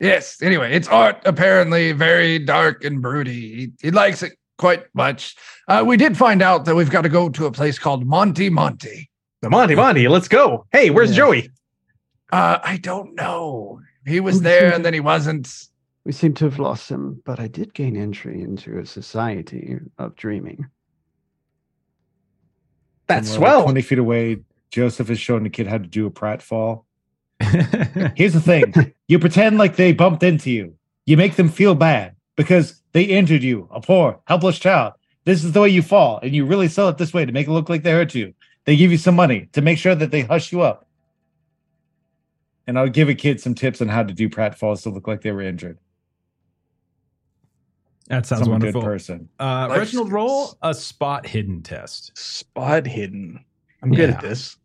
yes. 0.00 0.42
Anyway, 0.42 0.72
it's 0.74 0.86
art 0.88 1.22
apparently 1.24 1.92
very 1.92 2.38
dark 2.38 2.84
and 2.84 3.00
broody. 3.00 3.40
He, 3.56 3.72
he 3.80 3.90
likes 3.90 4.22
it 4.22 4.32
quite 4.58 4.84
much. 4.94 5.34
Uh, 5.66 5.82
we 5.86 5.96
did 5.96 6.16
find 6.16 6.42
out 6.42 6.66
that 6.66 6.74
we've 6.74 6.90
got 6.90 7.02
to 7.02 7.08
go 7.08 7.30
to 7.30 7.46
a 7.46 7.50
place 7.52 7.78
called 7.78 8.04
Monty 8.06 8.50
Monty. 8.50 9.08
The 9.40 9.48
Monty, 9.48 9.74
Monty, 9.74 10.06
let's 10.08 10.28
go. 10.28 10.66
Hey, 10.72 10.90
where's 10.90 11.10
Yeah. 11.12 11.16
Joey? 11.16 11.50
Uh, 12.30 12.58
I 12.62 12.76
don't 12.76 13.14
know. 13.14 13.80
He 14.06 14.20
was 14.20 14.42
there 14.42 14.74
and 14.74 14.84
then 14.84 14.92
he 14.92 15.00
wasn't. 15.00 15.48
We 16.04 16.12
seem 16.12 16.34
to 16.34 16.44
have 16.44 16.58
lost 16.58 16.90
him, 16.90 17.22
but 17.24 17.40
I 17.40 17.46
did 17.48 17.72
gain 17.72 17.96
entry 17.96 18.42
into 18.42 18.78
a 18.78 18.84
society 18.86 19.78
of 19.98 20.16
dreaming. 20.16 20.66
That's 23.10 23.30
like 23.30 23.38
swell. 23.38 23.62
20 23.64 23.82
feet 23.82 23.98
away. 23.98 24.38
Joseph 24.70 25.10
is 25.10 25.18
showing 25.18 25.42
the 25.42 25.50
kid 25.50 25.66
how 25.66 25.78
to 25.78 25.86
do 25.86 26.06
a 26.06 26.10
pratfall. 26.10 26.84
Here's 28.14 28.34
the 28.34 28.40
thing 28.40 28.94
you 29.08 29.18
pretend 29.18 29.58
like 29.58 29.76
they 29.76 29.92
bumped 29.92 30.22
into 30.22 30.50
you, 30.50 30.76
you 31.06 31.16
make 31.16 31.36
them 31.36 31.48
feel 31.48 31.74
bad 31.74 32.14
because 32.36 32.80
they 32.92 33.02
injured 33.02 33.42
you, 33.42 33.68
a 33.72 33.80
poor, 33.80 34.20
helpless 34.26 34.58
child. 34.58 34.92
This 35.24 35.44
is 35.44 35.52
the 35.52 35.60
way 35.60 35.68
you 35.68 35.82
fall, 35.82 36.18
and 36.22 36.34
you 36.34 36.44
really 36.46 36.68
sell 36.68 36.88
it 36.88 36.98
this 36.98 37.12
way 37.12 37.24
to 37.24 37.32
make 37.32 37.46
it 37.46 37.50
look 37.50 37.68
like 37.68 37.82
they 37.82 37.92
hurt 37.92 38.14
you. 38.14 38.34
They 38.64 38.76
give 38.76 38.90
you 38.90 38.98
some 38.98 39.16
money 39.16 39.48
to 39.52 39.62
make 39.62 39.78
sure 39.78 39.94
that 39.94 40.10
they 40.10 40.22
hush 40.22 40.52
you 40.52 40.62
up. 40.62 40.86
And 42.66 42.78
I'll 42.78 42.88
give 42.88 43.08
a 43.08 43.14
kid 43.14 43.40
some 43.40 43.54
tips 43.54 43.80
on 43.80 43.88
how 43.88 44.02
to 44.02 44.14
do 44.14 44.28
pratfalls 44.28 44.82
to 44.84 44.90
look 44.90 45.08
like 45.08 45.22
they 45.22 45.32
were 45.32 45.42
injured. 45.42 45.78
That 48.10 48.26
sounds 48.26 48.42
Some 48.42 48.50
wonderful. 48.52 48.80
good 48.82 48.86
person. 48.86 49.28
Uh, 49.40 49.66
Life 49.70 49.78
Reginald, 49.78 50.08
skills. 50.08 50.10
roll 50.12 50.58
a 50.62 50.74
spot 50.74 51.26
hidden 51.26 51.62
test. 51.62 52.16
Spot 52.18 52.86
hidden. 52.86 53.42
I'm 53.82 53.90
good 53.92 54.10
at 54.10 54.20
this. 54.20 54.56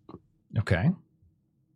Okay. 0.57 0.89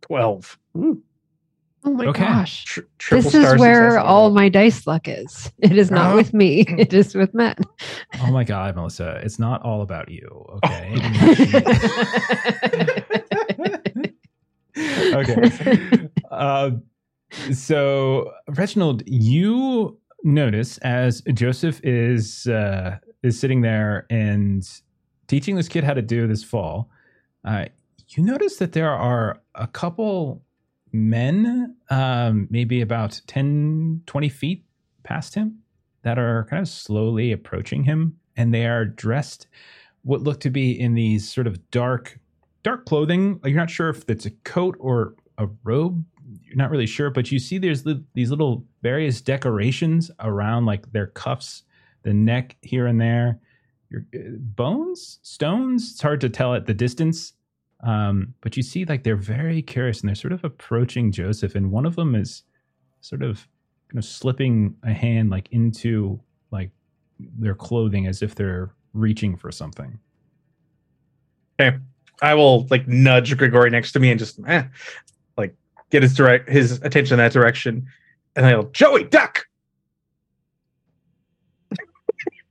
12. 0.02 0.58
Oh 0.76 1.90
my 1.92 2.04
Okay. 2.08 2.24
gosh. 2.24 2.64
Tr- 2.66 3.14
This 3.14 3.34
is 3.34 3.58
where 3.58 3.98
all 3.98 4.24
level. 4.24 4.34
my 4.34 4.48
dice 4.50 4.86
luck 4.86 5.08
is. 5.08 5.50
It 5.60 5.78
is 5.78 5.90
not 5.90 6.08
Uh-huh. 6.08 6.16
with 6.16 6.34
me. 6.34 6.66
It 6.78 6.92
is 6.92 7.14
with 7.14 7.32
Matt. 7.32 7.58
Oh 8.20 8.30
my 8.30 8.44
God, 8.44 8.76
Melissa, 8.76 9.18
it's 9.24 9.38
not 9.38 9.62
all 9.62 9.80
about 9.80 10.10
you. 10.10 10.28
Okay. 10.64 10.94
okay. 15.14 16.08
Uh, 16.30 16.70
so 17.52 18.30
Reginald, 18.48 19.02
you 19.04 19.98
notice 20.22 20.78
as 20.78 21.22
Joseph 21.32 21.80
is 21.84 22.46
uh, 22.46 22.98
is 23.22 23.38
sitting 23.38 23.60
there 23.60 24.06
and 24.10 24.66
teaching 25.26 25.56
this 25.56 25.68
kid 25.68 25.84
how 25.84 25.94
to 25.94 26.02
do 26.02 26.26
this 26.26 26.42
fall. 26.42 26.90
Uh, 27.44 27.66
you 28.08 28.22
notice 28.22 28.56
that 28.56 28.72
there 28.72 28.90
are 28.90 29.40
a 29.54 29.66
couple 29.66 30.42
men, 30.92 31.76
um, 31.90 32.48
maybe 32.50 32.80
about 32.80 33.20
10, 33.28 34.02
20 34.06 34.28
feet 34.28 34.64
past 35.04 35.34
him, 35.34 35.60
that 36.02 36.18
are 36.18 36.46
kind 36.50 36.60
of 36.60 36.68
slowly 36.68 37.30
approaching 37.30 37.84
him, 37.84 38.16
and 38.36 38.52
they 38.52 38.66
are 38.66 38.84
dressed 38.84 39.46
what 40.02 40.22
look 40.22 40.40
to 40.40 40.50
be 40.50 40.78
in 40.78 40.94
these 40.94 41.30
sort 41.30 41.46
of 41.46 41.70
dark, 41.70 42.18
dark 42.62 42.86
clothing. 42.86 43.38
You're 43.44 43.54
not 43.54 43.70
sure 43.70 43.90
if 43.90 44.08
it's 44.08 44.26
a 44.26 44.30
coat 44.30 44.76
or 44.80 45.14
a 45.38 45.46
robe. 45.62 46.04
You're 46.42 46.56
not 46.56 46.70
really 46.70 46.86
sure, 46.86 47.10
but 47.10 47.30
you 47.30 47.38
see 47.38 47.58
there's 47.58 47.84
li- 47.84 48.02
these 48.14 48.30
little 48.30 48.64
various 48.82 49.20
decorations 49.20 50.10
around 50.20 50.66
like 50.66 50.90
their 50.92 51.08
cuffs, 51.08 51.64
the 52.02 52.14
neck 52.14 52.56
here 52.62 52.86
and 52.86 53.00
there. 53.00 53.38
Your 53.90 54.06
uh, 54.14 54.36
bones, 54.38 55.18
stones. 55.22 55.92
It's 55.92 56.02
hard 56.02 56.20
to 56.20 56.28
tell 56.28 56.54
at 56.54 56.66
the 56.66 56.74
distance, 56.74 57.32
um, 57.82 58.34
but 58.40 58.56
you 58.56 58.62
see 58.62 58.84
like 58.84 59.02
they're 59.02 59.16
very 59.16 59.62
curious 59.62 60.00
and 60.00 60.08
they're 60.08 60.14
sort 60.14 60.32
of 60.32 60.44
approaching 60.44 61.10
Joseph, 61.10 61.54
and 61.54 61.72
one 61.72 61.86
of 61.86 61.96
them 61.96 62.14
is 62.14 62.44
sort 63.00 63.22
of 63.22 63.48
kind 63.88 63.98
of 63.98 64.04
slipping 64.04 64.76
a 64.84 64.92
hand 64.92 65.30
like 65.30 65.48
into 65.50 66.20
like 66.52 66.70
their 67.18 67.54
clothing 67.54 68.06
as 68.06 68.22
if 68.22 68.34
they're 68.34 68.70
reaching 68.92 69.36
for 69.36 69.50
something. 69.50 69.98
Okay. 71.60 71.76
I 72.22 72.34
will 72.34 72.66
like 72.70 72.86
nudge 72.86 73.36
Grigori 73.36 73.70
next 73.70 73.92
to 73.92 74.00
me 74.00 74.10
and 74.10 74.18
just 74.18 74.38
eh, 74.46 74.64
like 75.36 75.54
get 75.90 76.02
his 76.02 76.14
direct 76.14 76.48
his 76.48 76.80
attention 76.82 77.14
in 77.14 77.18
that 77.18 77.32
direction, 77.32 77.86
and 78.36 78.46
I'll 78.46 78.64
Joey 78.64 79.04
duck. 79.04 79.46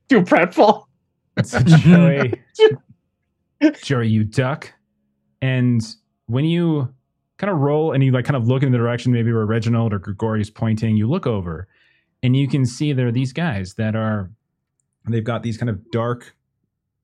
Do 0.07 0.19
a 0.19 0.23
pratfall. 0.23 0.85
Joey, 1.65 2.33
Joey, 3.83 4.07
you 4.07 4.23
duck, 4.23 4.73
and 5.41 5.81
when 6.25 6.45
you 6.45 6.93
kind 7.37 7.51
of 7.51 7.59
roll 7.59 7.93
and 7.93 8.03
you 8.03 8.11
like 8.11 8.25
kind 8.25 8.35
of 8.35 8.47
look 8.47 8.63
in 8.63 8.71
the 8.71 8.77
direction 8.77 9.13
maybe 9.13 9.31
where 9.31 9.45
Reginald 9.45 9.93
or 9.93 9.99
Grigori 9.99 10.41
is 10.41 10.49
pointing, 10.49 10.97
you 10.97 11.07
look 11.07 11.25
over, 11.27 11.67
and 12.23 12.35
you 12.35 12.47
can 12.47 12.65
see 12.65 12.91
there 12.91 13.07
are 13.07 13.11
these 13.11 13.33
guys 13.33 13.75
that 13.75 13.95
are 13.95 14.31
they've 15.07 15.23
got 15.23 15.43
these 15.43 15.57
kind 15.57 15.69
of 15.69 15.91
dark, 15.91 16.35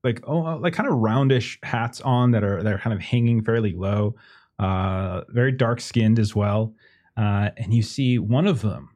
like 0.04 0.20
oh 0.26 0.56
like 0.56 0.74
kind 0.74 0.88
of 0.88 0.96
roundish 0.96 1.58
hats 1.62 2.00
on 2.00 2.32
that 2.32 2.44
are 2.44 2.62
that 2.62 2.72
are 2.72 2.78
kind 2.78 2.94
of 2.94 3.00
hanging 3.00 3.42
fairly 3.42 3.72
low, 3.72 4.16
uh, 4.58 5.22
very 5.28 5.52
dark 5.52 5.80
skinned 5.80 6.18
as 6.18 6.34
well, 6.34 6.74
uh, 7.16 7.50
and 7.56 7.72
you 7.72 7.82
see 7.82 8.18
one 8.18 8.46
of 8.46 8.62
them 8.62 8.90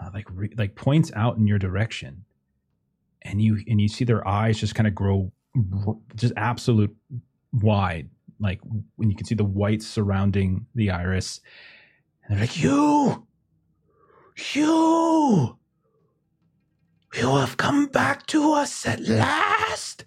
uh, 0.00 0.10
like 0.14 0.26
re- 0.32 0.54
like 0.56 0.74
points 0.74 1.10
out 1.14 1.36
in 1.36 1.46
your 1.46 1.58
direction. 1.58 2.24
And 3.22 3.42
you 3.42 3.60
and 3.68 3.80
you 3.80 3.88
see 3.88 4.04
their 4.04 4.26
eyes 4.26 4.58
just 4.58 4.74
kind 4.74 4.86
of 4.86 4.94
grow 4.94 5.32
just 6.14 6.32
absolute 6.36 6.94
wide 7.52 8.08
like 8.40 8.60
when 8.96 9.10
you 9.10 9.16
can 9.16 9.26
see 9.26 9.34
the 9.34 9.44
white 9.44 9.82
surrounding 9.82 10.66
the 10.74 10.90
iris. 10.90 11.40
And 12.24 12.36
they're 12.36 12.44
like 12.44 12.62
you! 12.62 13.26
You! 14.54 15.58
You 17.14 17.36
have 17.36 17.56
come 17.56 17.86
back 17.86 18.26
to 18.26 18.52
us 18.52 18.86
at 18.86 19.00
last 19.00 20.04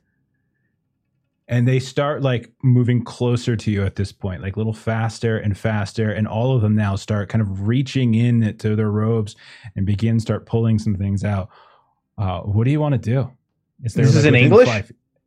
and 1.52 1.68
they 1.68 1.80
start 1.80 2.24
like 2.24 2.52
moving 2.64 3.04
closer 3.04 3.56
to 3.56 3.70
you 3.70 3.86
at 3.86 3.96
this 3.96 4.12
point 4.12 4.42
like 4.42 4.56
a 4.56 4.60
little 4.60 4.74
faster 4.74 5.38
and 5.38 5.58
faster 5.58 6.10
and 6.12 6.28
all 6.28 6.56
of 6.56 6.62
them 6.64 6.76
now 6.76 6.96
start 6.96 7.30
kind 7.30 7.42
of 7.42 7.68
reaching 7.68 8.16
in 8.16 8.58
to 8.58 8.76
their 8.76 8.90
robes 8.90 9.36
and 9.76 9.86
begin 9.86 10.20
start 10.20 10.48
pulling 10.48 10.80
some 10.80 10.96
things 10.96 11.24
out 11.24 11.50
uh, 12.22 12.42
what 12.42 12.66
do 12.66 12.72
you 12.72 12.80
want 12.80 12.94
to 12.94 13.00
do? 13.00 13.32
Is 13.84 13.96
This 13.96 14.16
is 14.16 14.26
in 14.26 14.36
English? 14.36 14.70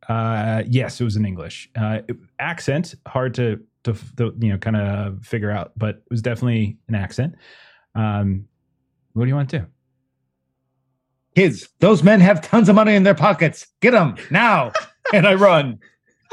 Uh, 0.07 0.63
yes, 0.67 1.01
it 1.01 1.03
was 1.03 1.17
in 1.17 1.25
English. 1.25 1.69
Uh, 1.75 1.99
accent 2.39 2.95
hard 3.05 3.33
to 3.35 3.59
to, 3.83 3.93
to 4.17 4.33
you 4.39 4.49
know 4.49 4.57
kind 4.57 4.77
of 4.77 5.25
figure 5.25 5.51
out, 5.51 5.73
but 5.75 5.95
it 5.95 6.03
was 6.09 6.21
definitely 6.21 6.77
an 6.87 6.95
accent. 6.95 7.35
Um, 7.95 8.47
what 9.13 9.25
do 9.25 9.29
you 9.29 9.35
want 9.35 9.49
to 9.49 9.59
do? 9.59 9.65
Kids, 11.35 11.67
those 11.79 12.01
men 12.01 12.21
have 12.21 12.41
tons 12.41 12.69
of 12.69 12.75
money 12.75 12.95
in 12.95 13.03
their 13.03 13.15
pockets. 13.15 13.67
Get 13.81 13.91
them 13.91 14.15
now. 14.31 14.71
and 15.13 15.27
I 15.27 15.33
run. 15.33 15.79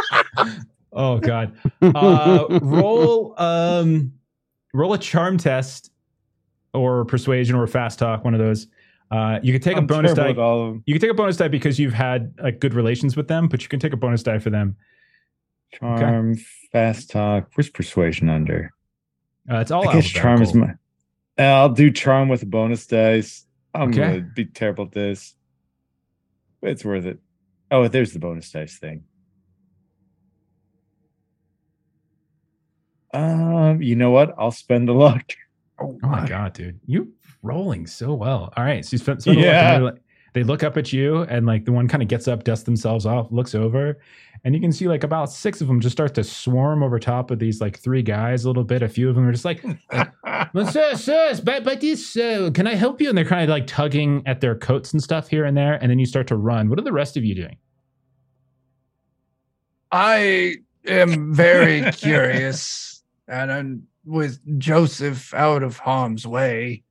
Oh 0.94 1.18
God! 1.18 1.56
Uh, 1.80 2.58
roll 2.60 3.34
um, 3.40 4.12
roll 4.74 4.92
a 4.92 4.98
charm 4.98 5.38
test 5.38 5.90
or 6.74 7.06
persuasion 7.06 7.56
or 7.56 7.66
fast 7.66 7.98
talk. 7.98 8.24
One 8.24 8.34
of 8.34 8.40
those. 8.40 8.66
Uh, 9.10 9.38
you 9.42 9.54
could 9.54 9.62
take 9.62 9.74
a 9.76 9.78
I'm 9.78 9.86
bonus 9.86 10.12
terrible 10.12 10.34
die. 10.34 10.40
all 10.42 10.60
of 10.66 10.72
them. 10.74 10.82
You 10.84 10.92
can 10.92 11.00
take 11.00 11.10
a 11.10 11.14
bonus 11.14 11.38
die 11.38 11.48
because 11.48 11.78
you've 11.78 11.94
had 11.94 12.34
like 12.42 12.60
good 12.60 12.74
relations 12.74 13.16
with 13.16 13.26
them, 13.26 13.48
but 13.48 13.62
you 13.62 13.68
can 13.70 13.80
take 13.80 13.94
a 13.94 13.96
bonus 13.96 14.22
die 14.22 14.38
for 14.38 14.50
them. 14.50 14.76
Charm, 15.72 16.36
fast 16.72 17.08
talk. 17.10 17.48
Where's 17.54 17.70
persuasion 17.70 18.28
under? 18.28 18.70
Uh, 19.50 19.56
it's 19.60 19.70
all 19.70 19.88
I 19.88 19.94
guess 19.94 20.06
charm 20.06 20.42
is 20.42 20.52
my. 20.54 20.74
I'll 21.38 21.70
do 21.70 21.90
charm 21.90 22.28
with 22.28 22.42
a 22.42 22.46
bonus 22.46 22.86
dice. 22.86 23.46
I'm 23.74 23.88
Okay. 23.88 23.98
gonna 23.98 24.20
be 24.34 24.44
terrible 24.44 24.84
at 24.84 24.92
this. 24.92 25.34
It's 26.60 26.84
worth 26.84 27.06
it. 27.06 27.18
Oh, 27.70 27.88
there's 27.88 28.12
the 28.12 28.18
bonus 28.18 28.50
dice 28.52 28.78
thing. 28.78 29.04
Um, 33.12 33.82
you 33.82 33.94
know 33.96 34.10
what? 34.10 34.34
I'll 34.38 34.50
spend 34.50 34.88
the 34.88 34.92
luck. 34.94 35.32
Oh 35.80 35.98
my 36.02 36.24
god, 36.28 36.52
dude, 36.52 36.78
you 36.86 37.12
rolling 37.42 37.88
so 37.88 38.14
well. 38.14 38.52
All 38.56 38.62
right, 38.62 38.84
so 38.84 38.90
you 38.92 38.98
spent, 38.98 39.22
spent 39.22 39.38
a 39.38 39.40
Yeah. 39.40 39.74
and 39.74 39.84
they're 39.84 39.92
like- 39.92 40.02
they 40.34 40.44
look 40.44 40.62
up 40.62 40.76
at 40.76 40.92
you, 40.92 41.22
and 41.22 41.44
like 41.44 41.64
the 41.64 41.72
one 41.72 41.88
kind 41.88 42.02
of 42.02 42.08
gets 42.08 42.28
up, 42.28 42.44
dusts 42.44 42.64
themselves 42.64 43.04
off, 43.04 43.32
looks 43.32 43.54
over, 43.54 43.98
and 44.44 44.54
you 44.54 44.60
can 44.60 44.70
see 44.70 44.86
like 44.86 45.02
about 45.02 45.32
six 45.32 45.60
of 45.60 45.66
them 45.66 45.80
just 45.80 45.94
start 45.96 46.14
to 46.14 46.22
swarm 46.24 46.82
over 46.84 46.98
top 47.00 47.30
of 47.32 47.38
these 47.40 47.60
like 47.60 47.78
three 47.80 48.02
guys 48.02 48.44
a 48.44 48.48
little 48.48 48.62
bit. 48.64 48.82
A 48.82 48.88
few 48.88 49.08
of 49.08 49.16
them 49.16 49.26
are 49.26 49.32
just 49.32 49.44
like, 49.44 49.62
"Well, 50.54 50.66
sir, 50.70 50.94
sir, 50.94 51.34
but 51.42 51.64
but 51.64 51.80
this, 51.80 52.16
uh, 52.16 52.50
can 52.54 52.66
I 52.68 52.74
help 52.74 53.00
you? 53.00 53.08
And 53.08 53.18
they're 53.18 53.24
kind 53.24 53.42
of 53.42 53.48
like 53.48 53.66
tugging 53.66 54.22
at 54.24 54.40
their 54.40 54.54
coats 54.54 54.92
and 54.92 55.02
stuff 55.02 55.26
here 55.26 55.44
and 55.46 55.56
there, 55.56 55.74
and 55.82 55.90
then 55.90 55.98
you 55.98 56.06
start 56.06 56.28
to 56.28 56.36
run. 56.36 56.68
What 56.70 56.78
are 56.78 56.82
the 56.82 56.92
rest 56.92 57.16
of 57.16 57.24
you 57.24 57.34
doing? 57.34 57.56
I 59.90 60.56
am 60.86 61.34
very 61.34 61.90
curious, 61.92 62.91
and 63.32 63.86
with 64.04 64.40
Joseph 64.58 65.32
out 65.34 65.62
of 65.62 65.78
harm's 65.78 66.26
way. 66.26 66.82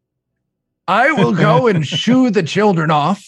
I 0.88 1.12
will 1.12 1.34
go 1.34 1.68
and 1.68 1.86
shoo 2.00 2.30
the 2.30 2.44
children 2.44 2.92
off 2.92 3.26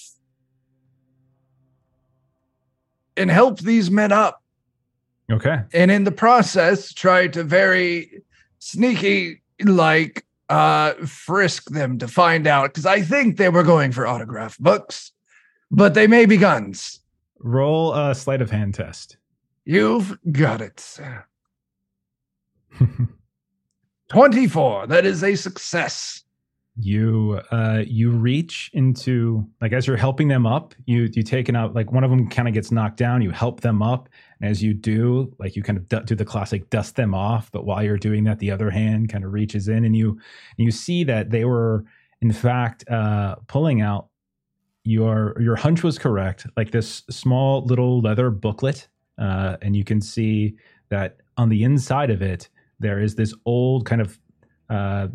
and 3.16 3.30
help 3.30 3.60
these 3.60 3.92
men 3.92 4.12
up. 4.12 4.42
Okay, 5.32 5.62
and 5.74 5.90
in 5.90 6.04
the 6.04 6.12
process 6.12 6.94
try 6.94 7.28
to 7.28 7.44
very 7.44 8.24
sneaky 8.60 9.42
like 9.62 10.26
uh 10.50 10.94
frisk 11.06 11.70
them 11.70 11.98
to 11.98 12.08
find 12.08 12.48
out 12.48 12.70
because 12.70 12.86
i 12.86 13.02
think 13.02 13.38
they 13.38 13.50
were 13.50 13.64
going 13.64 13.92
for 13.92 14.06
autograph 14.06 14.58
books 14.58 15.12
but 15.72 15.94
they 15.94 16.08
may 16.08 16.26
be 16.26 16.38
guns 16.38 17.00
roll 17.40 17.94
a 17.94 18.14
sleight 18.14 18.42
of 18.42 18.52
hand 18.52 18.74
test. 18.74 19.18
you've 19.66 20.18
got 20.32 20.62
it 20.62 20.80
24 24.10 24.88
that 24.88 25.06
is 25.06 25.24
a 25.24 25.36
success. 25.36 26.24
You 26.76 27.40
uh 27.52 27.84
you 27.86 28.10
reach 28.10 28.72
into 28.74 29.48
like 29.62 29.74
as 29.74 29.86
you're 29.86 29.96
helping 29.96 30.28
them 30.28 30.48
up 30.48 30.74
you 30.88 31.08
you 31.14 31.22
take 31.22 31.48
it 31.48 31.56
out 31.56 31.76
like 31.76 31.92
one 31.92 32.04
of 32.04 32.10
them 32.10 32.28
kind 32.28 32.48
of 32.48 32.56
gets 32.56 32.72
knocked 32.72 32.98
down 32.98 33.22
you 33.22 33.30
help 33.30 33.62
them 33.62 33.84
up 33.84 34.10
and 34.42 34.50
as 34.50 34.64
you 34.64 34.74
do 34.74 35.32
like 35.38 35.56
you 35.56 35.62
kind 35.62 35.78
of 35.78 36.06
do 36.08 36.16
the 36.16 36.26
classic 36.26 36.68
dust 36.72 36.96
them 36.96 37.14
off 37.14 37.52
but 37.52 37.66
while 37.66 37.84
you're 37.84 37.96
doing 38.00 38.24
that 38.24 38.40
the 38.40 38.50
other 38.50 38.72
hand 38.72 39.08
kind 39.08 39.24
of 39.24 39.34
reaches 39.34 39.68
in 39.68 39.86
and 39.86 39.96
you 39.96 40.20
you 40.58 40.72
see 40.72 41.04
that 41.04 41.30
they 41.30 41.46
were 41.46 41.86
in 42.22 42.34
fact 42.34 42.90
uh 42.90 43.36
pulling 43.46 43.82
out 43.82 44.08
your 44.84 45.40
your 45.40 45.56
hunch 45.56 45.84
was 45.84 46.00
correct 46.00 46.48
like 46.58 46.72
this 46.72 47.04
small 47.08 47.64
little 47.66 48.02
leather 48.02 48.32
booklet 48.32 48.88
uh 49.20 49.58
and 49.62 49.76
you 49.76 49.84
can 49.84 50.02
see 50.02 50.56
that 50.90 51.18
on 51.38 51.50
the 51.50 51.64
inside 51.64 52.10
of 52.10 52.24
it 52.24 52.50
there 52.84 53.00
is 53.00 53.16
this 53.16 53.34
old 53.46 53.86
kind 53.86 54.02
of 54.02 54.20
uh 54.70 55.08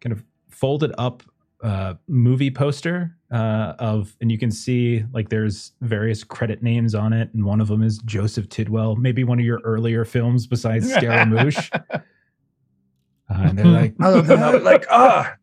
kind 0.00 0.12
of 0.12 0.22
folded 0.50 0.92
up 0.98 1.22
uh, 1.62 1.94
movie 2.08 2.50
poster 2.50 3.16
uh, 3.30 3.74
of, 3.78 4.16
and 4.20 4.32
you 4.32 4.38
can 4.38 4.50
see 4.50 5.04
like 5.12 5.28
there's 5.28 5.72
various 5.80 6.24
credit 6.24 6.62
names 6.62 6.94
on 6.94 7.12
it, 7.12 7.30
and 7.34 7.44
one 7.44 7.60
of 7.60 7.68
them 7.68 7.82
is 7.82 7.98
Joseph 7.98 8.48
Tidwell, 8.48 8.96
maybe 8.96 9.22
one 9.24 9.38
of 9.38 9.44
your 9.44 9.60
earlier 9.64 10.04
films 10.04 10.46
besides 10.46 10.92
Scaramouche. 10.92 11.70
uh, 11.90 12.00
and 13.28 13.56
they're 13.56 13.64
like, 13.66 13.94
I 14.00 14.10
look 14.10 14.28
up 14.28 14.62
like, 14.64 14.86
ah, 14.90 15.36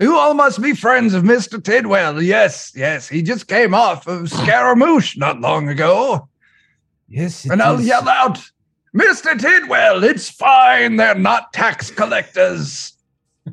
you 0.00 0.16
all 0.16 0.34
must 0.34 0.62
be 0.62 0.74
friends 0.74 1.12
of 1.12 1.24
Mr. 1.24 1.62
Tidwell. 1.62 2.22
Yes, 2.22 2.72
yes, 2.76 3.08
he 3.08 3.22
just 3.22 3.48
came 3.48 3.74
off 3.74 4.06
of 4.06 4.30
Scaramouche 4.30 5.16
not 5.16 5.40
long 5.40 5.68
ago. 5.68 6.28
"Yes," 7.08 7.44
it 7.44 7.52
And 7.52 7.60
I'll 7.62 7.80
is." 7.80 7.86
yell 7.86 8.08
out, 8.08 8.38
Mr. 8.94 9.38
Tidwell, 9.38 10.04
it's 10.04 10.28
fine. 10.28 10.96
They're 10.96 11.14
not 11.14 11.52
tax 11.52 11.90
collectors. 11.90 12.92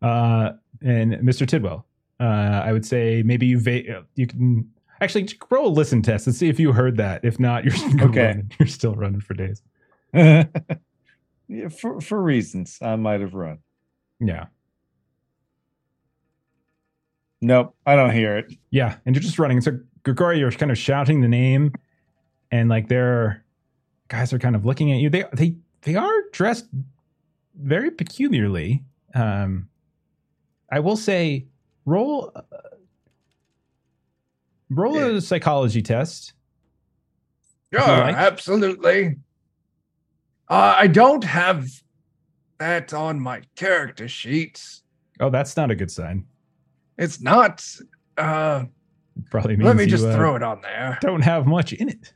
Uh, 0.00 0.52
and 0.80 1.14
Mr. 1.14 1.44
Tidwell, 1.44 1.84
uh, 2.20 2.22
I 2.22 2.72
would 2.72 2.86
say 2.86 3.22
maybe 3.24 3.46
you 3.46 3.58
va- 3.58 4.04
you 4.14 4.28
can 4.28 4.70
actually 5.00 5.28
roll 5.50 5.66
a 5.66 5.70
listen 5.74 6.02
test 6.02 6.28
and 6.28 6.36
see 6.36 6.48
if 6.48 6.60
you 6.60 6.72
heard 6.72 6.96
that. 6.98 7.24
If 7.24 7.40
not, 7.40 7.64
you're 7.64 7.74
Okay. 8.08 8.26
running. 8.28 8.52
You're 8.60 8.68
still 8.68 8.94
running 8.94 9.20
for 9.20 9.34
days. 9.34 9.60
yeah, 10.14 10.44
for 11.80 12.00
for 12.00 12.22
reasons 12.22 12.78
I 12.80 12.94
might 12.94 13.20
have 13.20 13.34
run. 13.34 13.58
Yeah, 14.20 14.46
Nope, 17.40 17.74
I 17.84 17.96
don't 17.96 18.12
hear 18.12 18.36
it. 18.38 18.52
yeah, 18.70 18.98
and 19.04 19.16
you're 19.16 19.22
just 19.22 19.38
running. 19.40 19.60
So 19.60 19.80
Grigori, 20.04 20.38
you're 20.38 20.52
kind 20.52 20.70
of 20.70 20.78
shouting 20.78 21.22
the 21.22 21.28
name, 21.28 21.72
and 22.50 22.68
like 22.68 22.88
their 22.88 23.44
guys 24.08 24.32
are 24.32 24.38
kind 24.38 24.56
of 24.56 24.64
looking 24.64 24.92
at 24.92 24.98
you. 24.98 25.10
They 25.10 25.24
they 25.32 25.56
they 25.82 25.94
are 25.94 26.22
dressed 26.32 26.66
very 27.56 27.90
peculiarly. 27.90 28.82
Um, 29.14 29.68
I 30.70 30.80
will 30.80 30.96
say, 30.96 31.46
roll 31.84 32.32
uh, 32.34 32.42
roll 34.70 34.98
a 34.98 35.20
psychology 35.20 35.82
test. 35.82 36.34
Sure, 37.72 37.80
like. 37.80 38.16
absolutely. 38.16 39.16
Uh, 40.48 40.74
I 40.78 40.86
don't 40.86 41.24
have 41.24 41.68
that 42.58 42.94
on 42.94 43.20
my 43.20 43.42
character 43.56 44.08
sheets. 44.08 44.82
Oh, 45.20 45.30
that's 45.30 45.56
not 45.56 45.70
a 45.70 45.74
good 45.74 45.90
sign. 45.90 46.26
It's 46.96 47.20
not. 47.20 47.64
Uh, 48.16 48.64
Probably 49.30 49.56
means 49.56 49.66
let 49.66 49.76
me 49.76 49.84
you, 49.84 49.90
just 49.90 50.06
uh, 50.06 50.14
throw 50.14 50.36
it 50.36 50.42
on 50.42 50.60
there. 50.62 50.98
don't 51.00 51.22
have 51.22 51.46
much 51.46 51.72
in 51.72 51.88
it. 51.88 52.12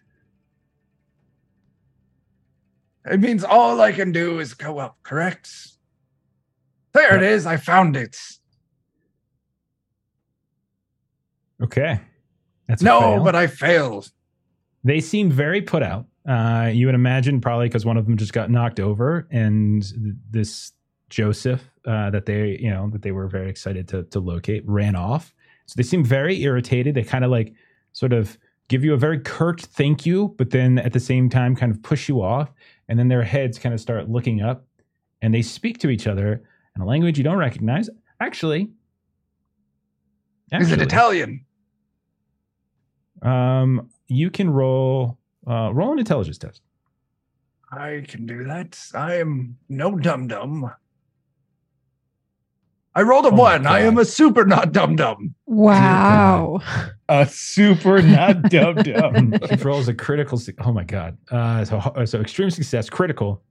It 3.05 3.21
means 3.21 3.43
all 3.45 3.81
I 3.81 3.93
can 3.93 4.13
do 4.13 4.39
is 4.39 4.55
go 4.55 4.79
up, 4.79 4.97
correct? 5.03 5.51
There 6.93 7.17
it 7.17 7.23
is. 7.23 7.47
I 7.47 7.57
found 7.57 7.97
it. 7.97 8.17
Okay, 11.63 12.01
that's 12.67 12.83
No, 12.83 13.23
but 13.23 13.35
I 13.37 13.47
failed. 13.47 14.11
they 14.85 15.01
seem 15.01 15.31
very 15.31 15.63
put 15.63 15.83
out. 15.83 16.07
Uh, 16.29 16.71
you 16.73 16.87
would 16.87 16.95
imagine 16.95 17.41
probably 17.41 17.69
because 17.69 17.85
one 17.85 17.97
of 17.97 18.07
them 18.07 18.17
just 18.17 18.33
got 18.33 18.51
knocked 18.51 18.81
over, 18.81 19.27
and 19.31 19.83
th- 19.83 20.15
this 20.31 20.73
Joseph 21.09 21.63
uh, 21.87 22.11
that 22.11 22.27
they 22.27 22.59
you 22.61 22.71
know 22.71 22.89
that 22.91 23.03
they 23.03 23.13
were 23.13 23.29
very 23.29 23.49
excited 23.49 23.87
to 23.89 24.05
to 24.05 24.21
locate 24.21 24.63
ran 24.67 24.97
off. 24.97 25.35
So 25.67 25.75
they 25.77 25.83
seem 25.85 26.05
very 26.05 26.43
irritated. 26.43 26.95
They 26.95 27.05
kind 27.05 27.25
of 27.25 27.31
like 27.31 27.53
sort 27.93 28.13
of 28.13 28.37
give 28.73 28.83
you 28.83 28.95
a 28.95 28.97
very 28.97 29.21
curt 29.21 29.61
thank 29.61 30.07
you, 30.07 30.35
but 30.39 30.49
then 30.49 30.79
at 30.79 30.95
the 30.95 30.99
same 30.99 31.29
time 31.29 31.55
kind 31.55 31.71
of 31.71 31.83
push 31.83 32.09
you 32.09 32.23
off, 32.23 32.51
and 32.89 32.99
then 32.99 33.07
their 33.07 33.23
heads 33.23 33.59
kind 33.59 33.75
of 33.75 33.81
start 33.81 34.09
looking 34.09 34.41
up, 34.41 34.65
and 35.21 35.35
they 35.35 35.43
speak 35.43 35.77
to 35.79 35.91
each 35.91 36.07
other 36.07 36.43
in 36.75 36.81
a 36.81 36.87
language 36.87 37.19
you 37.19 37.23
don't 37.23 37.37
recognize. 37.37 37.91
Actually, 38.19 38.71
Is 40.53 40.73
it 40.73 40.81
Italian? 40.81 41.45
Um, 43.21 43.91
you 44.09 44.31
can 44.31 44.49
roll 44.49 45.19
uh, 45.47 45.71
roll 45.75 45.93
an 45.93 45.99
intelligence 45.99 46.39
test. 46.39 46.63
I 47.71 48.05
can 48.09 48.25
do 48.25 48.43
that. 48.45 48.79
I 48.95 49.17
am 49.17 49.59
no 49.69 49.97
dum 49.97 50.29
dum. 50.29 50.73
I 52.95 53.03
rolled 53.03 53.25
a 53.25 53.29
Oh 53.29 53.33
my 53.33 53.37
one. 53.57 53.67
I 53.67 53.81
am 53.81 53.97
a 53.99 54.05
super 54.05 54.45
not 54.45 54.73
dum 54.73 54.97
dum. 54.97 55.35
Wow. 55.47 56.61
A 57.09 57.27
super 57.27 58.01
not 58.01 58.43
dum 58.45 58.77
dum. 58.77 59.33
he 59.51 59.57
rolls 59.57 59.87
a 59.89 59.93
critical. 59.95 60.39
su- 60.39 60.55
Oh 60.65 60.73
my 60.73 60.85
god! 60.85 61.19
Uh, 61.31 61.63
so 61.63 61.77
uh, 61.77 62.07
so 62.07 62.21
extreme 62.21 62.49
success, 62.51 62.89
critical. 62.89 63.43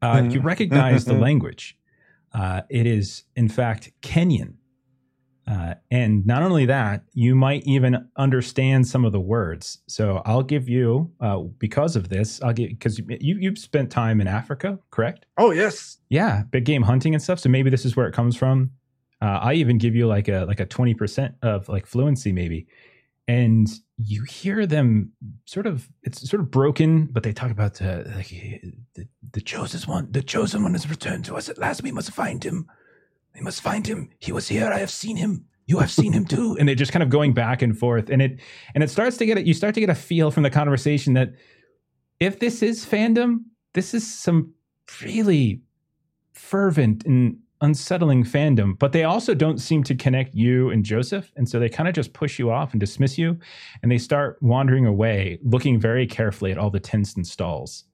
Uh, 0.00 0.26
you 0.28 0.40
recognize 0.40 1.04
the 1.04 1.12
language. 1.28 1.76
Uh, 2.34 2.62
it 2.68 2.84
is 2.86 3.24
in 3.36 3.48
fact 3.48 3.92
Kenyan, 4.02 4.54
uh, 5.46 5.74
and 5.90 6.24
not 6.24 6.42
only 6.42 6.66
that, 6.66 7.02
you 7.14 7.34
might 7.34 7.64
even 7.64 8.08
understand 8.16 8.86
some 8.86 9.04
of 9.04 9.12
the 9.12 9.20
words. 9.20 9.78
So 9.88 10.22
I'll 10.24 10.42
give 10.42 10.68
you 10.68 11.10
uh, 11.20 11.38
because 11.58 11.96
of 11.96 12.08
this. 12.08 12.40
I'll 12.42 12.52
give 12.52 12.68
because 12.68 12.98
you 12.98 13.36
you've 13.40 13.58
spent 13.58 13.90
time 13.90 14.20
in 14.20 14.28
Africa, 14.28 14.78
correct? 14.90 15.26
Oh 15.38 15.50
yes. 15.50 15.98
Yeah, 16.08 16.44
big 16.50 16.64
game 16.64 16.82
hunting 16.82 17.12
and 17.14 17.22
stuff. 17.22 17.40
So 17.40 17.48
maybe 17.48 17.70
this 17.70 17.84
is 17.84 17.96
where 17.96 18.06
it 18.06 18.14
comes 18.14 18.36
from. 18.36 18.70
Uh, 19.20 19.38
I 19.42 19.54
even 19.54 19.78
give 19.78 19.96
you 19.96 20.06
like 20.06 20.28
a 20.28 20.44
like 20.46 20.60
a 20.60 20.66
twenty 20.66 20.94
percent 20.94 21.34
of 21.42 21.68
like 21.68 21.86
fluency, 21.86 22.32
maybe. 22.32 22.66
And 23.26 23.68
you 23.98 24.24
hear 24.24 24.66
them 24.66 25.12
sort 25.46 25.66
of 25.66 25.88
it's 26.04 26.28
sort 26.28 26.40
of 26.40 26.50
broken, 26.50 27.06
but 27.06 27.24
they 27.24 27.32
talk 27.32 27.50
about 27.50 27.82
uh, 27.82 28.02
like 28.14 28.28
the, 28.94 29.08
the 29.32 29.40
chosen 29.40 29.80
one. 29.90 30.10
The 30.12 30.22
chosen 30.22 30.62
one 30.62 30.72
has 30.72 30.88
returned 30.88 31.24
to 31.26 31.36
us 31.36 31.48
at 31.48 31.58
last. 31.58 31.82
We 31.82 31.92
must 31.92 32.12
find 32.12 32.42
him. 32.42 32.68
We 33.34 33.40
must 33.40 33.62
find 33.62 33.86
him. 33.86 34.10
He 34.18 34.32
was 34.32 34.48
here. 34.48 34.68
I 34.68 34.78
have 34.78 34.90
seen 34.90 35.16
him. 35.16 35.46
You 35.66 35.78
have 35.78 35.90
seen 35.90 36.12
him 36.12 36.24
too. 36.24 36.56
And 36.60 36.68
they're 36.68 36.74
just 36.74 36.92
kind 36.92 37.02
of 37.02 37.08
going 37.08 37.32
back 37.32 37.62
and 37.62 37.78
forth. 37.78 38.10
And 38.10 38.20
it 38.20 38.40
and 38.74 38.84
it 38.84 38.90
starts 38.90 39.16
to 39.18 39.26
get 39.26 39.38
it. 39.38 39.46
You 39.46 39.54
start 39.54 39.74
to 39.74 39.80
get 39.80 39.90
a 39.90 39.94
feel 39.94 40.30
from 40.30 40.42
the 40.42 40.50
conversation 40.50 41.14
that 41.14 41.30
if 42.20 42.38
this 42.38 42.62
is 42.62 42.84
fandom, 42.84 43.44
this 43.74 43.94
is 43.94 44.06
some 44.06 44.52
really 45.02 45.62
fervent 46.32 47.04
and 47.04 47.38
unsettling 47.62 48.24
fandom, 48.24 48.78
but 48.78 48.92
they 48.92 49.04
also 49.04 49.34
don't 49.34 49.58
seem 49.58 49.82
to 49.84 49.94
connect 49.94 50.34
you 50.34 50.70
and 50.70 50.84
Joseph. 50.84 51.32
And 51.36 51.48
so 51.48 51.58
they 51.58 51.68
kind 51.68 51.88
of 51.88 51.94
just 51.94 52.12
push 52.12 52.38
you 52.38 52.50
off 52.50 52.72
and 52.72 52.80
dismiss 52.80 53.16
you. 53.16 53.38
And 53.82 53.90
they 53.90 53.98
start 53.98 54.36
wandering 54.42 54.84
away, 54.84 55.38
looking 55.42 55.80
very 55.80 56.06
carefully 56.06 56.52
at 56.52 56.58
all 56.58 56.70
the 56.70 56.80
tents 56.80 57.14
and 57.14 57.26
stalls. 57.26 57.84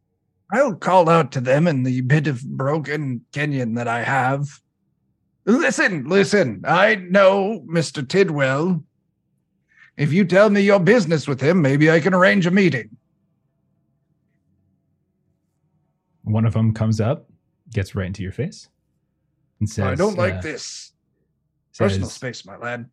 I'll 0.50 0.74
call 0.74 1.10
out 1.10 1.30
to 1.32 1.40
them 1.40 1.68
in 1.68 1.82
the 1.82 2.00
bit 2.00 2.26
of 2.26 2.42
broken 2.42 3.24
Kenyan 3.32 3.76
that 3.76 3.86
I 3.86 4.02
have. 4.02 4.62
Listen, 5.48 6.04
listen. 6.04 6.62
I 6.66 6.96
know 6.96 7.64
Mr. 7.66 8.06
Tidwell. 8.06 8.84
If 9.96 10.12
you 10.12 10.26
tell 10.26 10.50
me 10.50 10.60
your 10.60 10.78
business 10.78 11.26
with 11.26 11.40
him, 11.40 11.62
maybe 11.62 11.90
I 11.90 12.00
can 12.00 12.12
arrange 12.12 12.46
a 12.46 12.50
meeting. 12.50 12.90
One 16.22 16.44
of 16.44 16.52
them 16.52 16.74
comes 16.74 17.00
up, 17.00 17.30
gets 17.72 17.94
right 17.94 18.06
into 18.06 18.22
your 18.22 18.30
face, 18.30 18.68
and 19.58 19.68
says, 19.68 19.86
I 19.86 19.94
don't 19.94 20.18
like 20.18 20.34
uh, 20.34 20.40
this. 20.42 20.92
Personal 21.78 22.08
says, 22.08 22.14
space, 22.14 22.44
my 22.44 22.58
lad. 22.58 22.90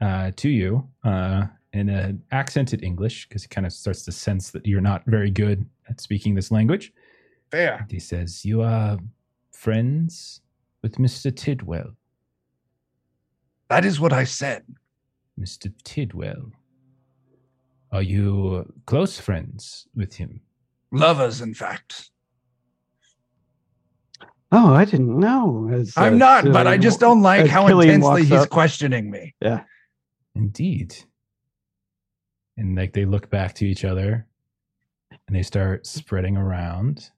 uh, 0.00 0.32
to 0.34 0.48
you 0.48 0.88
uh, 1.04 1.46
in 1.72 1.88
an 1.88 2.20
accented 2.32 2.82
English 2.82 3.28
because 3.28 3.42
he 3.42 3.48
kind 3.48 3.64
of 3.64 3.72
starts 3.72 4.04
to 4.06 4.12
sense 4.12 4.50
that 4.50 4.66
you're 4.66 4.80
not 4.80 5.04
very 5.06 5.30
good 5.30 5.64
at 5.88 6.00
speaking 6.00 6.34
this 6.34 6.50
language. 6.50 6.92
Fair. 7.52 7.76
And 7.76 7.92
he 7.92 8.00
says, 8.00 8.44
You 8.44 8.62
are 8.62 8.98
friends 9.52 10.40
with 10.86 10.98
Mr. 10.98 11.34
Tidwell. 11.34 11.96
That 13.68 13.84
is 13.84 13.98
what 13.98 14.12
I 14.12 14.22
said. 14.22 14.62
Mr. 15.36 15.72
Tidwell. 15.82 16.52
Are 17.90 18.02
you 18.02 18.72
close 18.86 19.18
friends 19.18 19.88
with 19.96 20.14
him? 20.14 20.42
Lovers, 20.92 21.40
in 21.40 21.54
fact. 21.54 22.10
Oh, 24.52 24.72
I 24.74 24.84
didn't 24.84 25.18
know. 25.18 25.68
As, 25.72 25.92
I'm 25.96 26.14
uh, 26.14 26.18
not, 26.18 26.44
but 26.52 26.68
I 26.68 26.78
just 26.78 27.00
don't 27.00 27.20
like 27.20 27.48
how 27.48 27.66
Cilian 27.66 27.94
intensely 27.94 28.22
he's 28.22 28.44
up. 28.44 28.50
questioning 28.50 29.10
me. 29.10 29.34
Yeah. 29.40 29.64
Indeed. 30.36 30.94
And 32.56 32.76
like 32.76 32.92
they 32.92 33.06
look 33.06 33.28
back 33.28 33.54
to 33.56 33.66
each 33.66 33.84
other 33.84 34.28
and 35.26 35.36
they 35.36 35.42
start 35.42 35.84
spreading 35.84 36.36
around. 36.36 37.10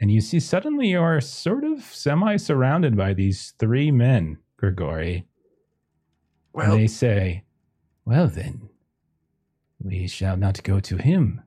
And 0.00 0.10
you 0.10 0.20
see 0.20 0.40
suddenly 0.40 0.88
you 0.88 1.00
are 1.00 1.20
sort 1.20 1.64
of 1.64 1.82
semi 1.82 2.36
surrounded 2.36 2.96
by 2.96 3.14
these 3.14 3.54
three 3.58 3.90
men, 3.90 4.38
Grigori. 4.56 5.26
Well, 6.52 6.72
and 6.72 6.80
they 6.80 6.86
say, 6.86 7.44
Well 8.04 8.28
then, 8.28 8.68
we 9.82 10.06
shall 10.06 10.36
not 10.36 10.62
go 10.62 10.80
to 10.80 10.96
him. 10.96 11.42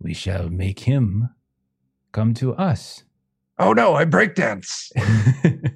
We 0.00 0.14
shall 0.14 0.48
make 0.48 0.80
him 0.80 1.30
come 2.12 2.34
to 2.34 2.54
us. 2.54 3.04
oh 3.58 3.72
no, 3.72 3.94
I 3.94 4.04
breakdance. 4.04 4.90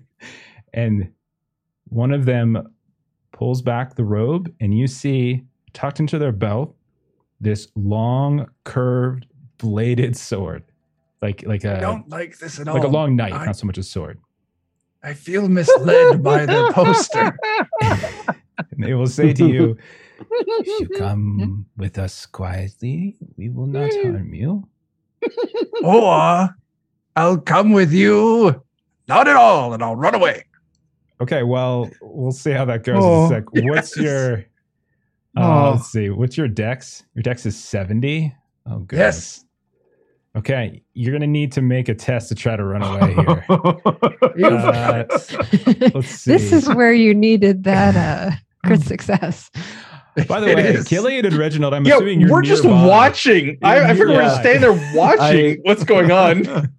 and 0.72 1.12
one 1.86 2.12
of 2.12 2.24
them 2.24 2.74
pulls 3.32 3.62
back 3.62 3.94
the 3.94 4.04
robe, 4.04 4.52
and 4.60 4.76
you 4.76 4.86
see 4.86 5.44
tucked 5.72 6.00
into 6.00 6.18
their 6.18 6.32
belt 6.32 6.74
this 7.40 7.68
long, 7.76 8.46
curved, 8.64 9.26
bladed 9.58 10.16
sword, 10.28 10.64
like 11.22 11.44
like 11.46 11.64
I 11.64 11.72
a 11.72 11.80
don't 11.80 12.08
like 12.08 12.38
this 12.38 12.58
at 12.60 12.68
all. 12.68 12.74
like 12.74 12.84
a 12.84 12.88
long 12.88 13.16
knife, 13.16 13.32
I- 13.34 13.46
not 13.46 13.56
so 13.56 13.66
much 13.66 13.78
a 13.78 13.82
sword. 13.82 14.18
I 15.02 15.14
feel 15.14 15.48
misled 15.48 16.22
by 16.30 16.44
the 16.46 16.70
poster. 16.74 17.36
And 18.72 18.82
they 18.82 18.92
will 18.94 19.06
say 19.06 19.32
to 19.32 19.46
you, 19.46 19.76
"If 20.18 20.66
you 20.80 20.88
come 20.98 21.64
with 21.76 21.96
us 21.96 22.26
quietly, 22.26 23.16
we 23.36 23.50
will 23.50 23.68
not 23.68 23.92
harm 24.02 24.34
you. 24.34 24.66
or 25.84 26.56
I'll 27.14 27.38
come 27.38 27.70
with 27.72 27.92
you. 27.92 28.60
Not 29.06 29.28
at 29.28 29.36
all, 29.36 29.74
and 29.74 29.82
I'll 29.82 29.94
run 29.96 30.16
away. 30.16 30.44
Okay, 31.20 31.44
well, 31.44 31.88
we'll 32.02 32.32
see 32.32 32.50
how 32.50 32.64
that 32.64 32.82
goes 32.82 32.98
Oh, 33.02 33.26
in 33.26 33.32
a 33.32 33.36
sec. 33.36 33.44
What's 33.52 33.96
yes. 33.96 34.04
your 34.04 34.38
uh, 35.36 35.40
Oh. 35.68 35.70
let's 35.74 35.86
see, 35.92 36.10
what's 36.10 36.36
your 36.36 36.48
dex? 36.48 37.04
Your 37.14 37.22
dex 37.22 37.46
is 37.46 37.56
70? 37.56 38.34
Oh 38.66 38.80
good. 38.80 38.98
Yes. 38.98 39.44
Okay, 40.36 40.82
you're 40.94 41.12
gonna 41.12 41.26
need 41.26 41.50
to 41.52 41.62
make 41.62 41.88
a 41.88 41.94
test 41.94 42.28
to 42.28 42.34
try 42.34 42.54
to 42.56 42.64
run 42.64 42.82
away 42.82 43.14
here. 43.14 43.44
Uh, 44.40 45.04
let's 45.94 46.10
see. 46.10 46.30
this 46.32 46.52
is 46.52 46.68
where 46.68 46.92
you 46.92 47.12
needed 47.14 47.64
that 47.64 47.96
uh, 47.96 48.30
crit 48.64 48.80
success. 48.82 49.50
By 50.28 50.40
the 50.40 50.48
It 50.48 50.56
way, 50.56 50.68
is. 50.74 50.86
Cilian 50.86 51.24
and 51.26 51.34
Reginald, 51.34 51.74
I'm 51.74 51.84
Yo, 51.84 51.96
assuming 51.96 52.20
you're 52.20 52.30
we're 52.30 52.42
just 52.42 52.64
watching. 52.64 53.58
I, 53.62 53.80
I 53.80 53.88
figured 53.88 54.08
we 54.10 54.14
we're 54.14 54.22
just 54.22 54.36
Yeah. 54.36 54.40
standing 54.42 54.60
there 54.62 54.94
watching 54.96 55.58
what's 55.62 55.82
going 55.84 56.12
on. 56.12 56.72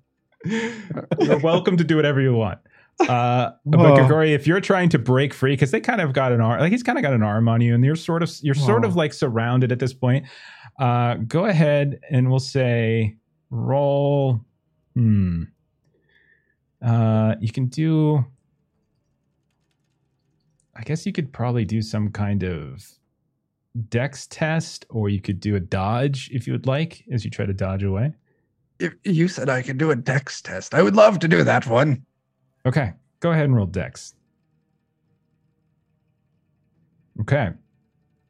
You're 1.20 1.40
welcome 1.40 1.76
to 1.78 1.84
do 1.84 1.96
whatever 1.98 2.22
you 2.22 2.34
want. 2.34 2.60
Uh, 3.02 3.52
but 3.66 3.80
Whoa. 3.80 3.96
Grigori, 3.96 4.34
if 4.34 4.46
you're 4.48 4.60
trying 4.62 4.90
to 4.90 5.00
break 5.00 5.34
free, 5.34 5.54
because 5.54 5.72
they 5.72 5.80
kind 5.80 6.02
of 6.02 6.12
got 6.14 6.32
an 6.32 6.42
arm, 6.42 6.60
like 6.60 6.72
he's 6.72 6.84
kind 6.84 6.98
of 6.98 7.02
got 7.02 7.14
an 7.14 7.24
arm 7.24 7.48
on 7.48 7.62
you, 7.62 7.74
and 7.76 7.84
you're 7.84 7.96
sort 7.96 8.24
of 8.24 8.32
you're 8.42 8.56
sort 8.56 8.84
of 8.86 8.96
like 8.96 9.14
surrounded 9.14 9.72
at 9.72 9.80
this 9.80 9.94
point. 9.94 10.26
Uh, 10.80 11.16
go 11.16 11.46
ahead 11.46 12.00
and 12.10 12.30
we'll 12.30 12.40
say 12.40 13.16
roll. 13.50 14.42
Hmm. 14.96 15.44
Uh, 16.82 17.36
you 17.40 17.52
can 17.52 17.68
do. 17.68 18.26
I 20.76 20.84
guess 20.84 21.06
you 21.06 21.12
could 21.12 21.34
probably 21.34 21.66
do 21.66 21.82
some 21.82 22.10
kind 22.10 22.44
of 22.44 22.86
dex 23.90 24.28
test, 24.28 24.86
or 24.90 25.10
you 25.10 25.20
could 25.22 25.40
do 25.40 25.56
a 25.56 25.60
dodge 25.60 26.30
if 26.32 26.48
you 26.48 26.54
would 26.54 26.66
like, 26.68 27.04
as 27.12 27.26
you 27.26 27.32
try 27.32 27.46
to 27.46 27.54
dodge 27.54 27.84
away. 27.84 28.14
If 28.80 28.94
you 29.04 29.28
said 29.28 29.50
I 29.50 29.62
could 29.62 29.78
do 29.78 29.92
a 29.92 29.96
dex 29.96 30.42
test, 30.42 30.74
I 30.74 30.82
would 30.82 30.96
love 30.96 31.20
to 31.20 31.28
do 31.28 31.44
that 31.44 31.68
one. 31.68 32.06
Okay, 32.66 32.94
go 33.20 33.32
ahead 33.32 33.46
and 33.46 33.56
roll 33.56 33.66
dex. 33.66 34.16
Okay. 37.22 37.50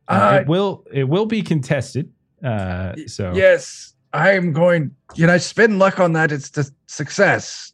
Uh, 0.07 0.11
Uh, 0.11 0.39
it 0.41 0.47
will 0.47 0.83
it 0.91 1.03
will 1.07 1.27
be 1.27 1.43
contested. 1.43 2.11
Uh, 2.43 2.95
so 3.05 3.33
Yes, 3.35 3.93
I'm 4.13 4.51
going. 4.53 4.95
Can 5.15 5.29
I 5.29 5.37
spend 5.37 5.79
luck 5.79 5.99
on 5.99 6.13
that? 6.13 6.31
It's 6.31 6.49
the 6.49 6.69
success. 6.87 7.73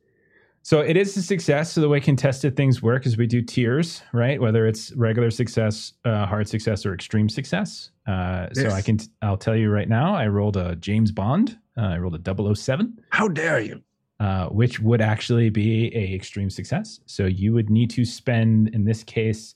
so 0.64 0.80
it 0.82 0.98
is 0.98 1.16
a 1.18 1.22
success. 1.22 1.72
So 1.74 1.82
the 1.82 1.90
way 1.90 1.99
contested 1.99 2.56
things 2.56 2.82
work 2.82 3.06
is 3.06 3.18
we 3.18 3.28
do 3.28 3.41
tiers, 3.41 4.02
right? 4.14 4.40
Whether 4.41 4.68
it's 4.68 4.91
regular 4.94 5.32
success, 5.32 5.94
uh, 6.03 6.26
hard 6.26 6.48
success, 6.48 6.86
or 6.86 6.94
extreme 6.94 7.30
success. 7.30 7.91
Uh, 8.07 8.48
so 8.53 8.70
I 8.70 8.82
can 8.82 8.99
I'll 9.22 9.38
tell 9.38 9.56
you 9.56 9.70
right 9.70 9.88
now. 9.90 10.16
I 10.16 10.28
rolled 10.28 10.57
a 10.57 10.76
James 10.76 11.12
Bond. 11.12 11.57
Uh, 11.78 11.82
I 11.82 11.98
rolled 11.98 12.16
a 12.16 12.56
007. 12.56 12.99
How 13.10 13.28
dare 13.28 13.60
you? 13.60 13.82
uh, 14.22 14.45
which 14.48 14.80
would 14.80 15.02
actually 15.02 15.49
be 15.49 15.94
a 15.95 16.14
extreme 16.16 16.49
success. 16.49 17.02
So 17.06 17.26
you 17.26 17.52
would 17.53 17.70
need 17.70 17.90
to 17.91 18.06
spend, 18.06 18.70
in 18.70 18.86
this 18.86 19.03
case, 19.03 19.56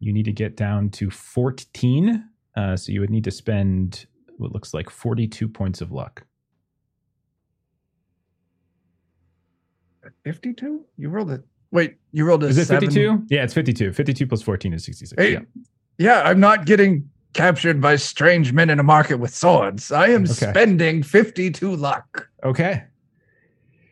you 0.00 0.12
need 0.12 0.26
to 0.26 0.32
get 0.32 0.54
down 0.54 0.90
to 0.90 1.10
14. 1.10 2.22
Uh, 2.54 2.76
so 2.76 2.92
you 2.92 3.00
would 3.00 3.08
need 3.08 3.24
to 3.24 3.30
spend 3.30 4.06
what 4.38 4.52
looks 4.52 4.72
like 4.74 4.90
42 4.90 5.48
points 5.48 5.80
of 5.80 5.92
luck. 5.92 6.24
52? 10.24 10.84
You 10.96 11.08
rolled 11.08 11.30
it. 11.30 11.42
Wait, 11.72 11.96
you 12.12 12.24
rolled 12.24 12.44
a 12.44 12.46
Is 12.46 12.58
it 12.58 12.66
seven? 12.66 12.88
52? 12.88 13.26
Yeah, 13.28 13.42
it's 13.42 13.54
52. 13.54 13.92
52 13.92 14.26
plus 14.26 14.42
14 14.42 14.72
is 14.72 14.84
66. 14.84 15.20
Hey, 15.20 15.32
Yeah. 15.32 15.38
yeah, 15.98 16.22
I'm 16.22 16.38
not 16.40 16.64
getting 16.64 17.08
captured 17.32 17.80
by 17.80 17.96
strange 17.96 18.52
men 18.52 18.70
in 18.70 18.78
a 18.78 18.82
market 18.84 19.16
with 19.18 19.34
swords. 19.34 19.90
I 19.92 20.08
am 20.08 20.22
Okay. 20.22 20.32
spending 20.50 21.02
52 21.02 21.74
luck. 21.74 22.28
Okay. 22.44 22.84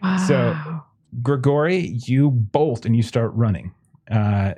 Wow. 0.02 0.16
So- 0.18 0.80
Grigori, 1.22 1.98
you 2.06 2.30
bolt 2.30 2.86
and 2.86 2.96
you 2.96 3.02
start 3.02 3.32
running. 3.34 3.72
Uh, 4.10 4.54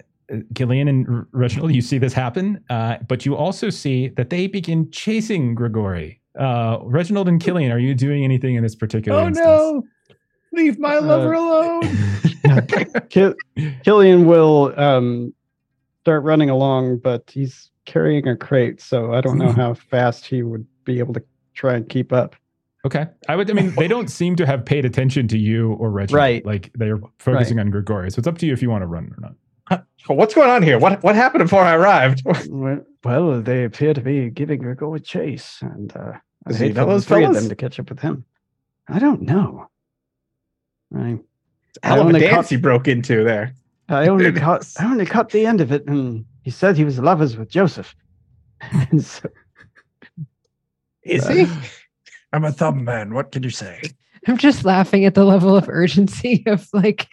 Cilian 0.54 0.88
and 0.88 1.26
Reginald, 1.32 1.72
you 1.74 1.80
see 1.82 1.98
this 1.98 2.12
happen, 2.12 2.62
uh, 2.70 2.96
but 3.08 3.24
you 3.24 3.36
also 3.36 3.70
see 3.70 4.08
that 4.10 4.30
they 4.30 4.46
begin 4.46 4.90
chasing 4.90 5.54
Grigori. 5.54 6.20
Uh, 6.38 6.78
Reginald 6.82 7.28
and 7.28 7.40
Cilian, 7.40 7.72
are 7.72 7.78
you 7.78 7.94
doing 7.94 8.24
anything 8.24 8.56
in 8.56 8.62
this 8.62 8.74
particular 8.74 9.18
Oh 9.20 9.26
instance? 9.28 9.46
no! 9.46 9.82
Leave 10.52 10.78
my 10.78 10.98
lover 10.98 11.34
Uh, 11.34 11.40
alone. 11.40 11.82
Cilian 13.84 14.24
will 14.26 14.78
um, 14.78 15.34
start 16.02 16.22
running 16.24 16.50
along, 16.50 16.98
but 16.98 17.30
he's 17.30 17.70
carrying 17.84 18.26
a 18.28 18.36
crate, 18.36 18.80
so 18.80 19.12
I 19.12 19.20
don't 19.20 19.38
know 19.38 19.52
how 19.56 19.74
fast 19.74 20.26
he 20.26 20.42
would 20.42 20.66
be 20.84 20.98
able 20.98 21.14
to 21.14 21.22
try 21.54 21.74
and 21.74 21.88
keep 21.88 22.12
up. 22.12 22.36
Okay. 22.84 23.06
I 23.28 23.34
would, 23.34 23.50
I 23.50 23.54
mean, 23.54 23.74
they 23.76 23.88
don't 23.88 24.08
seem 24.08 24.36
to 24.36 24.46
have 24.46 24.64
paid 24.64 24.84
attention 24.84 25.26
to 25.28 25.38
you 25.38 25.72
or 25.74 25.90
Reginald. 25.90 26.18
Right. 26.20 26.46
Like 26.46 26.70
they're 26.74 27.00
focusing 27.18 27.58
on 27.58 27.70
Grigori. 27.70 28.10
So 28.12 28.20
it's 28.20 28.28
up 28.28 28.38
to 28.38 28.46
you 28.46 28.52
if 28.52 28.62
you 28.62 28.70
want 28.70 28.82
to 28.82 28.86
run 28.86 29.12
or 29.16 29.20
not. 29.20 29.32
What's 30.08 30.34
going 30.34 30.50
on 30.50 30.62
here? 30.62 30.78
What 30.78 31.02
what 31.02 31.14
happened 31.16 31.44
before 31.44 31.62
I 31.62 31.74
arrived? 31.74 32.22
Well, 33.04 33.40
they 33.40 33.62
appear 33.62 33.94
to 33.94 34.00
be 34.00 34.30
giving 34.30 34.62
Rico 34.62 34.92
a 34.94 34.98
chase, 34.98 35.58
and 35.62 35.94
uh, 35.96 36.14
I 36.44 36.52
hate 36.52 36.74
know 36.74 36.80
for 36.82 36.86
the 36.86 36.92
those 36.94 37.04
three 37.06 37.22
of 37.24 37.34
them 37.34 37.48
to 37.48 37.54
catch 37.54 37.78
up 37.78 37.88
with 37.88 38.00
him. 38.00 38.24
I 38.88 38.98
don't 38.98 39.22
know. 39.22 39.68
I 40.92 41.20
Hell 41.84 42.00
of 42.00 42.06
a 42.06 42.08
only 42.08 42.20
dance 42.20 42.34
caught- 42.34 42.48
he 42.48 42.56
broke 42.56 42.88
into 42.88 43.22
there. 43.22 43.54
I 43.88 44.08
only 44.08 44.24
It 44.30 44.34
caught. 44.36 44.66
I 44.80 44.86
only 44.86 45.06
caught 45.06 45.30
the 45.30 45.46
end 45.46 45.60
of 45.60 45.70
it, 45.70 45.86
and 45.86 46.24
he 46.42 46.50
said 46.50 46.76
he 46.76 46.84
was 46.84 46.98
lovers 46.98 47.36
with 47.36 47.48
Joseph. 47.48 47.94
and 48.60 49.04
so, 49.04 49.28
Is 51.04 51.24
Uh, 51.26 51.32
he? 51.32 51.46
I'm 52.32 52.44
a 52.44 52.50
thumb 52.50 52.82
man. 52.82 53.14
What 53.14 53.30
can 53.30 53.44
you 53.44 53.50
say? 53.50 53.82
I'm 54.26 54.36
just 54.36 54.64
laughing 54.64 55.04
at 55.04 55.14
the 55.14 55.24
level 55.24 55.54
of 55.56 55.68
urgency 55.68 56.42
of 56.48 56.66
like 56.72 57.06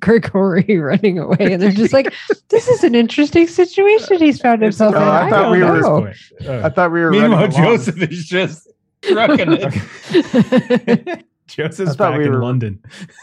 Grigori 0.00 0.78
running 0.78 1.18
away. 1.18 1.36
And 1.52 1.62
they're 1.62 1.70
just 1.72 1.92
like, 1.92 2.12
this 2.48 2.68
is 2.68 2.84
an 2.84 2.94
interesting 2.94 3.46
situation 3.46 4.18
he's 4.18 4.40
found 4.40 4.62
It's 4.62 4.78
himself 4.78 4.94
in. 4.96 5.02
Oh, 5.02 5.04
I 5.04 5.26
I 5.26 5.30
thought 5.30 5.42
don't 5.42 5.52
we 5.52 5.62
were- 5.62 5.80
know. 5.80 6.62
I 6.64 6.68
thought 6.68 6.92
we 6.92 7.00
were 7.00 7.10
Meanwhile, 7.10 7.40
running 7.42 7.60
along. 7.60 7.76
Joseph 7.76 8.02
is 8.02 8.24
just 8.26 8.68
trucking 9.02 9.58
it. 9.60 11.24
Joseph's 11.46 11.94
back 11.96 12.16
we 12.18 12.24
in 12.24 12.32
were- 12.32 12.42
London. 12.42 12.82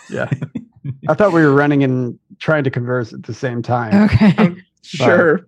Yeah, 0.10 0.30
I 1.10 1.14
thought 1.16 1.34
we 1.34 1.42
were 1.42 1.54
running 1.54 1.84
and 1.84 2.18
trying 2.40 2.64
to 2.64 2.70
converse 2.72 3.14
at 3.14 3.24
the 3.24 3.34
same 3.34 3.62
time. 3.62 4.04
okay. 4.10 4.56
Sure. 4.84 5.48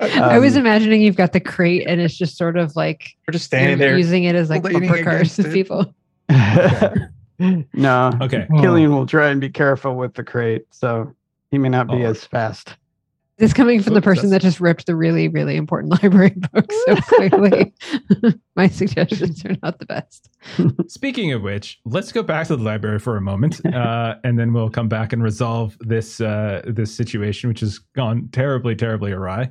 I 0.00 0.38
was 0.38 0.56
Um, 0.56 0.62
imagining 0.62 1.00
you've 1.02 1.16
got 1.16 1.32
the 1.32 1.38
crate 1.40 1.86
and 1.86 2.00
it's 2.00 2.16
just 2.16 2.36
sort 2.36 2.56
of 2.56 2.74
like 2.74 3.14
We're 3.28 3.32
just 3.32 3.44
standing 3.44 3.78
there. 3.78 3.96
using 3.96 4.24
it 4.24 4.34
as 4.34 4.50
like 4.50 4.64
leaning 4.64 4.88
bumper 4.88 5.04
cars 5.04 5.36
to 5.36 5.42
with 5.42 5.50
it. 5.50 5.54
people. 5.54 5.94
No, 7.74 8.10
Okay. 8.20 8.46
Cilian 8.50 8.90
will 8.90 9.06
try 9.06 9.28
and 9.30 9.40
be 9.40 9.50
careful 9.50 9.96
with 9.96 10.14
the 10.14 10.24
crate, 10.24 10.66
so 10.70 11.14
he 11.50 11.58
may 11.58 11.68
not 11.68 11.88
be 11.88 12.04
Oh. 12.04 12.10
as 12.10 12.24
fast. 12.24 12.76
This 13.38 13.52
coming 13.54 13.82
from 13.82 13.94
the 13.94 14.02
person 14.02 14.30
that 14.30 14.40
just 14.42 14.60
ripped 14.60 14.86
the 14.86 14.94
really, 14.94 15.26
really 15.26 15.56
important 15.56 15.90
library 16.02 16.30
book 16.52 16.70
so 16.86 16.96
quickly. 17.08 17.72
My 18.56 18.68
suggestions 18.68 19.44
are 19.44 19.56
not 19.62 19.78
the 19.80 19.86
best. 19.86 20.28
Speaking 20.86 21.32
of 21.32 21.42
which, 21.42 21.80
let's 21.84 22.12
go 22.12 22.22
back 22.22 22.46
to 22.48 22.56
the 22.56 22.62
library 22.62 22.98
for 23.00 23.16
a 23.16 23.20
moment, 23.20 23.64
uh, 23.66 24.16
and 24.22 24.38
then 24.38 24.52
we'll 24.52 24.70
come 24.70 24.88
back 24.88 25.12
and 25.12 25.22
resolve 25.22 25.76
this 25.80 26.20
uh, 26.20 26.62
this 26.66 26.94
situation, 26.94 27.48
which 27.48 27.60
has 27.60 27.78
gone 27.78 28.28
terribly, 28.32 28.76
terribly 28.76 29.10
awry. 29.12 29.50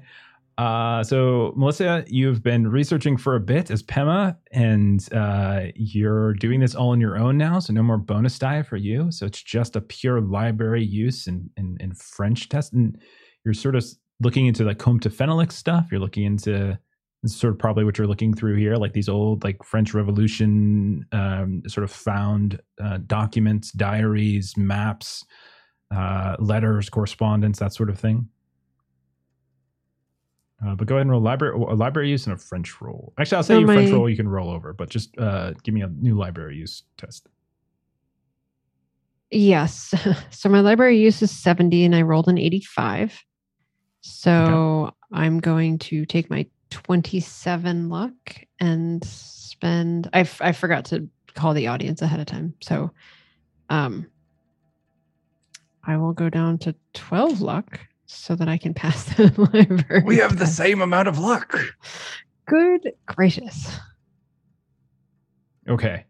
Uh, 0.58 1.04
so, 1.04 1.54
Melissa, 1.56 2.04
you've 2.08 2.44
been 2.44 2.68
researching 2.68 3.18
for 3.18 3.36
a 3.36 3.40
bit 3.40 3.72
as 3.72 3.82
Pema, 3.82 4.36
and 4.52 5.08
uh, 5.14 5.68
you're 5.76 6.34
doing 6.34 6.60
this 6.60 6.76
all 6.76 6.90
on 6.90 7.02
your 7.02 7.18
own 7.18 7.38
now. 7.38 7.60
So, 7.60 7.74
no 7.74 7.84
more 7.84 7.98
bonus 7.98 8.38
die 8.38 8.62
for 8.62 8.78
you. 8.78 9.12
So, 9.12 9.26
it's 9.26 9.42
just 9.42 9.76
a 9.76 9.82
pure 9.82 10.22
library 10.22 10.84
use 10.84 11.28
and 11.28 11.98
French 11.98 12.50
test. 12.50 12.74
And 12.74 12.98
you're 13.44 13.54
sort 13.54 13.76
of 13.76 13.86
looking 14.20 14.46
into 14.46 14.64
like 14.64 14.78
Comte 14.78 15.04
de 15.04 15.10
Fenalik's 15.10 15.56
stuff. 15.56 15.88
You're 15.92 16.02
looking 16.02 16.24
into 16.24 16.78
sort 17.26 17.54
of 17.54 17.60
probably 17.60 17.84
what 17.84 17.98
you're 17.98 18.08
looking 18.08 18.34
through 18.34 18.56
here, 18.56 18.76
like 18.76 18.94
these 18.94 19.10
old 19.10 19.44
like 19.44 19.64
French 19.64 19.94
Revolution 19.94 21.06
um, 21.12 21.62
sort 21.68 21.84
of 21.84 21.92
found 21.92 22.60
uh, 22.84 22.98
documents, 23.06 23.72
diaries, 23.72 24.58
maps, 24.58 25.24
uh, 25.96 26.36
letters, 26.40 26.90
correspondence, 26.90 27.60
that 27.60 27.74
sort 27.74 27.90
of 27.90 28.00
thing. 28.00 28.28
Uh, 30.66 30.76
but 30.76 30.88
go 30.88 30.96
ahead 30.96 31.02
and 31.02 31.12
roll 31.12 31.22
library 31.22 31.56
a 31.56 31.74
library 31.74 32.10
use 32.10 32.28
and 32.28 32.36
a 32.36 32.38
French 32.38 32.80
roll. 32.82 33.14
Actually, 33.18 33.38
I'll 33.38 33.44
say 33.44 33.56
So 33.56 33.60
you 33.60 33.66
French 33.66 33.92
roll 33.92 34.10
you 34.10 34.16
can 34.16 34.28
roll 34.28 34.52
over, 34.52 34.74
but 34.74 34.90
just 34.90 35.18
uh, 35.18 35.54
give 35.64 35.74
me 35.74 35.82
a 35.82 35.88
new 35.88 36.16
library 36.16 36.56
use 36.58 36.84
test. 36.98 37.28
Yes. 39.32 39.94
So 40.32 40.50
my 40.50 40.60
library 40.62 41.00
use 41.00 41.22
is 41.22 41.32
70 41.32 41.86
and 41.86 41.96
I 41.96 42.02
rolled 42.02 42.28
an 42.28 42.38
85. 42.38 43.24
So 44.02 44.92
I'm 45.12 45.40
going 45.40 45.78
to 45.80 46.06
take 46.06 46.30
my 46.30 46.48
27 46.72 47.90
luck 47.90 48.12
and 48.60 49.04
spend 49.04 50.10
I, 50.14 50.22
f- 50.22 50.42
I 50.42 50.52
forgot 50.52 50.86
to 50.86 51.08
call 51.36 51.54
the 51.54 51.68
audience 51.68 52.02
ahead 52.02 52.20
of 52.20 52.26
time. 52.26 52.54
So 52.62 52.92
um 53.70 54.08
I 55.84 55.98
will 55.98 56.14
go 56.14 56.30
down 56.30 56.58
to 56.60 56.76
12 56.94 57.42
luck 57.42 57.80
so 58.12 58.36
that 58.36 58.48
I 58.48 58.58
can 58.58 58.74
pass 58.74 59.04
the 59.16 59.34
library. 59.54 60.04
We 60.06 60.18
have 60.18 60.38
the 60.38 60.48
same 60.48 60.82
amount 60.82 61.08
of 61.08 61.18
luck. 61.18 61.58
Good 62.46 62.94
gracious. 63.06 63.78
Okay. 65.68 66.06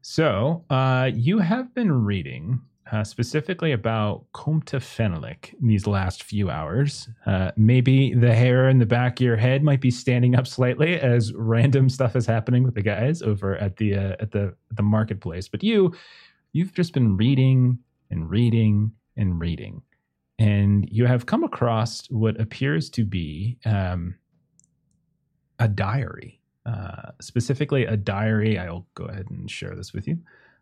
So, 0.00 0.64
uh, 0.68 1.10
you 1.14 1.38
have 1.38 1.72
been 1.74 2.04
reading 2.04 2.60
uh, 2.90 3.04
specifically 3.04 3.72
about 3.72 4.24
Comte 4.32 4.66
Fenalik 4.66 5.54
these 5.60 5.86
last 5.86 6.24
few 6.24 6.50
hours. 6.50 7.08
Uh, 7.24 7.50
maybe 7.56 8.12
the 8.12 8.34
hair 8.34 8.68
in 8.68 8.78
the 8.78 8.86
back 8.86 9.18
of 9.18 9.24
your 9.24 9.36
head 9.36 9.62
might 9.62 9.80
be 9.80 9.90
standing 9.90 10.34
up 10.34 10.46
slightly 10.46 11.00
as 11.00 11.32
random 11.32 11.88
stuff 11.88 12.16
is 12.16 12.26
happening 12.26 12.64
with 12.64 12.74
the 12.74 12.82
guys 12.82 13.22
over 13.22 13.56
at 13.56 13.76
the 13.76 13.94
uh, 13.94 14.16
at 14.20 14.30
the 14.30 14.54
the 14.72 14.82
marketplace. 14.82 15.48
But 15.48 15.62
you, 15.62 15.94
you've 16.52 16.74
just 16.74 16.92
been 16.92 17.16
reading 17.16 17.78
and 18.10 18.28
reading 18.28 18.92
and 19.16 19.40
reading, 19.40 19.82
and 20.38 20.88
you 20.90 21.06
have 21.06 21.26
come 21.26 21.44
across 21.44 22.06
what 22.10 22.40
appears 22.40 22.90
to 22.90 23.04
be 23.04 23.58
um, 23.64 24.16
a 25.58 25.68
diary. 25.68 26.40
Uh, 26.64 27.10
specifically, 27.20 27.84
a 27.84 27.96
diary. 27.96 28.58
I'll 28.58 28.86
go 28.94 29.04
ahead 29.04 29.26
and 29.30 29.50
share 29.50 29.74
this 29.74 29.92
with 29.92 30.06
you. 30.06 30.18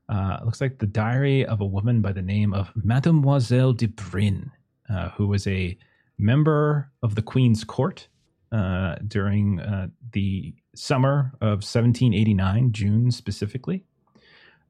Uh, 0.09 0.39
it 0.41 0.45
looks 0.45 0.61
like 0.61 0.79
the 0.79 0.87
diary 0.87 1.45
of 1.47 1.61
a 1.61 1.67
woman 1.67 2.01
by 2.01 2.13
the 2.13 2.23
name 2.23 2.53
of 2.53 2.73
Mademoiselle 2.75 3.73
de 3.73 3.87
Brin, 3.87 4.51
uh, 4.89 5.11
who 5.11 5.29
was 5.29 5.47
a 5.47 5.77
member 6.19 6.91
of 7.03 7.15
the 7.15 7.23
Queen's 7.23 7.65
Court 7.65 8.09
uh, 8.51 8.97
during 9.07 9.61
uh, 9.61 9.89
the 10.13 10.55
summer 10.75 11.33
of 11.41 11.63
1789, 11.63 12.73
June 12.73 13.11
specifically. 13.11 13.85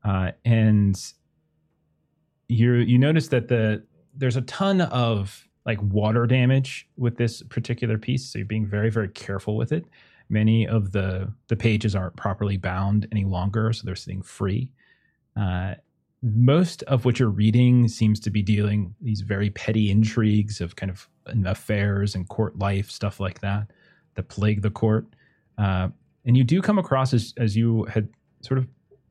Uh, 0.05 0.33
and 0.45 1.13
you 2.49 2.73
you 2.75 2.99
notice 2.99 3.29
that 3.29 3.49
the 3.49 3.83
there's 4.17 4.37
a 4.37 4.43
ton 4.43 4.81
of 4.81 5.49
like 5.67 5.81
water 5.83 6.27
damage 6.27 6.89
with 6.97 7.17
this 7.17 7.43
particular 7.43 7.99
piece, 7.99 8.27
so 8.27 8.39
you're 8.39 8.47
being 8.47 8.67
very 8.67 8.91
very 8.91 9.09
careful 9.09 9.57
with 9.57 9.73
it. 9.73 9.85
Many 10.29 10.67
of 10.67 10.93
the 10.93 11.33
the 11.49 11.57
pages 11.57 11.95
aren't 11.95 12.17
properly 12.17 12.57
bound 12.57 13.07
any 13.13 13.25
longer, 13.25 13.73
so 13.73 13.83
they're 13.85 13.97
sitting 13.97 14.23
free. 14.23 14.71
Uh, 15.37 15.75
most 16.23 16.83
of 16.85 17.05
what 17.05 17.19
you're 17.19 17.31
reading 17.31 17.89
seems 17.89 18.21
to 18.21 18.31
be 18.31 18.43
dealing 18.43 18.95
these 19.01 19.23
very 19.23 19.51
petty 19.51 19.91
intrigues 19.91 20.61
of 20.61 20.77
kind 20.77 20.91
of 20.91 21.09
affairs 21.47 22.15
and 22.15 22.29
court 22.29 22.59
life 22.59 22.91
stuff 22.91 23.21
like 23.21 23.41
that 23.41 23.71
that 24.15 24.29
plague 24.29 24.63
the 24.63 24.71
court. 24.71 25.07
Uh, 25.57 25.89
and 26.25 26.37
you 26.37 26.45
do 26.45 26.61
come 26.61 26.79
across 26.79 27.15
as 27.15 27.35
as 27.37 27.57
you 27.57 27.85
had 27.85 28.09
sort 28.43 28.59
of 28.59 28.67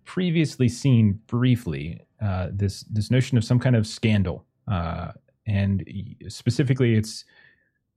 previously 0.05 0.67
seen 0.67 1.19
briefly 1.27 1.99
uh, 2.21 2.47
this 2.51 2.81
this 2.84 3.11
notion 3.11 3.38
of 3.38 3.43
some 3.43 3.59
kind 3.59 3.76
of 3.76 3.88
scandal, 3.88 4.45
uh, 4.69 5.11
and 5.47 5.83
specifically 6.27 6.95
it's 6.95 7.25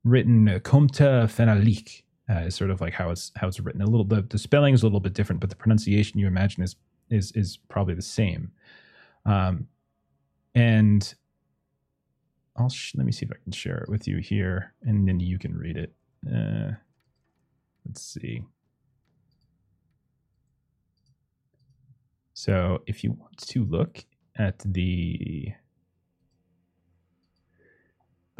written 0.04 0.48
uh, 0.48 0.58
Comte 0.60 0.94
Fenalik. 1.28 2.02
Uh, 2.30 2.44
is 2.46 2.54
sort 2.54 2.70
of 2.70 2.80
like 2.80 2.92
how 2.92 3.10
it's 3.10 3.32
how 3.36 3.48
it's 3.48 3.60
written. 3.60 3.82
A 3.82 3.86
little 3.86 4.04
the, 4.04 4.22
the 4.22 4.38
spelling 4.38 4.74
is 4.74 4.82
a 4.82 4.86
little 4.86 5.00
bit 5.00 5.12
different, 5.12 5.40
but 5.40 5.50
the 5.50 5.56
pronunciation 5.56 6.18
you 6.18 6.26
imagine 6.26 6.62
is 6.62 6.76
is 7.10 7.32
is 7.32 7.58
probably 7.68 7.94
the 7.94 8.02
same. 8.02 8.52
Um, 9.26 9.66
and 10.54 11.14
I'll 12.56 12.68
sh- 12.68 12.94
let 12.94 13.06
me 13.06 13.12
see 13.12 13.26
if 13.26 13.32
I 13.32 13.42
can 13.42 13.52
share 13.52 13.78
it 13.78 13.88
with 13.88 14.06
you 14.06 14.18
here, 14.18 14.74
and 14.82 15.06
then 15.06 15.20
you 15.20 15.38
can 15.38 15.56
read 15.56 15.76
it. 15.76 15.92
Uh, 16.26 16.72
let's 17.86 18.02
see. 18.02 18.42
So, 22.34 22.82
if 22.86 23.04
you 23.04 23.12
want 23.12 23.36
to 23.38 23.64
look 23.64 24.04
at 24.36 24.58
the 24.60 25.52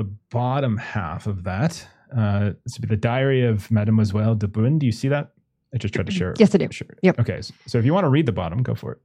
the 0.03 0.11
bottom 0.31 0.77
half 0.77 1.27
of 1.27 1.45
that, 1.45 1.87
uh, 2.17 2.53
this 2.65 2.79
would 2.79 2.89
be 2.89 2.95
the 2.95 3.01
diary 3.01 3.45
of 3.45 3.71
Mademoiselle 3.71 4.35
de 4.35 4.49
Brun. 4.49 4.79
Do 4.79 4.87
you 4.87 4.93
see 4.93 5.09
that? 5.09 5.31
I 5.75 5.79
just 5.79 5.95
tried 5.95 6.07
to 6.07 6.13
share. 6.13 6.35
Yes, 6.39 6.55
I 6.55 6.59
do. 6.59 6.69
Share. 6.71 6.97
Yep. 7.03 7.21
Okay. 7.21 7.41
So, 7.41 7.55
so 7.67 7.79
if 7.79 7.85
you 7.85 7.95
want 7.95 8.05
to 8.05 8.11
read 8.11 8.27
the 8.27 8.33
bottom, 8.33 8.63
go 8.63 8.75
for 8.75 8.93
it. 8.93 8.99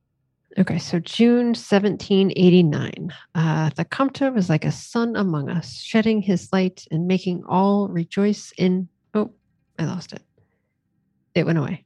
Okay, 0.60 0.80
so 0.80 1.00
June 1.00 1.48
1789. 1.48 3.14
Uh, 3.36 3.70
the 3.76 3.86
Comte 3.86 4.34
was 4.34 4.50
like 4.50 4.66
a 4.66 4.72
sun 4.72 5.16
among 5.16 5.50
us, 5.50 5.80
shedding 5.80 6.22
his 6.22 6.52
light 6.52 6.86
and 6.90 7.08
making 7.08 7.44
all 7.48 7.88
rejoice 7.90 8.52
in. 8.58 8.88
Oh, 9.14 9.32
I 9.78 9.86
lost 9.86 10.14
it. 10.14 10.24
It 11.36 11.46
went 11.46 11.60
away. 11.60 11.86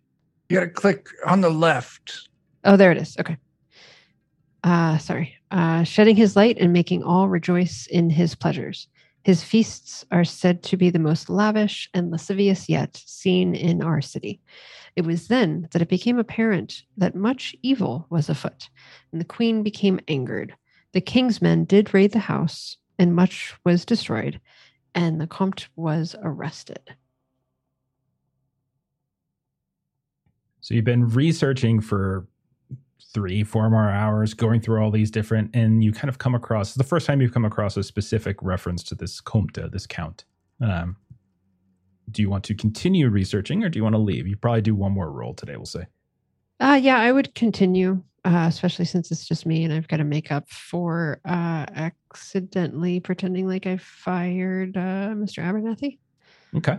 You 0.49 0.57
gotta 0.57 0.69
click 0.69 1.07
on 1.25 1.41
the 1.41 1.49
left. 1.49 2.29
Oh, 2.63 2.77
there 2.77 2.91
it 2.91 2.97
is. 2.97 3.17
Okay. 3.19 3.35
Uh, 4.63 4.97
sorry. 4.99 5.35
Uh, 5.49 5.83
shedding 5.83 6.15
his 6.15 6.37
light 6.37 6.57
and 6.57 6.71
making 6.71 7.03
all 7.03 7.27
rejoice 7.27 7.87
in 7.87 8.09
his 8.09 8.35
pleasures. 8.35 8.87
His 9.23 9.43
feasts 9.43 10.03
are 10.11 10.23
said 10.23 10.63
to 10.63 10.77
be 10.77 10.89
the 10.89 10.99
most 10.99 11.29
lavish 11.29 11.89
and 11.93 12.09
lascivious 12.09 12.67
yet 12.67 13.01
seen 13.05 13.53
in 13.53 13.83
our 13.83 14.01
city. 14.01 14.41
It 14.95 15.05
was 15.05 15.27
then 15.27 15.67
that 15.71 15.81
it 15.81 15.89
became 15.89 16.17
apparent 16.17 16.83
that 16.97 17.15
much 17.15 17.55
evil 17.61 18.07
was 18.09 18.29
afoot, 18.29 18.69
and 19.11 19.21
the 19.21 19.25
queen 19.25 19.61
became 19.61 19.99
angered. 20.07 20.55
The 20.93 21.01
king's 21.01 21.41
men 21.41 21.65
did 21.65 21.93
raid 21.93 22.11
the 22.11 22.19
house, 22.19 22.77
and 22.97 23.15
much 23.15 23.53
was 23.63 23.85
destroyed, 23.85 24.41
and 24.95 25.21
the 25.21 25.27
comte 25.27 25.69
was 25.75 26.15
arrested. 26.23 26.95
So 30.61 30.73
you've 30.73 30.85
been 30.85 31.09
researching 31.09 31.79
for 31.79 32.27
three, 33.13 33.43
four 33.43 33.69
more 33.69 33.89
hours, 33.89 34.33
going 34.33 34.61
through 34.61 34.81
all 34.81 34.91
these 34.91 35.11
different, 35.11 35.55
and 35.55 35.83
you 35.83 35.91
kind 35.91 36.09
of 36.09 36.17
come 36.17 36.35
across 36.35 36.73
the 36.73 36.83
first 36.83 37.05
time 37.05 37.21
you've 37.21 37.33
come 37.33 37.45
across 37.45 37.77
a 37.77 37.83
specific 37.83 38.37
reference 38.41 38.83
to 38.83 38.95
this 38.95 39.19
comte, 39.21 39.57
this 39.71 39.85
count. 39.85 40.25
Um, 40.61 40.97
do 42.09 42.21
you 42.21 42.29
want 42.29 42.43
to 42.45 42.55
continue 42.55 43.09
researching, 43.09 43.63
or 43.63 43.69
do 43.69 43.79
you 43.79 43.83
want 43.83 43.95
to 43.95 44.01
leave? 44.01 44.27
You 44.27 44.35
probably 44.35 44.61
do 44.61 44.75
one 44.75 44.91
more 44.91 45.11
roll 45.11 45.33
today. 45.33 45.55
We'll 45.55 45.65
say. 45.65 45.87
Uh, 46.59 46.79
yeah, 46.81 46.99
I 46.99 47.11
would 47.11 47.33
continue, 47.33 48.03
uh, 48.23 48.45
especially 48.47 48.85
since 48.85 49.11
it's 49.11 49.27
just 49.27 49.45
me 49.45 49.63
and 49.63 49.73
I've 49.73 49.87
got 49.87 49.97
to 49.97 50.03
make 50.03 50.31
up 50.31 50.47
for 50.47 51.19
uh, 51.25 51.65
accidentally 51.73 52.99
pretending 52.99 53.47
like 53.47 53.65
I 53.65 53.77
fired 53.77 54.77
uh, 54.77 55.13
Mr. 55.15 55.43
Abernathy. 55.43 55.97
Okay. 56.55 56.77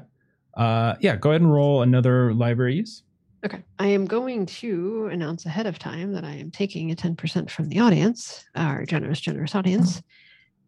Uh, 0.55 0.95
yeah, 1.01 1.17
go 1.17 1.31
ahead 1.31 1.41
and 1.41 1.53
roll 1.53 1.83
another 1.83 2.33
library 2.33 2.77
use. 2.77 3.03
Okay. 3.45 3.63
I 3.79 3.89
am 3.89 4.05
going 4.07 4.47
to 4.47 5.09
announce 5.11 5.47
ahead 5.47 5.67
of 5.67 5.79
time 5.79 6.13
that 6.13 6.25
I 6.25 6.31
am 6.33 6.51
taking 6.51 6.93
a 6.93 6.95
10% 6.95 7.51
from 7.51 7.69
the 7.69 7.81
audience, 7.81 8.45
our 8.55 8.85
generous, 8.87 9.21
generous 9.21 9.55
audience, 9.57 10.01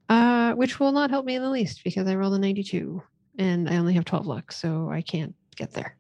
uh, 0.09 0.53
which 0.55 0.81
will 0.81 0.91
not 0.93 1.11
help 1.11 1.25
me 1.25 1.37
in 1.37 1.43
the 1.43 1.51
least 1.51 1.85
because 1.85 2.09
I 2.09 2.17
rolled 2.17 2.35
a 2.35 2.39
92 2.39 3.01
and 3.39 3.69
I 3.71 3.77
only 3.77 3.95
have 3.95 4.05
12 4.05 4.27
luck, 4.27 4.51
so 4.51 4.91
I 4.91 5.03
can't 5.03 5.35
get 5.57 5.73
there. 5.73 5.97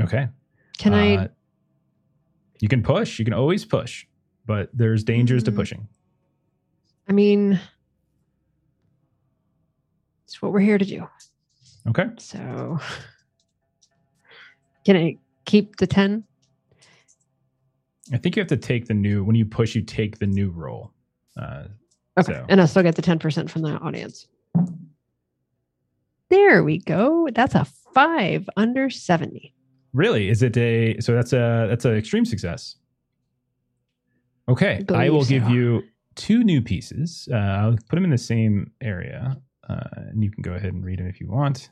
Okay. 0.00 0.28
Can 0.78 0.92
Uh, 0.92 0.96
I? 0.96 1.28
You 2.60 2.68
can 2.68 2.82
push. 2.82 3.18
You 3.18 3.24
can 3.24 3.34
always 3.34 3.64
push, 3.64 4.06
but 4.46 4.68
there's 4.74 5.04
dangers 5.04 5.42
to 5.44 5.52
Mm. 5.52 5.56
pushing. 5.56 5.88
I 7.08 7.12
mean, 7.12 7.58
it's 10.24 10.40
what 10.42 10.52
we're 10.52 10.60
here 10.60 10.78
to 10.78 10.84
do. 10.84 11.08
Okay. 11.88 12.06
So, 12.18 12.78
can 14.84 14.96
I 14.96 15.16
keep 15.44 15.76
the 15.76 15.86
10? 15.86 16.24
I 18.12 18.16
think 18.18 18.36
you 18.36 18.40
have 18.40 18.48
to 18.48 18.56
take 18.56 18.86
the 18.86 18.94
new 18.94 19.24
when 19.24 19.36
you 19.36 19.44
push. 19.46 19.74
You 19.74 19.82
take 19.82 20.18
the 20.18 20.26
new 20.26 20.50
roll. 20.50 20.92
Uh, 21.36 21.64
Okay. 22.18 22.32
So- 22.34 22.46
And 22.50 22.60
I'll 22.60 22.66
still 22.66 22.82
get 22.82 22.94
the 22.96 23.00
10% 23.02 23.48
from 23.48 23.62
the 23.62 23.70
audience. 23.78 24.26
There 26.28 26.62
we 26.62 26.78
go. 26.78 27.28
That's 27.34 27.54
a 27.54 27.64
five 27.94 28.48
under 28.56 28.90
70. 28.90 29.54
Really? 29.94 30.28
Is 30.28 30.42
it 30.42 30.56
a 30.56 30.98
so 31.00 31.14
that's 31.14 31.32
a 31.32 31.66
that's 31.68 31.84
an 31.84 31.94
extreme 31.96 32.24
success. 32.24 32.76
Okay, 34.48 34.76
I 34.78 34.82
Believe 34.82 35.12
will 35.12 35.24
give 35.24 35.48
you 35.48 35.82
two 36.14 36.42
new 36.44 36.60
pieces. 36.60 37.28
Uh, 37.32 37.36
I'll 37.36 37.76
put 37.88 37.96
them 37.96 38.04
in 38.04 38.10
the 38.10 38.18
same 38.18 38.72
area, 38.80 39.36
uh, 39.68 39.84
and 39.94 40.22
you 40.24 40.30
can 40.30 40.42
go 40.42 40.52
ahead 40.54 40.72
and 40.72 40.84
read 40.84 40.98
them 40.98 41.06
if 41.06 41.20
you 41.20 41.28
want. 41.28 41.70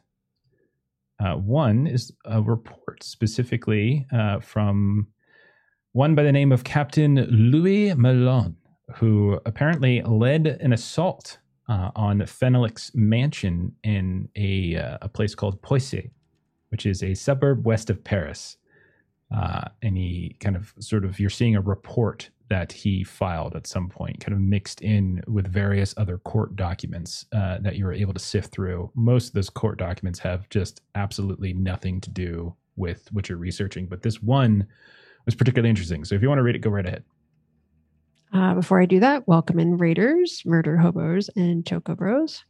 Uh, 1.20 1.34
one 1.34 1.86
is 1.86 2.12
a 2.24 2.40
report 2.40 3.02
specifically 3.02 4.06
uh, 4.12 4.40
from 4.40 5.06
one 5.92 6.14
by 6.14 6.22
the 6.22 6.32
name 6.32 6.50
of 6.50 6.64
Captain 6.64 7.16
Louis 7.30 7.94
Malone, 7.94 8.56
who 8.96 9.38
apparently 9.44 10.00
led 10.02 10.46
an 10.46 10.72
assault 10.72 11.38
uh, 11.68 11.90
on 11.94 12.20
Fenalik's 12.20 12.90
mansion 12.94 13.72
in 13.84 14.28
a 14.34 14.76
uh, 14.76 14.98
a 15.02 15.08
place 15.08 15.34
called 15.34 15.60
Poissy, 15.62 16.10
which 16.70 16.86
is 16.86 17.02
a 17.02 17.14
suburb 17.14 17.66
west 17.66 17.90
of 17.90 18.02
Paris. 18.02 18.56
Uh, 19.34 19.68
and 19.82 19.96
he 19.96 20.36
kind 20.40 20.56
of 20.56 20.74
sort 20.80 21.04
of 21.04 21.20
you're 21.20 21.30
seeing 21.30 21.54
a 21.54 21.60
report 21.60 22.30
that 22.50 22.72
he 22.72 23.04
filed 23.04 23.54
at 23.54 23.66
some 23.66 23.88
point, 23.88 24.20
kind 24.20 24.34
of 24.34 24.40
mixed 24.40 24.82
in 24.82 25.22
with 25.28 25.46
various 25.46 25.94
other 25.96 26.18
court 26.18 26.56
documents 26.56 27.24
uh, 27.32 27.58
that 27.60 27.76
you 27.76 27.84
were 27.84 27.92
able 27.92 28.12
to 28.12 28.18
sift 28.18 28.52
through. 28.52 28.90
Most 28.94 29.28
of 29.28 29.34
those 29.34 29.48
court 29.48 29.78
documents 29.78 30.18
have 30.18 30.48
just 30.50 30.82
absolutely 30.96 31.54
nothing 31.54 32.00
to 32.02 32.10
do 32.10 32.54
with 32.76 33.08
what 33.12 33.28
you're 33.28 33.38
researching, 33.38 33.86
but 33.86 34.02
this 34.02 34.20
one 34.20 34.66
was 35.26 35.36
particularly 35.36 35.70
interesting. 35.70 36.04
So 36.04 36.16
if 36.16 36.22
you 36.22 36.28
want 36.28 36.40
to 36.40 36.42
read 36.42 36.56
it, 36.56 36.58
go 36.58 36.70
right 36.70 36.84
ahead. 36.84 37.04
Uh, 38.32 38.54
before 38.54 38.80
I 38.80 38.86
do 38.86 39.00
that, 39.00 39.26
welcome 39.28 39.60
in 39.60 39.76
Raiders, 39.76 40.42
Murder 40.44 40.76
Hobos, 40.76 41.30
and 41.36 41.64
Choco 41.64 41.94
Bros. 41.94 42.44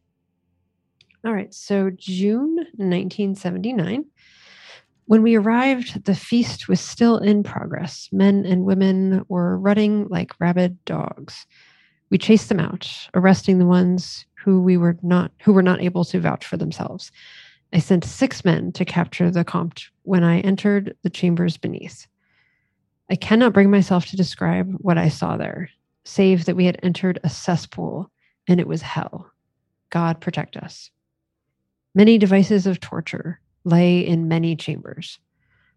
All 1.27 1.32
right, 1.35 1.52
so 1.52 1.90
June 1.90 2.56
1979, 2.77 4.06
When 5.10 5.24
we 5.24 5.34
arrived, 5.34 6.04
the 6.04 6.14
feast 6.14 6.68
was 6.68 6.78
still 6.80 7.18
in 7.18 7.42
progress. 7.42 8.08
Men 8.12 8.46
and 8.46 8.64
women 8.64 9.24
were 9.26 9.58
running 9.58 10.06
like 10.06 10.38
rabid 10.38 10.78
dogs. 10.84 11.48
We 12.10 12.16
chased 12.16 12.48
them 12.48 12.60
out, 12.60 12.88
arresting 13.12 13.58
the 13.58 13.66
ones 13.66 14.24
who 14.34 14.62
we 14.62 14.76
were 14.76 14.96
not 15.02 15.32
who 15.42 15.52
were 15.52 15.64
not 15.64 15.82
able 15.82 16.04
to 16.04 16.20
vouch 16.20 16.46
for 16.46 16.56
themselves. 16.56 17.10
I 17.72 17.80
sent 17.80 18.04
six 18.04 18.44
men 18.44 18.70
to 18.70 18.84
capture 18.84 19.32
the 19.32 19.42
Comte 19.42 19.90
when 20.04 20.22
I 20.22 20.42
entered 20.42 20.96
the 21.02 21.10
chambers 21.10 21.56
beneath. 21.56 22.06
I 23.10 23.16
cannot 23.16 23.52
bring 23.52 23.68
myself 23.68 24.06
to 24.06 24.16
describe 24.16 24.72
what 24.78 24.96
I 24.96 25.08
saw 25.08 25.36
there, 25.36 25.70
save 26.04 26.44
that 26.44 26.54
we 26.54 26.66
had 26.66 26.78
entered 26.84 27.18
a 27.24 27.30
cesspool 27.30 28.12
and 28.46 28.60
it 28.60 28.68
was 28.68 28.80
hell. 28.80 29.28
God 29.90 30.20
protect 30.20 30.56
us. 30.56 30.88
Many 31.96 32.16
devices 32.16 32.68
of 32.68 32.78
torture 32.78 33.40
lay 33.64 34.00
in 34.00 34.28
many 34.28 34.56
chambers. 34.56 35.18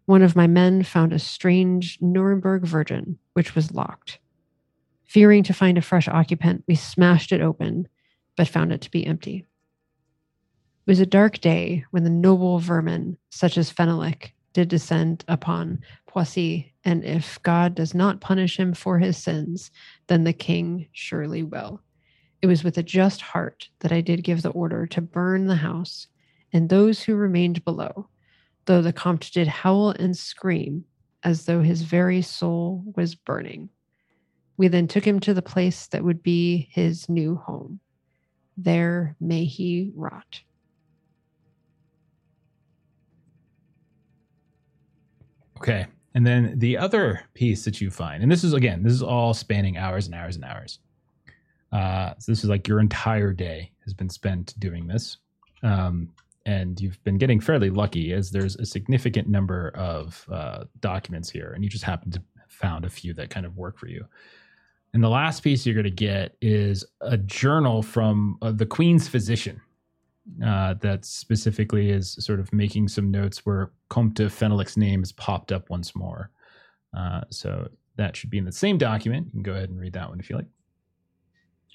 One 0.06 0.22
of 0.22 0.36
my 0.36 0.46
men 0.46 0.82
found 0.82 1.12
a 1.12 1.18
strange 1.18 1.98
Nuremberg 2.00 2.64
virgin, 2.64 3.18
which 3.32 3.54
was 3.54 3.72
locked. 3.72 4.18
Fearing 5.04 5.42
to 5.44 5.54
find 5.54 5.78
a 5.78 5.82
fresh 5.82 6.08
occupant, 6.08 6.64
we 6.66 6.74
smashed 6.74 7.32
it 7.32 7.40
open, 7.40 7.88
but 8.36 8.48
found 8.48 8.72
it 8.72 8.80
to 8.82 8.90
be 8.90 9.06
empty. 9.06 9.46
It 10.86 10.90
was 10.90 11.00
a 11.00 11.06
dark 11.06 11.40
day 11.40 11.84
when 11.90 12.04
the 12.04 12.10
noble 12.10 12.58
vermin, 12.58 13.16
such 13.30 13.56
as 13.56 13.72
Fenalik, 13.72 14.32
did 14.52 14.68
descend 14.68 15.24
upon 15.28 15.80
Poissy, 16.06 16.74
and 16.84 17.04
if 17.04 17.42
God 17.42 17.74
does 17.74 17.94
not 17.94 18.20
punish 18.20 18.58
him 18.58 18.74
for 18.74 18.98
his 18.98 19.16
sins, 19.16 19.70
then 20.06 20.24
the 20.24 20.32
king 20.32 20.88
surely 20.92 21.42
will. 21.42 21.80
It 22.42 22.46
was 22.46 22.62
with 22.62 22.76
a 22.76 22.82
just 22.82 23.20
heart 23.20 23.68
that 23.80 23.92
I 23.92 24.00
did 24.00 24.22
give 24.22 24.42
the 24.42 24.50
order 24.50 24.86
to 24.88 25.00
burn 25.00 25.46
the 25.46 25.56
house 25.56 26.06
and 26.54 26.68
those 26.68 27.02
who 27.02 27.16
remained 27.16 27.64
below, 27.64 28.08
though 28.64 28.80
the 28.80 28.92
Comte 28.92 29.30
did 29.32 29.48
howl 29.48 29.90
and 29.90 30.16
scream 30.16 30.84
as 31.24 31.44
though 31.44 31.60
his 31.60 31.82
very 31.82 32.22
soul 32.22 32.84
was 32.96 33.16
burning. 33.16 33.68
We 34.56 34.68
then 34.68 34.86
took 34.86 35.04
him 35.04 35.18
to 35.20 35.34
the 35.34 35.42
place 35.42 35.88
that 35.88 36.04
would 36.04 36.22
be 36.22 36.68
his 36.70 37.08
new 37.08 37.34
home. 37.34 37.80
There 38.56 39.16
may 39.20 39.44
he 39.44 39.90
rot. 39.96 40.40
Okay. 45.58 45.86
And 46.14 46.24
then 46.24 46.56
the 46.60 46.78
other 46.78 47.22
piece 47.34 47.64
that 47.64 47.80
you 47.80 47.90
find, 47.90 48.22
and 48.22 48.30
this 48.30 48.44
is 48.44 48.52
again, 48.52 48.84
this 48.84 48.92
is 48.92 49.02
all 49.02 49.34
spanning 49.34 49.76
hours 49.76 50.06
and 50.06 50.14
hours 50.14 50.36
and 50.36 50.44
hours. 50.44 50.78
Uh, 51.72 52.14
so 52.20 52.30
this 52.30 52.44
is 52.44 52.50
like 52.50 52.68
your 52.68 52.78
entire 52.78 53.32
day 53.32 53.72
has 53.82 53.92
been 53.92 54.08
spent 54.08 54.54
doing 54.60 54.86
this. 54.86 55.16
Um, 55.64 56.10
and 56.46 56.80
you've 56.80 57.02
been 57.04 57.18
getting 57.18 57.40
fairly 57.40 57.70
lucky 57.70 58.12
as 58.12 58.30
there's 58.30 58.56
a 58.56 58.66
significant 58.66 59.28
number 59.28 59.70
of 59.74 60.26
uh, 60.30 60.64
documents 60.80 61.30
here, 61.30 61.52
and 61.54 61.64
you 61.64 61.70
just 61.70 61.84
happen 61.84 62.10
to 62.12 62.22
found 62.48 62.84
a 62.84 62.90
few 62.90 63.12
that 63.14 63.30
kind 63.30 63.46
of 63.46 63.56
work 63.56 63.78
for 63.78 63.88
you. 63.88 64.06
And 64.92 65.02
the 65.02 65.08
last 65.08 65.42
piece 65.42 65.66
you're 65.66 65.74
going 65.74 65.84
to 65.84 65.90
get 65.90 66.36
is 66.40 66.84
a 67.00 67.16
journal 67.16 67.82
from 67.82 68.38
uh, 68.42 68.52
the 68.52 68.66
Queen's 68.66 69.08
physician 69.08 69.60
uh, 70.44 70.74
that 70.74 71.04
specifically 71.04 71.90
is 71.90 72.12
sort 72.20 72.38
of 72.38 72.52
making 72.52 72.88
some 72.88 73.10
notes 73.10 73.44
where 73.44 73.72
Comte 73.88 74.14
Fenalik's 74.14 74.76
name 74.76 75.00
has 75.00 75.12
popped 75.12 75.50
up 75.50 75.68
once 75.68 75.96
more. 75.96 76.30
Uh, 76.96 77.22
so 77.28 77.68
that 77.96 78.16
should 78.16 78.30
be 78.30 78.38
in 78.38 78.44
the 78.44 78.52
same 78.52 78.78
document. 78.78 79.26
You 79.26 79.32
can 79.32 79.42
go 79.42 79.52
ahead 79.52 79.68
and 79.68 79.80
read 79.80 79.94
that 79.94 80.08
one 80.08 80.20
if 80.20 80.30
you 80.30 80.36
like. 80.36 80.46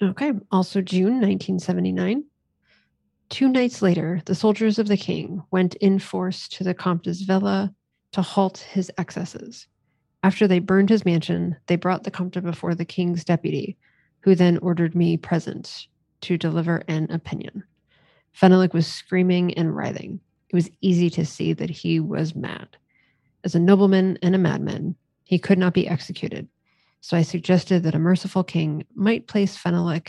Okay. 0.02 0.32
Also, 0.50 0.80
June 0.80 1.20
1979. 1.20 2.24
Two 3.30 3.48
nights 3.48 3.80
later, 3.80 4.20
the 4.26 4.34
soldiers 4.34 4.80
of 4.80 4.88
the 4.88 4.96
king 4.96 5.42
went 5.52 5.76
in 5.76 6.00
force 6.00 6.48
to 6.48 6.64
the 6.64 6.74
Comte's 6.74 7.22
villa 7.22 7.72
to 8.10 8.22
halt 8.22 8.58
his 8.58 8.90
excesses. 8.98 9.68
After 10.24 10.48
they 10.48 10.58
burned 10.58 10.90
his 10.90 11.04
mansion, 11.04 11.56
they 11.68 11.76
brought 11.76 12.02
the 12.02 12.10
Comte 12.10 12.42
before 12.42 12.74
the 12.74 12.84
king's 12.84 13.24
deputy, 13.24 13.78
who 14.20 14.34
then 14.34 14.58
ordered 14.58 14.96
me 14.96 15.16
present 15.16 15.86
to 16.22 16.36
deliver 16.36 16.82
an 16.88 17.08
opinion. 17.10 17.62
Fenalik 18.36 18.74
was 18.74 18.88
screaming 18.88 19.54
and 19.54 19.74
writhing. 19.74 20.20
It 20.48 20.56
was 20.56 20.68
easy 20.80 21.08
to 21.10 21.24
see 21.24 21.52
that 21.52 21.70
he 21.70 22.00
was 22.00 22.34
mad. 22.34 22.76
As 23.44 23.54
a 23.54 23.60
nobleman 23.60 24.18
and 24.22 24.34
a 24.34 24.38
madman, 24.38 24.96
he 25.22 25.38
could 25.38 25.58
not 25.58 25.72
be 25.72 25.86
executed. 25.86 26.48
So 27.00 27.16
I 27.16 27.22
suggested 27.22 27.84
that 27.84 27.94
a 27.94 27.98
merciful 28.00 28.42
king 28.42 28.84
might 28.96 29.28
place 29.28 29.56
Fenalik 29.56 30.08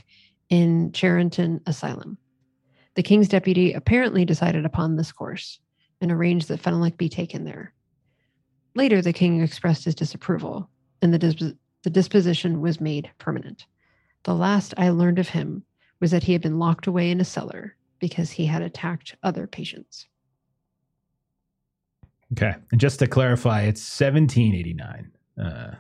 in 0.50 0.92
Charenton 0.92 1.62
Asylum. 1.68 2.18
The 2.96 3.04
king's 3.04 3.28
deputy 3.28 3.74
apparently 3.74 4.26
decided 4.26 4.66
upon 4.66 4.96
this 4.96 5.12
course 5.12 5.60
and 6.02 6.12
arranged 6.12 6.48
that 6.48 6.62
Fenalik 6.62 6.98
be 6.98 7.10
taken 7.10 7.46
there. 7.46 7.74
Later, 8.76 9.02
the 9.02 9.14
king 9.14 9.42
expressed 9.42 9.86
his 9.86 9.96
disapproval, 9.96 10.70
and 11.02 11.14
the, 11.14 11.20
disp- 11.20 11.58
the 11.84 11.90
disposition 11.90 12.62
was 12.62 12.82
made 12.82 13.12
permanent. 13.18 13.66
The 14.24 14.36
last 14.36 14.74
I 14.78 14.90
learned 14.90 15.20
of 15.20 15.30
him 15.30 15.64
was 16.00 16.12
that 16.12 16.24
he 16.24 16.34
had 16.34 16.42
been 16.42 16.60
locked 16.60 16.88
away 16.88 17.12
in 17.12 17.22
a 17.22 17.26
cellar 17.26 17.76
because 18.00 18.32
he 18.32 18.46
had 18.46 18.62
attacked 18.62 19.16
other 19.24 19.48
patients. 19.48 20.08
Okay. 22.34 22.56
And 22.72 22.80
just 22.80 23.00
to 23.00 23.08
clarify, 23.08 23.62
it's 23.62 23.82
1789. 24.00 25.12
Uh, 25.38 25.76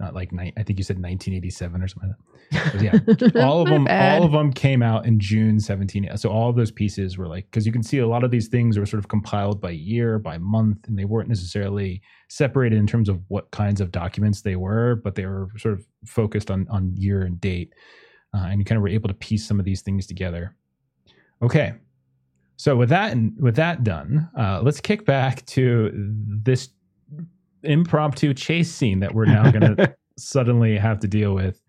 not 0.00 0.14
like 0.14 0.32
ni- 0.32 0.52
I 0.56 0.62
think 0.62 0.78
you 0.78 0.84
said 0.84 0.96
1987 0.96 1.82
or 1.82 1.88
something. 1.88 2.14
Like 2.52 2.72
but 2.72 2.82
yeah, 2.82 3.42
all 3.44 3.60
of 3.60 3.68
them, 3.68 3.84
bad. 3.84 4.18
all 4.20 4.26
of 4.26 4.32
them 4.32 4.52
came 4.52 4.82
out 4.82 5.06
in 5.06 5.18
June 5.18 5.58
17. 5.58 6.16
So 6.16 6.30
all 6.30 6.48
of 6.48 6.56
those 6.56 6.70
pieces 6.70 7.18
were 7.18 7.26
like 7.26 7.46
because 7.50 7.66
you 7.66 7.72
can 7.72 7.82
see 7.82 7.98
a 7.98 8.06
lot 8.06 8.22
of 8.22 8.30
these 8.30 8.48
things 8.48 8.78
were 8.78 8.86
sort 8.86 9.00
of 9.00 9.08
compiled 9.08 9.60
by 9.60 9.70
year, 9.70 10.18
by 10.18 10.38
month, 10.38 10.86
and 10.86 10.98
they 10.98 11.04
weren't 11.04 11.28
necessarily 11.28 12.00
separated 12.28 12.78
in 12.78 12.86
terms 12.86 13.08
of 13.08 13.20
what 13.28 13.50
kinds 13.50 13.80
of 13.80 13.90
documents 13.90 14.42
they 14.42 14.56
were, 14.56 14.96
but 14.96 15.14
they 15.16 15.26
were 15.26 15.48
sort 15.56 15.74
of 15.74 15.84
focused 16.06 16.50
on 16.50 16.66
on 16.70 16.94
year 16.96 17.22
and 17.22 17.40
date, 17.40 17.72
uh, 18.34 18.46
and 18.46 18.60
you 18.60 18.64
kind 18.64 18.76
of 18.76 18.82
were 18.82 18.88
able 18.88 19.08
to 19.08 19.14
piece 19.14 19.46
some 19.46 19.58
of 19.58 19.64
these 19.64 19.82
things 19.82 20.06
together. 20.06 20.54
Okay. 21.42 21.74
So 22.56 22.74
with 22.74 22.88
that 22.88 23.12
and 23.12 23.34
with 23.38 23.54
that 23.56 23.84
done, 23.84 24.28
uh, 24.36 24.60
let's 24.62 24.80
kick 24.80 25.04
back 25.04 25.46
to 25.46 25.90
this 25.94 26.70
impromptu 27.62 28.34
chase 28.34 28.70
scene 28.72 29.00
that 29.00 29.14
we're 29.14 29.24
now 29.26 29.50
going 29.50 29.76
to 29.76 29.94
suddenly 30.18 30.76
have 30.76 31.00
to 31.00 31.08
deal 31.08 31.34
with. 31.34 31.62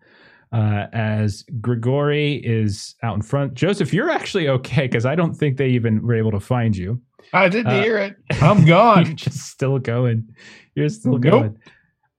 Uh, 0.52 0.86
as 0.92 1.44
Grigori 1.60 2.34
is 2.44 2.96
out 3.04 3.14
in 3.14 3.22
front, 3.22 3.54
Joseph, 3.54 3.94
you're 3.94 4.10
actually 4.10 4.48
okay 4.48 4.82
because 4.88 5.06
I 5.06 5.14
don't 5.14 5.34
think 5.34 5.56
they 5.58 5.68
even 5.68 6.02
were 6.04 6.14
able 6.14 6.32
to 6.32 6.40
find 6.40 6.76
you. 6.76 7.00
I 7.32 7.48
didn't 7.48 7.68
Uh, 7.68 7.82
hear 7.82 7.98
it. 7.98 8.16
I'm 8.42 8.58
you're 8.58 8.66
gone. 8.66 9.14
just 9.16 9.38
still 9.50 9.78
going. 9.78 10.28
You're 10.74 10.88
still 10.88 11.18
Nope. 11.18 11.22
going. 11.22 11.56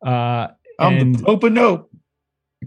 Uh, 0.06 0.48
I'm 0.80 0.98
and 0.98 1.16
the 1.16 1.24
Pope 1.24 1.44
of 1.44 1.52
Nope. 1.52 1.90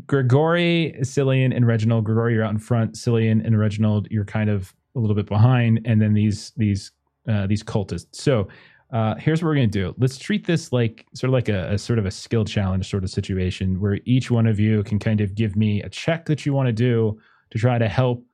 Grigori, 0.07 0.95
Cilian, 1.01 1.55
and 1.57 1.67
Reginald. 1.67 2.05
Grigori, 2.05 2.35
you're 2.35 2.45
out 2.45 2.51
in 2.51 2.59
front. 2.59 2.95
Cilian 2.95 3.45
and 3.47 3.59
Reginald, 3.59 4.09
you're 4.11 4.25
kind 4.25 4.51
of 4.51 4.75
a 4.97 4.99
little 4.99 5.17
bit 5.17 5.27
behind, 5.27 5.81
and 5.85 6.01
then 6.03 6.13
these 6.15 6.53
these 6.57 6.93
uh, 7.29 7.47
these 7.47 7.63
cultists. 7.63 8.17
So 8.17 8.49
uh, 8.95 9.17
here's 9.17 9.43
what 9.43 9.49
we're 9.49 9.57
gonna 9.57 9.67
do. 9.67 9.93
Let's 9.99 10.17
treat 10.17 10.47
this 10.47 10.73
like 10.73 11.05
sort 11.15 11.29
of 11.29 11.33
like 11.33 11.49
a, 11.49 11.73
a 11.73 11.79
sort 11.79 11.99
of 11.99 12.07
a 12.07 12.11
skill 12.13 12.45
challenge 12.45 12.89
sort 12.89 13.03
of 13.03 13.11
situation 13.11 13.81
where 13.81 13.99
each 14.05 14.31
one 14.31 14.47
of 14.47 14.61
you 14.61 14.85
can 14.85 15.01
kind 15.01 15.21
of 15.21 15.35
give 15.35 15.57
me 15.57 15.83
a 15.83 15.89
check 15.89 16.27
that 16.27 16.47
you 16.47 16.53
want 16.53 16.69
to 16.69 16.73
do 16.73 17.19
to 17.51 17.59
try 17.59 17.77
to 17.77 17.89
help 17.89 18.25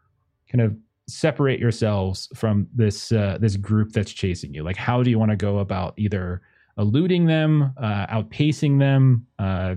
kind 0.52 0.60
of 0.60 0.76
separate 1.08 1.58
yourselves 1.58 2.28
from 2.34 2.68
this 2.74 3.10
uh, 3.10 3.38
this 3.40 3.56
group 3.56 3.92
that's 3.92 4.12
chasing 4.12 4.52
you. 4.52 4.62
Like, 4.62 4.76
how 4.76 5.02
do 5.02 5.08
you 5.08 5.18
want 5.18 5.30
to 5.30 5.36
go 5.36 5.58
about 5.60 5.94
either 5.96 6.42
eluding 6.76 7.24
them, 7.24 7.72
uh, 7.78 8.06
outpacing 8.08 8.78
them, 8.78 9.26
uh, 9.38 9.76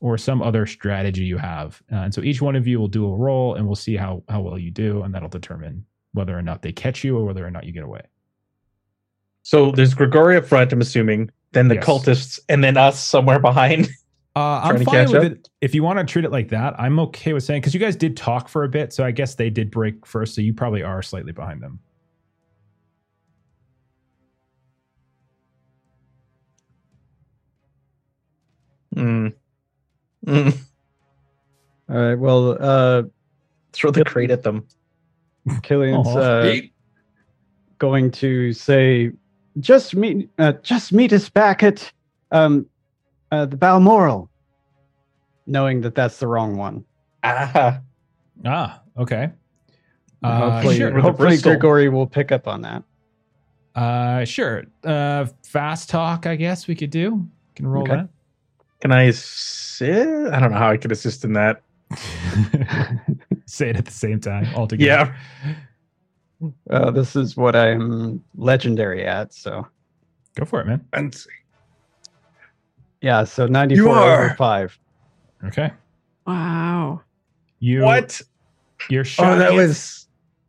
or 0.00 0.18
some 0.18 0.42
other 0.42 0.66
strategy 0.66 1.22
you 1.22 1.38
have. 1.38 1.80
Uh, 1.92 1.96
and 1.96 2.14
so 2.14 2.22
each 2.22 2.42
one 2.42 2.56
of 2.56 2.66
you 2.66 2.78
will 2.78 2.88
do 2.88 3.06
a 3.06 3.16
roll, 3.16 3.54
and 3.54 3.66
we'll 3.66 3.76
see 3.76 3.96
how 3.96 4.22
how 4.28 4.40
well 4.40 4.58
you 4.58 4.70
do, 4.70 5.02
and 5.02 5.14
that'll 5.14 5.28
determine 5.28 5.84
whether 6.12 6.36
or 6.36 6.42
not 6.42 6.62
they 6.62 6.72
catch 6.72 7.02
you 7.02 7.16
or 7.16 7.24
whether 7.24 7.44
or 7.44 7.50
not 7.50 7.64
you 7.64 7.72
get 7.72 7.84
away. 7.84 8.02
So 9.42 9.72
there's 9.72 9.94
Grigori 9.94 10.36
up 10.36 10.44
front, 10.44 10.72
I'm 10.72 10.80
assuming, 10.80 11.30
then 11.52 11.68
the 11.68 11.74
Yes. 11.76 11.84
cultists, 11.84 12.40
and 12.48 12.62
then 12.62 12.76
us 12.76 13.02
somewhere 13.02 13.38
behind. 13.38 13.88
Uh, 14.34 14.62
I'm 14.64 14.82
fine 14.82 15.10
with 15.10 15.16
up? 15.16 15.24
it. 15.24 15.50
If 15.60 15.74
you 15.74 15.82
want 15.82 15.98
to 15.98 16.10
treat 16.10 16.24
it 16.24 16.32
like 16.32 16.48
that, 16.48 16.74
I'm 16.80 16.98
okay 17.00 17.34
with 17.34 17.44
saying 17.44 17.60
because 17.60 17.74
you 17.74 17.80
guys 17.80 17.96
did 17.96 18.16
talk 18.16 18.48
for 18.48 18.64
a 18.64 18.68
bit, 18.68 18.90
so 18.94 19.04
I 19.04 19.10
guess 19.10 19.34
they 19.34 19.50
did 19.50 19.70
break 19.70 20.06
first, 20.06 20.34
so 20.34 20.40
you 20.40 20.54
probably 20.54 20.82
are 20.82 21.02
slightly 21.02 21.32
behind 21.32 21.62
them. 21.62 21.80
Mm. 28.96 29.34
Mm. 30.26 30.58
All 31.90 31.96
right. 31.96 32.14
Well, 32.14 32.56
uh, 32.58 33.02
Throw 33.72 33.90
the 33.90 34.04
crate 34.04 34.30
at 34.30 34.42
them. 34.42 34.66
Cilian's 35.62 36.06
uh, 36.06 36.56
going 37.78 38.10
to 38.12 38.52
say, 38.52 39.12
"Just 39.60 39.94
meet, 39.94 40.30
uh, 40.38 40.52
just 40.62 40.92
meet 40.92 41.12
us 41.12 41.28
back 41.28 41.62
at 41.62 41.92
um, 42.30 42.66
uh, 43.30 43.46
the 43.46 43.56
Balmoral," 43.56 44.30
knowing 45.46 45.80
that 45.82 45.94
that's 45.94 46.18
the 46.18 46.26
wrong 46.26 46.56
one. 46.56 46.84
Ah, 47.24 47.80
Ah, 48.44 48.82
okay. 48.96 49.30
Uh, 50.22 50.50
hopefully, 50.50 50.76
sure. 50.76 50.98
Hopefully 51.00 51.28
Bristol. 51.28 51.52
Grigori 51.52 51.88
will 51.88 52.06
pick 52.06 52.32
up 52.32 52.46
on 52.48 52.62
that. 52.62 52.82
Uh, 53.74 54.24
sure. 54.24 54.64
Uh, 54.84 55.26
fast 55.44 55.88
talk. 55.88 56.26
I 56.26 56.36
guess 56.36 56.66
we 56.68 56.74
could 56.74 56.90
do. 56.90 57.26
Can 57.54 57.66
roll 57.66 57.82
Okay. 57.84 58.04
Can 58.80 58.92
I 58.92 59.04
assist? 59.04 59.82
I 59.82 60.40
don't 60.40 60.50
know 60.52 60.58
how 60.58 60.70
I 60.70 60.76
could 60.76 60.92
assist 60.92 61.24
in 61.24 61.32
that. 61.34 61.62
that. 61.90 63.18
Say 63.46 63.70
it 63.70 63.76
at 63.76 63.84
the 63.84 63.92
same 63.92 64.20
time 64.20 64.48
all 64.54 64.66
together. 64.66 65.14
Yeah. 65.44 65.54
Uh, 66.70 66.90
this 66.90 67.14
is 67.16 67.36
what 67.36 67.54
I'm 67.56 68.22
legendary 68.36 69.06
at. 69.06 69.32
So 69.34 69.66
Go 70.34 70.44
for 70.44 70.60
it, 70.60 70.66
man. 70.66 70.84
And 70.92 71.14
see. 71.14 71.28
yeah, 73.00 73.24
so 73.24 73.46
94 73.46 73.88
over 73.88 73.98
are- 74.00 74.36
five. 74.36 74.78
Okay. 75.44 75.70
Wow. 76.26 77.02
You 77.58 77.82
What? 77.82 78.20
You're 78.88 79.04
Oh, 79.18 79.38
that 79.38 79.52
was 79.52 80.06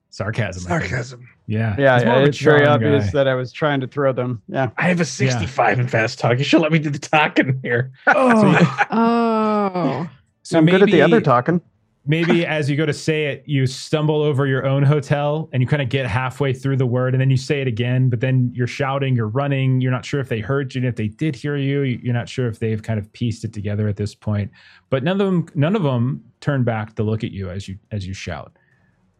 sarcasm. 0.09 0.63
Sarcasm. 0.63 1.27
Yeah. 1.47 1.75
Yeah, 1.77 1.95
He's 1.97 2.05
more 2.05 2.19
yeah, 2.21 2.25
it's 2.27 2.37
very 2.39 2.65
obvious 2.65 3.05
guy. 3.05 3.11
that 3.11 3.27
I 3.27 3.35
was 3.35 3.51
trying 3.51 3.81
to 3.81 3.87
throw 3.87 4.13
them. 4.13 4.41
Yeah. 4.47 4.69
I 4.77 4.83
have 4.87 5.01
a 5.01 5.05
65 5.05 5.79
in 5.79 5.87
fast 5.87 6.17
talk. 6.19 6.37
You 6.37 6.43
should 6.43 6.61
let 6.61 6.71
me 6.71 6.79
do 6.79 6.89
the 6.89 6.99
talking 6.99 7.59
here. 7.63 7.91
Oh, 8.07 8.85
Oh. 8.91 10.09
So 10.43 10.57
I'm 10.59 10.65
good 10.65 10.81
at 10.83 10.89
the 10.89 11.01
other 11.01 11.21
talking. 11.21 11.61
Maybe 12.05 12.45
as 12.45 12.69
you 12.69 12.75
go 12.75 12.85
to 12.85 12.93
say 12.93 13.25
it, 13.25 13.43
you 13.45 13.65
stumble 13.65 14.21
over 14.21 14.45
your 14.45 14.65
own 14.65 14.83
hotel 14.83 15.49
and 15.53 15.61
you 15.61 15.67
kind 15.67 15.81
of 15.81 15.89
get 15.89 16.05
halfway 16.05 16.53
through 16.53 16.75
the 16.77 16.85
word 16.85 17.13
and 17.13 17.21
then 17.21 17.29
you 17.29 17.37
say 17.37 17.61
it 17.61 17.67
again, 17.67 18.09
but 18.09 18.19
then 18.19 18.51
you're 18.53 18.67
shouting, 18.67 19.15
you're 19.15 19.27
running, 19.27 19.79
you're 19.79 19.91
not 19.91 20.05
sure 20.05 20.19
if 20.19 20.27
they 20.27 20.39
heard 20.39 20.73
you, 20.75 20.79
and 20.79 20.87
if 20.87 20.95
they 20.95 21.07
did 21.07 21.35
hear 21.35 21.55
you, 21.55 21.81
you're 21.81 22.13
not 22.13 22.27
sure 22.27 22.47
if 22.47 22.59
they've 22.59 22.83
kind 22.83 22.99
of 22.99 23.11
pieced 23.13 23.45
it 23.45 23.53
together 23.53 23.87
at 23.87 23.95
this 23.95 24.13
point. 24.13 24.51
But 24.89 25.03
none 25.03 25.21
of 25.21 25.25
them, 25.25 25.47
none 25.55 25.75
of 25.75 25.83
them 25.83 26.23
turn 26.41 26.63
back 26.63 26.95
to 26.95 27.03
look 27.03 27.23
at 27.23 27.31
you 27.31 27.49
as 27.49 27.67
you 27.67 27.77
as 27.91 28.05
you 28.05 28.13
shout. 28.13 28.57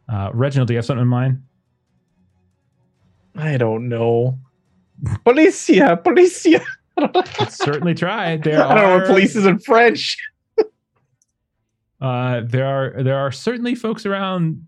Uh, 0.09 0.29
Reginald, 0.33 0.67
do 0.67 0.73
you 0.73 0.77
have 0.77 0.85
something 0.85 1.03
in 1.03 1.07
mind? 1.07 1.41
I 3.35 3.57
don't 3.57 3.87
know. 3.87 4.37
Policia, 5.25 6.03
policia. 6.03 6.61
I 6.97 7.01
don't 7.01 7.15
know. 7.15 7.23
Let's 7.39 7.57
certainly 7.57 7.95
try. 7.95 8.37
There 8.37 8.63
I 8.63 8.75
don't 8.75 8.83
know 8.83 8.91
are 8.91 8.97
what 8.99 9.07
police 9.07 9.35
is 9.35 9.45
in 9.45 9.57
French. 9.59 10.15
Uh, 12.03 12.41
there 12.45 12.65
are 12.67 13.01
there 13.01 13.17
are 13.17 13.31
certainly 13.31 13.73
folks 13.75 14.05
around 14.05 14.67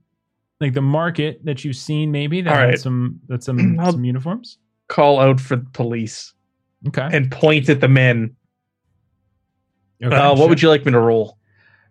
like 0.62 0.74
the 0.74 0.82
market 0.82 1.44
that 1.44 1.66
you've 1.66 1.76
seen 1.76 2.10
maybe 2.10 2.40
that 2.42 2.50
All 2.54 2.58
had 2.60 2.70
right. 2.70 2.80
some 2.80 3.20
that 3.28 3.44
some 3.44 3.78
I'll- 3.80 3.92
some 3.92 4.06
uniforms. 4.06 4.58
Call 4.88 5.20
out 5.20 5.40
for 5.42 5.58
the 5.58 5.66
police 5.74 6.34
Okay. 6.88 7.10
and 7.12 7.30
point 7.32 7.68
at 7.70 7.82
the 7.82 7.88
men. 7.90 8.36
okay 10.04 10.16
uh, 10.16 10.30
what 10.30 10.38
sure. 10.38 10.48
would 10.50 10.62
you 10.62 10.70
like 10.70 10.86
me 10.86 10.92
to 10.94 11.00
roll? 11.00 11.38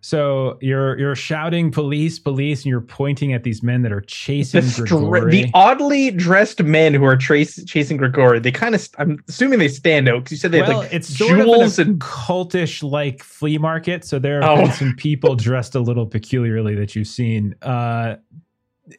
So 0.05 0.59
you're 0.61 0.99
you're 0.99 1.15
shouting 1.15 1.71
police, 1.71 2.19
police, 2.19 2.59
and 2.59 2.67
you're 2.67 2.79
pointing 2.79 3.33
at 3.33 3.41
these 3.41 3.63
men 3.63 3.81
that 3.81 3.91
are 3.91 4.01
chasing 4.01 4.61
The, 4.61 4.67
stra- 4.69 4.85
Grigori. 4.99 5.31
the 5.31 5.51
oddly 5.55 6.11
dressed 6.11 6.61
men 6.61 6.93
who 6.93 7.03
are 7.05 7.17
trace- 7.17 7.65
chasing 7.65 7.97
Grigori, 7.97 8.37
they 8.39 8.51
kind 8.51 8.75
of, 8.75 8.87
I'm 8.99 9.17
assuming 9.27 9.57
they 9.57 9.67
stand 9.67 10.07
out 10.07 10.19
because 10.25 10.33
you 10.33 10.37
said 10.37 10.51
they 10.51 10.61
well, 10.61 10.69
had 10.73 10.77
like 10.77 10.93
it's 10.93 11.17
sort 11.17 11.31
jewels 11.39 11.79
of 11.79 11.87
and 11.87 11.99
cultish 11.99 12.83
like 12.83 13.23
flea 13.23 13.57
market. 13.57 14.05
So 14.05 14.19
there 14.19 14.43
are 14.43 14.61
Oh. 14.61 14.69
some 14.69 14.93
people 14.95 15.33
dressed 15.35 15.73
a 15.73 15.79
little 15.79 16.05
peculiarly 16.05 16.75
that 16.75 16.95
you've 16.95 17.07
seen. 17.07 17.55
Uh, 17.63 18.17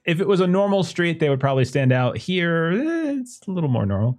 if 0.06 0.18
it 0.20 0.26
was 0.26 0.40
a 0.40 0.46
normal 0.48 0.82
street, 0.82 1.20
they 1.20 1.28
would 1.30 1.38
probably 1.38 1.64
stand 1.66 1.92
out. 1.92 2.18
Here, 2.18 2.72
eh, 2.72 3.20
it's 3.20 3.38
a 3.46 3.52
little 3.52 3.70
more 3.70 3.86
normal. 3.86 4.18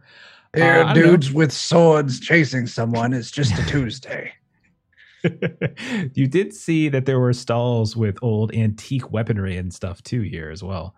here, 0.55 0.64
I 0.64 0.77
don't 0.77 0.88
know. 0.88 1.11
dudes 1.11 1.34
with 1.34 1.51
swords 1.51 2.22
chasing 2.22 2.65
someone. 2.65 3.11
It's 3.11 3.30
just 3.30 3.59
a 3.59 3.65
Tuesday. 3.65 4.31
You 6.14 6.27
did 6.27 6.53
see 6.53 6.89
that 6.89 7.06
there 7.06 7.19
were 7.19 7.34
stalls 7.34 7.95
with 7.95 8.18
old 8.22 8.53
antique 8.53 9.11
weaponry 9.11 9.57
and 9.57 9.73
stuff 9.73 10.02
too 10.03 10.22
here 10.22 10.49
as 10.52 10.64
well, 10.64 10.95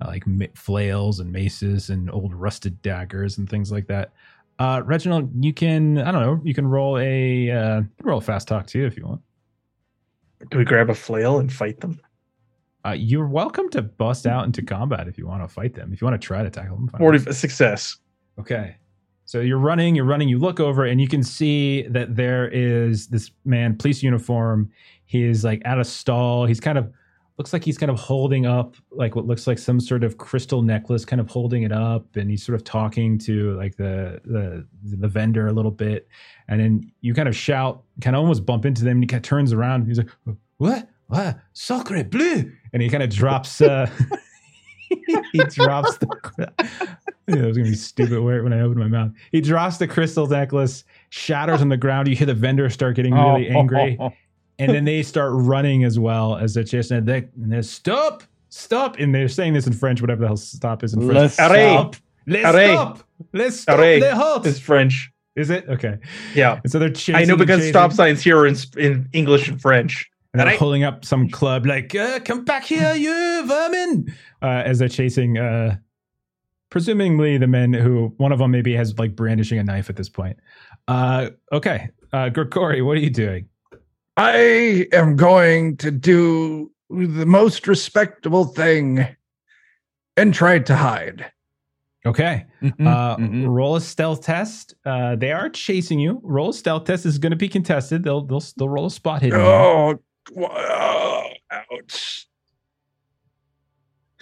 uh, 0.00 0.08
like 0.08 0.24
flails 0.56 1.20
and 1.20 1.32
maces 1.32 1.90
and 1.90 2.10
old 2.10 2.34
rusted 2.34 2.80
daggers 2.82 3.38
and 3.38 3.48
things 3.48 3.72
like 3.72 3.86
that. 3.86 4.12
Uh, 4.58 4.82
Reginald, 4.84 5.30
you 5.44 5.52
can 5.52 5.98
I 5.98 6.12
don't 6.12 6.22
know, 6.22 6.40
you 6.44 6.54
can 6.54 6.66
roll 6.66 6.98
a 6.98 7.50
uh, 7.50 7.82
roll 8.02 8.18
a 8.18 8.22
fast 8.22 8.48
talk 8.48 8.66
too 8.66 8.84
if 8.84 8.96
you 8.96 9.04
want. 9.04 9.22
do 10.50 10.58
we 10.58 10.64
grab 10.64 10.90
a 10.90 10.94
flail 10.94 11.38
and 11.38 11.52
fight 11.52 11.80
them? 11.80 12.00
Uh, 12.86 12.92
you're 12.92 13.26
welcome 13.26 13.70
to 13.70 13.80
bust 13.80 14.26
out 14.26 14.44
into 14.44 14.62
combat 14.62 15.08
if 15.08 15.16
you 15.16 15.26
want 15.26 15.42
to 15.42 15.48
fight 15.48 15.74
them. 15.74 15.90
If 15.92 16.02
you 16.02 16.06
want 16.06 16.20
to 16.20 16.24
try 16.24 16.42
to 16.42 16.50
tackle 16.50 16.76
them, 16.76 16.88
fine. 16.88 16.98
40 16.98 17.32
success. 17.32 17.96
Okay. 18.38 18.76
So 19.24 19.40
you're 19.40 19.58
running, 19.58 19.94
you're 19.94 20.04
running, 20.04 20.28
you 20.28 20.38
look 20.38 20.60
over 20.60 20.84
and 20.84 21.00
you 21.00 21.08
can 21.08 21.22
see 21.22 21.82
that 21.88 22.14
there 22.14 22.48
is 22.48 23.06
this 23.06 23.30
man, 23.44 23.76
police 23.76 24.02
uniform. 24.02 24.70
He 25.06 25.24
is 25.24 25.44
like 25.44 25.62
at 25.64 25.78
a 25.78 25.84
stall. 25.84 26.46
He's 26.46 26.60
kind 26.60 26.78
of 26.78 26.92
looks 27.38 27.52
like 27.52 27.64
he's 27.64 27.78
kind 27.78 27.90
of 27.90 27.98
holding 27.98 28.46
up 28.46 28.76
like 28.92 29.16
what 29.16 29.26
looks 29.26 29.46
like 29.46 29.58
some 29.58 29.80
sort 29.80 30.04
of 30.04 30.18
crystal 30.18 30.62
necklace, 30.62 31.04
kind 31.04 31.20
of 31.20 31.28
holding 31.28 31.62
it 31.62 31.72
up, 31.72 32.16
and 32.16 32.30
he's 32.30 32.44
sort 32.44 32.54
of 32.54 32.64
talking 32.64 33.18
to 33.18 33.56
like 33.56 33.76
the 33.76 34.20
the 34.24 34.66
the 34.96 35.08
vendor 35.08 35.48
a 35.48 35.52
little 35.52 35.70
bit. 35.70 36.08
And 36.48 36.60
then 36.60 36.92
you 37.00 37.14
kind 37.14 37.28
of 37.28 37.34
shout, 37.34 37.82
kind 38.00 38.14
of 38.14 38.20
almost 38.20 38.46
bump 38.46 38.64
into 38.66 38.84
them, 38.84 38.98
and 38.98 39.02
he 39.02 39.06
kind 39.06 39.24
of 39.24 39.28
turns 39.28 39.52
around 39.52 39.86
he's 39.86 39.98
like, 39.98 40.10
What? 40.58 40.88
What? 41.08 41.38
Sacre 41.52 42.02
bleu! 42.04 42.50
And 42.72 42.82
he 42.82 42.88
kind 42.88 43.02
of 43.02 43.10
drops 43.10 43.60
uh 43.60 43.90
he 45.32 45.38
drops 45.44 45.96
the 45.98 46.06
yeah, 46.38 47.36
that 47.36 47.46
was 47.46 47.56
gonna 47.56 47.70
be 47.70 47.74
stupid 47.76 48.20
when 48.20 48.52
I 48.52 48.60
opened 48.60 48.80
my 48.80 48.88
mouth. 48.88 49.12
He 49.32 49.40
drops 49.40 49.78
the 49.78 49.86
crystal 49.86 50.26
necklace, 50.26 50.84
shatters 51.10 51.60
on 51.60 51.68
the 51.68 51.76
ground. 51.76 52.08
You 52.08 52.16
hear 52.16 52.26
the 52.26 52.34
vendor 52.34 52.68
start 52.70 52.96
getting 52.96 53.14
really 53.14 53.50
Oh. 53.50 53.58
angry, 53.58 53.98
and 54.58 54.72
then 54.72 54.84
they 54.84 55.02
start 55.02 55.32
running 55.34 55.84
as 55.84 55.98
well 55.98 56.36
as 56.36 56.54
they're 56.54 56.64
chasing. 56.64 56.98
And 56.98 57.06
they 57.06 57.18
and 57.40 57.52
they're 57.52 57.62
stop, 57.62 58.22
stop, 58.48 58.98
and 58.98 59.14
they're 59.14 59.28
saying 59.28 59.54
this 59.54 59.66
in 59.66 59.72
French, 59.72 60.00
whatever 60.00 60.20
the 60.22 60.26
hell 60.28 60.36
stop 60.36 60.84
is 60.84 60.94
in 60.94 61.00
French. 61.00 61.14
Let's. 61.14 61.34
Stop. 61.34 61.96
Let's 62.26 62.48
stop. 62.48 62.98
Let's 63.32 63.60
stop. 63.60 63.78
Les 63.78 64.10
halt. 64.10 64.46
It's 64.46 64.58
French. 64.58 65.10
Is 65.36 65.50
it 65.50 65.68
okay? 65.68 65.98
Yeah. 66.34 66.60
And 66.62 66.70
so 66.70 66.78
they're 66.78 66.90
chasing. 66.90 67.16
I 67.16 67.24
know 67.24 67.36
because 67.36 67.66
stop 67.68 67.92
signs 67.92 68.22
here 68.22 68.38
are 68.38 68.46
in, 68.46 68.56
in 68.78 69.08
English 69.12 69.48
and 69.48 69.60
French. 69.60 70.08
And 70.34 70.40
they're 70.40 70.48
Arrête. 70.48 70.58
holding 70.58 70.82
up 70.82 71.04
some 71.04 71.28
club 71.30 71.64
like, 71.64 71.94
uh, 71.94 72.18
"Come 72.18 72.44
back 72.44 72.64
here, 72.64 72.92
you 72.94 73.46
vermin!" 73.46 74.12
Uh, 74.42 74.62
as 74.66 74.80
they're 74.80 74.88
chasing, 74.88 75.38
uh, 75.38 75.76
presumably 76.70 77.38
the 77.38 77.46
men 77.46 77.72
who 77.72 78.12
one 78.16 78.32
of 78.32 78.40
them 78.40 78.50
maybe 78.50 78.74
has 78.74 78.98
like 78.98 79.14
brandishing 79.14 79.60
a 79.60 79.64
knife 79.64 79.88
at 79.88 79.94
this 79.94 80.08
point. 80.08 80.36
Uh, 80.88 81.30
okay, 81.52 81.88
uh, 82.12 82.30
Grigori, 82.30 82.82
what 82.82 82.96
are 82.96 83.00
you 83.00 83.10
doing? 83.10 83.48
I 84.16 84.88
am 84.92 85.14
going 85.14 85.76
to 85.78 85.92
do 85.92 86.70
the 86.90 87.26
most 87.26 87.68
respectable 87.68 88.44
thing 88.46 89.06
and 90.16 90.34
try 90.34 90.58
to 90.58 90.74
hide. 90.76 91.30
Okay, 92.06 92.44
Mhm, 92.60 92.86
uh, 92.86 93.16
mhm. 93.16 93.46
roll 93.48 93.76
a 93.76 93.80
stealth 93.80 94.22
test. 94.22 94.74
Uh, 94.84 95.16
they 95.16 95.32
are 95.32 95.48
chasing 95.48 95.98
you. 95.98 96.20
Roll 96.22 96.50
a 96.50 96.52
stealth 96.52 96.84
test. 96.84 97.04
This 97.04 97.14
is 97.14 97.18
going 97.18 97.30
to 97.30 97.36
be 97.36 97.48
contested. 97.48 98.02
They'll 98.04 98.20
they'll 98.26 98.42
they'll 98.58 98.68
roll 98.68 98.86
a 98.86 98.90
spot 98.90 99.22
hit. 99.22 99.32
Oh, 99.32 99.98
oh, 100.36 101.28
ouch. 101.50 102.26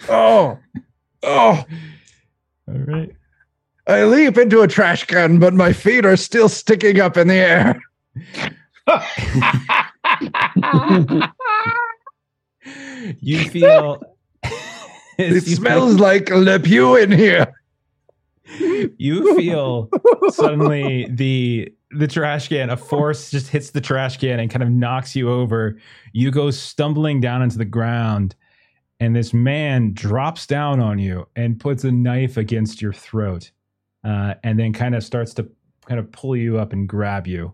Oh, 0.09 0.59
oh. 1.23 1.63
All 2.67 2.67
right. 2.67 3.09
I 3.87 4.03
leap 4.03 4.37
into 4.37 4.59
a 4.59 4.67
trash 4.67 5.05
can, 5.05 5.39
but 5.39 5.53
my 5.53 5.71
feet 5.71 6.05
are 6.05 6.17
still 6.17 6.49
sticking 6.49 6.99
up 6.99 7.15
in 7.15 7.29
the 7.29 7.35
air. 7.35 7.81
You 13.19 13.49
feel. 13.49 14.01
It 15.19 15.47
you 15.47 15.55
smells 15.55 15.99
like 15.99 16.31
Le 16.31 16.59
Pew 16.59 16.95
in 16.95 17.11
here. 17.11 17.53
you 18.97 19.37
feel 19.37 19.87
suddenly 20.29 21.05
the 21.07 21.71
the 21.95 22.07
trash 22.07 22.49
can 22.49 22.69
a 22.69 22.77
force 22.77 23.29
just 23.31 23.49
hits 23.49 23.71
the 23.71 23.81
trash 23.81 24.17
can 24.17 24.39
and 24.39 24.49
kind 24.49 24.63
of 24.63 24.69
knocks 24.69 25.15
you 25.15 25.31
over. 25.31 25.77
You 26.11 26.31
go 26.31 26.51
stumbling 26.51 27.21
down 27.21 27.41
into 27.41 27.57
the 27.57 27.65
ground 27.65 28.35
and 28.99 29.15
this 29.15 29.33
man 29.33 29.93
drops 29.93 30.47
down 30.47 30.79
on 30.79 30.99
you 30.99 31.27
and 31.35 31.59
puts 31.59 31.83
a 31.83 31.91
knife 31.91 32.37
against 32.37 32.81
your 32.81 32.93
throat 32.93 33.51
uh, 34.03 34.35
and 34.43 34.59
then 34.59 34.73
kind 34.73 34.95
of 34.95 35.03
starts 35.03 35.33
to 35.35 35.49
kind 35.85 35.99
of 35.99 36.11
pull 36.11 36.35
you 36.35 36.57
up 36.57 36.73
and 36.73 36.87
grab 36.87 37.27
you 37.27 37.53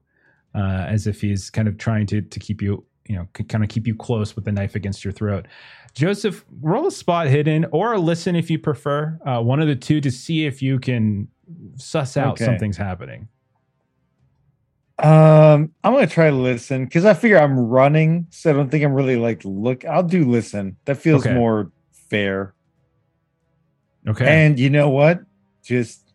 uh, 0.55 0.85
as 0.87 1.07
if 1.07 1.21
he's 1.21 1.49
kind 1.49 1.67
of 1.67 1.77
trying 1.77 2.05
to 2.07 2.21
to 2.21 2.39
keep 2.39 2.61
you 2.61 2.85
you 3.07 3.15
know 3.15 3.27
kind 3.47 3.63
of 3.63 3.69
keep 3.69 3.87
you 3.87 3.95
close 3.95 4.35
with 4.35 4.45
the 4.45 4.51
knife 4.51 4.75
against 4.75 5.03
your 5.03 5.11
throat. 5.11 5.47
Joseph 5.95 6.45
roll 6.61 6.85
a 6.85 6.91
spot 6.91 7.27
hidden 7.27 7.65
or 7.71 7.97
listen 7.97 8.35
if 8.35 8.51
you 8.51 8.59
prefer 8.59 9.19
uh, 9.25 9.41
one 9.41 9.59
of 9.59 9.67
the 9.67 9.75
two 9.75 9.99
to 10.01 10.11
see 10.11 10.45
if 10.45 10.61
you 10.61 10.77
can 10.79 11.27
suss 11.75 12.15
out 12.15 12.33
Okay. 12.33 12.45
something's 12.45 12.77
happening 12.77 13.27
Um, 15.03 15.71
I'm 15.83 15.93
gonna 15.93 16.07
try 16.07 16.29
to 16.29 16.35
listen 16.35 16.85
because 16.85 17.05
I 17.05 17.13
figure 17.13 17.37
I'm 17.39 17.57
running, 17.57 18.27
so 18.31 18.49
I 18.49 18.53
don't 18.53 18.69
think 18.69 18.83
I'm 18.83 18.93
really 18.93 19.15
like 19.15 19.41
look. 19.45 19.85
I'll 19.85 20.03
do 20.03 20.25
listen. 20.29 20.75
That 20.85 20.95
feels 20.97 21.25
Okay. 21.25 21.35
more 21.35 21.71
fair. 22.09 22.53
okay 24.07 24.25
And 24.45 24.59
you 24.59 24.69
know 24.69 24.89
what? 24.89 25.21
Just 25.63 26.13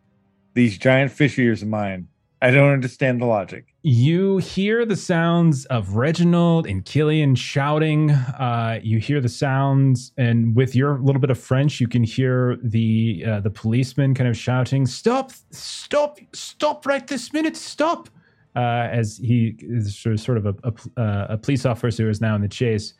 these 0.54 0.76
giant 0.78 1.10
fish 1.12 1.38
ears 1.38 1.62
of 1.62 1.68
mine. 1.68 2.08
I 2.42 2.50
don't 2.50 2.72
understand 2.72 3.22
the 3.22 3.26
logic. 3.26 3.64
you 3.82 4.36
hear 4.36 4.84
the 4.84 4.96
sounds 4.96 5.64
of 5.66 5.94
Reginald 5.94 6.66
and 6.66 6.84
Cilian 6.84 7.34
shouting. 7.36 8.10
Uh, 8.10 8.80
you 8.82 8.98
hear 8.98 9.20
the 9.22 9.30
sounds, 9.30 10.12
and 10.18 10.54
with 10.54 10.74
your 10.74 10.98
little 10.98 11.20
bit 11.20 11.30
of 11.30 11.38
French, 11.38 11.80
you 11.80 11.88
can 11.88 12.02
hear 12.04 12.58
the 12.62 13.24
uh, 13.26 13.40
the 13.40 13.48
policeman 13.50 14.12
kind 14.14 14.28
of 14.28 14.36
shouting, 14.36 14.84
"Stop! 14.84 15.32
Stop! 15.52 16.18
Stop! 16.34 16.84
Right 16.84 17.06
this 17.06 17.32
minute! 17.32 17.56
Stop!" 17.56 18.10
Uh, 18.56 18.88
as 18.90 19.16
he 19.16 19.56
is 19.58 19.96
sort 19.96 20.36
of- 20.38 20.46
a, 20.46 20.54
a, 20.62 21.00
uh, 21.00 21.26
a 21.30 21.38
police 21.38 21.66
officer 21.66 22.04
who 22.04 22.08
is 22.08 22.20
now 22.20 22.36
in 22.36 22.40
the 22.40 22.48
chase. 22.48 22.94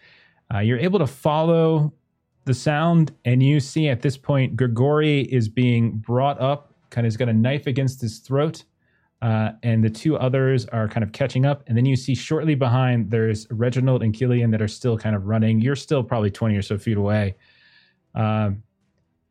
Uh, 0.52 0.58
you're 0.58 0.78
able 0.78 0.98
to 0.98 1.06
follow 1.06 1.92
the 2.44 2.54
sound, 2.54 3.12
and 3.24 3.42
you 3.42 3.60
see 3.60 3.88
at 3.88 4.02
this 4.02 4.16
point 4.16 4.56
Grigori 4.56 5.22
is 5.22 5.48
being 5.48 5.92
brought 5.92 6.40
up, 6.40 6.74
kind 6.90 7.06
of 7.06 7.12
has 7.12 7.16
got 7.16 7.28
a 7.28 7.32
knife 7.32 7.66
against 7.66 8.00
his 8.00 8.18
throat 8.18 8.64
uh, 9.24 9.52
and 9.62 9.82
the 9.82 9.88
two 9.88 10.18
others 10.18 10.66
are 10.66 10.86
kind 10.86 11.02
of 11.02 11.12
catching 11.12 11.46
up. 11.46 11.64
And 11.66 11.74
then 11.74 11.86
you 11.86 11.96
see 11.96 12.14
shortly 12.14 12.54
behind 12.54 13.10
there's 13.10 13.46
Reginald 13.50 14.02
and 14.02 14.14
Cilian 14.14 14.50
that 14.50 14.60
are 14.60 14.68
still 14.68 14.98
kind 14.98 15.16
of 15.16 15.24
running. 15.24 15.62
You're 15.62 15.76
still 15.76 16.04
probably 16.04 16.30
20 16.30 16.54
or 16.54 16.60
so 16.60 16.76
feet 16.76 16.98
away. 16.98 17.34
Um, 18.14 18.62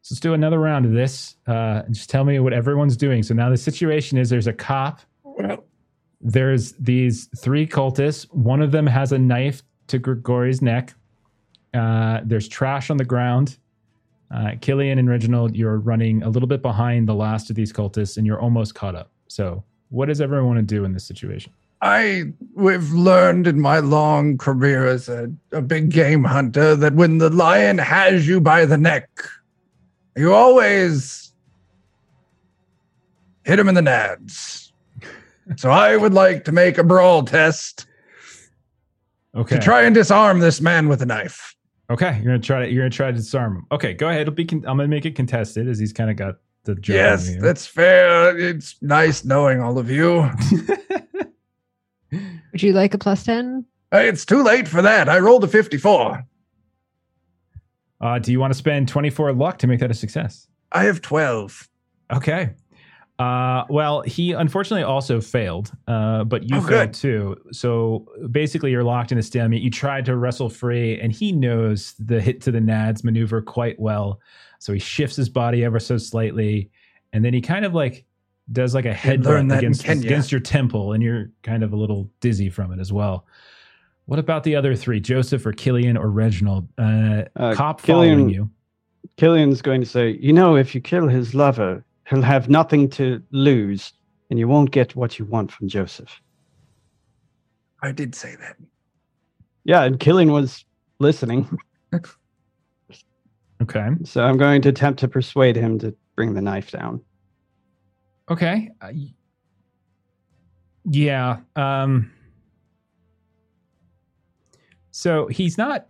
so 0.01 0.13
let's 0.13 0.19
do 0.19 0.33
another 0.33 0.57
round 0.59 0.85
of 0.87 0.93
this. 0.93 1.35
Uh, 1.45 1.83
just 1.91 2.09
tell 2.09 2.23
me 2.23 2.39
what 2.39 2.53
everyone's 2.53 2.97
doing. 2.97 3.21
So 3.21 3.35
now 3.35 3.51
the 3.51 3.57
situation 3.57 4.17
is 4.17 4.31
there's 4.31 4.47
a 4.47 4.53
cop. 4.53 5.01
Well, 5.23 5.63
There's 6.23 6.71
these 6.73 7.27
three 7.37 7.67
cultists. 7.67 8.23
One 8.33 8.61
of 8.61 8.71
them 8.71 8.87
has 8.87 9.11
a 9.11 9.19
knife 9.19 9.61
to 9.87 9.99
Grigori's 9.99 10.61
neck. 10.61 10.93
Uh, 11.73 12.21
there's 12.23 12.47
trash 12.47 12.89
on 12.89 12.97
the 12.97 13.05
ground. 13.05 13.57
Uh, 14.33 14.51
Cilian 14.61 14.97
and 14.97 15.09
Reginald, 15.09 15.55
you're 15.55 15.77
running 15.77 16.23
a 16.23 16.29
little 16.29 16.47
bit 16.47 16.61
behind 16.61 17.07
the 17.07 17.13
last 17.13 17.49
of 17.49 17.55
these 17.55 17.73
cultists, 17.73 18.17
and 18.17 18.25
you're 18.25 18.39
almost 18.39 18.73
caught 18.73 18.95
up. 18.95 19.11
So, 19.27 19.63
what 19.89 20.07
does 20.07 20.21
everyone 20.21 20.47
want 20.47 20.59
to 20.67 20.75
do 20.75 20.85
in 20.85 20.93
this 20.93 21.05
situation? 21.05 21.51
I 21.81 22.31
have 22.57 22.93
learned 22.93 23.45
in 23.45 23.59
my 23.59 23.79
long 23.79 24.37
career 24.37 24.87
as 24.87 25.09
a, 25.09 25.29
a 25.51 25.61
big 25.61 25.89
game 25.89 26.23
hunter 26.23 26.75
that 26.77 26.95
when 26.95 27.17
the 27.17 27.29
lion 27.29 27.77
has 27.77 28.25
you 28.25 28.39
by 28.39 28.65
the 28.65 28.77
neck, 28.77 29.09
you 30.15 30.33
always 30.33 31.33
hit 33.43 33.59
him 33.59 33.67
in 33.67 33.75
the 33.75 33.81
nads. 33.81 34.62
So 35.57 35.69
I 35.71 35.95
would 35.97 36.13
like 36.13 36.45
to 36.45 36.51
make 36.51 36.77
a 36.77 36.83
brawl 36.83 37.23
test 37.23 37.85
Okay. 39.35 39.55
to 39.57 39.61
try 39.61 39.83
and 39.83 39.95
disarm 39.95 40.39
this 40.39 40.61
man 40.61 40.87
with 40.87 41.01
a 41.01 41.05
knife. 41.05 41.55
Okay, 41.89 42.15
you're 42.17 42.25
gonna 42.25 42.39
try 42.39 42.65
to 42.65 42.71
you're 42.71 42.83
gonna 42.83 42.89
try 42.91 43.07
to 43.07 43.17
disarm 43.17 43.57
him. 43.57 43.65
Okay, 43.71 43.93
go 43.93 44.07
ahead. 44.09 44.21
It'll 44.21 44.33
be. 44.33 44.45
Con- 44.45 44.63
I'm 44.67 44.77
gonna 44.77 44.87
make 44.87 45.05
it 45.05 45.15
contested 45.15 45.67
as 45.67 45.77
he's 45.79 45.91
kind 45.93 46.09
of 46.09 46.15
got 46.15 46.35
the 46.63 46.75
job. 46.75 46.93
yes, 46.95 47.35
that's 47.41 47.65
fair. 47.67 48.37
It's 48.37 48.75
nice 48.81 49.25
knowing 49.25 49.59
all 49.61 49.77
of 49.77 49.89
you. 49.89 50.29
Would 52.11 52.61
you 52.61 52.73
like 52.73 52.93
a 52.93 52.97
plus 52.97 53.23
10? 53.23 53.65
Hey, 53.91 54.07
it's 54.07 54.25
too 54.25 54.43
late 54.43 54.67
for 54.67 54.81
that. 54.81 55.09
I 55.09 55.19
rolled 55.19 55.43
a 55.43 55.47
54. 55.47 56.23
uh, 58.01 58.19
do 58.19 58.31
you 58.31 58.39
want 58.39 58.53
to 58.53 58.57
spend 58.57 58.87
24 58.87 59.33
luck 59.33 59.57
to 59.59 59.67
make 59.67 59.79
that 59.79 59.89
a 59.91 59.95
success? 59.95 60.47
I 60.71 60.83
have 60.83 61.01
12. 61.01 61.67
Okay. 62.13 62.51
Uh, 63.19 63.63
well, 63.69 64.01
he 64.01 64.31
unfortunately 64.31 64.83
also 64.83 65.21
failed, 65.21 65.71
uh, 65.87 66.23
but 66.23 66.43
you 66.49 66.57
Oh, 66.57 66.61
failed 66.61 66.69
good. 66.69 66.93
too. 66.93 67.37
So 67.51 68.05
basically, 68.31 68.71
you're 68.71 68.83
locked 68.83 69.11
in 69.11 69.17
a 69.17 69.23
stalemate. 69.23 69.61
You 69.61 69.69
tried 69.69 70.05
to 70.05 70.15
wrestle 70.17 70.49
free, 70.49 70.99
and 70.99 71.11
he 71.13 71.31
knows 71.31 71.93
the 71.99 72.19
hit 72.19 72.41
to 72.41 72.51
the 72.51 72.59
nads 72.59 73.03
maneuver 73.03 73.41
quite 73.41 73.79
well. 73.79 74.19
So 74.59 74.73
he 74.73 74.79
shifts 74.79 75.15
his 75.15 75.29
body 75.29 75.63
ever 75.63 75.79
so 75.79 75.97
slightly, 75.97 76.71
and 77.13 77.23
then 77.23 77.33
he 77.33 77.41
kind 77.41 77.65
of 77.65 77.73
like 77.75 78.03
does 78.51 78.73
like 78.73 78.85
a 78.85 78.93
headbutt 78.93 79.23
learned 79.25 79.51
that 79.51 79.59
in 79.63 79.71
against 79.73 79.87
against 79.87 80.31
your 80.31 80.41
temple, 80.41 80.93
and 80.93 81.03
you're 81.03 81.29
kind 81.43 81.63
of 81.63 81.71
a 81.71 81.75
little 81.75 82.09
dizzy 82.19 82.49
from 82.49 82.71
it 82.73 82.79
as 82.79 82.91
well. 82.91 83.25
What 84.05 84.19
about 84.19 84.43
the 84.43 84.55
other 84.55 84.75
three, 84.75 84.99
Joseph 84.99 85.45
or 85.45 85.53
Cilian 85.53 85.97
or 85.97 86.09
Reginald? 86.09 86.67
Uh, 86.77 87.23
Uh, 87.35 87.53
cop 87.53 87.79
Cilian- 87.81 87.85
following 87.85 88.29
you. 88.29 88.49
Cilian's 89.17 89.61
going 89.61 89.79
to 89.81 89.87
say, 89.87 90.17
you 90.19 90.33
know, 90.33 90.55
if 90.57 90.73
you 90.73 90.81
kill 90.81 91.07
his 91.07 91.35
lover, 91.35 91.85
he'll 92.13 92.21
have 92.21 92.47
nothing 92.47 92.89
to 92.91 93.21
lose, 93.31 93.91
and 94.29 94.37
you 94.37 94.47
won't 94.47 94.69
get 94.71 94.95
what 94.95 95.17
you 95.17 95.25
want 95.25 95.51
from 95.51 95.67
Joseph. 95.67 96.21
I 97.81 97.91
did 97.91 98.13
say 98.13 98.35
that. 98.35 98.55
Yeah, 99.63 99.83
and 99.83 99.99
Cilian 99.99 100.31
was 100.31 100.63
listening, 100.99 101.57
Okay. 103.61 103.87
so 104.03 104.23
I'm 104.23 104.37
going 104.37 104.61
to 104.63 104.69
attempt 104.69 104.99
to 104.99 105.07
persuade 105.07 105.55
him 105.55 105.79
to 105.79 105.95
bring 106.15 106.33
the 106.33 106.41
knife 106.41 106.69
down. 106.71 107.01
Okay. 108.29 108.69
Uh, 108.81 108.91
yeah. 110.85 111.37
Um, 111.55 112.11
so 114.91 115.27
he's 115.27 115.57
not. 115.57 115.87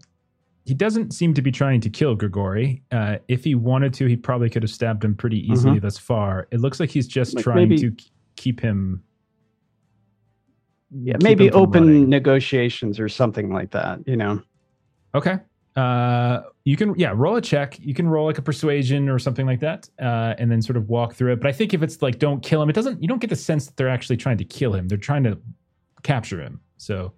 He 0.65 0.73
doesn't 0.73 1.13
seem 1.13 1.33
to 1.33 1.41
be 1.41 1.51
trying 1.51 1.81
to 1.81 1.89
kill 1.89 2.15
Grigori. 2.15 2.81
Uh, 2.91 3.17
if 3.27 3.43
he 3.43 3.53
wanted 3.53 3.93
to, 3.95 4.05
he 4.05 4.15
probably 4.15 4.49
could 4.49 4.63
have 4.63 4.71
stabbed 4.71 5.03
him 5.03 5.13
pretty 5.13 5.39
easily 5.51 5.77
thus 5.79 5.97
far. 5.97 6.47
It 6.51 6.61
looks 6.61 6.79
like 6.79 6.89
he's 6.89 7.07
just 7.07 7.35
Like 7.35 7.43
trying 7.43 7.67
maybe- 7.69 7.77
to 7.79 7.95
keep 8.37 8.59
him. 8.61 9.03
Yeah, 10.91 11.13
keep 11.13 11.23
maybe 11.23 11.47
him 11.47 11.55
open 11.55 11.87
running. 11.87 12.09
negotiations 12.09 12.99
or 12.99 13.09
something 13.09 13.51
like 13.51 13.71
that. 13.71 13.99
You 14.07 14.15
know, 14.15 14.41
Okay. 15.15 15.37
Uh, 15.75 16.41
you 16.65 16.77
can 16.77 16.93
yeah 16.97 17.11
roll 17.15 17.35
a 17.35 17.41
check. 17.41 17.79
You 17.79 17.95
can 17.95 18.07
roll 18.07 18.27
like 18.27 18.37
a 18.37 18.43
persuasion 18.43 19.09
or 19.09 19.17
something 19.17 19.47
like 19.47 19.59
that, 19.61 19.89
uh, 19.99 20.35
and 20.37 20.51
then 20.51 20.61
sort 20.61 20.77
of 20.77 20.87
walk 20.87 21.15
through 21.15 21.33
it. 21.33 21.37
But 21.41 21.47
I 21.47 21.51
think 21.51 21.73
if 21.73 21.81
it's 21.81 21.99
like 22.03 22.19
don't 22.19 22.43
kill 22.43 22.61
him, 22.61 22.69
it 22.69 22.73
doesn't. 22.73 23.01
You 23.01 23.07
don't 23.07 23.19
get 23.19 23.31
the 23.31 23.35
sense 23.35 23.65
that 23.65 23.75
they're 23.75 23.89
actually 23.89 24.17
trying 24.17 24.37
to 24.37 24.43
kill 24.45 24.73
him. 24.73 24.87
They're 24.87 24.99
trying 24.99 25.23
to 25.23 25.39
capture 26.03 26.39
him. 26.39 26.61
So 26.77 27.13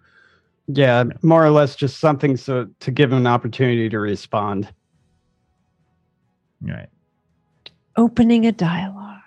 yeah, 0.68 1.04
more 1.22 1.46
or 1.46 1.52
less 1.52 1.76
just 1.76 2.00
something 2.00 2.38
so 2.38 2.68
to 2.80 2.92
give 2.92 3.12
him 3.12 3.20
an 3.20 3.28
opportunity 3.28 3.90
to 3.90 4.00
respond. 4.00 4.72
all 6.64 6.74
right. 6.74 6.90
Opening 7.98 8.46
a 8.46 8.52
dialogue. 8.52 9.22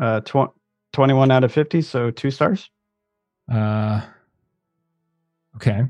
Uh, 0.00 0.20
tw- 0.20 0.54
21 0.92 1.30
out 1.30 1.44
of 1.44 1.52
50, 1.52 1.82
so 1.82 2.10
two 2.10 2.30
stars. 2.30 2.70
Uh, 3.52 4.00
okay. 5.56 5.82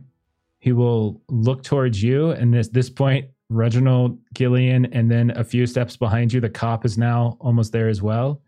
He 0.58 0.72
will 0.72 1.22
look 1.28 1.62
towards 1.62 2.02
you, 2.02 2.30
and 2.30 2.52
this 2.52 2.68
this 2.68 2.90
point, 2.90 3.26
Reginald 3.48 4.18
Cilian, 4.34 4.88
and 4.92 5.10
then 5.10 5.30
a 5.30 5.44
few 5.44 5.66
steps 5.66 5.96
behind 5.96 6.32
you, 6.32 6.40
the 6.40 6.50
cop 6.50 6.84
is 6.84 6.98
now 6.98 7.38
almost 7.40 7.72
there 7.72 7.88
as 7.88 8.02
well. 8.02 8.42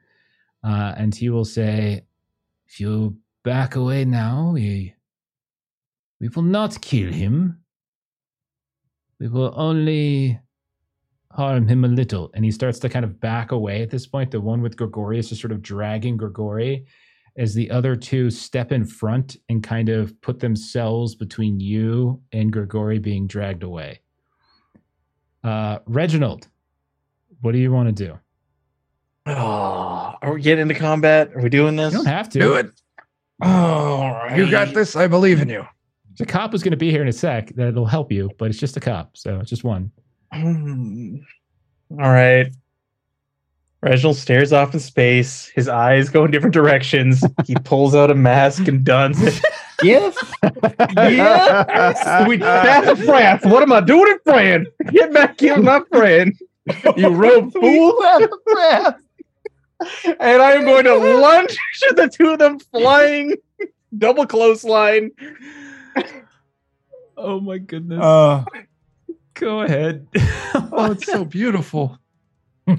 Uh, 0.62 0.92
and 0.96 1.14
he 1.14 1.30
will 1.30 1.46
say, 1.46 2.02
"If 2.66 2.80
you 2.80 3.16
back 3.44 3.76
away 3.76 4.04
now, 4.04 4.50
we 4.54 4.94
we 6.20 6.28
will 6.28 6.42
not 6.42 6.80
kill 6.80 7.12
him. 7.12 7.58
We 9.18 9.28
will 9.28 9.52
only 9.56 10.40
harm 11.32 11.66
him 11.68 11.84
a 11.84 11.88
little." 11.88 12.30
And 12.34 12.44
he 12.44 12.50
starts 12.50 12.78
to 12.80 12.88
kind 12.88 13.04
of 13.04 13.20
back 13.20 13.52
away 13.52 13.82
at 13.82 13.90
this 13.90 14.06
point. 14.06 14.30
The 14.30 14.40
one 14.40 14.62
with 14.62 14.76
Grigori 14.76 15.18
is 15.18 15.28
just 15.28 15.40
sort 15.40 15.52
of 15.52 15.62
dragging 15.62 16.16
Grigori 16.16 16.86
as 17.36 17.54
the 17.54 17.70
other 17.70 17.96
two 17.96 18.30
step 18.30 18.72
in 18.72 18.84
front 18.84 19.36
and 19.48 19.62
kind 19.62 19.88
of 19.88 20.20
put 20.20 20.38
themselves 20.40 21.14
between 21.14 21.60
you 21.60 22.20
and 22.32 22.52
Grigori 22.52 22.98
being 22.98 23.26
dragged 23.26 23.62
away. 23.62 24.00
Uh, 25.42 25.78
Reginald, 25.86 26.48
what 27.40 27.52
do 27.52 27.58
you 27.58 27.72
want 27.72 27.88
to 27.88 28.06
do? 28.06 28.18
Oh, 29.26 30.14
are 30.20 30.34
we 30.34 30.42
getting 30.42 30.62
into 30.62 30.74
combat? 30.74 31.32
Are 31.34 31.40
we 31.40 31.48
doing 31.48 31.76
this? 31.76 31.92
You 31.92 31.98
don't 32.00 32.06
have 32.06 32.28
to. 32.30 32.38
Do 32.38 32.54
it. 32.54 32.70
All 33.40 34.10
right. 34.10 34.36
You 34.36 34.50
got 34.50 34.74
this. 34.74 34.94
I 34.96 35.06
believe 35.06 35.40
in 35.40 35.48
you. 35.48 35.64
The 36.18 36.26
cop 36.26 36.54
is 36.54 36.62
going 36.62 36.72
to 36.72 36.76
be 36.76 36.90
here 36.90 37.02
in 37.02 37.08
a 37.08 37.12
sec. 37.12 37.48
That'll 37.54 37.86
help 37.86 38.12
you, 38.12 38.30
but 38.38 38.50
it's 38.50 38.58
just 38.58 38.76
a 38.76 38.80
cop, 38.80 39.16
so 39.16 39.40
it's 39.40 39.48
just 39.50 39.64
one. 39.64 39.90
Hmm. 40.32 41.16
All 41.92 42.10
right. 42.10 42.52
Reginald 43.82 44.16
stares 44.16 44.52
off 44.52 44.74
in 44.74 44.80
space. 44.80 45.48
His 45.54 45.68
eyes 45.68 46.08
go 46.08 46.24
in 46.24 46.30
different 46.30 46.54
directions. 46.54 47.24
he 47.46 47.54
pulls 47.64 47.94
out 47.94 48.10
a 48.10 48.14
mask 48.14 48.68
and 48.68 48.84
dons 48.84 49.20
it. 49.20 49.42
Yes. 49.82 50.16
yes. 50.42 52.24
We 52.28 52.36
that's 52.36 52.86
a 52.86 53.04
France. 53.04 53.44
What 53.44 53.62
am 53.62 53.72
I 53.72 53.80
doing 53.80 54.12
in 54.12 54.18
France? 54.24 54.68
Get 54.92 55.12
back 55.12 55.40
here, 55.40 55.60
my 55.60 55.80
friend. 55.90 56.32
You 56.96 57.08
rogue 57.08 57.52
fool. 57.60 57.98
And 60.20 60.42
I 60.42 60.52
am 60.52 60.64
going 60.64 60.84
to 60.84 60.94
lunge 60.96 61.56
at 61.90 61.96
the 61.96 62.08
two 62.08 62.30
of 62.30 62.38
them 62.38 62.58
flying 62.58 63.34
double 63.96 64.26
clothesline. 64.26 65.10
Oh 67.16 67.40
my 67.40 67.58
goodness. 67.58 68.00
Uh, 68.00 68.44
Go 69.34 69.60
ahead. 69.62 70.06
Oh, 70.74 70.92
it's 70.92 71.06
so 71.06 71.24
beautiful. 71.24 71.98
Am 72.66 72.78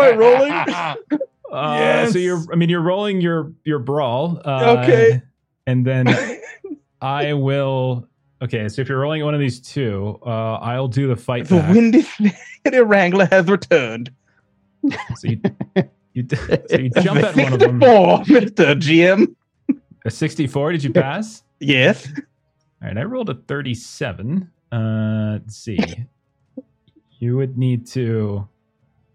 I 0.00 0.10
rolling? 0.12 0.52
Uh, 1.52 1.76
Yes. 1.78 2.12
So 2.12 2.18
you're, 2.18 2.42
I 2.52 2.56
mean, 2.56 2.68
you're 2.68 2.80
rolling 2.80 3.20
your 3.20 3.52
your 3.64 3.78
brawl. 3.78 4.40
Uh, 4.44 4.76
Okay. 4.82 5.22
And 5.68 5.86
then 5.86 6.08
I 7.00 7.32
will. 7.34 8.08
Okay, 8.42 8.68
so 8.68 8.82
if 8.82 8.88
you're 8.88 8.98
rolling 8.98 9.24
one 9.24 9.34
of 9.34 9.40
these 9.40 9.60
two, 9.60 10.18
uh, 10.26 10.54
I'll 10.54 10.88
do 10.88 11.06
the 11.06 11.14
fight 11.16 11.46
The 11.46 11.58
back. 11.58 11.74
windy 11.74 12.80
wrangler 12.82 13.26
has 13.30 13.46
returned. 13.46 14.10
So 15.16 15.28
you, 15.28 15.40
You, 16.14 16.26
so 16.70 16.76
you 16.78 16.90
jump 16.90 17.22
at 17.22 17.36
one 17.36 17.52
of 17.52 17.58
them. 17.58 17.80
Mr. 17.80 18.74
GM. 18.80 19.34
A 20.06 20.10
64. 20.10 20.72
Did 20.72 20.84
you 20.84 20.92
pass? 20.92 21.42
Yes. 21.60 22.08
All 22.82 22.88
right, 22.88 22.98
I 22.98 23.02
rolled 23.04 23.30
a 23.30 23.34
37. 23.34 24.50
Uh, 24.70 24.76
let's 25.32 25.56
see. 25.56 25.78
you 27.18 27.36
would 27.36 27.56
need 27.58 27.86
to. 27.88 28.48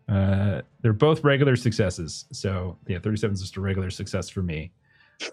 Uh, 0.07 0.61
they're 0.81 0.93
both 0.93 1.23
regular 1.23 1.55
successes. 1.55 2.25
So 2.31 2.77
yeah, 2.87 2.99
37 2.99 3.35
is 3.35 3.41
just 3.41 3.57
a 3.57 3.61
regular 3.61 3.89
success 3.91 4.29
for 4.29 4.41
me. 4.41 4.71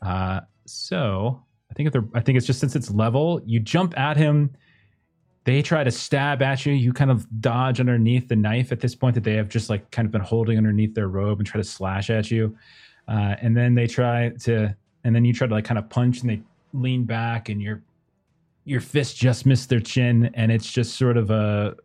Uh, 0.03 0.41
so 0.67 1.43
I 1.71 1.75
think 1.75 1.87
if 1.87 1.93
they're, 1.95 2.05
I 2.15 2.21
think 2.21 2.37
it's 2.37 2.47
just 2.47 2.61
since 2.61 2.77
it's 2.77 2.91
level, 2.91 3.41
you 3.47 3.59
jump 3.59 3.99
at 3.99 4.17
him. 4.17 4.51
They 5.47 5.63
try 5.63 5.85
to 5.85 5.93
stab 5.93 6.43
at 6.43 6.67
you. 6.67 6.73
You 6.73 6.93
kind 6.93 7.11
of 7.11 7.25
dodge 7.41 7.79
underneath 7.79 8.27
the 8.27 8.35
knife 8.35 8.73
at 8.73 8.81
this 8.81 8.97
point 8.97 9.15
that 9.15 9.23
they 9.23 9.35
have 9.35 9.49
just 9.49 9.71
like 9.71 9.89
kind 9.93 10.05
of 10.05 10.11
been 10.11 10.21
holding 10.21 10.59
underneath 10.59 10.93
their 10.93 11.07
robe 11.07 11.39
and 11.39 11.47
try 11.47 11.61
to 11.61 11.65
slash 11.65 12.11
at 12.11 12.33
you. 12.33 12.57
Uh, 13.07 13.37
and 13.41 13.57
then 13.57 13.77
they 13.77 13.87
try 13.87 14.31
to, 14.41 14.75
and 15.05 15.15
then 15.15 15.25
you 15.25 15.33
try 15.33 15.47
to 15.47 15.55
like 15.55 15.65
kind 15.65 15.79
of 15.79 15.89
punch 15.89 16.21
and 16.21 16.29
they 16.29 16.43
lean 16.73 17.05
back 17.05 17.49
and 17.49 17.63
your 17.63 17.81
your 18.65 18.81
fist 18.81 19.17
just 19.17 19.47
missed 19.47 19.69
their 19.69 19.79
chin 19.79 20.29
and 20.35 20.51
it's 20.51 20.71
just 20.71 20.97
sort 20.97 21.17
of 21.17 21.31
a 21.31 21.77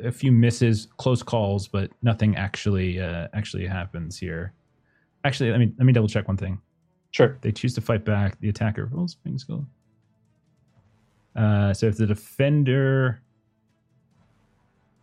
a 0.00 0.12
few 0.12 0.30
misses, 0.30 0.88
close 0.98 1.22
calls, 1.22 1.66
but 1.66 1.90
nothing 2.02 2.36
actually 2.36 3.00
uh, 3.00 3.28
actually 3.32 3.66
happens 3.66 4.18
here. 4.18 4.52
Actually, 5.24 5.50
let 5.50 5.60
me 5.60 5.72
let 5.78 5.86
me 5.86 5.94
double 5.94 6.08
check 6.08 6.28
one 6.28 6.36
thing. 6.36 6.60
Sure. 7.10 7.38
They 7.40 7.52
choose 7.52 7.74
to 7.74 7.80
fight 7.80 8.04
back. 8.04 8.38
The 8.40 8.50
attacker 8.50 8.84
rolls 8.84 9.16
swing 9.22 9.38
skill. 9.38 9.66
Uh, 11.36 11.72
so 11.72 11.86
if 11.86 11.96
the 11.96 12.06
defender, 12.06 13.20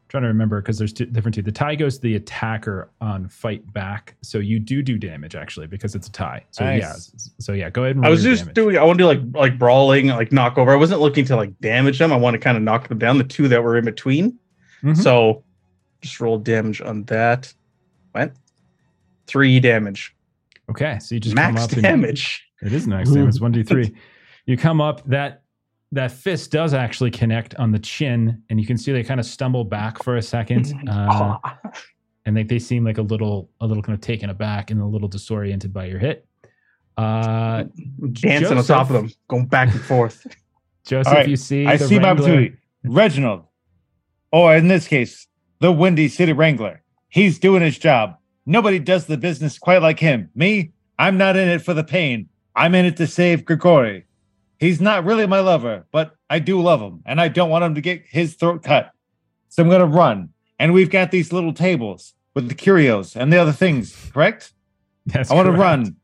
trying 0.10 0.24
to 0.24 0.28
remember 0.28 0.62
because 0.62 0.78
there's 0.78 0.94
two 0.94 1.06
different 1.06 1.34
two. 1.36 1.42
The 1.42 1.52
tie 1.52 1.76
goes 1.76 1.96
to 1.96 2.02
the 2.02 2.16
attacker 2.16 2.90
on 3.02 3.28
fight 3.28 3.72
back, 3.74 4.16
so 4.22 4.40
you 4.40 4.60
do 4.60 4.82
do 4.82 4.98
damage 4.98 5.36
actually 5.36 5.68
because 5.68 5.96
it's 5.96 6.08
a 6.08 6.12
tie. 6.12 6.44
So 6.52 6.64
Nice. 6.66 6.82
yeah, 6.82 6.94
so 7.40 7.54
yeah, 7.54 7.70
go 7.70 7.84
ahead. 7.84 7.96
And 7.96 8.06
I 8.06 8.10
was 8.10 8.24
just 8.24 8.42
damage. 8.44 8.56
doing. 8.56 8.78
I 8.78 8.84
want 8.84 8.98
to 9.00 9.04
do 9.04 9.08
like 9.08 9.20
like 9.34 9.60
brawling, 9.60 10.08
like 10.08 10.32
knock 10.32 10.58
over. 10.58 10.72
I 10.72 10.76
wasn't 10.76 11.02
looking 11.02 11.26
to 11.26 11.36
like 11.36 11.58
damage 11.62 12.00
them. 12.00 12.12
I 12.12 12.18
want 12.18 12.34
to 12.34 12.40
kind 12.40 12.58
of 12.58 12.64
knock 12.64 12.88
them 12.88 13.00
down. 13.00 13.18
The 13.18 13.24
two 13.24 13.48
that 13.48 13.64
were 13.64 13.78
in 13.78 13.86
between. 13.86 14.38
Mhm. 14.84 14.98
So 14.98 15.44
just 16.02 16.20
roll 16.20 16.38
damage 16.38 16.82
on 16.82 17.04
that. 17.06 17.54
What? 18.12 18.34
Three 19.28 19.60
damage. 19.60 20.16
Okay, 20.70 20.98
so 21.00 21.16
you 21.16 21.22
just 21.22 21.36
come 21.36 21.54
Max 21.54 21.66
up 21.66 21.72
and- 21.74 21.82
damage. 21.84 22.42
It 22.62 22.74
is 22.74 22.88
max 22.88 23.10
damage. 23.12 23.40
One, 23.40 23.54
two, 23.54 23.64
three. 23.64 23.94
You 24.48 24.58
come 24.58 24.80
up. 24.80 25.02
That 25.08 25.42
that 25.92 26.12
fist 26.12 26.52
does 26.52 26.74
actually 26.74 27.12
connect 27.12 27.56
on 27.56 27.72
the 27.72 27.80
chin, 27.80 28.42
and 28.50 28.60
you 28.60 28.66
can 28.66 28.78
see 28.78 28.92
they 28.92 29.04
kind 29.04 29.20
of 29.20 29.26
stumble 29.26 29.64
back 29.64 30.04
for 30.04 30.18
a 30.18 30.22
second, 30.22 30.74
uh, 30.90 31.38
and 32.26 32.36
they 32.36 32.44
they 32.44 32.60
seem 32.60 32.84
like 32.84 32.98
a 32.98 33.02
little 33.04 33.50
a 33.62 33.68
little 33.68 33.84
kind 33.84 33.94
of 33.96 34.02
taken 34.02 34.30
aback 34.30 34.72
and 34.72 34.82
a 34.82 34.86
little 34.86 35.08
disoriented 35.08 35.72
by 35.74 35.86
your 35.86 36.00
hit. 36.00 36.28
Uh, 36.98 37.66
Dancing 38.14 38.58
on 38.58 38.64
top 38.64 38.90
of 38.90 38.94
them, 38.94 39.12
going 39.28 39.46
back 39.46 39.72
and 39.72 39.82
forth. 39.82 40.26
Joseph, 40.86 41.08
All 41.12 41.20
right, 41.20 41.28
you 41.30 41.36
see 41.36 41.66
I 41.66 41.78
the 41.78 41.88
see 41.88 42.00
my 42.00 42.10
Wrangler- 42.10 42.24
opportunity. 42.24 42.58
Reginald, 42.84 43.44
or 44.32 44.56
in 44.56 44.68
this 44.68 44.88
case, 44.88 45.28
the 45.60 45.72
Windy 45.72 46.08
City 46.08 46.32
Wrangler. 46.34 46.82
He's 47.10 47.40
doing 47.40 47.62
his 47.64 47.78
job. 47.80 48.18
Nobody 48.46 48.78
does 48.78 49.06
the 49.08 49.18
business 49.18 49.58
quite 49.58 49.82
like 49.82 50.00
him. 50.00 50.30
Me, 50.36 50.72
I'm 51.00 51.18
not 51.18 51.36
in 51.38 51.48
it 51.48 51.64
for 51.64 51.74
the 51.74 51.84
pain. 51.84 52.30
I'm 52.56 52.76
in 52.76 52.86
it 52.86 52.98
to 52.98 53.08
save 53.08 53.44
Grigori. 53.46 54.06
He's 54.60 54.80
not 54.80 55.06
really 55.06 55.28
my 55.28 55.40
lover, 55.40 55.86
but 55.92 56.16
I 56.30 56.40
do 56.40 56.62
love 56.62 56.82
him, 56.82 57.02
and 57.06 57.20
I 57.20 57.28
don't 57.28 57.50
want 57.50 57.64
him 57.64 57.76
to 57.76 57.82
get 57.82 58.04
his 58.08 58.36
throat 58.36 58.64
cut. 58.64 58.92
So 59.50 59.64
I'm 59.64 59.70
gonna 59.70 59.86
run. 59.86 60.30
And 60.58 60.74
we've 60.74 60.90
got 60.90 61.12
these 61.12 61.34
little 61.34 61.54
tables 61.54 62.14
with 62.34 62.48
the 62.48 62.56
curios 62.56 63.16
and 63.16 63.32
the 63.32 63.38
other 63.38 63.52
things, 63.52 64.10
correct? 64.14 64.54
That's 65.06 65.32
I 65.32 65.36
want 65.36 65.48
to 65.48 65.52
run. 65.52 65.96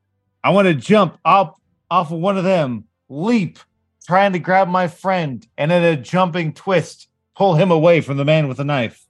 I 0.44 0.49
want 0.49 0.68
to 0.68 0.73
jump 0.73 1.18
up 1.26 1.60
off 1.90 2.11
of 2.11 2.19
one 2.19 2.38
of 2.38 2.44
them, 2.44 2.86
leap, 3.10 3.60
trying 4.06 4.34
to 4.34 4.40
grab 4.40 4.68
my 4.68 4.88
friend, 4.88 5.45
and 5.57 5.72
in 5.72 5.84
a 5.84 5.95
jumping 5.95 6.53
twist, 6.53 7.07
pull 7.36 7.56
him 7.56 7.72
away 7.72 8.02
from 8.02 8.18
the 8.18 8.26
man 8.26 8.48
with 8.48 8.57
the 8.57 8.64
knife. 8.64 9.06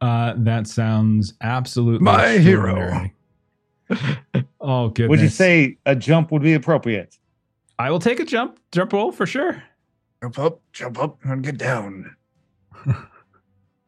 Uh, 0.00 0.34
that 0.36 0.66
sounds 0.66 1.34
absolutely 1.40 2.04
My 2.04 2.38
hero. 2.38 3.10
oh 4.60 4.88
goodness! 4.90 5.08
Would 5.08 5.20
you 5.20 5.28
say 5.28 5.78
a 5.86 5.96
jump 5.96 6.30
would 6.30 6.42
be 6.42 6.54
appropriate? 6.54 7.16
I 7.78 7.90
will 7.90 8.00
take 8.00 8.20
a 8.20 8.24
jump 8.24 8.58
jump 8.72 8.92
roll 8.92 9.12
for 9.12 9.26
sure? 9.26 9.62
Jump 10.22 10.38
up, 10.38 10.60
jump 10.72 10.98
up, 10.98 11.18
and 11.24 11.44
get 11.44 11.58
down. 11.58 12.14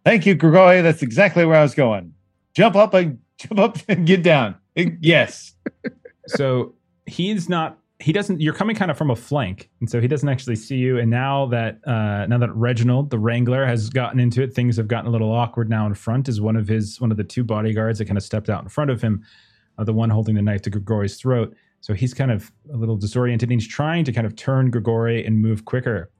Thank 0.04 0.26
you, 0.26 0.34
Grigori. 0.34 0.80
That's 0.80 1.02
exactly 1.02 1.44
where 1.44 1.56
I 1.56 1.62
was 1.62 1.74
going. 1.74 2.14
Jump 2.54 2.76
up 2.76 2.94
and 2.94 3.18
jump 3.38 3.58
up 3.58 3.78
and 3.88 4.06
get 4.06 4.22
down. 4.22 4.56
Yes. 4.74 5.54
so 6.26 6.74
he's 7.06 7.48
not 7.48 7.78
he 7.98 8.12
doesn't 8.12 8.40
you're 8.40 8.54
coming 8.54 8.74
kind 8.74 8.90
of 8.90 8.96
from 8.96 9.10
a 9.10 9.16
flank 9.16 9.68
and 9.80 9.90
so 9.90 10.00
he 10.00 10.08
doesn't 10.08 10.28
actually 10.28 10.56
see 10.56 10.76
you 10.76 10.98
and 10.98 11.10
now 11.10 11.44
that 11.46 11.86
uh 11.86 12.24
now 12.26 12.38
that 12.38 12.50
reginald 12.54 13.10
the 13.10 13.18
wrangler 13.18 13.66
has 13.66 13.90
gotten 13.90 14.18
into 14.18 14.42
it 14.42 14.54
things 14.54 14.76
have 14.76 14.88
gotten 14.88 15.06
a 15.06 15.10
little 15.10 15.30
awkward 15.30 15.68
now 15.68 15.86
in 15.86 15.92
front 15.92 16.28
is 16.28 16.40
one 16.40 16.56
of 16.56 16.66
his 16.66 17.00
one 17.00 17.10
of 17.10 17.18
the 17.18 17.24
two 17.24 17.44
bodyguards 17.44 17.98
that 17.98 18.06
kind 18.06 18.16
of 18.16 18.22
stepped 18.22 18.48
out 18.48 18.62
in 18.62 18.68
front 18.68 18.90
of 18.90 19.02
him 19.02 19.22
uh, 19.76 19.84
the 19.84 19.92
one 19.92 20.08
holding 20.08 20.34
the 20.34 20.40
knife 20.40 20.62
to 20.62 20.70
grigori's 20.70 21.16
throat 21.16 21.54
so 21.80 21.94
he's 21.94 22.14
kind 22.14 22.30
of 22.30 22.52
a 22.72 22.76
little 22.76 22.96
disoriented 22.96 23.50
and 23.50 23.60
he's 23.60 23.68
trying 23.68 24.04
to 24.04 24.12
kind 24.12 24.26
of 24.26 24.36
turn 24.36 24.70
grigori 24.70 25.24
and 25.24 25.40
move 25.40 25.64
quicker 25.64 26.10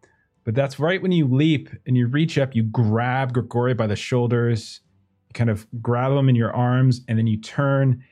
but 0.45 0.55
that's 0.55 0.79
right 0.79 1.03
when 1.03 1.13
you 1.13 1.27
leap 1.27 1.69
and 1.87 1.97
you 1.97 2.07
reach 2.07 2.39
up 2.39 2.55
you 2.55 2.63
grab 2.63 3.33
grigori 3.33 3.75
by 3.75 3.87
the 3.87 3.97
shoulders 3.97 4.81
you 5.29 5.35
kind 5.35 5.51
of 5.51 5.67
grab 5.81 6.13
him 6.13 6.29
in 6.29 6.35
your 6.35 6.55
arms 6.55 7.03
and 7.09 7.19
then 7.19 7.27
you 7.27 7.37
turn 7.37 8.03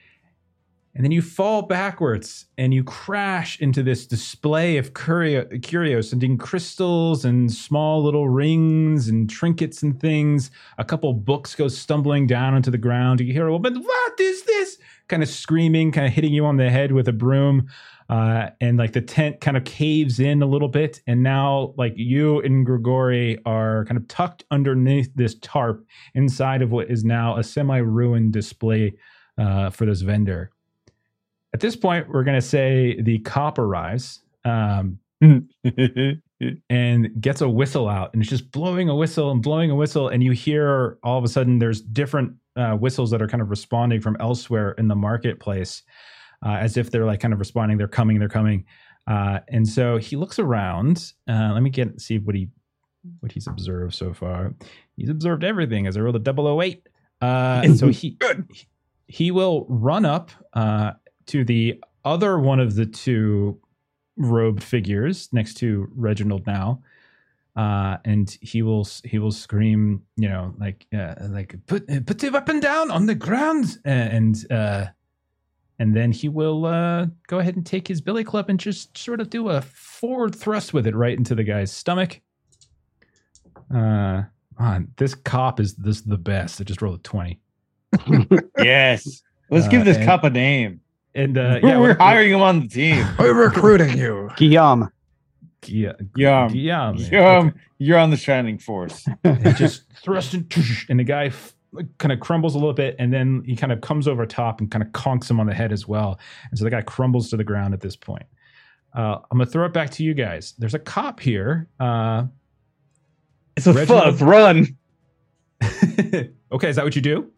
and 0.99 1.05
then 1.05 1.13
you 1.13 1.23
fall 1.23 1.63
backwards 1.63 2.47
and 2.59 2.75
you 2.75 2.83
crash 2.83 3.61
into 3.61 3.85
this 3.85 4.05
display 4.05 4.79
of 4.79 4.95
curio- 4.95 5.45
curios 5.63 6.13
and 6.13 6.41
crystals 6.41 7.25
and 7.25 7.53
small 7.53 8.03
little 8.03 8.29
rings 8.29 9.09
and 9.09 9.31
trinkets 9.31 9.85
and 9.85 10.01
things. 10.01 10.51
A 10.77 10.85
couple 10.85 11.13
books 11.13 11.55
go 11.55 11.69
stumbling 11.69 12.27
down 12.27 12.53
onto 12.55 12.73
the 12.73 12.79
ground. 12.79 13.21
You 13.21 13.33
hear 13.33 13.47
a 13.47 13.53
woman, 13.53 13.81
what 13.81 14.21
is 14.21 14.43
this? 14.43 14.79
Kind 15.09 15.23
of 15.23 15.29
screaming, 15.29 15.93
kind 15.93 16.07
of 16.07 16.13
hitting 16.13 16.33
you 16.33 16.47
on 16.47 16.57
the 16.57 16.71
head 16.71 16.93
with 16.93 17.09
a 17.09 17.13
broom. 17.13 17.69
Uh, 18.09 18.49
and 18.61 18.79
like 18.79 18.93
the 18.93 19.03
tent 19.03 19.41
kind 19.41 19.57
of 19.57 19.65
caves 19.65 20.19
in 20.19 20.43
a 20.43 20.47
little 20.47 20.69
bit. 20.69 21.03
And 21.07 21.23
now, 21.23 21.75
like 21.77 21.93
you 21.97 22.41
and 22.41 22.65
Grigori 22.65 23.39
are 23.45 23.85
kind 23.85 23.99
of 23.99 24.09
tucked 24.09 24.45
underneath 24.51 25.11
this 25.15 25.35
tarp 25.43 25.85
inside 26.15 26.63
of 26.63 26.71
what 26.71 26.91
is 26.91 27.05
now 27.05 27.37
a 27.37 27.45
semi 27.45 27.79
ruined 27.79 28.33
display 28.33 28.95
uh, 29.37 29.71
for 29.71 29.85
this 29.85 30.01
vendor. 30.01 30.51
At 31.53 31.61
this 31.61 31.77
point, 31.77 32.09
we're 32.09 32.25
going 32.25 32.41
to 32.41 32.47
say 32.47 33.01
the 33.01 33.19
cop 33.21 33.59
arrives 33.59 34.21
um, 34.45 34.99
and 36.71 37.11
gets 37.21 37.41
a 37.41 37.49
whistle 37.49 37.89
out 37.89 38.13
and 38.13 38.23
it's 38.23 38.31
just 38.31 38.53
blowing 38.53 38.89
a 38.89 38.95
whistle 38.95 39.31
and 39.31 39.43
blowing 39.43 39.71
a 39.71 39.75
whistle. 39.75 40.09
And 40.09 40.23
you 40.23 40.33
hear 40.33 40.99
all 41.03 41.19
of 41.19 41.25
a 41.25 41.29
sudden 41.29 41.59
there's 41.59 41.81
different 41.81 42.35
uh, 42.57 42.75
whistles 42.75 43.11
that 43.11 43.21
are 43.21 43.29
kind 43.29 43.43
of 43.43 43.51
responding 43.51 44.01
from 44.01 44.17
elsewhere 44.21 44.73
in 44.73 44.89
the 44.89 44.95
marketplace 44.95 45.83
uh, 46.45 46.51
as 46.51 46.77
if 46.77 46.91
they're 46.91 47.05
like 47.05 47.21
kind 47.21 47.35
of 47.35 47.41
responding, 47.41 47.79
they're 47.79 47.89
coming, 47.89 48.19
they're 48.19 48.29
coming. 48.29 48.65
Uh, 49.07 49.41
and 49.49 49.67
so 49.67 49.97
he 49.97 50.17
looks 50.17 50.39
around. 50.39 51.13
Uh, 51.29 51.53
let 51.53 51.63
me 51.63 51.71
get 51.71 52.01
see 52.01 52.19
what 52.19 52.35
he 52.35 52.49
what 53.21 53.33
he's 53.33 53.47
observed 53.47 53.95
so 53.95 54.13
far. 54.13 54.55
He's 54.97 55.09
observed 55.09 55.45
everything 55.45 55.87
as 55.87 55.97
I 55.97 56.01
rolled 56.01 56.29
a 56.29 56.33
008. 56.33 56.89
Uh, 57.21 57.61
and 57.65 57.79
so 57.79 57.89
he 57.89 58.19
he 59.07 59.31
will 59.31 59.67
run 59.69 60.05
up 60.05 60.31
uh, 60.53 60.93
to 61.27 61.45
the 61.45 61.83
other 62.05 62.39
one 62.39 62.61
of 62.61 62.75
the 62.75 62.87
two 62.87 63.61
robed 64.19 64.63
figures 64.63 65.29
next 65.33 65.55
to 65.55 65.89
Reginald 65.95 66.47
now, 66.47 66.83
uh, 67.57 67.97
and 68.05 68.37
he 68.43 68.61
will 68.63 68.87
he 69.05 69.19
will 69.19 69.33
scream, 69.33 70.03
you 70.17 70.29
know, 70.29 70.55
like 70.59 70.87
uh, 70.93 71.15
like 71.29 71.55
put 71.67 71.87
put 72.07 72.19
the 72.19 72.31
weapon 72.31 72.61
down 72.61 72.91
on 72.91 73.07
the 73.07 73.15
ground, 73.15 73.79
and 73.85 74.45
uh, 74.51 74.87
and 75.79 75.95
then 75.97 76.13
he 76.13 76.29
will 76.29 76.67
uh, 76.67 77.07
go 77.29 77.39
ahead 77.39 77.57
and 77.57 77.65
take 77.65 77.87
his 77.89 78.01
billy 78.01 78.25
club 78.25 78.51
and 78.51 78.61
just 78.61 78.97
sort 78.99 79.21
of 79.21 79.31
do 79.31 79.49
a 79.49 79.63
forward 79.63 80.35
thrust 80.35 80.75
with 80.75 80.87
it 80.87 80.95
right 80.95 81.17
into 81.17 81.35
the 81.35 81.45
guy's 81.45 81.73
stomach. 81.73 82.21
Uh, 83.73 84.23
man, 84.59 84.89
this 84.97 85.15
cop 85.15 85.61
is 85.61 85.75
this 85.75 86.01
the 86.03 86.17
best. 86.19 86.61
I 86.61 86.65
just 86.65 86.83
rolled 86.83 86.99
a 86.99 87.03
twenty. 87.03 87.41
yes. 88.59 89.23
Let's 89.51 89.67
Uh, 89.67 89.71
give 89.71 89.85
this 89.85 89.97
and- 89.97 90.07
cop 90.07 90.25
a 90.25 90.31
name. 90.31 90.81
And 91.19 91.37
uh, 91.37 91.59
We're 91.63 91.69
yeah, 91.69 91.79
what- 91.79 91.99
hiring 92.01 92.33
him 92.33 92.43
on 92.43 92.61
the 92.61 92.69
team. 92.69 93.07
We're 93.19 93.35
recruiting 93.35 93.97
you. 93.99 94.31
Guillaume. 94.37 94.91
Yeah, 95.67 95.93
Yum. 96.17 96.55
yeah, 96.55 96.93
man. 96.93 97.13
Yum. 97.13 97.55
You're 97.79 97.99
on 97.99 98.11
the 98.11 98.17
Shining 98.17 98.59
Force. 98.59 99.07
He 99.25 99.53
just 99.55 99.83
thrust 100.03 100.33
and, 100.35 100.55
and 100.89 101.01
the 101.01 101.05
guy 101.05 101.27
f- 101.27 101.53
kind 101.99 102.13
of 102.13 102.21
crumbles 102.21 102.55
a 102.55 102.59
little 102.59 102.73
bit, 102.73 102.95
and 103.01 103.13
then 103.13 103.43
he 103.45 103.57
kind 103.57 103.73
of 103.73 103.81
comes 103.81 104.07
over 104.07 104.25
top 104.25 104.61
and 104.61 104.71
kind 104.71 104.83
of 104.85 104.91
conks 104.93 105.29
him 105.29 105.41
on 105.41 105.47
the 105.47 105.55
head 105.55 105.73
as 105.73 105.87
well. 105.89 106.19
And 106.51 106.59
so 106.59 106.65
the 106.65 106.71
guy 106.71 106.81
crumbles 106.83 107.29
to 107.31 107.37
the 107.37 107.45
ground 107.45 107.75
at 107.75 107.81
this 107.81 107.97
point. 107.97 108.23
Uh, 108.97 109.19
I'm 109.31 109.39
gonna 109.39 109.47
throw 109.47 109.67
it 109.67 109.73
back 109.73 109.91
to 109.91 110.05
you 110.05 110.15
guys. 110.15 110.55
There's 110.59 110.75
a 110.75 110.79
cop 110.79 111.19
here. 111.21 111.69
Uh, 111.81 112.27
It's 113.57 113.67
a 113.67 113.73
Reginald- 113.73 114.19
fuzz. 114.19 114.23
Run. 114.23 114.77
okay, 116.53 116.69
is 116.71 116.77
that 116.77 116.85
what 116.85 116.95
you 116.97 117.03
do? 117.03 117.31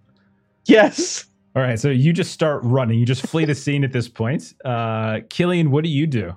Yes. 0.66 1.24
All 1.56 1.62
right, 1.62 1.78
so 1.78 1.90
you 1.90 2.12
just 2.12 2.32
start 2.32 2.60
running. 2.62 2.98
You 2.98 3.06
just 3.06 3.26
flee 3.26 3.44
the 3.44 3.54
scene 3.56 3.82
at 3.84 3.92
this 3.92 4.08
point. 4.08 4.54
Uh, 4.64 5.20
Cilian, 5.28 5.68
what 5.68 5.82
do 5.84 5.90
you 5.90 6.06
do? 6.06 6.36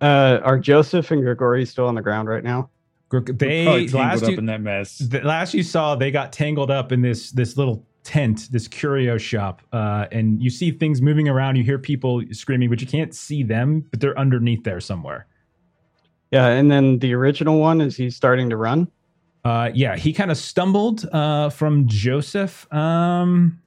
Uh, 0.00 0.40
are 0.42 0.58
Joseph 0.58 1.10
and 1.10 1.22
Grigori 1.22 1.64
still 1.64 1.86
on 1.86 1.94
the 1.94 2.02
ground 2.02 2.28
right 2.28 2.44
now? 2.44 2.68
Gr- 3.08 3.20
Probably 3.20 3.36
They 3.36 3.64
tangled 3.64 3.92
last 3.94 4.22
up 4.24 4.30
you, 4.30 4.36
in 4.38 4.46
that 4.46 4.60
mess. 4.60 4.98
the 4.98 5.20
last 5.20 5.54
you 5.54 5.62
saw, 5.62 5.94
they 5.94 6.10
got 6.10 6.32
tangled 6.32 6.70
up 6.70 6.92
in 6.92 7.00
this 7.00 7.30
this 7.30 7.56
little 7.56 7.86
tent, 8.02 8.48
this 8.50 8.68
curio 8.68 9.16
shop, 9.16 9.62
uh, 9.72 10.06
and 10.12 10.42
you 10.42 10.50
see 10.50 10.70
things 10.70 11.00
moving 11.00 11.26
around. 11.28 11.56
You 11.56 11.64
hear 11.64 11.78
people 11.78 12.22
screaming, 12.32 12.68
but 12.68 12.82
you 12.82 12.86
can't 12.86 13.14
see 13.14 13.42
them. 13.42 13.86
But 13.90 14.00
they're 14.00 14.18
underneath 14.18 14.64
there 14.64 14.80
somewhere. 14.80 15.26
Yeah, 16.30 16.48
and 16.48 16.70
then 16.70 16.98
the 16.98 17.14
original 17.14 17.58
one 17.60 17.80
is 17.80 17.96
he 17.96 18.10
starting 18.10 18.50
to 18.50 18.56
run? 18.58 18.88
Uh, 19.44 19.70
yeah, 19.74 19.96
he 19.96 20.12
kind 20.12 20.30
of 20.30 20.38
stumbled 20.38 21.04
uh, 21.12 21.50
from 21.50 21.86
Joseph. 21.86 22.72
Um, 22.72 23.60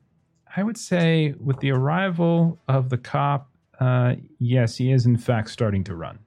I 0.55 0.63
would 0.63 0.77
say 0.77 1.35
with 1.39 1.59
the 1.59 1.71
arrival 1.71 2.57
of 2.67 2.89
the 2.89 2.97
cop, 2.97 3.47
uh, 3.79 4.15
yes, 4.39 4.75
he 4.75 4.91
is 4.91 5.05
in 5.05 5.17
fact 5.17 5.51
starting 5.51 5.83
to 5.83 5.95
run. 5.95 6.17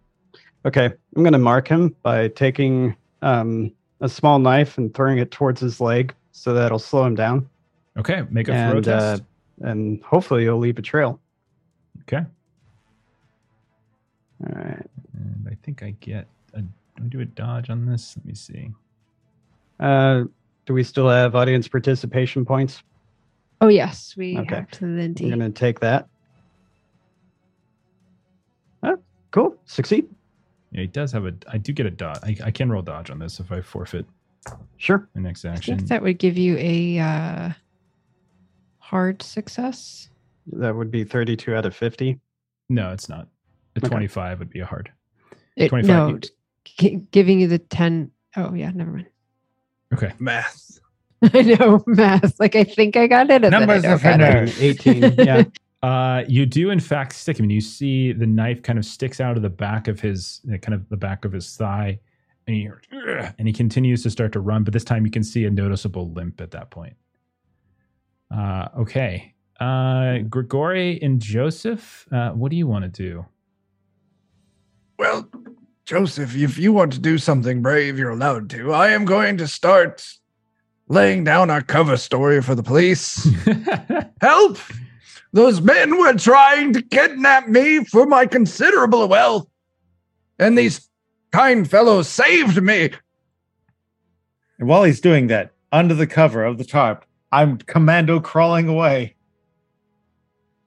Okay, 0.65 0.85
I'm 1.17 1.23
going 1.23 1.33
to 1.33 1.39
mark 1.39 1.67
him 1.67 1.97
by 2.03 2.29
taking 2.29 2.95
um, 3.23 3.73
a 4.01 4.09
small 4.09 4.39
knife 4.39 4.79
and 4.79 4.95
throwing 4.95 5.19
it 5.19 5.31
towards 5.33 5.61
his 5.61 5.81
leg, 5.81 6.15
so 6.33 6.53
that'll 6.55 6.79
slow 6.79 7.05
him 7.07 7.15
down, 7.17 7.49
Okay, 7.99 8.23
make 8.31 8.47
a 8.49 8.53
throw 8.53 8.77
and 8.79 8.89
uh, 8.89 9.01
test. 9.11 9.23
and 9.63 10.01
hopefully 10.05 10.43
he'll 10.43 10.59
leave 10.59 10.79
a 10.79 10.83
trail. 10.83 11.19
okay, 12.03 12.25
All 14.47 14.55
right. 14.55 14.87
and 15.15 15.49
I 15.51 15.57
think 15.65 15.83
I 15.83 15.91
get 16.01 16.29
a. 16.55 16.61
Do 16.63 16.69
I 16.99 17.09
do 17.09 17.21
a 17.21 17.25
dodge 17.25 17.69
on 17.71 17.87
this? 17.87 18.15
Let 18.17 18.27
me 18.27 18.35
see. 18.35 18.71
Uh, 19.81 20.25
do 20.67 20.75
we 20.75 20.85
still 20.85 21.09
have 21.09 21.35
audience 21.35 21.67
participation 21.67 22.45
points? 22.45 22.83
Oh 23.61 23.69
yes, 23.69 24.15
we 24.17 24.39
Okay. 24.39 24.55
have 24.57 24.71
plenty. 24.71 25.33
I'm 25.33 25.39
going 25.39 25.53
to 25.53 25.59
take 25.59 25.81
that. 25.81 26.09
Oh, 28.83 28.97
cool. 29.31 29.57
Succeed. 29.67 30.07
Yeah, 30.73 30.83
he 30.83 30.87
does 30.87 31.13
have 31.13 31.27
a. 31.27 31.35
I 31.49 31.59
do 31.59 31.73
get 31.73 31.87
a 31.87 31.91
dodge. 31.91 32.19
I, 32.23 32.37
I 32.45 32.51
can 32.51 32.71
roll 32.71 32.83
dodge 32.83 33.11
on 33.11 33.19
this 33.19 33.41
if 33.41 33.51
I 33.51 33.61
forfeit 33.61 34.07
Sure. 34.77 35.09
my 35.15 35.21
next 35.23 35.45
I 35.45 35.51
action. 35.51 35.77
think 35.79 35.89
that 35.89 36.03
would 36.03 36.19
give 36.19 36.39
you 36.39 36.57
a 36.59 36.99
uh, 36.99 37.51
hard 38.79 39.23
success. 39.23 40.09
That 40.53 40.75
would 40.75 40.91
be 40.91 41.05
32 41.05 41.55
out 41.55 41.67
of 41.67 41.77
50. 41.77 42.19
no, 42.71 42.93
it's 42.93 43.09
not. 43.09 43.29
A 43.77 43.81
Okay. 43.81 43.89
twenty-five 43.89 44.39
would 44.39 44.51
be 44.51 44.61
a 44.61 44.67
hard. 44.67 44.91
It, 45.57 45.69
25. 45.69 45.89
no, 45.89 46.19
gi- 46.65 47.03
giving 47.13 47.39
you 47.41 47.47
the 47.47 47.59
10. 47.59 48.11
Oh, 48.37 48.55
yeah, 48.55 48.71
never 48.73 48.91
mind. 48.93 49.07
Okay. 49.93 50.13
Math. 50.19 50.79
I 51.35 51.43
know 51.43 51.83
math. 51.87 52.39
Like 52.41 52.57
I 52.57 52.65
think 52.65 52.97
I 52.97 53.07
got 53.07 53.31
it. 53.31 53.45
and 53.45 53.45
then 53.45 53.55
I 53.55 53.59
Numbers 53.59 53.83
don't 53.83 53.93
are 53.93 53.99
for 53.99 54.47
got 54.47 54.61
18. 54.61 55.15
Yeah. 55.19 55.45
Uh, 55.83 56.25
you 56.29 56.45
do 56.45 56.69
in 56.69 56.79
fact 56.79 57.15
stick 57.15 57.39
him, 57.39 57.45
and 57.45 57.53
you 57.53 57.61
see 57.63 58.13
the 58.13 58.27
knife 58.27 58.63
kind 58.63 58.79
of 58.79 58.85
sticks 58.85 59.19
out 59.19 59.39
of 59.39 59.43
the 59.43 59.49
back 59.49 59.89
of 59.89 59.99
his, 59.99 60.43
uh, 60.53 60.59
kind 60.59 60.75
of 60.75 60.87
the 60.91 60.97
back 60.97 61.25
of 61.25 61.33
his 61.33 61.57
thigh, 61.57 61.99
and 62.47 62.55
he 62.55 62.69
and 63.39 63.49
he 63.49 63.53
continues 63.55 64.03
to 64.03 64.11
start 64.11 64.31
to 64.33 64.41
run, 64.41 64.63
but 64.63 64.75
this 64.75 64.85
time 64.85 65.07
you 65.07 65.11
can 65.11 65.23
see 65.25 65.47
a 65.47 65.51
noticeable 65.51 66.11
limp 66.13 66.43
at 66.43 66.51
that 66.51 66.71
point. 66.71 66.95
Uh, 68.31 68.69
okay, 68.79 69.35
uh, 69.59 70.19
Grigori 70.29 71.01
and 71.01 71.19
Joseph, 71.19 72.07
uh, 72.13 72.29
what 72.33 72.51
do 72.51 72.59
you 72.59 72.67
want 72.67 72.85
to 72.85 72.91
do? 72.91 73.25
Well, 74.99 75.31
Joseph, 75.91 76.37
if 76.37 76.57
you 76.57 76.73
want 76.73 76.93
to 76.93 77.01
do 77.01 77.19
something 77.19 77.63
brave, 77.63 77.99
you're 77.99 78.11
allowed 78.11 78.49
to. 78.51 78.73
I 78.73 78.91
am 78.91 79.05
going 79.05 79.37
to 79.39 79.49
start 79.49 80.07
laying 80.87 81.25
down 81.25 81.51
our 81.51 81.63
cover 81.63 81.97
story 81.97 82.41
for 82.43 82.55
the 82.55 82.63
police. 82.63 83.29
Help! 84.21 84.59
Those 85.33 85.61
men 85.61 85.99
were 85.99 86.13
trying 86.13 86.75
to 86.75 86.83
kidnap 86.83 87.49
me 87.49 87.83
for 87.83 88.07
my 88.07 88.27
considerable 88.27 89.09
wealth, 89.09 89.49
and 90.39 90.57
these 90.57 90.89
kind 91.33 91.69
fellows 91.69 92.09
saved 92.09 92.63
me. 92.63 92.91
And 94.61 94.69
while 94.69 94.85
he's 94.85 95.01
doing 95.01 95.27
that, 95.27 95.51
under 95.73 95.95
the 95.95 96.07
cover 96.07 96.45
of 96.45 96.57
the 96.57 96.65
tarp, 96.65 97.05
I'm 97.33 97.59
commando 97.59 98.21
crawling 98.21 98.69
away, 98.69 99.17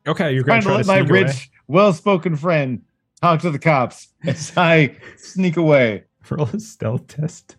okay, 0.05 0.33
you're 0.33 0.43
trying 0.43 0.63
going 0.63 0.81
to 0.81 0.83
to 0.83 0.91
let 0.91 0.97
my 0.97 0.99
sneak 0.99 1.09
away. 1.09 1.23
rich, 1.23 1.49
well-spoken 1.69 2.35
friend 2.35 2.81
talk 3.23 3.39
to 3.41 3.51
the 3.51 3.59
cops 3.59 4.09
as 4.25 4.51
I 4.57 4.95
sneak 5.17 5.55
away. 5.57 6.03
roll 6.29 6.47
a 6.53 6.59
stealth 6.59 7.07
test. 7.07 7.55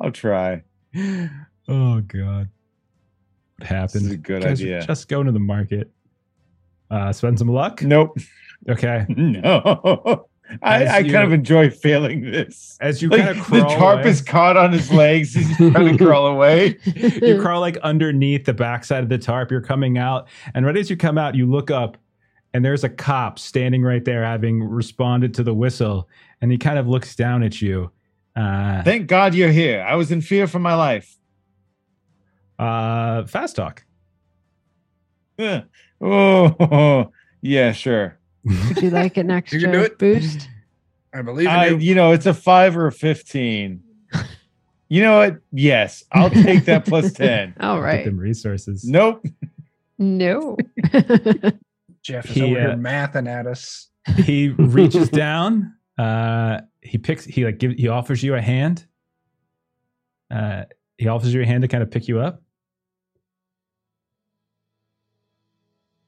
I'll 0.00 0.10
try. 0.10 0.62
Oh 1.68 2.00
god, 2.02 2.48
what 3.56 3.66
happened? 3.68 4.02
This 4.02 4.02
is 4.02 4.10
a 4.12 4.16
good 4.18 4.42
Guys 4.42 4.60
idea. 4.60 4.82
Just 4.86 5.08
go 5.08 5.22
to 5.22 5.32
the 5.32 5.38
market. 5.38 5.90
Uh, 6.90 7.12
spend 7.12 7.38
some 7.38 7.48
luck. 7.48 7.82
Nope. 7.82 8.18
Okay. 8.68 9.06
No. 9.16 10.26
I, 10.62 10.84
I 10.84 10.98
you- 10.98 11.10
kind 11.10 11.24
of 11.26 11.32
enjoy 11.32 11.70
failing 11.70 12.30
this. 12.30 12.76
As 12.78 13.00
you 13.00 13.08
Like, 13.08 13.22
kind 13.22 13.38
of 13.38 13.48
the 13.50 13.60
tarp 13.60 14.00
away- 14.00 14.10
is 14.10 14.20
caught 14.20 14.58
on 14.58 14.72
his 14.72 14.92
legs. 14.92 15.32
He's 15.32 15.56
trying 15.56 15.96
to 15.96 16.04
crawl 16.04 16.26
away. 16.26 16.78
you 16.84 17.40
crawl 17.40 17.60
like 17.62 17.78
underneath 17.78 18.44
the 18.44 18.52
backside 18.52 19.02
of 19.02 19.08
the 19.08 19.16
tarp. 19.16 19.50
You're 19.50 19.62
coming 19.62 19.96
out, 19.96 20.28
and 20.54 20.66
right 20.66 20.76
as 20.76 20.90
you 20.90 20.98
come 20.98 21.16
out, 21.16 21.34
you 21.34 21.46
look 21.50 21.70
up, 21.70 21.96
and 22.54 22.64
there's 22.64 22.84
a 22.84 22.88
cop 22.88 23.38
standing 23.38 23.82
right 23.82 24.04
there, 24.04 24.24
having 24.24 24.62
responded 24.62 25.34
to 25.34 25.42
the 25.42 25.52
whistle, 25.52 26.08
and 26.40 26.50
he 26.50 26.56
kind 26.56 26.78
of 26.78 26.86
looks 26.88 27.14
down 27.14 27.42
at 27.42 27.60
you. 27.60 27.90
Uh, 28.36 28.82
Thank 28.82 29.06
God 29.08 29.34
you're 29.34 29.50
here. 29.52 29.84
I 29.86 29.96
was 29.96 30.10
in 30.10 30.20
fear 30.22 30.46
for 30.46 30.58
my 30.60 30.74
life. 30.74 31.16
uh, 32.58 33.24
fast 33.26 33.56
talk. 33.56 33.84
Eh. 35.38 35.60
Oh, 36.00 37.10
yeah, 37.40 37.72
sure. 37.72 38.18
Would 38.44 38.82
you 38.82 38.90
like 38.90 39.16
an 39.16 39.30
extra 39.30 39.58
can 39.60 39.72
do 39.72 39.80
it. 39.80 39.96
boost? 39.98 40.48
I 41.14 41.22
believe 41.22 41.46
in 41.46 41.52
I, 41.52 41.66
you. 41.68 41.76
you 41.78 41.94
know, 41.94 42.12
it's 42.12 42.26
a 42.26 42.34
five 42.34 42.76
or 42.76 42.88
a 42.88 42.92
15. 42.92 43.82
You 44.90 45.02
know 45.02 45.16
what? 45.18 45.38
Yes, 45.50 46.04
I'll 46.12 46.28
take 46.28 46.66
that 46.66 46.84
plus 46.84 47.12
10. 47.14 47.54
all 47.60 47.80
right 47.80 47.98
Get 47.98 48.04
them 48.06 48.18
resources. 48.18 48.84
Nope. 48.84 49.24
No. 49.98 50.58
Jeff 52.04 52.26
is 52.26 52.34
He, 52.36 52.42
over 52.42 52.56
uh, 52.56 52.60
here 52.60 52.76
mathing 52.76 53.28
at 53.28 53.46
us. 53.46 53.88
He 54.16 54.50
reaches 54.50 55.08
down. 55.10 55.74
Uh, 55.96 56.60
he 56.82 56.98
picks. 56.98 57.24
He 57.24 57.44
like 57.44 57.58
give. 57.58 57.72
He 57.72 57.88
offers 57.88 58.22
you 58.22 58.34
a 58.34 58.42
hand. 58.42 58.84
Uh, 60.30 60.64
he 60.98 61.08
offers 61.08 61.32
you 61.32 61.40
a 61.40 61.46
hand 61.46 61.62
to 61.62 61.68
kind 61.68 61.82
of 61.82 61.90
pick 61.90 62.06
you 62.06 62.20
up. 62.20 62.42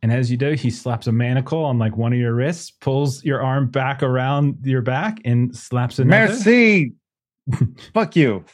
And 0.02 0.12
as 0.12 0.30
you 0.30 0.36
do, 0.36 0.52
he 0.52 0.70
slaps 0.70 1.06
a 1.06 1.12
manacle 1.12 1.64
on 1.64 1.78
like 1.78 1.96
one 1.96 2.12
of 2.12 2.18
your 2.18 2.34
wrists, 2.34 2.70
pulls 2.70 3.24
your 3.24 3.42
arm 3.42 3.68
back 3.68 4.02
around 4.02 4.58
your 4.62 4.82
back, 4.82 5.18
and 5.24 5.56
slaps 5.56 5.98
another. 5.98 6.28
Merci. 6.28 6.92
Fuck 7.94 8.14
you. 8.14 8.44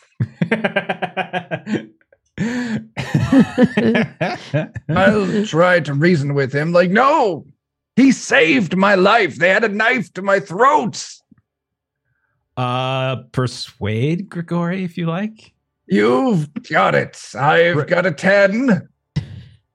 I'll 4.89 5.47
try 5.47 5.81
to 5.81 5.95
reason 5.95 6.35
with 6.35 6.53
him. 6.53 6.73
Like, 6.73 6.91
no, 6.91 7.47
he 7.97 8.13
saved 8.13 8.77
my 8.77 8.95
life. 8.95 9.37
They 9.37 9.49
had 9.51 9.65
a 9.65 9.69
knife 9.69 10.13
to 10.15 10.23
my 10.23 10.41
throat. 10.41 11.07
uh, 12.57 13.17
persuade 13.33 14.29
Grigori 14.29 14.85
if 14.85 14.99
you 14.99 15.07
like. 15.07 15.53
You've 15.87 16.49
got 16.71 16.95
it. 16.95 17.21
I've 17.39 17.77
Right. 17.77 17.87
got 17.87 18.07
a 18.07 18.13
10. 18.13 18.89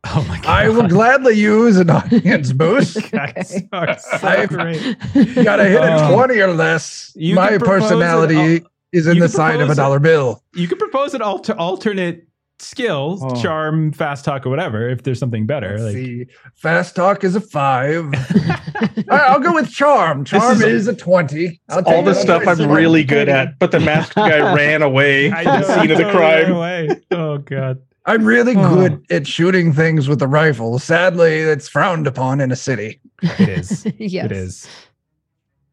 Oh 0.09 0.23
my 0.29 0.37
god! 0.39 0.45
I 0.45 0.69
will 0.69 0.87
gladly 0.87 1.33
use 1.33 1.75
an 1.75 1.89
audience 1.89 2.53
boost. 2.53 3.11
Guys 3.11 3.61
Okay. 3.73 3.97
I've- 4.23 4.55
great. 4.55 4.95
Gotta 5.43 5.65
hit 5.65 5.81
a 5.81 6.07
Oh. 6.07 6.13
20 6.13 6.39
or 6.39 6.53
less. 6.53 7.11
You 7.15 7.35
my 7.35 7.57
personality 7.57 8.57
an 8.57 8.65
is 8.93 9.07
in 9.07 9.19
the 9.19 9.27
side 9.27 9.59
of 9.59 9.69
a 9.69 9.75
dollar 9.75 9.99
bill. 9.99 10.43
You 10.53 10.67
can 10.69 10.77
propose 10.77 11.13
an 11.13 11.21
alter 11.21 11.53
alternate 11.53 12.25
skills, 12.59 13.21
Oh. 13.23 13.41
charm, 13.41 13.91
fast 13.91 14.25
talk, 14.25 14.45
or 14.45 14.49
whatever. 14.49 14.89
If 14.89 15.03
there's 15.03 15.19
something 15.19 15.45
better, 15.45 15.71
Let's 15.77 15.83
like 15.83 15.93
see. 15.93 16.25
Fast 16.55 16.95
talk 16.95 17.23
is 17.23 17.35
a 17.35 17.41
five. 17.41 18.05
All 18.05 18.91
right, 19.07 19.29
I'll 19.29 19.39
go 19.39 19.53
with 19.53 19.71
charm. 19.71 20.25
Charm 20.25 20.57
is 20.57 20.63
is, 20.63 20.87
a 20.87 20.95
20. 20.95 21.59
I'll 21.69 21.83
All 21.85 22.03
the 22.03 22.13
stuff 22.13 22.43
I'll 22.43 22.49
I'm 22.49 22.57
go 22.67 22.73
really 22.73 23.03
good 23.03 23.29
at, 23.29 23.59
but 23.59 23.71
the 23.71 23.79
masked 23.79 24.15
guy 24.15 24.53
ran 24.55 24.81
away 24.81 25.31
I 25.31 25.43
from 25.43 25.61
the 25.61 25.67
know, 25.67 25.81
scene 25.81 25.91
of 25.91 25.97
the 25.97 26.11
crime. 26.11 27.01
Oh 27.11 27.37
god. 27.39 27.81
I'm 28.05 28.23
really 28.23 28.53
Oh. 28.55 28.75
good 28.75 29.05
at 29.11 29.27
shooting 29.27 29.73
things 29.73 30.07
with 30.07 30.21
a 30.21 30.27
rifle. 30.27 30.79
Sadly, 30.79 31.39
it's 31.39 31.67
frowned 31.67 32.07
upon 32.07 32.39
in 32.39 32.51
a 32.53 32.55
city. 32.55 33.01
It 33.21 33.49
is. 33.49 33.85
yes. 33.97 34.25
It 34.25 34.31
is. 34.31 34.67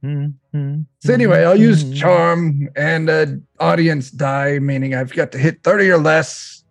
Mm-hmm. 0.04 0.80
So 1.00 1.14
anyway, 1.14 1.44
I'll 1.44 1.58
use 1.58 1.84
mm-hmm. 1.84 1.94
charm 1.94 2.68
and 2.76 3.08
a 3.08 3.40
audience 3.60 4.10
die, 4.10 4.58
meaning 4.58 4.94
I've 4.94 5.12
got 5.12 5.32
to 5.32 5.38
hit 5.38 5.62
30 5.62 5.90
or 5.90 5.98
less. 5.98 6.63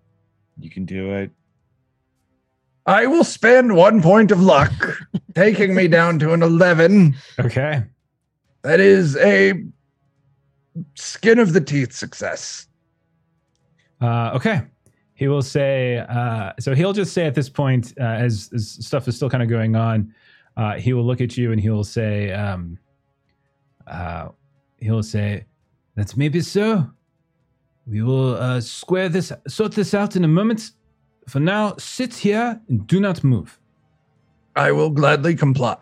You 0.60 0.70
can 0.70 0.86
do 0.86 1.12
it. 1.14 1.32
I 2.86 3.06
will 3.08 3.24
spend 3.24 3.76
one 3.76 4.02
point 4.02 4.32
of 4.32 4.42
luck, 4.42 4.72
taking 5.36 5.74
me 5.74 5.88
down 6.00 6.20
to 6.20 6.34
an 6.34 6.44
11. 6.44 7.16
Okay. 7.40 7.84
That 8.64 8.80
is 8.80 9.16
a 9.18 9.54
skin 10.96 11.40
of 11.40 11.54
the 11.54 11.62
teeth 11.62 11.94
success. 11.94 12.68
Uh, 14.02 14.32
okay. 14.36 14.64
he 15.14 15.28
will 15.28 15.42
say. 15.42 16.00
Uh, 16.10 16.52
so 16.60 16.76
he'll 16.76 16.94
just 16.94 17.14
say 17.14 17.26
at 17.26 17.36
this 17.36 17.50
point, 17.50 17.94
uh, 18.00 18.04
as, 18.04 18.50
as 18.54 18.70
stuff 18.86 19.08
is 19.08 19.16
still 19.16 19.30
kind 19.30 19.44
of 19.44 19.50
going 19.50 19.76
on, 19.76 20.14
uh, 20.58 20.74
he 20.74 20.94
will 20.94 21.06
look 21.06 21.22
at 21.22 21.38
you 21.38 21.52
and 21.52 21.62
he 21.62 21.70
will 21.70 21.84
say, 21.84 22.32
um, 22.32 22.78
uh, 23.88 24.30
he 24.80 24.92
will 24.92 25.04
say, 25.04 25.46
"That's 25.96 26.16
maybe 26.16 26.42
so. 26.42 26.90
We 27.88 28.01
will 28.01 28.35
uh, 28.35 28.61
square 28.61 29.10
this, 29.10 29.31
sort 29.47 29.73
this 29.73 29.93
out 29.93 30.15
in 30.15 30.23
a 30.23 30.27
moment. 30.27 30.72
For 31.27 31.39
now, 31.39 31.76
sit 31.77 32.14
here 32.14 32.60
and 32.69 32.85
do 32.88 32.99
not 32.99 33.23
move." 33.23 33.60
I 34.55 34.72
will 34.72 34.89
gladly 34.91 35.35
comply. 35.35 35.77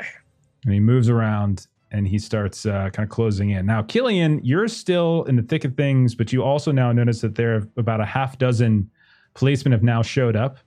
And 0.63 0.73
he 0.73 0.79
moves 0.79 1.09
around 1.09 1.67
and 1.91 2.07
he 2.07 2.17
starts 2.17 2.65
uh, 2.65 2.89
kind 2.93 3.03
of 3.05 3.09
closing 3.09 3.49
in. 3.49 3.65
Now, 3.65 3.81
Cilian, 3.81 4.39
you're 4.43 4.69
still 4.69 5.23
in 5.23 5.35
the 5.35 5.41
thick 5.41 5.65
of 5.65 5.75
things, 5.75 6.15
but 6.15 6.31
you 6.31 6.41
also 6.41 6.71
now 6.71 6.93
notice 6.93 7.19
that 7.19 7.35
there 7.35 7.55
are 7.57 7.67
about 7.75 7.99
a 7.99 8.05
half 8.05 8.37
dozen 8.37 8.89
policemen 9.33 9.73
have 9.73 9.83
now 9.83 10.01
showed 10.01 10.37
up. 10.37 10.57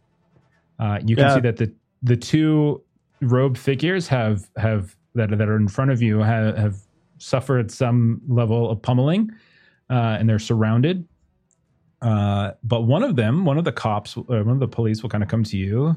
Uh, 0.78 0.98
you 1.06 1.16
can 1.16 1.24
Yeah. 1.27 1.35
see 1.36 1.40
that 1.40 1.56
the 1.56 1.73
the 2.02 2.16
two 2.16 2.82
robed 3.23 3.56
figures 3.56 4.06
have 4.09 4.51
have 4.59 4.94
that 5.15 5.31
that 5.31 5.48
are 5.48 5.56
in 5.56 5.69
front 5.69 5.90
of 5.90 6.02
you 6.02 6.19
have, 6.19 6.59
have 6.59 6.77
suffered 7.16 7.70
some 7.70 8.20
level 8.28 8.69
of 8.70 8.82
pummeling, 8.82 9.31
uh, 9.89 10.19
and 10.19 10.28
they're 10.28 10.39
surrounded. 10.39 11.06
Uh, 12.05 12.53
but 12.63 12.83
one 12.83 13.03
of 13.03 13.17
them, 13.17 13.45
one 13.47 13.57
of 13.59 13.65
the 13.65 13.73
cops, 13.73 14.17
uh, 14.17 14.23
one 14.23 14.51
of 14.51 14.61
the 14.61 14.69
police, 14.69 15.03
will 15.03 15.09
kind 15.11 15.25
of 15.25 15.31
come 15.31 15.43
to 15.43 15.57
you, 15.57 15.97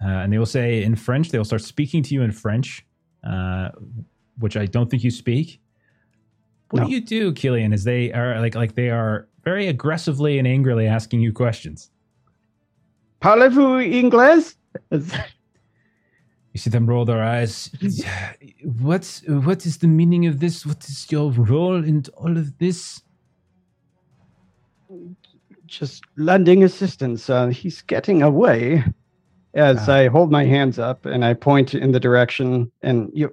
uh, 0.00 0.06
and 0.22 0.32
they 0.32 0.38
will 0.38 0.46
say 0.46 0.82
in 0.84 0.94
French. 0.94 1.30
They 1.30 1.38
will 1.38 1.44
start 1.44 1.62
speaking 1.62 2.02
to 2.04 2.14
you 2.14 2.22
in 2.22 2.30
French, 2.30 2.86
uh, 3.24 3.70
which 4.38 4.56
I 4.56 4.66
don't 4.66 4.88
think 4.88 5.02
you 5.02 5.10
speak. 5.10 5.60
What 6.70 6.82
No. 6.82 6.86
do 6.86 6.92
you 6.94 7.00
do, 7.00 7.32
Cilian? 7.32 7.72
As 7.74 7.82
they 7.84 8.12
are 8.12 8.40
like 8.40 8.54
like 8.54 8.74
they 8.74 8.90
are 8.90 9.26
very 9.44 9.66
aggressively 9.68 10.38
and 10.38 10.46
angrily 10.46 10.86
asking 10.86 11.20
you 11.20 11.32
questions. 11.32 11.90
Parlez-vous 13.20 13.78
anglais? 13.80 14.54
You 14.90 16.58
see 16.60 16.70
them 16.70 16.86
roll 16.86 17.04
their 17.04 17.22
eyes. 17.22 17.70
What 18.62 19.22
what 19.26 19.66
is 19.66 19.78
the 19.78 19.88
meaning 19.88 20.26
of 20.26 20.38
this? 20.38 20.64
What 20.64 20.84
is 20.88 21.06
your 21.10 21.32
role 21.32 21.82
in 21.82 22.04
all 22.16 22.36
of 22.38 22.56
this? 22.58 23.02
Just 25.78 26.04
lending 26.16 26.62
assistance. 26.64 27.28
Uh, 27.30 27.48
he's 27.48 27.82
getting 27.82 28.22
away. 28.22 28.84
As 29.54 29.88
Ah. 29.88 29.94
I 29.94 30.08
hold 30.08 30.30
my 30.32 30.44
hands 30.44 30.78
up 30.78 31.06
and 31.06 31.24
I 31.24 31.34
point 31.34 31.74
in 31.74 31.92
the 31.92 32.00
direction, 32.00 32.70
and 32.82 33.10
you 33.14 33.30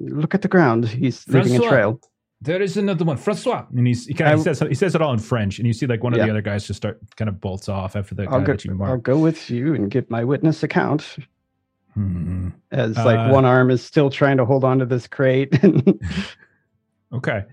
look 0.00 0.34
at 0.34 0.42
the 0.42 0.48
ground. 0.48 0.86
He's 0.88 1.26
leaving 1.28 1.56
a 1.56 1.58
Francois. 1.58 1.68
trail. 1.68 2.00
There 2.40 2.60
is 2.62 2.76
another 2.76 3.04
one, 3.04 3.16
Francois, 3.16 3.64
and 3.74 3.86
he's, 3.86 4.06
he 4.06 4.14
kind 4.14 4.34
of 4.34 4.40
I- 4.40 4.42
says 4.42 4.60
he 4.60 4.74
says 4.74 4.94
it 4.94 5.00
all 5.02 5.12
in 5.12 5.18
French, 5.18 5.58
and 5.58 5.66
you 5.66 5.72
see 5.72 5.86
like 5.86 6.02
one 6.02 6.12
of 6.14 6.20
the 6.20 6.30
other 6.30 6.42
guys 6.42 6.66
just 6.66 6.76
start 6.76 7.00
kind 7.16 7.28
of 7.28 7.40
bolts 7.40 7.68
off 7.68 7.96
after 7.96 8.14
the 8.14 8.26
guy 8.26 8.32
I'll 8.32 8.40
go, 8.42 8.52
that 8.52 8.64
you 8.64 8.78
I'll 8.84 8.98
go 8.98 9.18
with 9.18 9.50
you 9.50 9.74
and 9.74 9.90
give 9.90 10.08
my 10.10 10.22
witness 10.24 10.62
account. 10.62 11.16
Hmm. 11.94 12.50
As 12.70 12.96
Uh, 12.98 13.04
like 13.04 13.32
one 13.32 13.44
arm 13.44 13.70
is 13.70 13.82
still 13.82 14.10
trying 14.10 14.36
to 14.36 14.44
hold 14.44 14.62
on 14.64 14.78
to 14.80 14.86
this 14.86 15.06
crate. 15.06 15.58
Okay. 17.12 17.44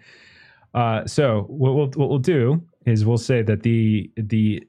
Uh, 0.74 1.06
so 1.06 1.44
what 1.48 1.76
we'll 1.76 1.88
what 1.92 2.10
we'll 2.10 2.18
do 2.20 2.64
is 2.86 3.06
we'll 3.06 3.18
say 3.18 3.42
that 3.42 3.64
the 3.64 4.12
the 4.18 4.64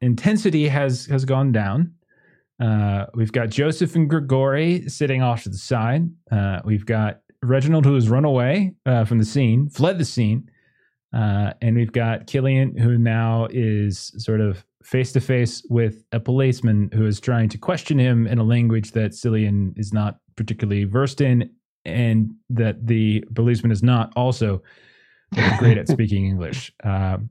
intensity 0.00 0.68
has 0.68 1.06
has 1.06 1.24
gone 1.24 1.52
down. 1.52 1.94
Uh, 2.60 3.06
we've 3.14 3.32
got 3.32 3.50
Joseph 3.50 3.96
and 3.96 4.08
Grigori 4.08 4.88
sitting 4.88 5.22
off 5.22 5.42
to 5.42 5.48
the 5.48 5.58
side. 5.58 6.08
Uh, 6.30 6.60
we've 6.64 6.86
got 6.86 7.20
Reginald 7.42 7.84
who 7.84 7.94
has 7.94 8.08
run 8.08 8.24
away 8.24 8.74
uh, 8.86 9.04
from 9.04 9.18
the 9.18 9.24
scene, 9.24 9.68
fled 9.68 9.98
the 9.98 10.04
scene, 10.04 10.48
uh, 11.12 11.52
and 11.60 11.76
we've 11.76 11.92
got 11.92 12.26
Cilian 12.26 12.78
who 12.78 12.96
now 12.96 13.48
is 13.50 14.12
sort 14.18 14.40
of 14.40 14.64
face 14.84 15.12
to 15.12 15.20
face 15.20 15.64
with 15.70 16.04
a 16.12 16.20
policeman 16.20 16.90
who 16.92 17.06
is 17.06 17.18
trying 17.18 17.48
to 17.48 17.58
question 17.58 17.98
him 17.98 18.26
in 18.26 18.38
a 18.38 18.44
language 18.44 18.92
that 18.92 19.12
Cillian 19.12 19.76
is 19.78 19.92
not 19.92 20.18
particularly 20.36 20.84
versed 20.84 21.20
in, 21.20 21.50
and 21.84 22.34
that 22.50 22.86
the 22.86 23.24
policeman 23.34 23.72
is 23.72 23.82
not 23.82 24.12
also 24.14 24.62
great 25.58 25.78
at 25.78 25.88
speaking 25.94 26.26
English. 26.26 26.72
Um, 26.84 27.30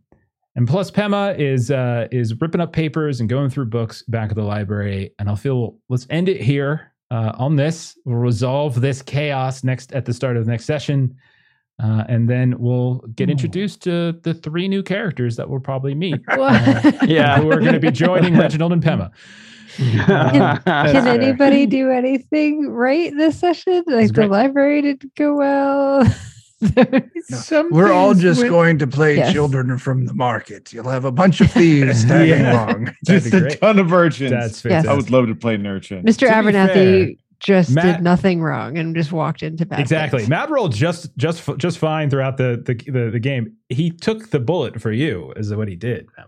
and 0.55 0.67
plus, 0.67 0.91
Pema 0.91 1.37
is 1.39 1.71
uh, 1.71 2.07
is 2.11 2.39
ripping 2.39 2.61
up 2.61 2.73
papers 2.73 3.19
and 3.19 3.27
going 3.27 3.49
through 3.49 3.65
books 3.65 4.03
back 4.03 4.29
at 4.29 4.35
the 4.35 4.43
library. 4.43 5.13
And 5.17 5.27
I'll 5.27 5.35
feel 5.35 5.77
let's 5.89 6.05
end 6.11 6.29
it 6.29 6.41
here 6.41 6.93
uh, 7.09 7.31
on 7.37 7.55
this. 7.55 7.97
We'll 8.05 8.17
resolve 8.17 8.79
this 8.79 9.01
chaos 9.01 9.63
next 9.63 9.93
at 9.93 10.05
the 10.05 10.13
start 10.13 10.37
of 10.37 10.45
the 10.45 10.51
next 10.51 10.65
session, 10.65 11.15
uh, 11.81 12.03
and 12.07 12.29
then 12.29 12.59
we'll 12.59 12.99
get 13.15 13.31
introduced 13.31 13.81
to 13.83 14.13
the 14.21 14.35
three 14.35 14.67
new 14.67 14.83
characters 14.83 15.35
that 15.37 15.49
we'll 15.49 15.59
probably 15.59 15.95
meet. 15.95 16.21
What? 16.35 17.09
Yeah. 17.09 17.39
who 17.39 17.51
are 17.51 17.59
going 17.59 17.73
to 17.73 17.79
be 17.79 17.91
joining 17.91 18.37
Reginald 18.37 18.73
and 18.73 18.83
Pema. 18.83 19.11
Can 19.75 20.61
fair. 20.63 21.07
anybody 21.07 21.65
do 21.65 21.89
anything 21.89 22.69
right 22.69 23.11
this 23.17 23.39
session? 23.39 23.83
Like 23.87 24.13
the 24.13 24.27
library 24.27 24.83
didn't 24.83 25.15
go 25.15 25.35
well. 25.35 26.03
No, 26.63 27.69
We're 27.71 27.91
all 27.91 28.13
just 28.13 28.41
with- 28.41 28.49
going 28.49 28.77
to 28.79 28.87
play 28.87 29.17
Yes. 29.17 29.33
children 29.33 29.77
from 29.77 30.05
the 30.05 30.13
market. 30.13 30.73
You'll 30.73 30.89
have 30.89 31.05
a 31.05 31.11
bunch 31.11 31.41
of 31.41 31.51
thieves 31.51 32.03
tagging 32.05 32.39
Yeah. 32.41 32.65
along. 32.65 32.95
Just 33.05 33.33
a 33.33 33.39
great. 33.41 33.59
ton 33.61 33.79
of 33.79 33.91
urchins. 33.93 34.31
That's 34.31 34.63
Yes. 34.65 34.85
I 34.87 34.93
would 34.93 35.09
love 35.09 35.27
to 35.27 35.35
play 35.35 35.55
an 35.55 35.65
urchin. 35.67 36.03
Mr. 36.05 36.19
To 36.19 36.25
Abernathy 36.27 36.73
fair, 36.73 37.09
just 37.39 37.71
Matt- 37.71 37.97
did 37.97 38.03
nothing 38.03 38.41
wrong 38.41 38.77
and 38.77 38.95
just 38.95 39.11
walked 39.11 39.43
into 39.43 39.65
bad 39.65 39.79
Exactly. 39.79 40.19
things. 40.19 40.29
Matt 40.29 40.49
rolled 40.49 40.73
just 40.73 41.15
just 41.17 41.43
just 41.57 41.77
fine 41.77 42.09
throughout 42.09 42.37
the, 42.37 42.61
the 42.65 42.73
the 42.91 43.09
the 43.11 43.19
game. 43.19 43.53
He 43.69 43.89
took 43.91 44.29
the 44.31 44.39
bullet 44.39 44.81
for 44.81 44.91
you, 44.91 45.33
is 45.35 45.53
what 45.53 45.67
he 45.67 45.75
did. 45.75 46.07
Emma. 46.17 46.27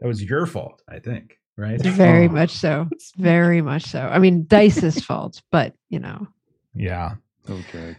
That 0.00 0.08
was 0.08 0.22
your 0.22 0.46
fault, 0.46 0.82
I 0.88 0.98
think. 0.98 1.38
Right? 1.58 1.80
Very 1.80 2.26
Oh. 2.28 2.32
much 2.32 2.50
so. 2.50 2.86
Very 3.16 3.62
much 3.62 3.84
so. 3.84 4.00
I 4.00 4.18
mean, 4.18 4.44
Dice's 4.46 5.02
fault, 5.04 5.40
but 5.50 5.74
you 5.88 5.98
know. 5.98 6.26
Yeah. 6.74 7.14
Okay. 7.48 7.96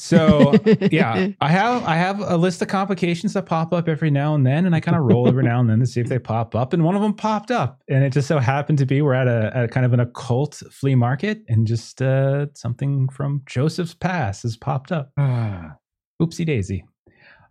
So 0.00 0.54
yeah, 0.90 1.28
I 1.42 1.48
have 1.50 1.84
I 1.84 1.94
have 1.96 2.20
a 2.20 2.38
list 2.38 2.62
of 2.62 2.68
complications 2.68 3.34
that 3.34 3.44
pop 3.44 3.74
up 3.74 3.86
every 3.86 4.10
now 4.10 4.34
and 4.34 4.46
then, 4.46 4.64
and 4.64 4.74
I 4.74 4.80
kind 4.80 4.96
of 4.96 5.04
roll 5.04 5.28
every 5.28 5.44
now 5.44 5.60
and 5.60 5.68
then 5.68 5.78
to 5.80 5.86
see 5.86 6.00
if 6.00 6.08
they 6.08 6.18
pop 6.18 6.54
up. 6.54 6.72
And 6.72 6.84
one 6.84 6.96
of 6.96 7.02
them 7.02 7.12
popped 7.12 7.50
up, 7.50 7.82
and 7.86 8.02
it 8.02 8.10
just 8.10 8.26
so 8.26 8.38
happened 8.38 8.78
to 8.78 8.86
be 8.86 9.02
we're 9.02 9.12
at 9.12 9.28
a, 9.28 9.54
at 9.54 9.70
kind 9.72 9.84
of 9.84 9.92
an 9.92 10.00
occult 10.00 10.62
flea 10.72 10.94
market, 10.94 11.42
and 11.48 11.66
just 11.66 12.00
uh, 12.00 12.46
something 12.54 13.10
from 13.10 13.42
Joseph's 13.44 13.92
past 13.92 14.44
has 14.44 14.56
popped 14.56 14.90
up. 14.90 15.10
Oopsie 15.18 16.46
daisy. 16.46 16.84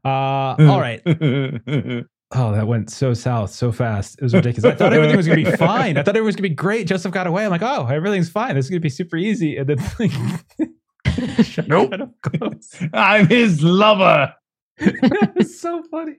Uh, 0.05 0.55
all 0.57 0.79
right. 0.79 1.01
Oh, 2.31 2.53
that 2.53 2.67
went 2.67 2.89
so 2.89 3.13
south 3.13 3.51
so 3.51 3.71
fast. 3.71 4.17
It 4.19 4.23
was 4.23 4.33
ridiculous. 4.33 4.63
I 4.63 4.75
thought 4.77 4.93
everything 4.93 5.17
was 5.17 5.27
gonna 5.27 5.43
be 5.43 5.51
fine. 5.57 5.97
I 5.97 6.03
thought 6.03 6.15
everything 6.15 6.25
was 6.25 6.35
gonna 6.37 6.49
be 6.49 6.55
great. 6.55 6.87
Joseph 6.87 7.11
got 7.11 7.27
away. 7.27 7.43
I'm 7.43 7.51
like, 7.51 7.61
oh, 7.61 7.85
everything's 7.87 8.29
fine. 8.29 8.55
This 8.55 8.65
is 8.65 8.69
gonna 8.69 8.79
be 8.79 8.89
super 8.89 9.17
easy. 9.17 9.57
And 9.57 9.67
then 9.67 9.77
like, 9.99 10.69
Nope. 11.67 11.89
Shut 11.91 12.01
up, 12.01 12.11
close. 12.21 12.75
I'm 12.93 13.27
his 13.27 13.61
lover. 13.63 14.33
it's 14.77 15.59
so 15.59 15.83
funny. 15.91 16.15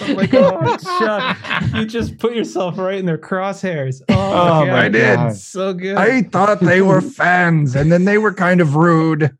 I'm 0.00 0.16
like, 0.16 0.32
oh, 0.34 0.76
Chuck, 0.98 1.36
you 1.74 1.84
just 1.84 2.18
put 2.18 2.34
yourself 2.34 2.78
right 2.78 2.98
in 2.98 3.06
their 3.06 3.18
crosshairs. 3.18 4.00
Oh, 4.08 4.14
Oh, 4.14 4.60
my 4.66 4.70
my 4.72 4.84
I 4.84 4.88
did. 4.88 5.16
God. 5.16 5.36
So 5.36 5.74
good. 5.74 5.96
I 5.96 6.22
thought 6.22 6.60
they 6.60 6.80
were 6.80 7.00
fans, 7.00 7.74
and 7.74 7.90
then 7.92 8.04
they 8.04 8.18
were 8.18 8.32
kind 8.32 8.60
of 8.60 8.76
rude. 8.76 9.36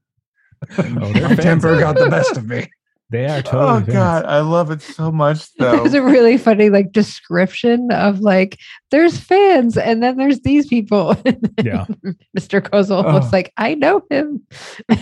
oh, 0.78 0.82
they're 1.12 1.28
My 1.30 1.34
temper 1.36 1.78
got 1.78 1.96
the 1.96 2.08
best 2.10 2.36
of 2.36 2.46
me. 2.46 2.68
They 3.12 3.26
are 3.26 3.42
totally. 3.42 3.62
Oh 3.62 3.74
fans. 3.80 3.92
God, 3.92 4.24
I 4.24 4.40
love 4.40 4.70
it 4.72 4.82
so 4.82 5.12
much 5.12 5.52
That 5.58 5.76
though. 5.76 5.82
was 5.82 5.94
a 5.94 6.02
really 6.02 6.36
funny 6.38 6.70
like 6.70 6.90
description 6.92 7.92
of 7.92 8.20
like 8.20 8.58
there's 8.90 9.18
fans 9.18 9.76
and 9.76 10.02
then 10.02 10.16
there's 10.16 10.40
these 10.40 10.66
people. 10.66 11.14
Yeah. 11.62 11.84
Mr. 12.36 12.60
Kozel 12.60 13.04
Oh. 13.04 13.12
was 13.20 13.32
like, 13.32 13.52
I 13.56 13.74
know 13.74 14.02
him. 14.10 14.44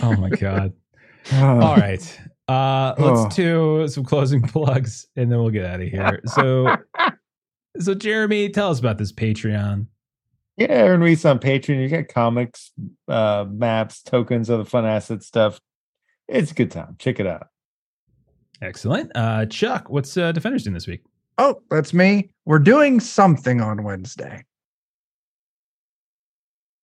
Oh 0.03 0.15
my 0.17 0.29
god. 0.29 0.73
Oh. 1.33 1.59
All 1.61 1.75
right. 1.77 2.19
Uh, 2.47 2.93
Oh. 2.97 3.13
let's 3.23 3.35
do 3.35 3.87
some 3.87 4.03
closing 4.03 4.41
plugs 4.41 5.07
and 5.15 5.31
then 5.31 5.39
we'll 5.39 5.49
get 5.49 5.65
out 5.65 5.81
of 5.81 5.87
here. 5.87 6.19
So, 6.25 6.75
so 7.79 7.93
Jeremy, 7.93 8.49
tell 8.49 8.69
us 8.71 8.79
about 8.79 8.97
this 8.97 9.11
Patreon. 9.13 9.87
Yeah, 10.57 10.67
Aaron 10.67 10.99
Reese 11.01 11.23
on 11.25 11.39
Patreon. 11.39 11.81
You 11.81 11.87
get 11.87 12.13
comics, 12.13 12.71
uh, 13.07 13.45
maps, 13.49 14.01
tokens, 14.03 14.49
other 14.49 14.65
fun 14.65 14.85
asset 14.85 15.23
stuff. 15.23 15.59
It's 16.27 16.51
a 16.51 16.53
good 16.53 16.71
time. 16.71 16.95
Check 16.99 17.19
it 17.21 17.25
out. 17.27 17.47
Excellent. 18.61 19.11
Uh, 19.15 19.45
Chuck, 19.47 19.89
what's 19.89 20.15
uh, 20.17 20.31
Defenders 20.31 20.63
doing 20.63 20.73
this 20.73 20.87
week? 20.87 21.03
Oh, 21.37 21.61
that's 21.69 21.93
me. 21.93 22.29
We're 22.45 22.59
doing 22.59 22.99
something 22.99 23.61
on 23.61 23.83
Wednesday. 23.83 24.43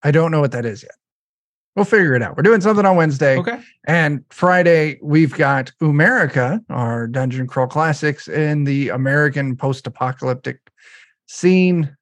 I 0.03 0.11
don't 0.11 0.31
know 0.31 0.41
what 0.41 0.53
that 0.53 0.65
is 0.65 0.83
yet. 0.83 0.93
We'll 1.77 1.85
figure 1.85 2.15
it 2.15 2.23
out. 2.23 2.37
We're 2.37 2.43
doing 2.43 2.61
something 2.61 2.85
on 2.85 2.97
Wednesday. 2.97 3.37
Okay. 3.39 3.61
And 3.87 4.25
Friday, 4.31 4.99
we've 5.01 5.35
got 5.35 5.71
Umerica, 5.81 6.61
our 6.71 7.07
Dungeon 7.07 7.47
Crawl 7.47 7.69
Classics 7.69 8.27
in 8.27 8.65
the 8.65 8.89
American 8.89 9.57
post 9.57 9.87
apocalyptic 9.87 10.59
scene. 11.27 11.97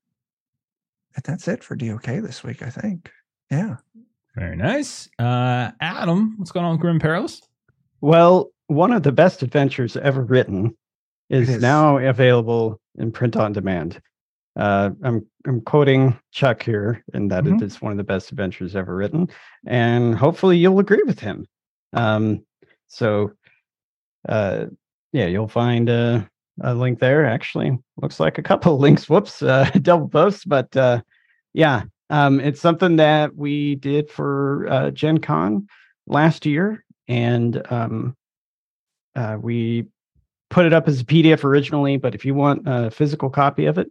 And 1.14 1.24
that's 1.24 1.46
it 1.48 1.62
for 1.62 1.76
DOK 1.76 2.04
this 2.04 2.42
week, 2.42 2.62
I 2.62 2.70
think. 2.70 3.10
Yeah. 3.50 3.76
Very 4.34 4.56
nice. 4.56 5.10
Uh, 5.18 5.72
Adam, 5.80 6.36
what's 6.38 6.52
going 6.52 6.64
on 6.64 6.72
with 6.72 6.80
Grim 6.80 6.98
Perilous? 6.98 7.42
Well, 8.00 8.50
one 8.68 8.92
of 8.92 9.02
the 9.02 9.12
best 9.12 9.42
adventures 9.42 9.96
ever 9.96 10.22
written 10.22 10.76
is, 11.30 11.48
is. 11.48 11.62
now 11.62 11.98
available 11.98 12.80
in 12.98 13.12
print 13.12 13.36
on 13.36 13.52
demand. 13.52 14.00
Uh, 14.56 14.90
I'm 15.02 15.26
I'm 15.46 15.60
quoting 15.60 16.18
Chuck 16.32 16.62
here, 16.62 17.04
in 17.12 17.28
that 17.28 17.44
Mhm. 17.44 17.56
it 17.56 17.64
is 17.64 17.82
one 17.82 17.92
of 17.92 17.98
the 17.98 18.04
best 18.04 18.30
adventures 18.30 18.74
ever 18.74 18.96
written, 18.96 19.28
and 19.66 20.14
hopefully 20.16 20.56
you'll 20.56 20.78
agree 20.78 21.02
with 21.04 21.20
him. 21.20 21.46
Um, 21.92 22.44
so, 22.88 23.32
uh, 24.28 24.66
yeah, 25.12 25.26
you'll 25.26 25.46
find 25.48 25.88
a, 25.90 26.28
a 26.62 26.74
link 26.74 27.00
there. 27.00 27.26
Actually, 27.26 27.78
looks 28.00 28.18
like 28.18 28.38
a 28.38 28.42
couple 28.42 28.74
of 28.74 28.80
links. 28.80 29.08
Whoops, 29.10 29.42
uh, 29.42 29.68
double 29.82 30.08
posts, 30.08 30.44
but 30.46 30.74
uh, 30.76 31.02
yeah, 31.52 31.82
um, 32.08 32.40
it's 32.40 32.60
something 32.60 32.96
that 32.96 33.36
we 33.36 33.74
did 33.74 34.10
for 34.10 34.66
uh, 34.70 34.90
Gen 34.90 35.18
Con 35.18 35.68
last 36.06 36.46
year, 36.46 36.82
and 37.08 37.60
um, 37.70 38.16
uh, 39.16 39.38
we 39.40 39.86
put 40.50 40.66
it 40.66 40.72
up 40.72 40.86
as 40.86 41.00
a 41.00 41.04
PDF 41.04 41.42
originally. 41.42 41.96
But 41.96 42.14
if 42.14 42.24
you 42.24 42.34
want 42.34 42.62
a 42.66 42.90
physical 42.90 43.30
copy 43.30 43.66
of 43.66 43.78
it, 43.78 43.90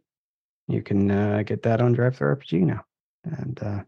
you 0.68 0.81
can 0.81 1.11
uh, 1.11 1.43
get 1.45 1.64
that 1.64 1.81
on 1.81 1.93
Drive 1.93 2.15
Through 2.15 2.35
RPG 2.35 2.61
now. 2.61 2.85
And 3.23 3.60
uh, 3.61 3.84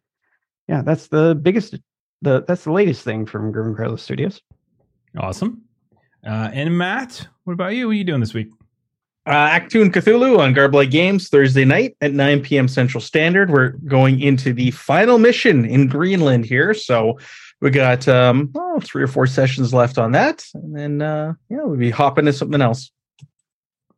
yeah, 0.68 0.82
that's 0.82 1.08
the 1.08 1.36
biggest, 1.36 1.76
the 2.22 2.44
that's 2.48 2.64
the 2.64 2.72
latest 2.72 3.04
thing 3.04 3.26
from 3.26 3.52
Grim 3.52 3.68
and 3.68 3.78
Perilous 3.78 4.02
Studios. 4.02 4.42
Awesome. 5.18 5.62
Uh, 6.26 6.50
and 6.52 6.78
Matt, 6.78 7.28
what 7.44 7.54
about 7.54 7.74
you? 7.74 7.88
What 7.88 7.94
are 7.94 7.96
you 7.96 8.04
doing 8.04 8.20
this 8.20 8.34
week? 8.34 8.50
Uh, 9.26 9.60
Achtung! 9.60 9.92
Cthulhu 9.92 10.40
on 10.40 10.54
Garblag 10.54 10.90
Games 10.90 11.28
Thursday 11.28 11.66
night 11.66 11.98
at 12.00 12.14
9 12.14 12.42
p.m. 12.44 12.68
Central 12.68 13.02
Standard. 13.02 13.50
We're 13.50 13.72
going 13.86 14.22
into 14.22 14.54
the 14.54 14.72
final 14.72 15.20
mission 15.20 15.66
in 15.66 15.88
Greenland 15.88 16.46
here. 16.46 16.74
So 16.74 17.20
we 17.62 17.72
got 17.72 18.08
um, 18.08 18.52
oh, 18.56 18.80
three 18.82 19.04
or 19.04 19.08
four 19.08 19.28
sessions 19.28 19.74
left 19.74 19.98
on 19.98 20.12
that. 20.12 20.46
And 20.54 20.76
then, 20.76 21.02
uh, 21.02 21.34
yeah, 21.50 21.64
we'll 21.64 21.78
be 21.78 21.90
hopping 21.90 22.26
to 22.26 22.34
something 22.34 22.62
else. 22.62 22.92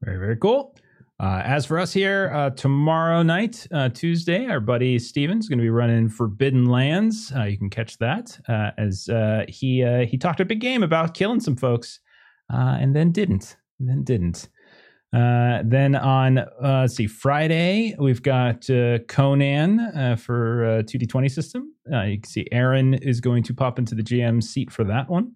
Very, 0.01 0.17
very 0.17 0.37
cool. 0.37 0.75
Uh, 1.19 1.41
as 1.43 1.65
for 1.65 1.77
us 1.77 1.91
here, 1.91 2.31
uh, 2.33 2.49
tomorrow 2.51 3.21
night, 3.21 3.67
uh, 3.73 3.89
Tuesday, 3.89 4.45
our 4.45 4.61
buddy 4.61 4.97
Steven's 4.97 5.49
going 5.49 5.59
to 5.59 5.63
be 5.63 5.69
running 5.69 6.07
Forbidden 6.07 6.67
Lands. 6.67 7.33
Uh, 7.35 7.43
you 7.43 7.57
can 7.57 7.69
catch 7.69 7.97
that 7.97 8.39
uh, 8.47 8.71
as 8.77 9.09
uh, 9.09 9.43
he 9.49 9.85
he 10.07 10.17
talked 10.17 10.39
a 10.39 10.45
big 10.45 10.61
game 10.61 10.81
about 10.81 11.13
killing 11.13 11.41
some 11.41 11.57
folks, 11.57 11.99
and 12.49 12.95
then 12.95 13.11
didn't, 13.11 13.57
and 13.81 13.89
then 13.89 14.05
didn't. 14.05 14.47
Uh, 15.11 15.63
then 15.65 15.95
on 15.95 16.37
uh, 16.37 16.47
let's 16.61 16.95
see, 16.95 17.07
Friday 17.07 17.95
we've 17.97 18.21
got 18.21 18.69
uh, 18.69 18.99
Conan 19.07 19.79
uh, 19.79 20.15
for 20.15 20.65
uh, 20.65 20.83
2d20 20.83 21.31
system. 21.31 21.73
Uh, 21.91 22.01
you 22.03 22.21
can 22.21 22.29
see 22.29 22.45
Aaron 22.51 22.93
is 22.93 23.19
going 23.19 23.43
to 23.43 23.53
pop 23.53 23.79
into 23.79 23.95
the 23.95 24.03
GM 24.03 24.43
seat 24.43 24.71
for 24.71 24.83
that 24.83 25.09
one. 25.09 25.33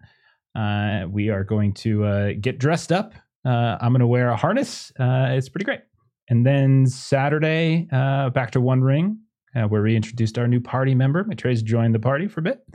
Uh, 0.54 1.06
we 1.08 1.28
are 1.28 1.42
going 1.42 1.72
to 1.74 2.04
uh, 2.04 2.32
get 2.40 2.58
dressed 2.58 2.92
up 2.92 3.14
uh, 3.44 3.76
I'm 3.80 3.92
going 3.92 4.00
to 4.00 4.06
wear 4.06 4.30
a 4.30 4.36
harness. 4.36 4.92
Uh, 4.98 5.28
it's 5.30 5.48
pretty 5.48 5.64
great. 5.64 5.80
And 6.28 6.46
then 6.46 6.86
Saturday, 6.86 7.86
uh, 7.92 8.30
back 8.30 8.50
to 8.52 8.60
One 8.60 8.82
Ring, 8.82 9.18
uh, 9.54 9.64
where 9.64 9.82
we 9.82 9.94
introduced 9.94 10.38
our 10.38 10.48
new 10.48 10.60
party 10.60 10.94
member. 10.94 11.24
Maitreya's 11.24 11.62
joined 11.62 11.94
the 11.94 11.98
party 11.98 12.26
for 12.26 12.40
a 12.40 12.44
bit. 12.44 12.66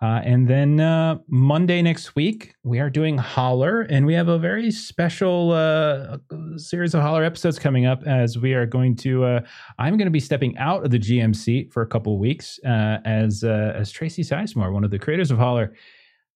Uh, 0.00 0.20
and 0.24 0.46
then 0.46 0.78
uh, 0.78 1.16
Monday 1.26 1.82
next 1.82 2.14
week, 2.14 2.54
we 2.62 2.78
are 2.78 2.88
doing 2.88 3.18
Holler, 3.18 3.82
and 3.82 4.06
we 4.06 4.14
have 4.14 4.28
a 4.28 4.38
very 4.38 4.70
special 4.70 5.50
uh, 5.50 6.18
series 6.56 6.94
of 6.94 7.02
Holler 7.02 7.24
episodes 7.24 7.58
coming 7.58 7.86
up 7.86 8.04
as 8.06 8.38
we 8.38 8.54
are 8.54 8.64
going 8.64 8.94
to. 8.96 9.24
Uh, 9.24 9.40
I'm 9.78 9.96
going 9.96 10.06
to 10.06 10.12
be 10.12 10.20
stepping 10.20 10.56
out 10.58 10.84
of 10.84 10.92
the 10.92 11.00
GM 11.00 11.34
seat 11.34 11.72
for 11.72 11.82
a 11.82 11.86
couple 11.86 12.14
of 12.14 12.20
weeks 12.20 12.60
uh, 12.64 12.98
as 13.04 13.42
uh, 13.42 13.72
as 13.74 13.90
Tracy 13.90 14.22
Sizemore, 14.22 14.72
one 14.72 14.84
of 14.84 14.92
the 14.92 15.00
creators 15.00 15.32
of 15.32 15.38
Holler. 15.38 15.74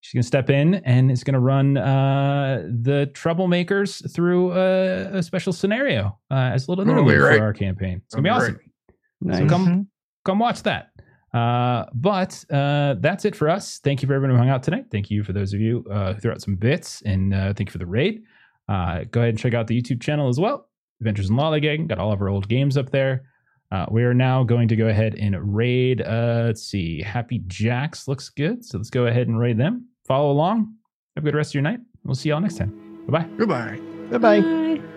She's 0.00 0.14
going 0.14 0.22
to 0.22 0.26
step 0.26 0.50
in 0.50 0.74
and 0.84 1.12
is 1.12 1.22
going 1.22 1.34
to 1.34 1.38
run 1.38 1.76
uh, 1.76 2.66
the 2.68 3.08
troublemakers 3.14 4.12
through 4.12 4.52
a, 4.54 5.18
a 5.18 5.22
special 5.22 5.52
scenario 5.52 6.18
uh, 6.28 6.34
as 6.34 6.66
a 6.66 6.72
little 6.72 6.84
That'll 6.84 6.98
interlude 6.98 7.20
be 7.20 7.24
right. 7.24 7.38
for 7.38 7.44
our 7.44 7.52
campaign. 7.52 8.02
It's 8.04 8.14
going 8.16 8.24
to 8.24 8.28
be 8.28 8.30
awesome. 8.30 8.56
be 8.56 9.28
Nice. 9.28 9.38
So 9.38 9.46
come 9.46 9.86
come 10.24 10.40
watch 10.40 10.64
that. 10.64 10.90
Uh, 11.34 11.86
but 11.94 12.44
uh, 12.50 12.96
that's 13.00 13.24
it 13.24 13.34
for 13.34 13.48
us. 13.48 13.78
Thank 13.82 14.02
you 14.02 14.08
for 14.08 14.14
everyone 14.14 14.36
who 14.36 14.38
hung 14.38 14.50
out 14.50 14.62
tonight. 14.62 14.86
Thank 14.90 15.10
you 15.10 15.24
for 15.24 15.32
those 15.32 15.54
of 15.54 15.60
you 15.60 15.84
uh, 15.90 16.12
who 16.12 16.20
threw 16.20 16.30
out 16.32 16.42
some 16.42 16.56
bits, 16.56 17.02
and 17.02 17.34
uh, 17.34 17.52
thank 17.54 17.68
you 17.68 17.72
for 17.72 17.78
the 17.78 17.86
raid. 17.86 18.22
Uh, 18.68 19.04
go 19.10 19.20
ahead 19.20 19.30
and 19.30 19.38
check 19.38 19.54
out 19.54 19.66
the 19.66 19.80
YouTube 19.80 20.00
channel 20.02 20.28
as 20.28 20.38
well. 20.38 20.68
Adventures 21.00 21.30
in 21.30 21.36
Lollygagging 21.36 21.88
got 21.88 21.98
all 21.98 22.12
of 22.12 22.20
our 22.20 22.28
old 22.28 22.48
games 22.48 22.76
up 22.76 22.90
there. 22.90 23.24
Uh, 23.70 23.86
we 23.90 24.04
are 24.04 24.12
now 24.12 24.44
going 24.44 24.68
to 24.68 24.76
go 24.76 24.88
ahead 24.88 25.14
and 25.14 25.54
raid. 25.54 26.02
Uh, 26.02 26.42
let's 26.46 26.62
see, 26.62 27.00
Happy 27.00 27.42
Jacks 27.46 28.06
looks 28.06 28.28
good, 28.28 28.64
so 28.64 28.76
let's 28.76 28.90
go 28.90 29.06
ahead 29.06 29.28
and 29.28 29.38
raid 29.38 29.56
them. 29.56 29.88
Follow 30.06 30.30
along. 30.30 30.74
Have 31.16 31.24
a 31.24 31.26
good 31.26 31.34
rest 31.34 31.50
of 31.50 31.54
your 31.54 31.62
night. 31.62 31.80
We'll 32.04 32.14
see 32.14 32.28
y'all 32.28 32.40
next 32.40 32.58
time. 32.58 33.04
Bye 33.08 33.20
bye. 33.20 33.28
Goodbye. 33.38 33.80
Bye 34.10 34.18
bye. 34.18 34.40
Bye. 34.40 34.91